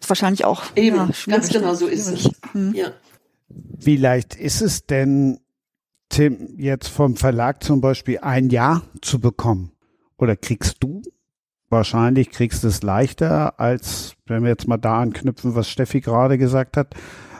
ist 0.00 0.08
wahrscheinlich 0.08 0.44
auch 0.44 0.62
Eben, 0.76 0.96
ja, 0.96 1.08
ganz 1.26 1.48
genau 1.48 1.74
so 1.74 1.88
ist 1.88 2.06
es. 2.06 2.30
Hm. 2.52 2.72
Ja. 2.72 2.92
Wie 3.48 3.96
leicht 3.96 4.36
ist 4.36 4.60
es 4.60 4.86
denn, 4.86 5.40
Tim, 6.08 6.54
jetzt 6.56 6.86
vom 6.86 7.16
Verlag 7.16 7.64
zum 7.64 7.80
Beispiel 7.80 8.18
ein 8.20 8.48
Jahr 8.48 8.82
zu 9.02 9.18
bekommen? 9.18 9.72
Oder 10.16 10.36
kriegst 10.36 10.76
du 10.80 11.02
wahrscheinlich 11.70 12.30
kriegst 12.30 12.64
du 12.64 12.68
es 12.68 12.82
leichter, 12.82 13.58
als 13.58 14.14
wenn 14.26 14.42
wir 14.42 14.50
jetzt 14.50 14.68
mal 14.68 14.76
da 14.76 15.00
anknüpfen, 15.00 15.54
was 15.54 15.70
Steffi 15.70 16.00
gerade 16.00 16.36
gesagt 16.36 16.76
hat, 16.76 16.94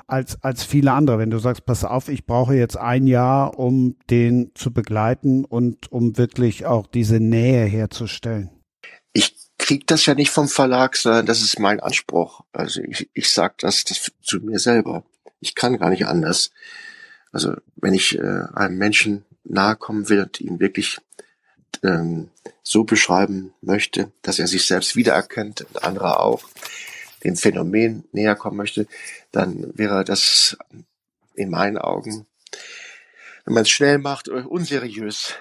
als, 0.07 0.43
als 0.43 0.65
viele 0.65 0.93
andere. 0.93 1.19
Wenn 1.19 1.31
du 1.31 1.39
sagst, 1.39 1.67
pass 1.67 1.85
auf, 1.85 2.09
ich 2.09 2.27
brauche 2.27 2.55
jetzt 2.55 2.77
ein 2.77 3.07
Jahr, 3.07 3.59
um 3.59 3.97
den 4.09 4.51
zu 4.55 4.73
begleiten 4.73 5.45
und 5.45 5.91
um 5.93 6.17
wirklich 6.17 6.67
auch 6.67 6.87
diese 6.87 7.21
Nähe 7.21 7.65
herzustellen. 7.65 8.51
Ich 9.13 9.37
krieg 9.59 9.87
das 9.87 10.07
ja 10.07 10.15
nicht 10.15 10.31
vom 10.31 10.49
Verlag, 10.49 10.97
sondern 10.97 11.27
das 11.27 11.43
ist 11.43 11.59
mein 11.59 11.81
Anspruch. 11.81 12.43
Also 12.53 12.81
ich, 12.83 13.09
ich 13.15 13.31
sag 13.31 13.59
das, 13.59 13.85
das 13.85 14.11
zu 14.23 14.41
mir 14.41 14.59
selber. 14.59 15.05
Ich 15.41 15.55
kann 15.55 15.79
gar 15.79 15.91
nicht 15.91 16.07
anders. 16.07 16.51
Also 17.33 17.55
wenn 17.77 17.95
ich 17.95 18.19
äh, 18.19 18.43
einem 18.55 18.79
Menschen 18.79 19.25
nahe 19.45 19.77
kommen 19.77 20.09
will 20.09 20.23
und 20.23 20.41
ihm 20.41 20.61
wirklich 20.61 20.99
ähm, 21.83 22.31
so 22.63 22.85
beschreiben 22.85 23.53
möchte, 23.61 24.13
dass 24.23 24.39
er 24.39 24.47
sich 24.47 24.67
selbst 24.67 24.97
wiedererkennt 24.97 25.63
und 25.63 25.83
andere 25.85 26.21
auch 26.21 26.45
dem 27.25 27.37
Phänomen 27.37 28.05
näher 28.13 28.35
kommen 28.35 28.57
möchte, 28.57 28.87
dann 29.33 29.77
wäre 29.77 30.05
das 30.05 30.57
in 31.35 31.51
meinen 31.51 31.79
Augen, 31.79 32.27
wenn 33.45 33.55
man 33.55 33.63
es 33.63 33.71
schnell 33.71 33.99
macht, 33.99 34.29
unseriös. 34.29 35.35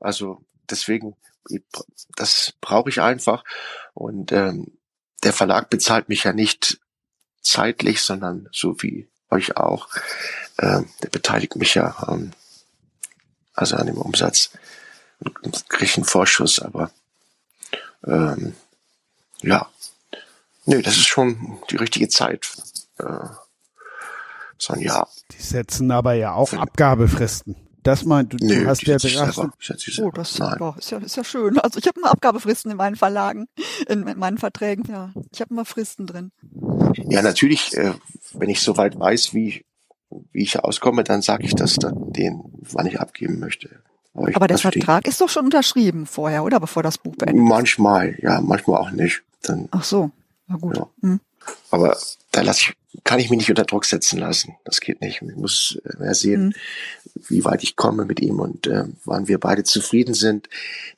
Also 0.00 0.44
deswegen, 0.70 1.16
das 2.16 2.54
brauche 2.60 2.88
ich 2.90 3.00
einfach. 3.00 3.44
Und 3.94 4.32
ähm, 4.32 4.78
der 5.22 5.32
Verlag 5.32 5.70
bezahlt 5.70 6.08
mich 6.08 6.24
ja 6.24 6.32
nicht 6.32 6.78
zeitlich, 7.40 8.02
sondern 8.02 8.48
so 8.52 8.82
wie 8.82 9.08
euch 9.30 9.56
auch. 9.56 9.88
Ähm, 10.58 10.88
der 11.02 11.08
beteiligt 11.10 11.56
mich 11.56 11.74
ja 11.74 11.96
ähm, 12.08 12.32
also 13.54 13.76
an 13.76 13.86
dem 13.86 13.98
Umsatz 13.98 14.50
kriege 15.68 15.94
einen 15.96 16.04
Vorschuss, 16.04 16.60
aber 16.60 16.90
ähm, 18.06 18.54
ja, 19.42 19.68
nee, 20.64 20.82
das 20.82 20.96
ist 20.96 21.06
schon 21.06 21.58
die 21.70 21.76
richtige 21.76 22.08
Zeit. 22.08 22.46
Äh, 22.98 23.28
so 24.58 24.72
ein 24.72 24.80
Jahr. 24.80 25.08
Die 25.32 25.42
setzen 25.42 25.90
aber 25.90 26.14
ja 26.14 26.32
auch 26.32 26.52
ja. 26.52 26.60
Abgabefristen. 26.60 27.56
Das 27.82 28.04
meint 28.04 28.32
du, 28.32 28.38
nee, 28.40 28.62
du 28.62 28.66
hast 28.66 28.82
ja 28.82 28.98
selber, 28.98 29.52
Oh, 30.02 30.10
das 30.10 30.38
ja, 30.38 30.74
ist, 30.76 30.90
ja, 30.90 30.98
ist 30.98 31.16
ja 31.16 31.22
schön. 31.22 31.58
Also 31.60 31.78
ich 31.78 31.86
habe 31.86 32.00
immer 32.00 32.10
Abgabefristen 32.10 32.70
in 32.72 32.76
meinen 32.76 32.96
Verlagen, 32.96 33.46
in, 33.86 34.06
in 34.08 34.18
meinen 34.18 34.38
Verträgen. 34.38 34.84
Ja, 34.90 35.12
ich 35.32 35.40
habe 35.40 35.52
immer 35.52 35.64
Fristen 35.64 36.06
drin. 36.06 36.32
Ja, 36.94 37.22
natürlich, 37.22 37.76
äh, 37.76 37.92
wenn 38.32 38.48
ich 38.48 38.60
soweit 38.60 38.98
weiß, 38.98 39.34
wie 39.34 39.64
wie 40.32 40.42
ich 40.42 40.58
auskomme, 40.58 41.04
dann 41.04 41.22
sage 41.22 41.44
ich 41.44 41.54
das 41.54 41.76
dann 41.76 42.12
denen, 42.12 42.42
wann 42.60 42.86
ich 42.86 43.00
abgeben 43.00 43.38
möchte. 43.38 43.82
Aber, 44.16 44.34
Aber 44.34 44.48
der 44.48 44.58
Vertrag 44.58 45.06
ist 45.06 45.20
doch 45.20 45.28
schon 45.28 45.44
unterschrieben 45.44 46.06
vorher, 46.06 46.42
oder? 46.42 46.58
Bevor 46.58 46.82
das 46.82 46.98
Buch 46.98 47.14
beendet 47.16 47.44
ist. 47.44 47.48
Manchmal, 47.48 48.16
ja, 48.20 48.40
manchmal 48.40 48.80
auch 48.80 48.90
nicht. 48.90 49.22
Dann, 49.42 49.68
Ach 49.70 49.84
so, 49.84 50.10
na 50.48 50.56
gut. 50.56 50.76
Ja. 50.76 50.88
Hm. 51.02 51.20
Aber 51.70 51.96
da 52.32 52.40
lasse 52.40 52.60
ich, 52.62 53.04
kann 53.04 53.20
ich 53.20 53.30
mich 53.30 53.38
nicht 53.38 53.50
unter 53.50 53.64
Druck 53.64 53.84
setzen 53.84 54.18
lassen. 54.18 54.56
Das 54.64 54.80
geht 54.80 55.00
nicht. 55.00 55.22
Ich 55.22 55.36
muss 55.36 55.78
äh, 55.84 55.98
mehr 55.98 56.14
sehen, 56.14 56.54
hm. 56.54 57.22
wie 57.28 57.44
weit 57.44 57.62
ich 57.62 57.76
komme 57.76 58.04
mit 58.04 58.20
ihm 58.20 58.40
und 58.40 58.66
äh, 58.66 58.84
wann 59.04 59.28
wir 59.28 59.38
beide 59.38 59.64
zufrieden 59.64 60.14
sind, 60.14 60.48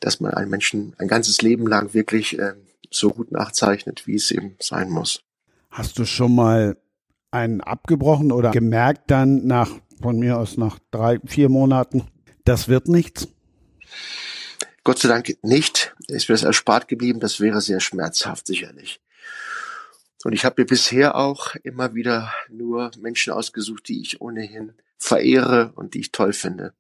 dass 0.01 0.21
man 0.21 0.33
einen 0.33 0.51
Menschen 0.51 0.95
ein 0.99 1.09
ganzes 1.09 1.43
Leben 1.43 1.67
lang 1.67 1.95
wirklich 1.95 2.39
äh, 2.39 2.55
so 2.91 3.11
gut 3.11 3.33
nachzeichnet, 3.33 4.07
wie 4.07 4.15
es 4.15 4.31
eben 4.31 4.57
sein 4.61 4.91
muss. 4.91 5.23
Hast 5.71 5.99
du 5.99 6.05
schon 6.05 6.35
mal 6.35 6.77
einen 7.31 7.61
abgebrochen 7.61 8.33
oder 8.33 8.51
gemerkt 8.51 9.11
dann 9.11 9.47
nach, 9.47 9.71
von 10.01 10.19
mir 10.19 10.39
aus 10.39 10.57
nach 10.57 10.79
drei, 10.91 11.19
vier 11.27 11.49
Monaten, 11.49 12.05
das 12.49 12.69
wird 12.69 12.89
nichts? 12.89 13.29
Gott 14.83 14.99
sei 14.99 15.09
Dank 15.09 15.37
nicht. 15.43 15.95
Ist 16.09 16.29
mir 16.29 16.35
das 16.35 16.45
erspart 16.45 16.89
geblieben. 16.89 17.21
Das 17.21 17.41
wäre 17.41 17.61
sehr 17.61 17.81
schmerzhaft, 17.81 18.47
sicherlich. 18.47 19.01
Und 20.25 20.33
ich 20.33 20.45
habe 20.45 20.63
mir 20.63 20.67
bisher 20.67 21.15
auch 21.15 21.55
immer 21.57 21.95
wieder 21.95 22.33
nur 22.49 22.91
Menschen 22.99 23.33
ausgesucht, 23.33 23.89
die 23.89 24.01
ich 24.01 24.21
ohnehin 24.21 24.73
verehre 24.97 25.73
und 25.77 25.93
die 25.93 26.01
ich 26.01 26.13
toll 26.13 26.33
finde. 26.33 26.73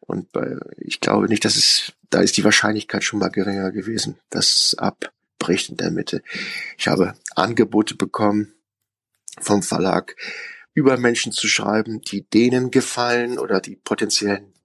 Und 0.00 0.32
bei, 0.32 0.56
ich 0.78 1.00
glaube 1.00 1.28
nicht, 1.28 1.44
dass 1.44 1.56
es, 1.56 1.92
da 2.10 2.20
ist 2.20 2.36
die 2.38 2.44
Wahrscheinlichkeit 2.44 3.04
schon 3.04 3.18
mal 3.18 3.28
geringer 3.28 3.70
gewesen, 3.70 4.18
dass 4.30 4.46
es 4.46 4.78
abbricht 4.78 5.68
in 5.68 5.76
der 5.76 5.90
Mitte. 5.90 6.22
Ich 6.78 6.88
habe 6.88 7.14
Angebote 7.34 7.94
bekommen 7.96 8.54
vom 9.40 9.62
Verlag, 9.62 10.16
über 10.72 10.96
Menschen 10.96 11.32
zu 11.32 11.48
schreiben, 11.48 12.00
die 12.00 12.28
denen 12.28 12.70
gefallen 12.70 13.38
oder 13.38 13.60
die 13.60 13.76
potenziellen 13.76 14.55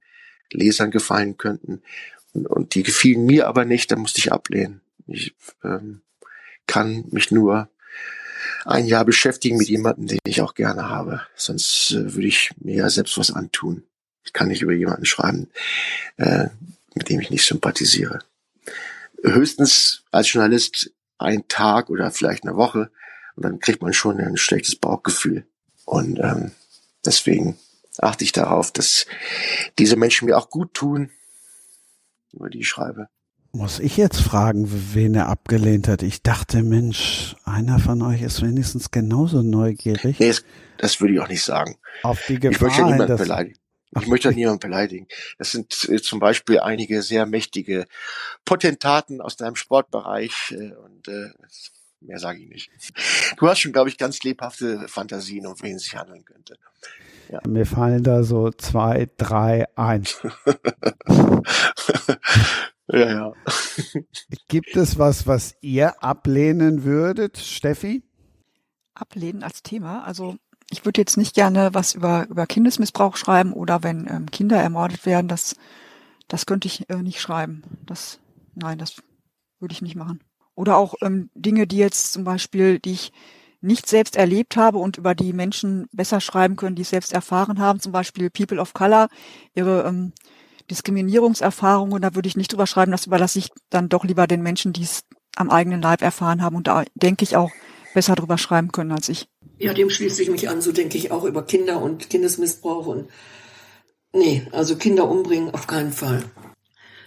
Lesern 0.52 0.92
gefallen 0.92 1.38
könnten. 1.38 1.82
Und, 2.34 2.48
und 2.48 2.76
die 2.76 2.84
gefielen 2.84 3.26
mir 3.26 3.48
aber 3.48 3.66
nicht, 3.66 3.92
da 3.92 3.96
musste 3.96 4.20
ich 4.20 4.32
ablehnen. 4.32 4.82
Ich 5.08 5.34
ähm, 5.64 6.02
kann 6.68 7.06
mich 7.12 7.32
nur 7.32 7.70
ein 8.66 8.86
Jahr 8.86 9.06
beschäftigen 9.06 9.58
mit 9.58 9.70
jemandem, 9.70 10.08
den 10.08 10.20
ich 10.26 10.42
auch 10.42 10.54
gerne 10.54 10.90
habe. 10.90 11.22
Sonst 11.36 11.92
äh, 11.92 12.14
würde 12.14 12.28
ich 12.28 12.52
mir 12.58 12.76
ja 12.76 12.90
selbst 12.90 13.18
was 13.18 13.32
antun. 13.32 13.84
Ich 14.24 14.34
kann 14.34 14.50
nicht 14.50 14.62
über 14.62 14.74
jemanden 14.74 15.06
schreiben, 15.06 15.50
äh, 16.18 16.48
mit 16.94 17.10
dem 17.10 17.20
ich 17.20 17.30
nicht 17.30 17.46
sympathisiere. 17.46 18.20
Höchstens 19.24 20.04
als 20.12 20.32
Journalist 20.32 20.92
ein 21.18 21.48
Tag 21.48 21.90
oder 21.90 22.12
vielleicht 22.12 22.44
eine 22.44 22.56
Woche 22.56 22.92
und 23.36 23.44
dann 23.44 23.60
kriegt 23.60 23.82
man 23.82 23.94
schon 23.94 24.20
ein 24.20 24.38
schlechtes 24.38 24.76
Bauchgefühl. 24.76 25.46
Und 25.86 26.20
ähm, 26.20 26.52
deswegen 27.06 27.58
achte 28.02 28.24
ich 28.24 28.32
darauf, 28.32 28.72
dass 28.72 29.06
diese 29.80 29.96
Menschen 29.96 30.26
mir 30.26 30.38
auch 30.38 30.50
gut 30.50 30.74
tun, 30.74 31.12
über 32.34 32.50
die 32.50 32.60
ich 32.60 32.68
schreibe. 32.68 33.08
Muss 33.54 33.80
ich 33.80 33.98
jetzt 33.98 34.22
fragen, 34.22 34.66
wen 34.94 35.14
er 35.14 35.28
abgelehnt 35.28 35.90
hat? 35.90 36.04
Ich 36.04 36.24
dachte, 36.24 36.64
Mensch, 36.64 37.36
einer 37.44 37.80
von 37.80 38.02
euch 38.02 38.22
ist 38.22 38.42
wenigstens 38.42 38.92
genauso 38.92 39.42
neugierig. 39.42 40.20
Nee, 40.20 40.34
das 40.78 41.02
würde 41.02 41.14
ich 41.16 41.20
auch 41.20 41.28
nicht 41.28 41.44
sagen. 41.44 41.76
Auf 42.04 42.26
die 42.28 42.40
Gefahr, 42.40 42.54
ich 42.54 42.62
möchte 42.62 42.82
ja 42.82 42.88
niemanden 42.88 43.18
beleidigen. 43.18 43.60
Ich 44.00 44.08
möchte 44.08 44.30
ja 44.30 44.36
niemanden 44.36 44.60
beleidigen. 44.60 45.08
Das 45.38 45.52
sind 45.52 45.90
äh, 45.90 46.02
zum 46.02 46.20
Beispiel 46.20 46.62
einige 46.62 47.02
sehr 47.02 47.26
mächtige 47.26 47.88
Potentaten 48.46 49.20
aus 49.20 49.36
deinem 49.36 49.58
Sportbereich 49.58 50.56
äh, 50.58 50.72
und 50.72 51.10
äh, 51.10 51.32
mehr 52.00 52.20
sage 52.20 52.40
ich 52.40 52.48
nicht. 52.48 52.72
Du 53.38 53.50
hast 53.50 53.60
schon, 53.60 53.74
glaube 53.74 53.90
ich, 53.90 53.98
ganz 53.98 54.24
lebhafte 54.24 54.88
Fantasien, 54.88 55.46
um 55.46 55.56
wen 55.62 55.76
es 55.76 55.84
sich 55.84 55.98
handeln 55.98 56.24
könnte. 56.24 56.58
Ja. 57.32 57.40
Mir 57.48 57.66
fallen 57.66 58.04
da 58.04 58.24
so 58.24 58.52
zwei, 58.52 59.10
drei 59.16 59.66
ein. 59.78 60.04
ja, 62.88 63.10
ja. 63.10 63.34
Gibt 64.50 64.76
es 64.76 65.00
was, 65.00 65.28
was 65.28 65.56
ihr 65.62 66.04
ablehnen 66.04 66.84
würdet, 66.84 67.38
Steffi? 67.38 68.04
Ablehnen 68.94 69.44
als 69.44 69.64
Thema? 69.64 70.04
Also 70.04 70.36
ich 70.70 70.84
würde 70.84 71.00
jetzt 71.00 71.16
nicht 71.16 71.34
gerne 71.34 71.74
was 71.74 71.96
über, 71.96 72.28
über 72.30 72.46
Kindesmissbrauch 72.48 73.16
schreiben 73.16 73.54
oder 73.54 73.82
wenn 73.82 74.08
ähm, 74.10 74.26
Kinder 74.30 74.62
ermordet 74.62 75.06
werden, 75.06 75.30
das, 75.30 75.56
das 76.28 76.46
könnte 76.46 76.68
ich 76.68 76.90
äh, 76.90 77.02
nicht 77.02 77.22
schreiben. 77.22 77.64
Das, 77.86 78.20
nein, 78.56 78.78
das 78.78 79.02
würde 79.62 79.72
ich 79.72 79.82
nicht 79.82 79.96
machen. 79.96 80.22
Oder 80.54 80.76
auch 80.76 80.96
ähm, 81.02 81.30
Dinge, 81.34 81.66
die 81.66 81.78
jetzt 81.78 82.12
zum 82.12 82.26
Beispiel, 82.26 82.80
die 82.80 82.92
ich 82.92 83.14
nicht 83.62 83.88
selbst 83.88 84.16
erlebt 84.16 84.58
habe 84.58 84.80
und 84.80 84.98
über 84.98 85.16
die 85.16 85.34
Menschen 85.34 85.88
besser 85.92 86.20
schreiben 86.20 86.56
können, 86.56 86.76
die 86.76 86.82
es 86.82 86.90
selbst 86.90 87.14
erfahren 87.14 87.60
haben, 87.60 87.80
zum 87.80 87.92
Beispiel 87.92 88.30
People 88.30 88.60
of 88.60 88.74
Color, 88.74 89.08
ihre 89.54 89.84
ähm, 89.84 90.14
Diskriminierungserfahrungen, 90.70 92.02
da 92.02 92.16
würde 92.16 92.28
ich 92.28 92.38
nicht 92.38 92.52
drüber 92.52 92.68
schreiben, 92.68 92.92
das 92.92 93.06
überlasse 93.06 93.40
ich 93.40 93.50
dann 93.70 93.90
doch 93.90 94.04
lieber 94.04 94.28
den 94.28 94.42
Menschen, 94.42 94.74
die 94.74 94.84
es 94.84 95.04
am 95.36 95.50
eigenen 95.50 95.82
Leib 95.82 96.02
erfahren 96.02 96.42
haben 96.42 96.56
und 96.56 96.68
da 96.68 96.84
denke 96.96 97.24
ich 97.24 97.36
auch 97.38 97.52
besser 97.94 98.16
drüber 98.16 98.38
schreiben 98.38 98.72
können 98.72 98.92
als 98.92 99.10
ich. 99.10 99.28
Ja, 99.58 99.74
dem 99.74 99.90
schließe 99.90 100.24
ich 100.24 100.30
mich 100.30 100.50
an, 100.50 100.62
so 100.62 100.72
denke 100.72 100.98
ich 100.98 101.12
auch 101.12 101.24
über 101.24 101.44
Kinder 101.44 101.82
und 101.82 102.10
Kindesmissbrauch 102.10 102.88
und 102.88 103.10
nee, 104.14 104.48
also 104.52 104.76
Kinder 104.76 105.10
umbringen 105.10 105.54
auf 105.54 105.68
keinen 105.68 105.92
Fall. 105.92 106.24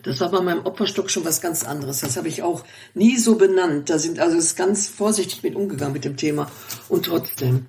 Das 0.05 0.21
war 0.21 0.31
bei 0.31 0.41
meinem 0.41 0.65
Opferstock 0.67 1.11
schon 1.11 1.25
was 1.25 1.41
ganz 1.41 1.65
anderes. 1.65 2.01
Das 2.01 2.17
habe 2.17 2.29
ich 2.29 2.43
auch 2.43 2.65
nie 2.95 3.17
so 3.17 3.37
benannt. 3.37 3.89
Da 3.91 3.99
sind 3.99 4.19
also 4.19 4.37
ist 4.37 4.57
ganz 4.57 4.87
vorsichtig 4.87 5.43
mit 5.43 5.57
umgegangen 5.57 5.95
mit 5.95 6.05
dem 6.05 6.17
Thema. 6.17 6.51
Und 6.89 7.07
trotzdem 7.07 7.67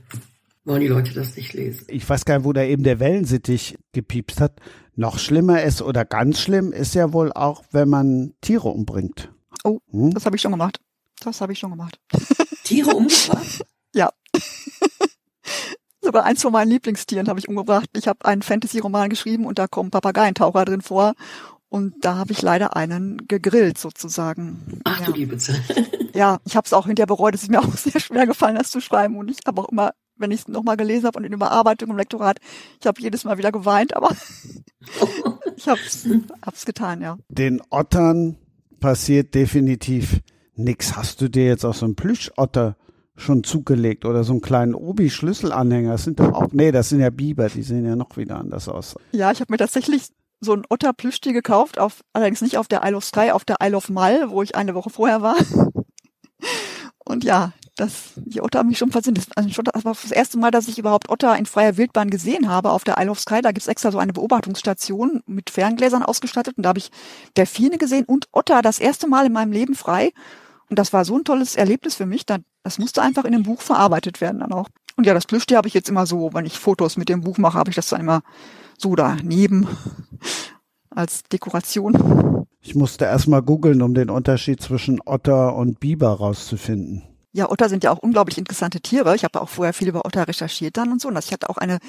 wollen 0.66 0.82
die 0.82 0.88
Leute 0.88 1.14
das 1.14 1.36
nicht 1.38 1.53
lesen. 1.53 1.86
Ich 1.88 2.07
weiß 2.07 2.26
gar 2.26 2.38
nicht, 2.38 2.45
wo 2.45 2.52
da 2.53 2.64
eben 2.64 2.84
der 2.84 2.99
Wellensittich 2.99 3.78
gepiepst 3.94 4.41
hat. 4.41 4.60
Noch 4.95 5.20
schlimmer 5.20 5.64
ist 5.64 5.82
oder 5.82 6.06
ganz 6.06 6.40
schlimm 6.40 6.72
ist 6.74 6.94
ja 6.94 7.14
wohl 7.14 7.32
auch, 7.32 7.64
wenn 7.72 7.90
man 7.90 8.34
Tiere 8.41 8.70
umbringt. 8.70 9.32
Oh, 9.64 9.80
hm? 9.91 10.12
das 10.12 10.26
habe 10.26 10.36
ich 10.36 10.41
schon 10.41 10.52
gemacht. 10.52 10.80
Das 11.22 11.40
habe 11.41 11.53
ich 11.53 11.60
schon 11.60 11.72
gemacht. 11.72 11.99
Tiere 12.64 12.90
umgebracht? 12.95 13.66
ja. 13.94 14.12
Sogar 16.02 16.24
eins 16.24 16.44
von 16.44 16.52
meinen 16.52 16.70
Lieblingstieren 16.70 17.28
habe 17.28 17.40
ich 17.40 17.49
umgebracht. 17.49 17.90
Ich 17.95 18.07
habe 18.07 18.24
einen 18.26 18.44
Fantasy-Roman 18.44 19.10
geschrieben 19.10 19.45
und 19.45 19.57
da 19.57 19.68
kommen 19.68 19.90
Papageientaucher 19.90 20.64
drin 20.64 20.82
vor. 20.82 21.16
Und 21.76 22.06
da 22.06 22.16
habe 22.16 22.32
ich 22.32 22.42
leider 22.42 22.78
einen 22.78 23.28
gegrillt 23.28 23.78
sozusagen. 23.78 24.80
Ach 24.86 25.02
ja. 25.02 25.08
du 25.08 25.12
liebe 25.12 25.38
Zeit. 25.38 25.62
Ja, 26.16 26.40
ich 26.46 26.56
habe 26.56 26.66
es 26.66 26.72
auch 26.72 26.86
hinterher 26.86 27.08
bereut. 27.08 27.36
Es 27.36 27.44
ist 27.44 27.52
mir 27.52 27.60
auch 27.60 27.74
sehr 27.76 28.00
schwer 28.00 28.26
gefallen, 28.26 28.56
das 28.56 28.72
zu 28.72 28.80
schreiben. 28.80 29.18
Und 29.18 29.30
ich 29.30 29.40
habe 29.46 29.62
auch 29.62 29.68
immer, 29.68 29.92
wenn 30.16 30.32
ich 30.32 30.40
es 30.40 30.48
nochmal 30.48 30.78
gelesen 30.78 31.08
habe 31.08 31.20
und 31.20 31.26
in 31.26 31.34
Überarbeitung 31.34 31.90
im 31.90 31.98
Lektorat, 31.98 32.40
ich 32.80 32.88
habe 32.88 33.02
jedes 33.02 33.26
Mal 33.26 33.38
wieder 33.38 33.52
geweint, 33.52 33.94
aber 33.94 34.16
ich 35.58 35.68
habe 35.68 35.82
es 35.84 36.66
getan, 36.66 37.02
ja. 37.02 37.18
Den 37.28 37.62
Ottern 37.70 38.38
passiert 38.80 39.36
definitiv 39.36 40.22
nichts. 40.56 40.96
Hast 40.96 41.20
du 41.20 41.28
dir 41.28 41.48
jetzt 41.48 41.66
auch 41.66 41.74
so 41.74 41.84
einen 41.84 41.98
Plüschotter 41.98 42.78
schon 43.18 43.44
zugelegt 43.44 44.06
oder 44.06 44.24
so 44.24 44.32
einen 44.32 44.42
kleinen 44.42 44.76
Obi-Schlüsselanhänger? 44.76 45.92
Das 45.92 46.06
sind 46.06 46.22
doch 46.22 46.32
auch, 46.32 46.54
nee, 46.54 46.72
das 46.72 46.88
sind 46.88 47.02
ja 47.02 47.10
Biber, 47.10 47.50
die 47.50 47.64
sehen 47.64 47.86
ja 47.86 47.98
noch 47.98 48.16
wieder 48.16 48.38
anders 48.38 48.70
aus. 48.70 48.96
Ja, 49.12 49.34
ich 49.34 49.42
habe 49.42 49.52
mir 49.52 49.58
tatsächlich 49.58 50.14
so 50.40 50.53
ein 50.53 50.64
Otter-Plüschtier 50.70 51.34
gekauft, 51.34 51.80
auf, 51.80 52.02
allerdings 52.14 52.41
nicht 52.41 52.57
auf 52.57 52.68
der 52.68 52.82
Isle 52.84 52.98
of 52.98 53.06
Sky, 53.06 53.32
auf 53.32 53.45
der 53.45 53.57
Isle 53.62 53.78
of 53.78 53.90
Mal, 53.90 54.30
wo 54.30 54.41
ich 54.41 54.56
eine 54.56 54.76
Woche 54.76 54.90
vorher 54.90 55.22
war. 55.22 55.36
Und 57.06 57.24
ja, 57.24 57.53
das, 57.76 58.14
die 58.16 58.41
Otter 58.41 58.60
haben 58.60 58.70
mich 58.70 58.78
schon 58.78 58.91
fasziniert. 58.91 59.28
Das, 59.28 59.38
also 59.38 59.62
das 59.62 59.86
war 59.86 59.94
das 59.94 60.12
erste 60.12 60.38
Mal, 60.38 60.52
dass 60.52 60.68
ich 60.68 60.80
überhaupt 60.80 61.10
Otter 61.10 61.38
in 61.38 61.45
freier 61.45 61.78
Wildbahn 61.78 62.10
gesehen 62.10 62.49
habe 62.49 62.72
auf 62.72 62.84
der 62.84 62.98
Isle 62.99 63.12
of 63.12 63.20
Sky. 63.20 63.41
Da 63.41 63.52
gibt's 63.52 63.68
extra 63.68 63.91
so 63.91 63.99
eine 63.99 64.14
Beobachtungsstation 64.14 65.22
mit 65.26 65.49
Ferngläsern 65.49 66.03
ausgestattet 66.03 66.57
und 66.57 66.64
da 66.64 66.70
habe 66.70 66.80
ich 66.80 66.90
Delfine 67.38 67.78
gesehen 67.78 68.06
und 68.06 68.28
Otter 68.32 68.62
das 68.62 68.80
erste 68.80 69.07
Mal 69.07 69.26
in 69.26 69.34
meinem 69.34 69.52
Leben 69.52 69.76
frei. 69.76 70.14
Und 70.70 70.80
das 70.80 70.94
war 70.94 71.06
so 71.06 71.18
ein 71.18 71.24
tolles 71.24 71.56
Erlebnis 71.56 71.95
für 71.95 72.06
mich. 72.06 72.26
Das 72.26 72.80
musste 72.80 73.02
einfach 73.02 73.26
in 73.26 73.34
dem 73.34 73.44
Buch 73.44 73.62
verarbeitet 73.62 74.22
werden 74.22 74.40
dann 74.40 74.52
auch. 74.52 74.70
Und 74.95 75.06
ja, 75.06 75.14
das 75.14 75.26
Plüschtier 75.26 75.57
habe 75.57 75.68
ich 75.68 75.74
jetzt 75.74 75.90
immer 75.90 76.06
so, 76.06 76.34
wenn 76.34 76.45
ich 76.45 76.57
Fotos 76.57 76.98
mit 76.98 77.10
dem 77.10 77.22
Buch 77.22 77.38
mache, 77.38 77.60
habe 77.60 77.70
ich 77.70 77.76
das 77.76 77.90
dann 77.90 77.99
immer 77.99 78.24
so 78.78 78.96
daneben 78.96 79.68
als 80.90 81.24
Dekoration. 81.24 82.46
Ich 82.62 82.76
musste 82.76 83.06
erstmal 83.06 83.42
googeln, 83.42 83.82
um 83.82 83.94
den 83.94 84.10
Unterschied 84.10 84.62
zwischen 84.62 85.00
Otter 85.06 85.56
und 85.56 85.80
Biber 85.80 86.10
rauszufinden. 86.10 87.04
Ja, 87.36 87.52
Otter 87.52 87.68
sind 87.68 87.84
ja 87.84 87.92
auch 87.92 87.98
unglaublich 87.98 88.38
interessante 88.38 88.80
Tiere. 88.80 89.14
Ich 89.14 89.26
habe 89.26 89.42
auch 89.42 89.50
vorher 89.50 89.74
viel 89.74 89.90
über 89.90 90.06
Otter 90.06 90.26
recherchiert 90.26 90.78
dann 90.78 90.90
und 90.90 91.02
so. 91.02 91.10
Und 91.10 91.20
ich 91.20 91.34
hatte 91.34 91.50
auch 91.50 91.58
eine 91.58 91.80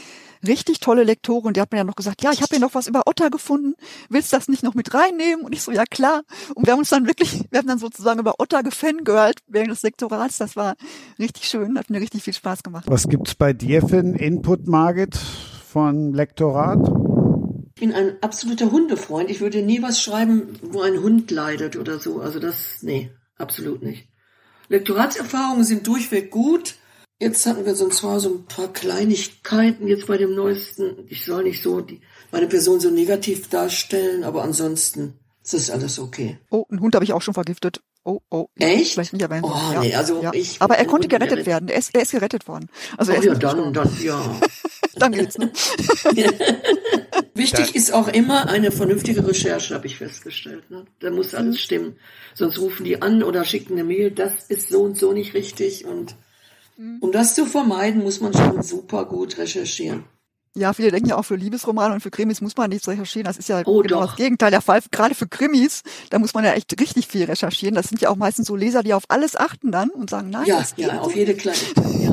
richtig 0.44 0.80
tolle 0.80 1.04
Lektorin, 1.04 1.52
die 1.52 1.60
hat 1.60 1.70
mir 1.70 1.78
ja 1.78 1.84
noch 1.84 1.94
gesagt, 1.94 2.20
ja, 2.24 2.32
ich 2.32 2.42
habe 2.42 2.48
hier 2.50 2.58
noch 2.58 2.74
was 2.74 2.88
über 2.88 3.04
Otter 3.06 3.30
gefunden. 3.30 3.74
Willst 4.08 4.32
du 4.32 4.36
das 4.36 4.48
nicht 4.48 4.64
noch 4.64 4.74
mit 4.74 4.92
reinnehmen? 4.92 5.44
Und 5.44 5.52
ich 5.52 5.62
so, 5.62 5.70
ja 5.70 5.84
klar. 5.84 6.22
Und 6.56 6.66
wir 6.66 6.72
haben 6.72 6.80
uns 6.80 6.90
dann 6.90 7.06
wirklich, 7.06 7.44
wir 7.48 7.60
haben 7.60 7.68
dann 7.68 7.78
sozusagen 7.78 8.18
über 8.18 8.40
Otter 8.40 8.64
gefangirlt 8.64 9.38
während 9.46 9.70
des 9.70 9.82
Lektorats. 9.82 10.38
Das 10.38 10.56
war 10.56 10.74
richtig 11.16 11.44
schön, 11.44 11.78
hat 11.78 11.90
mir 11.90 12.00
richtig 12.00 12.24
viel 12.24 12.34
Spaß 12.34 12.64
gemacht. 12.64 12.86
Was 12.88 13.08
gibt's 13.08 13.36
bei 13.36 13.52
dir 13.52 13.86
für 13.86 14.00
einen 14.00 14.16
Input, 14.16 14.66
Margit? 14.66 15.16
Von 15.76 16.14
Lektorat? 16.14 16.88
Ich 17.74 17.82
bin 17.82 17.92
ein 17.92 18.16
absoluter 18.22 18.72
Hundefreund. 18.72 19.28
Ich 19.28 19.42
würde 19.42 19.60
nie 19.60 19.82
was 19.82 20.00
schreiben, 20.00 20.58
wo 20.62 20.80
ein 20.80 21.02
Hund 21.02 21.30
leidet 21.30 21.76
oder 21.76 21.98
so. 21.98 22.20
Also 22.20 22.40
das, 22.40 22.78
nee, 22.80 23.10
absolut 23.36 23.82
nicht. 23.82 24.08
Lektoratserfahrungen 24.70 25.64
sind 25.64 25.86
durchweg 25.86 26.30
gut. 26.30 26.76
Jetzt 27.20 27.44
hatten 27.44 27.66
wir 27.66 27.74
so 27.74 27.90
zwar 27.90 28.20
so 28.20 28.36
ein 28.36 28.46
paar 28.46 28.72
Kleinigkeiten 28.72 29.86
jetzt 29.86 30.06
bei 30.06 30.16
dem 30.16 30.34
neuesten. 30.34 31.04
Ich 31.08 31.26
soll 31.26 31.42
nicht 31.42 31.62
so 31.62 31.82
die, 31.82 32.00
meine 32.32 32.46
Person 32.46 32.80
so 32.80 32.88
negativ 32.88 33.50
darstellen, 33.50 34.24
aber 34.24 34.44
ansonsten 34.44 35.18
ist 35.42 35.52
das 35.52 35.68
alles 35.68 35.98
okay. 35.98 36.38
Oh, 36.50 36.64
einen 36.70 36.80
Hund 36.80 36.94
habe 36.94 37.04
ich 37.04 37.12
auch 37.12 37.20
schon 37.20 37.34
vergiftet. 37.34 37.82
Oh, 38.06 38.20
oh. 38.30 38.46
Echt? 38.54 38.92
Vielleicht 38.92 39.14
nicht 39.14 39.22
erwähnt. 39.22 39.44
Oh, 39.44 39.72
ja. 39.72 39.80
nee, 39.80 39.92
also 39.96 40.22
ja. 40.22 40.32
ich. 40.32 40.62
Aber 40.62 40.78
er 40.78 40.84
konnte 40.84 41.08
gerettet 41.08 41.44
werden. 41.44 41.68
Er 41.68 41.78
ist, 41.78 41.92
er 41.92 42.02
ist 42.02 42.12
gerettet 42.12 42.46
worden. 42.46 42.68
Also 42.96 43.10
oh, 43.10 43.20
ja, 43.20 43.34
dann, 43.34 43.72
dann, 43.72 43.90
ja. 44.00 44.40
dann 44.94 45.10
geht's, 45.10 45.36
ne? 45.38 45.50
Wichtig 47.34 47.74
ist 47.74 47.92
auch 47.92 48.06
immer 48.06 48.48
eine 48.48 48.70
vernünftige 48.70 49.26
Recherche, 49.26 49.74
habe 49.74 49.88
ich 49.88 49.96
festgestellt. 49.96 50.70
Ne? 50.70 50.86
Da 51.00 51.10
muss 51.10 51.34
alles 51.34 51.56
mhm. 51.56 51.58
stimmen. 51.58 51.96
Sonst 52.34 52.60
rufen 52.60 52.84
die 52.84 53.02
an 53.02 53.24
oder 53.24 53.44
schicken 53.44 53.72
eine 53.72 53.82
Mail, 53.82 54.12
das 54.12 54.44
ist 54.44 54.68
so 54.68 54.82
und 54.82 54.96
so 54.96 55.12
nicht 55.12 55.34
richtig. 55.34 55.84
Und 55.84 56.14
mhm. 56.76 56.98
um 57.00 57.10
das 57.10 57.34
zu 57.34 57.44
vermeiden, 57.44 58.04
muss 58.04 58.20
man 58.20 58.32
schon 58.32 58.62
super 58.62 59.04
gut 59.06 59.36
recherchieren. 59.36 60.04
Ja, 60.56 60.72
viele 60.72 60.90
denken 60.90 61.10
ja 61.10 61.18
auch 61.18 61.24
für 61.24 61.36
Liebesromane 61.36 61.92
und 61.92 62.00
für 62.00 62.10
Krimis 62.10 62.40
muss 62.40 62.56
man 62.56 62.70
nichts 62.70 62.88
recherchieren. 62.88 63.26
Das 63.26 63.36
ist 63.36 63.48
ja 63.50 63.60
oh, 63.66 63.82
genau 63.82 64.00
doch. 64.00 64.06
das 64.06 64.16
Gegenteil 64.16 64.50
der 64.50 64.62
Fall. 64.62 64.80
Gerade 64.90 65.14
für 65.14 65.28
Krimis, 65.28 65.82
da 66.08 66.18
muss 66.18 66.32
man 66.32 66.44
ja 66.44 66.52
echt 66.52 66.80
richtig 66.80 67.06
viel 67.08 67.24
recherchieren. 67.24 67.74
Das 67.74 67.88
sind 67.88 68.00
ja 68.00 68.08
auch 68.08 68.16
meistens 68.16 68.46
so 68.46 68.56
Leser, 68.56 68.82
die 68.82 68.94
auf 68.94 69.04
alles 69.08 69.36
achten 69.36 69.70
dann 69.70 69.90
und 69.90 70.08
sagen, 70.08 70.30
nein, 70.30 70.46
ja, 70.46 70.64
ja, 70.76 71.00
auf 71.00 71.14
jede 71.14 71.34
kleine. 71.34 71.58
Ja. 71.96 72.10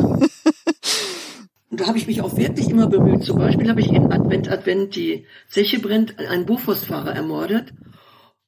und 1.70 1.80
da 1.80 1.88
habe 1.88 1.98
ich 1.98 2.08
mich 2.08 2.22
auch 2.22 2.36
wirklich 2.36 2.70
immer 2.70 2.88
bemüht. 2.88 3.24
Zum 3.24 3.38
Beispiel 3.38 3.70
habe 3.70 3.80
ich 3.80 3.88
in 3.88 4.12
Advent 4.12 4.50
Advent 4.50 4.96
die 4.96 5.26
Zeche 5.50 5.80
brennt 5.80 6.20
einen 6.20 6.46
Bufostfahrer 6.46 7.14
ermordet. 7.14 7.74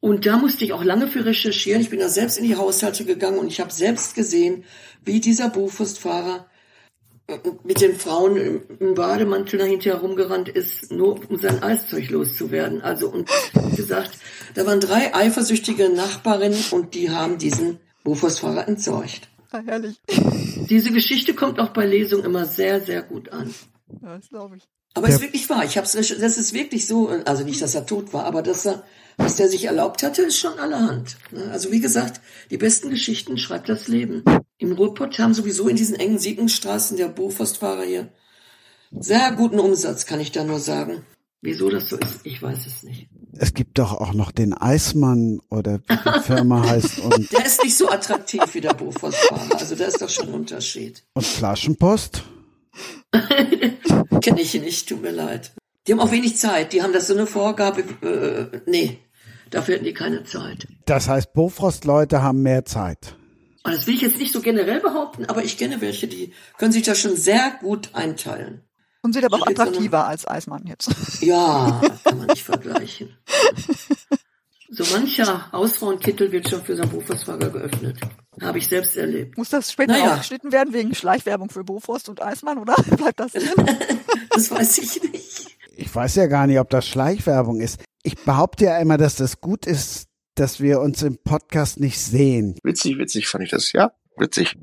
Und 0.02 0.26
da 0.26 0.38
musste 0.38 0.66
ich 0.66 0.74
auch 0.74 0.84
lange 0.84 1.08
für 1.08 1.26
recherchieren. 1.26 1.82
Ich 1.82 1.90
bin 1.90 2.00
da 2.00 2.10
selbst 2.10 2.38
in 2.38 2.44
die 2.46 2.56
Haushalte 2.56 3.06
gegangen 3.06 3.40
und 3.40 3.48
ich 3.48 3.60
habe 3.60 3.72
selbst 3.72 4.14
gesehen, 4.14 4.66
wie 5.04 5.20
dieser 5.20 5.50
Bufostfahrer 5.50 6.48
mit 7.64 7.82
den 7.82 7.96
Frauen 7.96 8.62
im 8.80 8.94
Bademantel 8.94 9.58
dahinter 9.60 9.92
herumgerannt 9.92 10.50
ist, 10.50 10.92
nur 10.92 11.20
um 11.30 11.40
sein 11.40 11.64
Eiszeug 11.64 12.10
loszuwerden. 12.10 12.82
Also 12.82 13.10
und 13.10 13.30
wie 13.54 13.76
gesagt, 13.76 14.12
da 14.54 14.66
waren 14.66 14.80
drei 14.80 15.14
eifersüchtige 15.14 15.90
Nachbarinnen 15.90 16.64
und 16.72 16.94
die 16.94 17.10
haben 17.10 17.38
diesen 17.38 17.80
Bofors-Fahrer 18.04 18.68
entsorgt. 18.68 19.30
Ah, 19.52 19.62
herrlich. 19.66 20.00
Diese 20.70 20.92
Geschichte 20.92 21.34
kommt 21.34 21.60
auch 21.60 21.70
bei 21.70 21.86
Lesungen 21.86 22.26
immer 22.26 22.46
sehr, 22.46 22.82
sehr 22.82 23.02
gut 23.02 23.30
an. 23.30 23.54
Ja, 24.02 24.18
das 24.18 24.30
glaube 24.30 24.58
ich. 24.58 24.64
Aber 24.94 25.10
es 25.10 25.16
ist 25.16 25.22
wirklich 25.22 25.50
wahr. 25.50 25.66
Ich 25.66 25.78
hab's, 25.78 25.92
das 25.92 26.12
ist 26.12 26.54
wirklich 26.54 26.88
so, 26.88 27.10
also 27.26 27.44
nicht, 27.44 27.62
dass 27.62 27.76
er 27.76 27.86
tot 27.86 28.14
war, 28.14 28.24
aber 28.24 28.42
dass 28.42 28.66
er, 28.66 28.84
was 29.18 29.36
der 29.36 29.50
sich 29.50 29.66
erlaubt 29.66 30.04
hatte, 30.04 30.22
ist 30.22 30.38
schon 30.38 30.58
allerhand. 30.58 31.18
Ne? 31.32 31.50
Also 31.52 31.72
wie 31.72 31.82
gesagt, 31.82 32.22
die 32.50 32.58
besten 32.58 32.90
Geschichten 32.90 33.38
schreibt 33.38 33.68
das 33.68 33.90
Leben. 33.90 34.24
Im 34.58 34.72
Ruhrpott 34.72 35.20
haben 35.20 35.34
sowieso 35.34 35.68
in 35.68 35.76
diesen 35.76 35.96
engen 35.96 36.18
Siedlungsstraßen 36.18 36.98
der 36.98 37.10
Bofastfahrer 37.10 37.84
hier 37.84 38.10
sehr 38.98 39.32
guten 39.34 39.60
Umsatz, 39.60 40.06
kann 40.06 40.20
ich 40.20 40.32
da 40.32 40.44
nur 40.44 40.60
sagen. 40.60 41.06
Wieso 41.42 41.70
das 41.70 41.90
so 41.90 41.98
ist, 41.98 42.22
ich 42.24 42.42
weiß 42.42 42.66
es 42.66 42.84
nicht. 42.84 43.08
Es 43.34 43.54
gibt 43.54 43.78
doch 43.78 43.94
auch 43.94 44.14
noch 44.14 44.32
den 44.32 44.54
Eismann 44.54 45.42
oder 45.50 45.80
wie 45.88 45.96
die 45.96 46.20
Firma 46.22 46.64
heißt. 46.70 47.00
Und 47.00 47.32
der 47.32 47.46
ist 47.46 47.64
nicht 47.64 47.78
so 47.78 47.90
attraktiv 47.90 48.42
wie 48.54 48.62
der 48.62 48.74
Bofastfahrer. 48.74 49.60
Also 49.60 49.76
da 49.76 49.86
ist 49.86 50.02
doch 50.02 50.10
schon 50.10 50.30
ein 50.30 50.34
Unterschied. 50.34 51.04
Und 51.14 51.26
Flaschenpost? 51.26 52.24
Kenne 54.22 54.42
ich 54.42 54.54
nicht, 54.56 54.90
tut 54.90 55.02
mir 55.02 55.12
leid. 55.12 55.52
Die 55.86 55.92
haben 55.92 56.00
auch 56.00 56.12
wenig 56.12 56.38
Zeit. 56.38 56.74
Die 56.74 56.82
haben 56.82 56.94
das 56.94 57.08
so 57.08 57.14
eine 57.14 57.28
Vorgabe. 57.28 57.82
Äh, 58.02 58.62
nee, 58.66 58.98
dafür 59.52 59.76
hätten 59.76 59.86
die 59.86 59.94
keine 59.94 60.24
Zeit. 60.24 60.68
Das 60.86 61.08
heißt, 61.08 61.34
Bofrost-Leute 61.34 62.24
haben 62.24 62.42
mehr 62.42 62.66
Zeit. 62.66 63.18
Und 63.66 63.74
das 63.74 63.88
will 63.88 63.96
ich 63.96 64.02
jetzt 64.02 64.20
nicht 64.20 64.32
so 64.32 64.42
generell 64.42 64.80
behaupten, 64.80 65.26
aber 65.26 65.44
ich 65.44 65.58
kenne 65.58 65.82
welche, 65.82 66.08
die 66.08 66.32
können 66.60 66.72
sich 66.72 66.84
das 66.84 67.00
schon 67.00 67.16
sehr 67.16 67.58
gut 67.62 67.90
einteilen. 67.94 68.62
Und 69.02 69.14
sind 69.14 69.26
aber 69.26 69.38
auch 69.38 69.48
attraktiver 69.48 70.02
so 70.02 70.06
als 70.06 70.28
Eismann 70.28 70.68
jetzt. 70.68 70.92
Ja, 71.22 71.82
kann 72.04 72.20
man 72.20 72.28
nicht 72.28 72.44
vergleichen. 72.44 73.18
So 74.72 74.84
mancher 74.94 75.52
Hausfrauenkittel 75.54 76.32
wird 76.32 76.50
schon 76.50 76.62
für 76.62 76.76
so 76.76 76.82
einen 76.82 76.92
Bofrostfahrer 76.92 77.50
geöffnet. 77.50 77.98
Habe 78.42 78.58
ich 78.58 78.68
selbst 78.68 78.98
erlebt. 78.98 79.38
Muss 79.38 79.50
das 79.50 79.72
später 79.72 79.94
naja. 79.94 80.14
auch 80.14 80.18
geschnitten 80.18 80.52
werden 80.52 80.74
wegen 80.74 80.94
Schleichwerbung 80.94 81.50
für 81.50 81.64
Bofrost 81.64 82.10
und 82.10 82.22
Eismann 82.22 82.58
oder 82.58 82.76
bleibt 82.98 83.20
das 83.20 83.32
drin? 83.32 83.54
das 84.32 84.52
weiß 84.52 84.80
ich 84.80 85.04
nicht. 85.04 85.58
Ich 85.78 85.96
weiß 85.96 86.16
ja 86.16 86.26
gar 86.26 86.48
nicht, 86.48 86.60
ob 86.60 86.70
das 86.72 86.86
Schleichwerbung 86.88 87.62
ist. 87.62 87.80
Ich 88.04 88.18
behaupte 88.18 88.66
ja 88.66 88.80
immer, 88.80 88.98
dass 88.98 89.16
das 89.16 89.40
gut 89.40 89.66
ist, 89.66 90.08
dass 90.36 90.60
wir 90.60 90.82
uns 90.82 91.02
im 91.02 91.18
Podcast 91.18 91.80
nicht 91.80 92.00
sehen. 92.00 92.56
Witzig, 92.64 92.98
witzig 92.98 93.28
fand 93.28 93.46
ich 93.46 93.52
das, 93.52 93.72
ja, 93.72 93.92
witzig. 94.18 94.56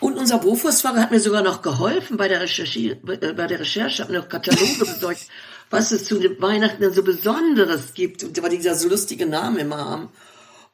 Und 0.00 0.16
unser 0.16 0.38
Bofors-Fahrer 0.38 1.00
hat 1.00 1.10
mir 1.10 1.20
sogar 1.20 1.42
noch 1.42 1.62
geholfen 1.62 2.16
bei 2.16 2.28
der 2.28 2.40
Recherche, 2.40 2.98
äh, 3.06 3.32
bei 3.32 3.46
der 3.46 3.60
Recherche, 3.60 4.02
hat 4.02 4.10
mir 4.10 4.18
noch 4.18 4.28
Kataloge 4.28 4.78
besorgt, 4.78 5.26
was 5.70 5.92
es 5.92 6.04
zu 6.04 6.18
den 6.18 6.40
Weihnachten 6.40 6.82
denn 6.82 6.92
so 6.92 7.02
Besonderes 7.02 7.94
gibt 7.94 8.24
und 8.24 8.42
weil 8.42 8.50
die 8.50 8.56
dieser 8.56 8.74
so 8.74 8.88
lustige 8.88 9.26
Namen 9.26 9.58
immer 9.58 9.78
haben. 9.78 10.08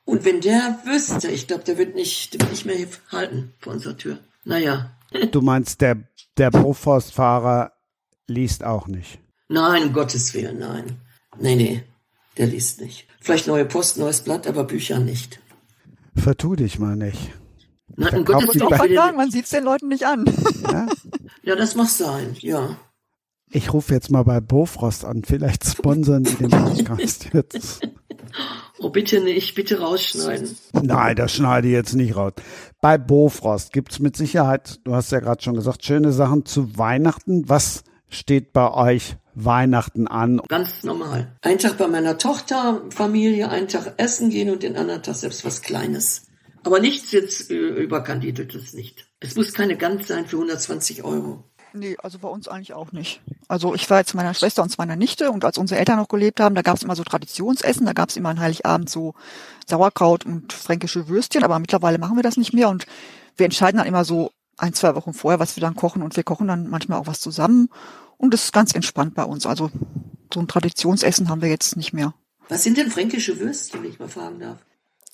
Und 0.05 0.25
wenn 0.25 0.41
der 0.41 0.79
wüsste, 0.85 1.29
ich 1.29 1.49
glaube, 1.49 1.65
der 1.65 1.77
wird 1.77 1.97
nicht, 1.97 2.33
der 2.33 2.41
wird 2.41 2.51
nicht 2.53 2.65
mehr 2.65 2.77
hier 2.77 2.89
halten 3.11 3.53
vor 3.59 3.75
unserer 3.75 3.97
Tür. 3.97 4.19
Naja. 4.45 4.93
Du 5.31 5.41
meinst, 5.41 5.81
der, 5.81 6.09
der 6.37 6.51
Bofors-Fahrer 6.51 7.73
liest 8.27 8.65
auch 8.65 8.87
nicht? 8.89 9.19
Nein, 9.49 9.85
um 9.85 9.93
Gottes 9.93 10.35
Willen, 10.35 10.59
nein. 10.59 11.01
Nee, 11.39 11.55
nee, 11.55 11.85
der 12.37 12.49
liest 12.49 12.81
nicht. 12.81 13.07
Vielleicht 13.27 13.49
neue 13.49 13.65
Post, 13.65 13.99
neues 13.99 14.21
Blatt, 14.21 14.47
aber 14.47 14.63
Bücher 14.63 15.01
nicht. 15.01 15.41
Vertu 16.15 16.55
dich 16.55 16.79
mal 16.79 16.95
nicht. 16.95 17.33
Nein, 17.97 18.15
um 18.15 18.25
Dann 18.25 18.25
Gottes 18.25 18.61
kauft 18.61 18.81
Doch, 18.81 18.95
sagen, 18.95 19.17
man 19.17 19.33
sieht's 19.33 19.51
den 19.51 19.65
Leuten 19.65 19.89
nicht 19.89 20.07
an. 20.07 20.27
Ja? 20.63 20.87
Ja, 21.43 21.57
das 21.57 21.75
mag 21.75 21.89
sein, 21.89 22.37
ja. 22.39 22.77
Ich 23.51 23.73
rufe 23.73 23.93
jetzt 23.93 24.13
mal 24.13 24.23
bei 24.23 24.41
Bofrost 24.41 25.05
an. 25.05 25.25
Vielleicht 25.25 25.67
sponsern 25.67 26.23
die 26.23 26.37
den 26.37 26.51
Podcast 26.51 27.31
jetzt. 27.33 27.81
Oh, 28.79 28.91
bitte 28.91 29.21
nicht, 29.21 29.57
bitte 29.57 29.81
rausschneiden. 29.81 30.57
Nein, 30.81 31.17
das 31.17 31.33
schneide 31.33 31.67
ich 31.67 31.75
jetzt 31.75 31.95
nicht 31.95 32.15
raus. 32.15 32.35
Bei 32.81 32.97
Bofrost 32.97 33.73
gibt's 33.73 33.99
mit 33.99 34.17
Sicherheit, 34.17 34.79
du 34.85 34.95
hast 34.95 35.11
ja 35.11 35.19
gerade 35.19 35.43
schon 35.43 35.57
gesagt, 35.57 35.85
schöne 35.85 36.13
Sachen 36.13 36.45
zu 36.47 36.79
Weihnachten. 36.79 37.49
Was 37.49 37.83
steht 38.09 38.53
bei 38.53 38.73
euch 38.73 39.17
Weihnachten 39.37 40.09
an? 40.09 40.41
Ganz 40.49 40.83
normal. 40.83 41.37
Ein 41.43 41.59
Tag 41.59 41.77
bei 41.77 41.87
meiner 41.87 42.17
Tochter, 42.17 42.83
Familie, 42.91 43.51
einen 43.51 43.69
Tag 43.69 43.95
essen 43.99 44.31
gehen 44.31 44.51
und 44.51 44.63
den 44.63 44.77
anderen 44.77 45.03
Tag 45.03 45.15
selbst 45.15 45.45
was 45.45 45.61
Kleines. 45.61 46.27
Aber 46.65 46.81
nichts 46.81 47.13
jetzt 47.13 47.51
äh, 47.51 47.55
überkandideltes 47.55 48.73
nicht. 48.73 49.07
Es 49.21 49.37
muss 49.37 49.53
keine 49.53 49.77
Gans 49.77 50.09
sein 50.09 50.27
für 50.27 50.37
120 50.37 51.05
Euro. 51.05 51.45
Nee, 51.75 51.97
also 52.03 52.19
bei 52.19 52.29
uns 52.29 52.49
eigentlich 52.49 52.73
auch 52.73 52.93
nicht. 52.93 53.21
Also 53.47 53.75
ich 53.75 53.89
war 53.91 53.99
jetzt 53.99 54.15
meiner 54.15 54.33
Schwester 54.33 54.63
und 54.63 54.71
zu 54.71 54.77
meiner 54.79 54.97
Nichte 54.97 55.31
und 55.31 55.45
als 55.45 55.59
unsere 55.59 55.79
Eltern 55.79 55.99
noch 55.99 56.09
gelebt 56.09 56.41
haben, 56.41 56.55
da 56.55 56.63
gab 56.63 56.77
es 56.77 56.83
immer 56.83 56.97
so 56.97 57.05
Traditionsessen, 57.05 57.85
da 57.85 57.93
gab 57.93 58.09
es 58.09 58.17
immer 58.17 58.31
an 58.31 58.41
Heiligabend 58.41 58.89
so 58.89 59.15
Sauerkraut 59.67 60.25
und 60.25 60.55
fränkische 60.55 61.09
Würstchen, 61.09 61.45
aber 61.45 61.59
mittlerweile 61.59 61.99
machen 61.99 62.17
wir 62.17 62.23
das 62.23 62.39
nicht 62.39 62.55
mehr 62.55 62.71
und 62.71 62.87
wir 63.37 63.45
entscheiden 63.45 63.77
dann 63.77 63.87
immer 63.87 64.07
so 64.07 64.33
ein, 64.57 64.73
zwei 64.73 64.95
Wochen 64.95 65.13
vorher, 65.13 65.39
was 65.39 65.55
wir 65.55 65.61
dann 65.61 65.77
kochen 65.77 66.03
und 66.03 66.17
wir 66.17 66.25
kochen 66.25 66.49
dann 66.49 66.71
manchmal 66.71 66.99
auch 66.99 67.07
was 67.07 67.21
zusammen 67.21 67.69
und 68.19 68.33
das 68.33 68.45
ist 68.45 68.53
ganz 68.53 68.75
entspannt 68.75 69.15
bei 69.15 69.25
uns. 69.25 69.47
Also 69.47 69.71
so 70.33 70.41
ein 70.41 70.49
Traditionsessen 70.49 71.29
haben 71.29 71.43
wir 71.43 71.49
jetzt 71.49 71.77
nicht 71.77 71.93
mehr. 71.93 72.15
Was 72.49 72.63
sind 72.63 72.79
denn 72.79 72.91
fränkische 72.91 73.39
Würstchen, 73.39 73.83
wenn 73.83 73.91
ich 73.91 73.99
mal 73.99 74.09
fragen 74.09 74.39
darf? 74.39 74.59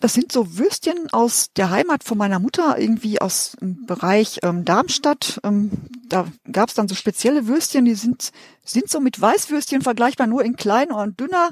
Das 0.01 0.15
sind 0.15 0.33
so 0.33 0.59
Würstchen 0.59 1.09
aus 1.13 1.51
der 1.57 1.71
Heimat 1.71 2.03
von 2.03 2.19
meiner 2.19 2.41
Mutter, 2.41 2.77
irgendwie 2.77 3.21
aus 3.21 3.57
dem 3.61 3.87
Bereich 3.87 4.41
ähm, 4.43 4.65
Darmstadt. 4.65 5.41
Ähm, 5.45 5.71
da 6.09 6.27
gab 6.51 6.71
es 6.71 6.75
dann 6.75 6.89
so 6.89 6.97
spezielle 6.97 7.47
Würstchen, 7.47 7.85
die 7.85 7.95
sind, 7.95 8.33
sind 8.65 8.91
so 8.91 8.99
mit 8.99 9.21
Weißwürstchen 9.21 9.81
vergleichbar, 9.81 10.27
nur 10.27 10.45
in 10.45 10.57
klein 10.57 10.91
und 10.91 11.21
dünner. 11.21 11.51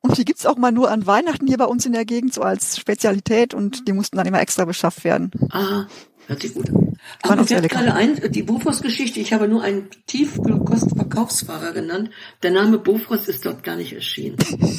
Und 0.00 0.18
die 0.18 0.24
gibt's 0.24 0.46
auch 0.46 0.56
mal 0.56 0.72
nur 0.72 0.90
an 0.90 1.06
Weihnachten 1.06 1.46
hier 1.46 1.58
bei 1.58 1.64
uns 1.64 1.86
in 1.86 1.92
der 1.92 2.04
Gegend, 2.04 2.34
so 2.34 2.42
als 2.42 2.76
Spezialität. 2.76 3.54
Und 3.54 3.86
die 3.86 3.92
mussten 3.92 4.16
dann 4.16 4.26
immer 4.26 4.40
extra 4.40 4.64
beschafft 4.64 5.04
werden. 5.04 5.30
Ah, 5.50 5.86
hört 6.26 6.42
sich 6.42 6.54
gut 6.54 6.68
an. 6.70 6.96
Aber 7.22 7.36
mir 7.36 7.46
fällt 7.46 7.68
gerade 7.68 7.94
ein, 7.94 8.20
die 8.30 8.42
Bofors-Geschichte, 8.42 9.20
ich 9.20 9.32
habe 9.32 9.48
nur 9.48 9.62
einen 9.62 9.88
Tiefkostverkaufsfahrer 10.06 11.72
genannt. 11.72 12.10
Der 12.42 12.50
Name 12.50 12.78
Bofors 12.78 13.28
ist 13.28 13.44
dort 13.44 13.62
gar 13.62 13.76
nicht 13.76 13.92
erschienen. 13.92 14.36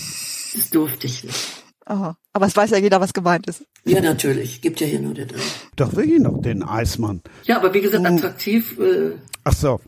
Das 0.55 0.69
durfte 0.69 1.07
ich 1.07 1.23
nicht. 1.23 1.63
Aha. 1.85 2.15
Aber 2.31 2.45
es 2.45 2.55
weiß 2.55 2.69
ja 2.69 2.77
jeder, 2.77 3.01
was 3.01 3.11
gemeint 3.11 3.47
ist. 3.47 3.63
Ja, 3.85 4.01
natürlich. 4.01 4.61
Gibt 4.61 4.79
ja 4.79 4.85
hier 4.87 4.99
nur 4.99 5.15
der 5.15 5.25
drin. 5.25 5.41
Doch 5.75 5.95
wirklich 5.95 6.19
noch 6.19 6.41
den 6.41 6.61
Eismann. 6.61 7.21
Ja, 7.45 7.57
aber 7.57 7.73
wie 7.73 7.81
gesagt, 7.81 8.05
attraktiv 8.05 8.77
äh, 8.77 9.13
Ach 9.43 9.53
so. 9.53 9.79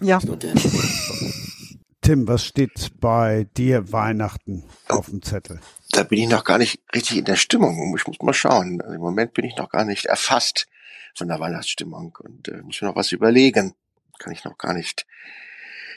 Ja. 0.00 0.18
Tim, 2.00 2.26
was 2.26 2.44
steht 2.44 3.00
bei 3.00 3.46
dir 3.56 3.92
Weihnachten 3.92 4.64
auf 4.88 5.10
dem 5.10 5.22
Zettel? 5.22 5.60
Da 5.90 6.02
bin 6.02 6.18
ich 6.18 6.28
noch 6.28 6.44
gar 6.44 6.58
nicht 6.58 6.80
richtig 6.94 7.18
in 7.18 7.24
der 7.24 7.36
Stimmung. 7.36 7.94
Ich 7.96 8.06
muss 8.06 8.16
mal 8.20 8.34
schauen. 8.34 8.80
Also 8.80 8.94
Im 8.94 9.00
Moment 9.00 9.34
bin 9.34 9.44
ich 9.44 9.56
noch 9.56 9.70
gar 9.70 9.84
nicht 9.84 10.06
erfasst 10.06 10.66
von 11.16 11.28
der 11.28 11.40
Weihnachtsstimmung 11.40 12.16
und 12.22 12.48
äh, 12.48 12.62
muss 12.62 12.80
mir 12.80 12.88
noch 12.88 12.96
was 12.96 13.12
überlegen. 13.12 13.74
Kann 14.18 14.32
ich 14.32 14.44
noch 14.44 14.58
gar 14.58 14.74
nicht 14.74 15.06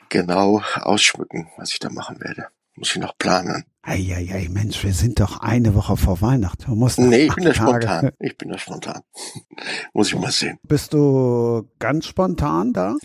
genau 0.09 0.61
ausschmücken, 0.75 1.49
was 1.57 1.71
ich 1.71 1.79
da 1.79 1.89
machen 1.89 2.19
werde. 2.21 2.47
Muss 2.75 2.91
ich 2.95 3.01
noch 3.01 3.17
planen. 3.17 3.65
Eieiei, 3.81 4.47
Mensch, 4.51 4.83
wir 4.83 4.93
sind 4.93 5.19
doch 5.19 5.39
eine 5.39 5.73
Woche 5.73 5.97
vor 5.97 6.21
Weihnachten. 6.21 6.77
Noch 6.77 6.97
Nee, 6.97 7.25
ich 7.25 7.33
bin 7.35 7.45
da 7.45 7.53
Tage- 7.53 7.81
spontan. 7.87 8.11
Ich 8.19 8.37
bin 8.37 8.49
da 8.49 8.57
spontan. 8.59 9.01
Muss 9.93 10.09
ich 10.09 10.15
mal 10.15 10.31
sehen. 10.31 10.59
Bist 10.63 10.93
du 10.93 11.67
ganz 11.79 12.05
spontan 12.05 12.73
da? 12.73 12.95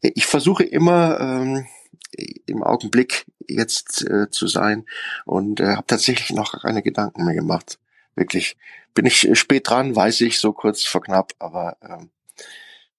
Ich 0.00 0.26
versuche 0.26 0.64
immer 0.64 1.20
ähm, 1.20 1.66
im 2.46 2.62
Augenblick 2.64 3.26
jetzt 3.46 4.04
äh, 4.08 4.28
zu 4.30 4.48
sein 4.48 4.86
und 5.24 5.60
äh, 5.60 5.76
habe 5.76 5.86
tatsächlich 5.86 6.30
noch 6.30 6.60
keine 6.62 6.82
Gedanken 6.82 7.24
mehr 7.24 7.34
gemacht. 7.34 7.78
Wirklich. 8.16 8.56
Bin 8.94 9.06
ich 9.06 9.28
äh, 9.28 9.34
spät 9.34 9.68
dran, 9.68 9.94
weiß 9.94 10.20
ich, 10.22 10.38
so 10.38 10.52
kurz 10.52 10.82
vor 10.82 11.02
knapp, 11.02 11.32
aber 11.38 11.76
ähm, 11.82 12.10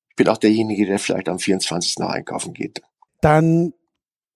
ich 0.10 0.16
bin 0.16 0.28
auch 0.28 0.38
derjenige, 0.38 0.86
der 0.86 1.00
vielleicht 1.00 1.30
am 1.30 1.40
24. 1.40 1.98
noch 2.00 2.10
einkaufen 2.10 2.54
geht. 2.54 2.82
Dann 3.22 3.74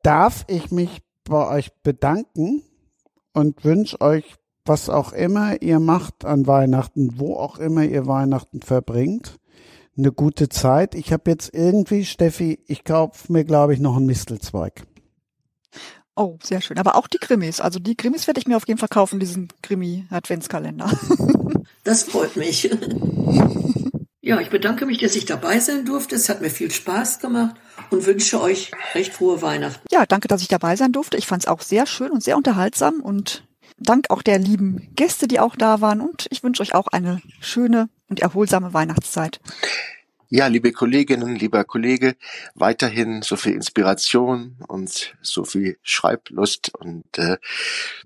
darf 0.02 0.46
ich 0.48 0.72
mich 0.72 1.02
bei 1.24 1.48
euch 1.48 1.72
bedanken 1.84 2.64
und 3.34 3.64
wünsche 3.64 4.02
euch, 4.02 4.24
was 4.66 4.90
auch 4.90 5.14
immer 5.14 5.62
ihr 5.62 5.80
macht 5.80 6.26
an 6.26 6.48
Weihnachten, 6.48 7.20
wo 7.20 7.36
auch 7.36 7.60
immer 7.60 7.84
ihr 7.84 8.08
Weihnachten 8.08 8.62
verbringt, 8.62 9.38
eine 9.98 10.12
gute 10.12 10.50
Zeit. 10.50 10.96
Ich 10.96 11.14
habe 11.14 11.30
jetzt 11.32 11.54
irgendwie, 11.54 12.06
Steffi, 12.06 12.60
ich 12.68 12.84
kaufe 12.84 13.32
mir, 13.32 13.46
glaube 13.46 13.74
ich, 13.74 13.80
noch 13.80 13.98
einen 13.98 14.06
Mistelzweig. 14.06 14.86
Oh, 16.18 16.40
sehr 16.42 16.62
schön. 16.62 16.80
Aber 16.80 16.96
auch 16.96 17.08
die 17.08 17.20
Krimis. 17.20 17.62
Also 17.62 17.78
die 17.78 17.96
Krimis 17.96 18.26
werde 18.26 18.40
ich 18.40 18.48
mir 18.48 18.58
auf 18.58 18.68
jeden 18.68 18.80
Fall 18.80 18.90
kaufen, 18.90 19.20
diesen 19.20 19.50
Krimi-Adventskalender. 19.62 20.92
Das 21.84 22.04
freut 22.04 22.36
mich. 22.36 22.70
Ja, 24.20 24.42
ich 24.42 24.50
bedanke 24.50 24.86
mich, 24.86 24.98
dass 24.98 25.16
ich 25.16 25.24
dabei 25.24 25.62
sein 25.62 25.86
durfte. 25.86 26.16
Es 26.16 26.28
hat 26.28 26.42
mir 26.42 26.50
viel 26.50 26.70
Spaß 26.70 27.20
gemacht 27.20 27.56
und 27.92 28.06
wünsche 28.06 28.42
euch 28.42 28.72
recht 28.94 29.14
frohe 29.14 29.42
Weihnachten. 29.42 29.88
Ja, 29.90 30.06
danke, 30.06 30.28
dass 30.28 30.42
ich 30.42 30.50
dabei 30.50 30.76
sein 30.76 30.92
durfte. 30.92 31.16
Ich 31.16 31.26
fand 31.26 31.44
es 31.44 31.48
auch 31.48 31.62
sehr 31.62 31.86
schön 31.86 32.12
und 32.12 32.22
sehr 32.22 32.36
unterhaltsam 32.36 33.00
und 33.00 33.48
dank 33.78 34.10
auch 34.10 34.22
der 34.22 34.38
lieben 34.38 34.90
Gäste, 34.98 35.30
die 35.30 35.40
auch 35.40 35.56
da 35.56 35.80
waren. 35.80 36.02
Und 36.02 36.28
ich 36.30 36.44
wünsche 36.44 36.62
euch 36.62 36.76
auch 36.76 36.88
eine 36.88 37.22
schöne 37.40 37.88
und 38.10 38.20
erholsame 38.20 38.74
Weihnachtszeit. 38.74 39.40
Ja, 40.30 40.48
liebe 40.48 40.74
Kolleginnen, 40.74 41.36
lieber 41.36 41.64
Kollege, 41.64 42.16
weiterhin 42.54 43.22
so 43.22 43.38
viel 43.38 43.54
Inspiration 43.54 44.58
und 44.68 45.16
so 45.22 45.46
viel 45.46 45.78
Schreiblust 45.84 46.76
und 46.76 47.06
äh, 47.18 47.38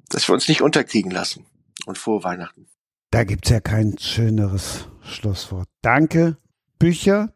dass 0.09 0.29
wir 0.29 0.33
uns 0.33 0.47
nicht 0.47 0.61
unterkriegen 0.61 1.11
lassen. 1.11 1.45
Und 1.87 1.97
frohe 1.97 2.23
Weihnachten. 2.23 2.67
Da 3.09 3.23
gibt's 3.23 3.49
ja 3.49 3.59
kein 3.59 3.97
schöneres 3.97 4.87
Schlusswort. 5.01 5.67
Danke. 5.81 6.37
Bücher 6.77 7.33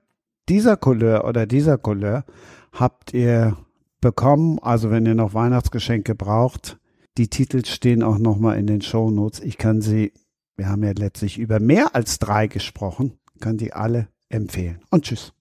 dieser 0.48 0.78
Couleur 0.78 1.26
oder 1.26 1.48
dieser 1.48 1.80
Couleur 1.80 2.24
habt 2.72 3.14
ihr 3.14 3.58
bekommen. 4.02 4.60
Also 4.60 4.92
wenn 4.92 5.08
ihr 5.08 5.16
noch 5.16 5.34
Weihnachtsgeschenke 5.34 6.14
braucht, 6.14 6.78
die 7.18 7.28
Titel 7.28 7.66
stehen 7.66 8.04
auch 8.04 8.20
nochmal 8.20 8.60
in 8.60 8.68
den 8.68 8.82
Show 8.82 9.10
Notes. 9.10 9.40
Ich 9.40 9.58
kann 9.58 9.82
sie, 9.82 10.14
wir 10.58 10.68
haben 10.68 10.84
ja 10.84 10.92
letztlich 10.96 11.40
über 11.40 11.60
mehr 11.60 11.96
als 11.96 12.20
drei 12.20 12.46
gesprochen, 12.48 13.18
kann 13.40 13.58
die 13.58 13.74
alle 13.74 14.10
empfehlen. 14.36 14.80
Und 14.92 15.06
tschüss. 15.06 15.34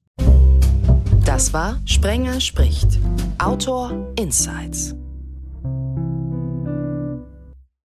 Das 1.24 1.52
war 1.52 1.80
Sprenger 1.84 2.40
spricht. 2.40 2.98
Autor 3.38 4.12
Insights. 4.16 4.94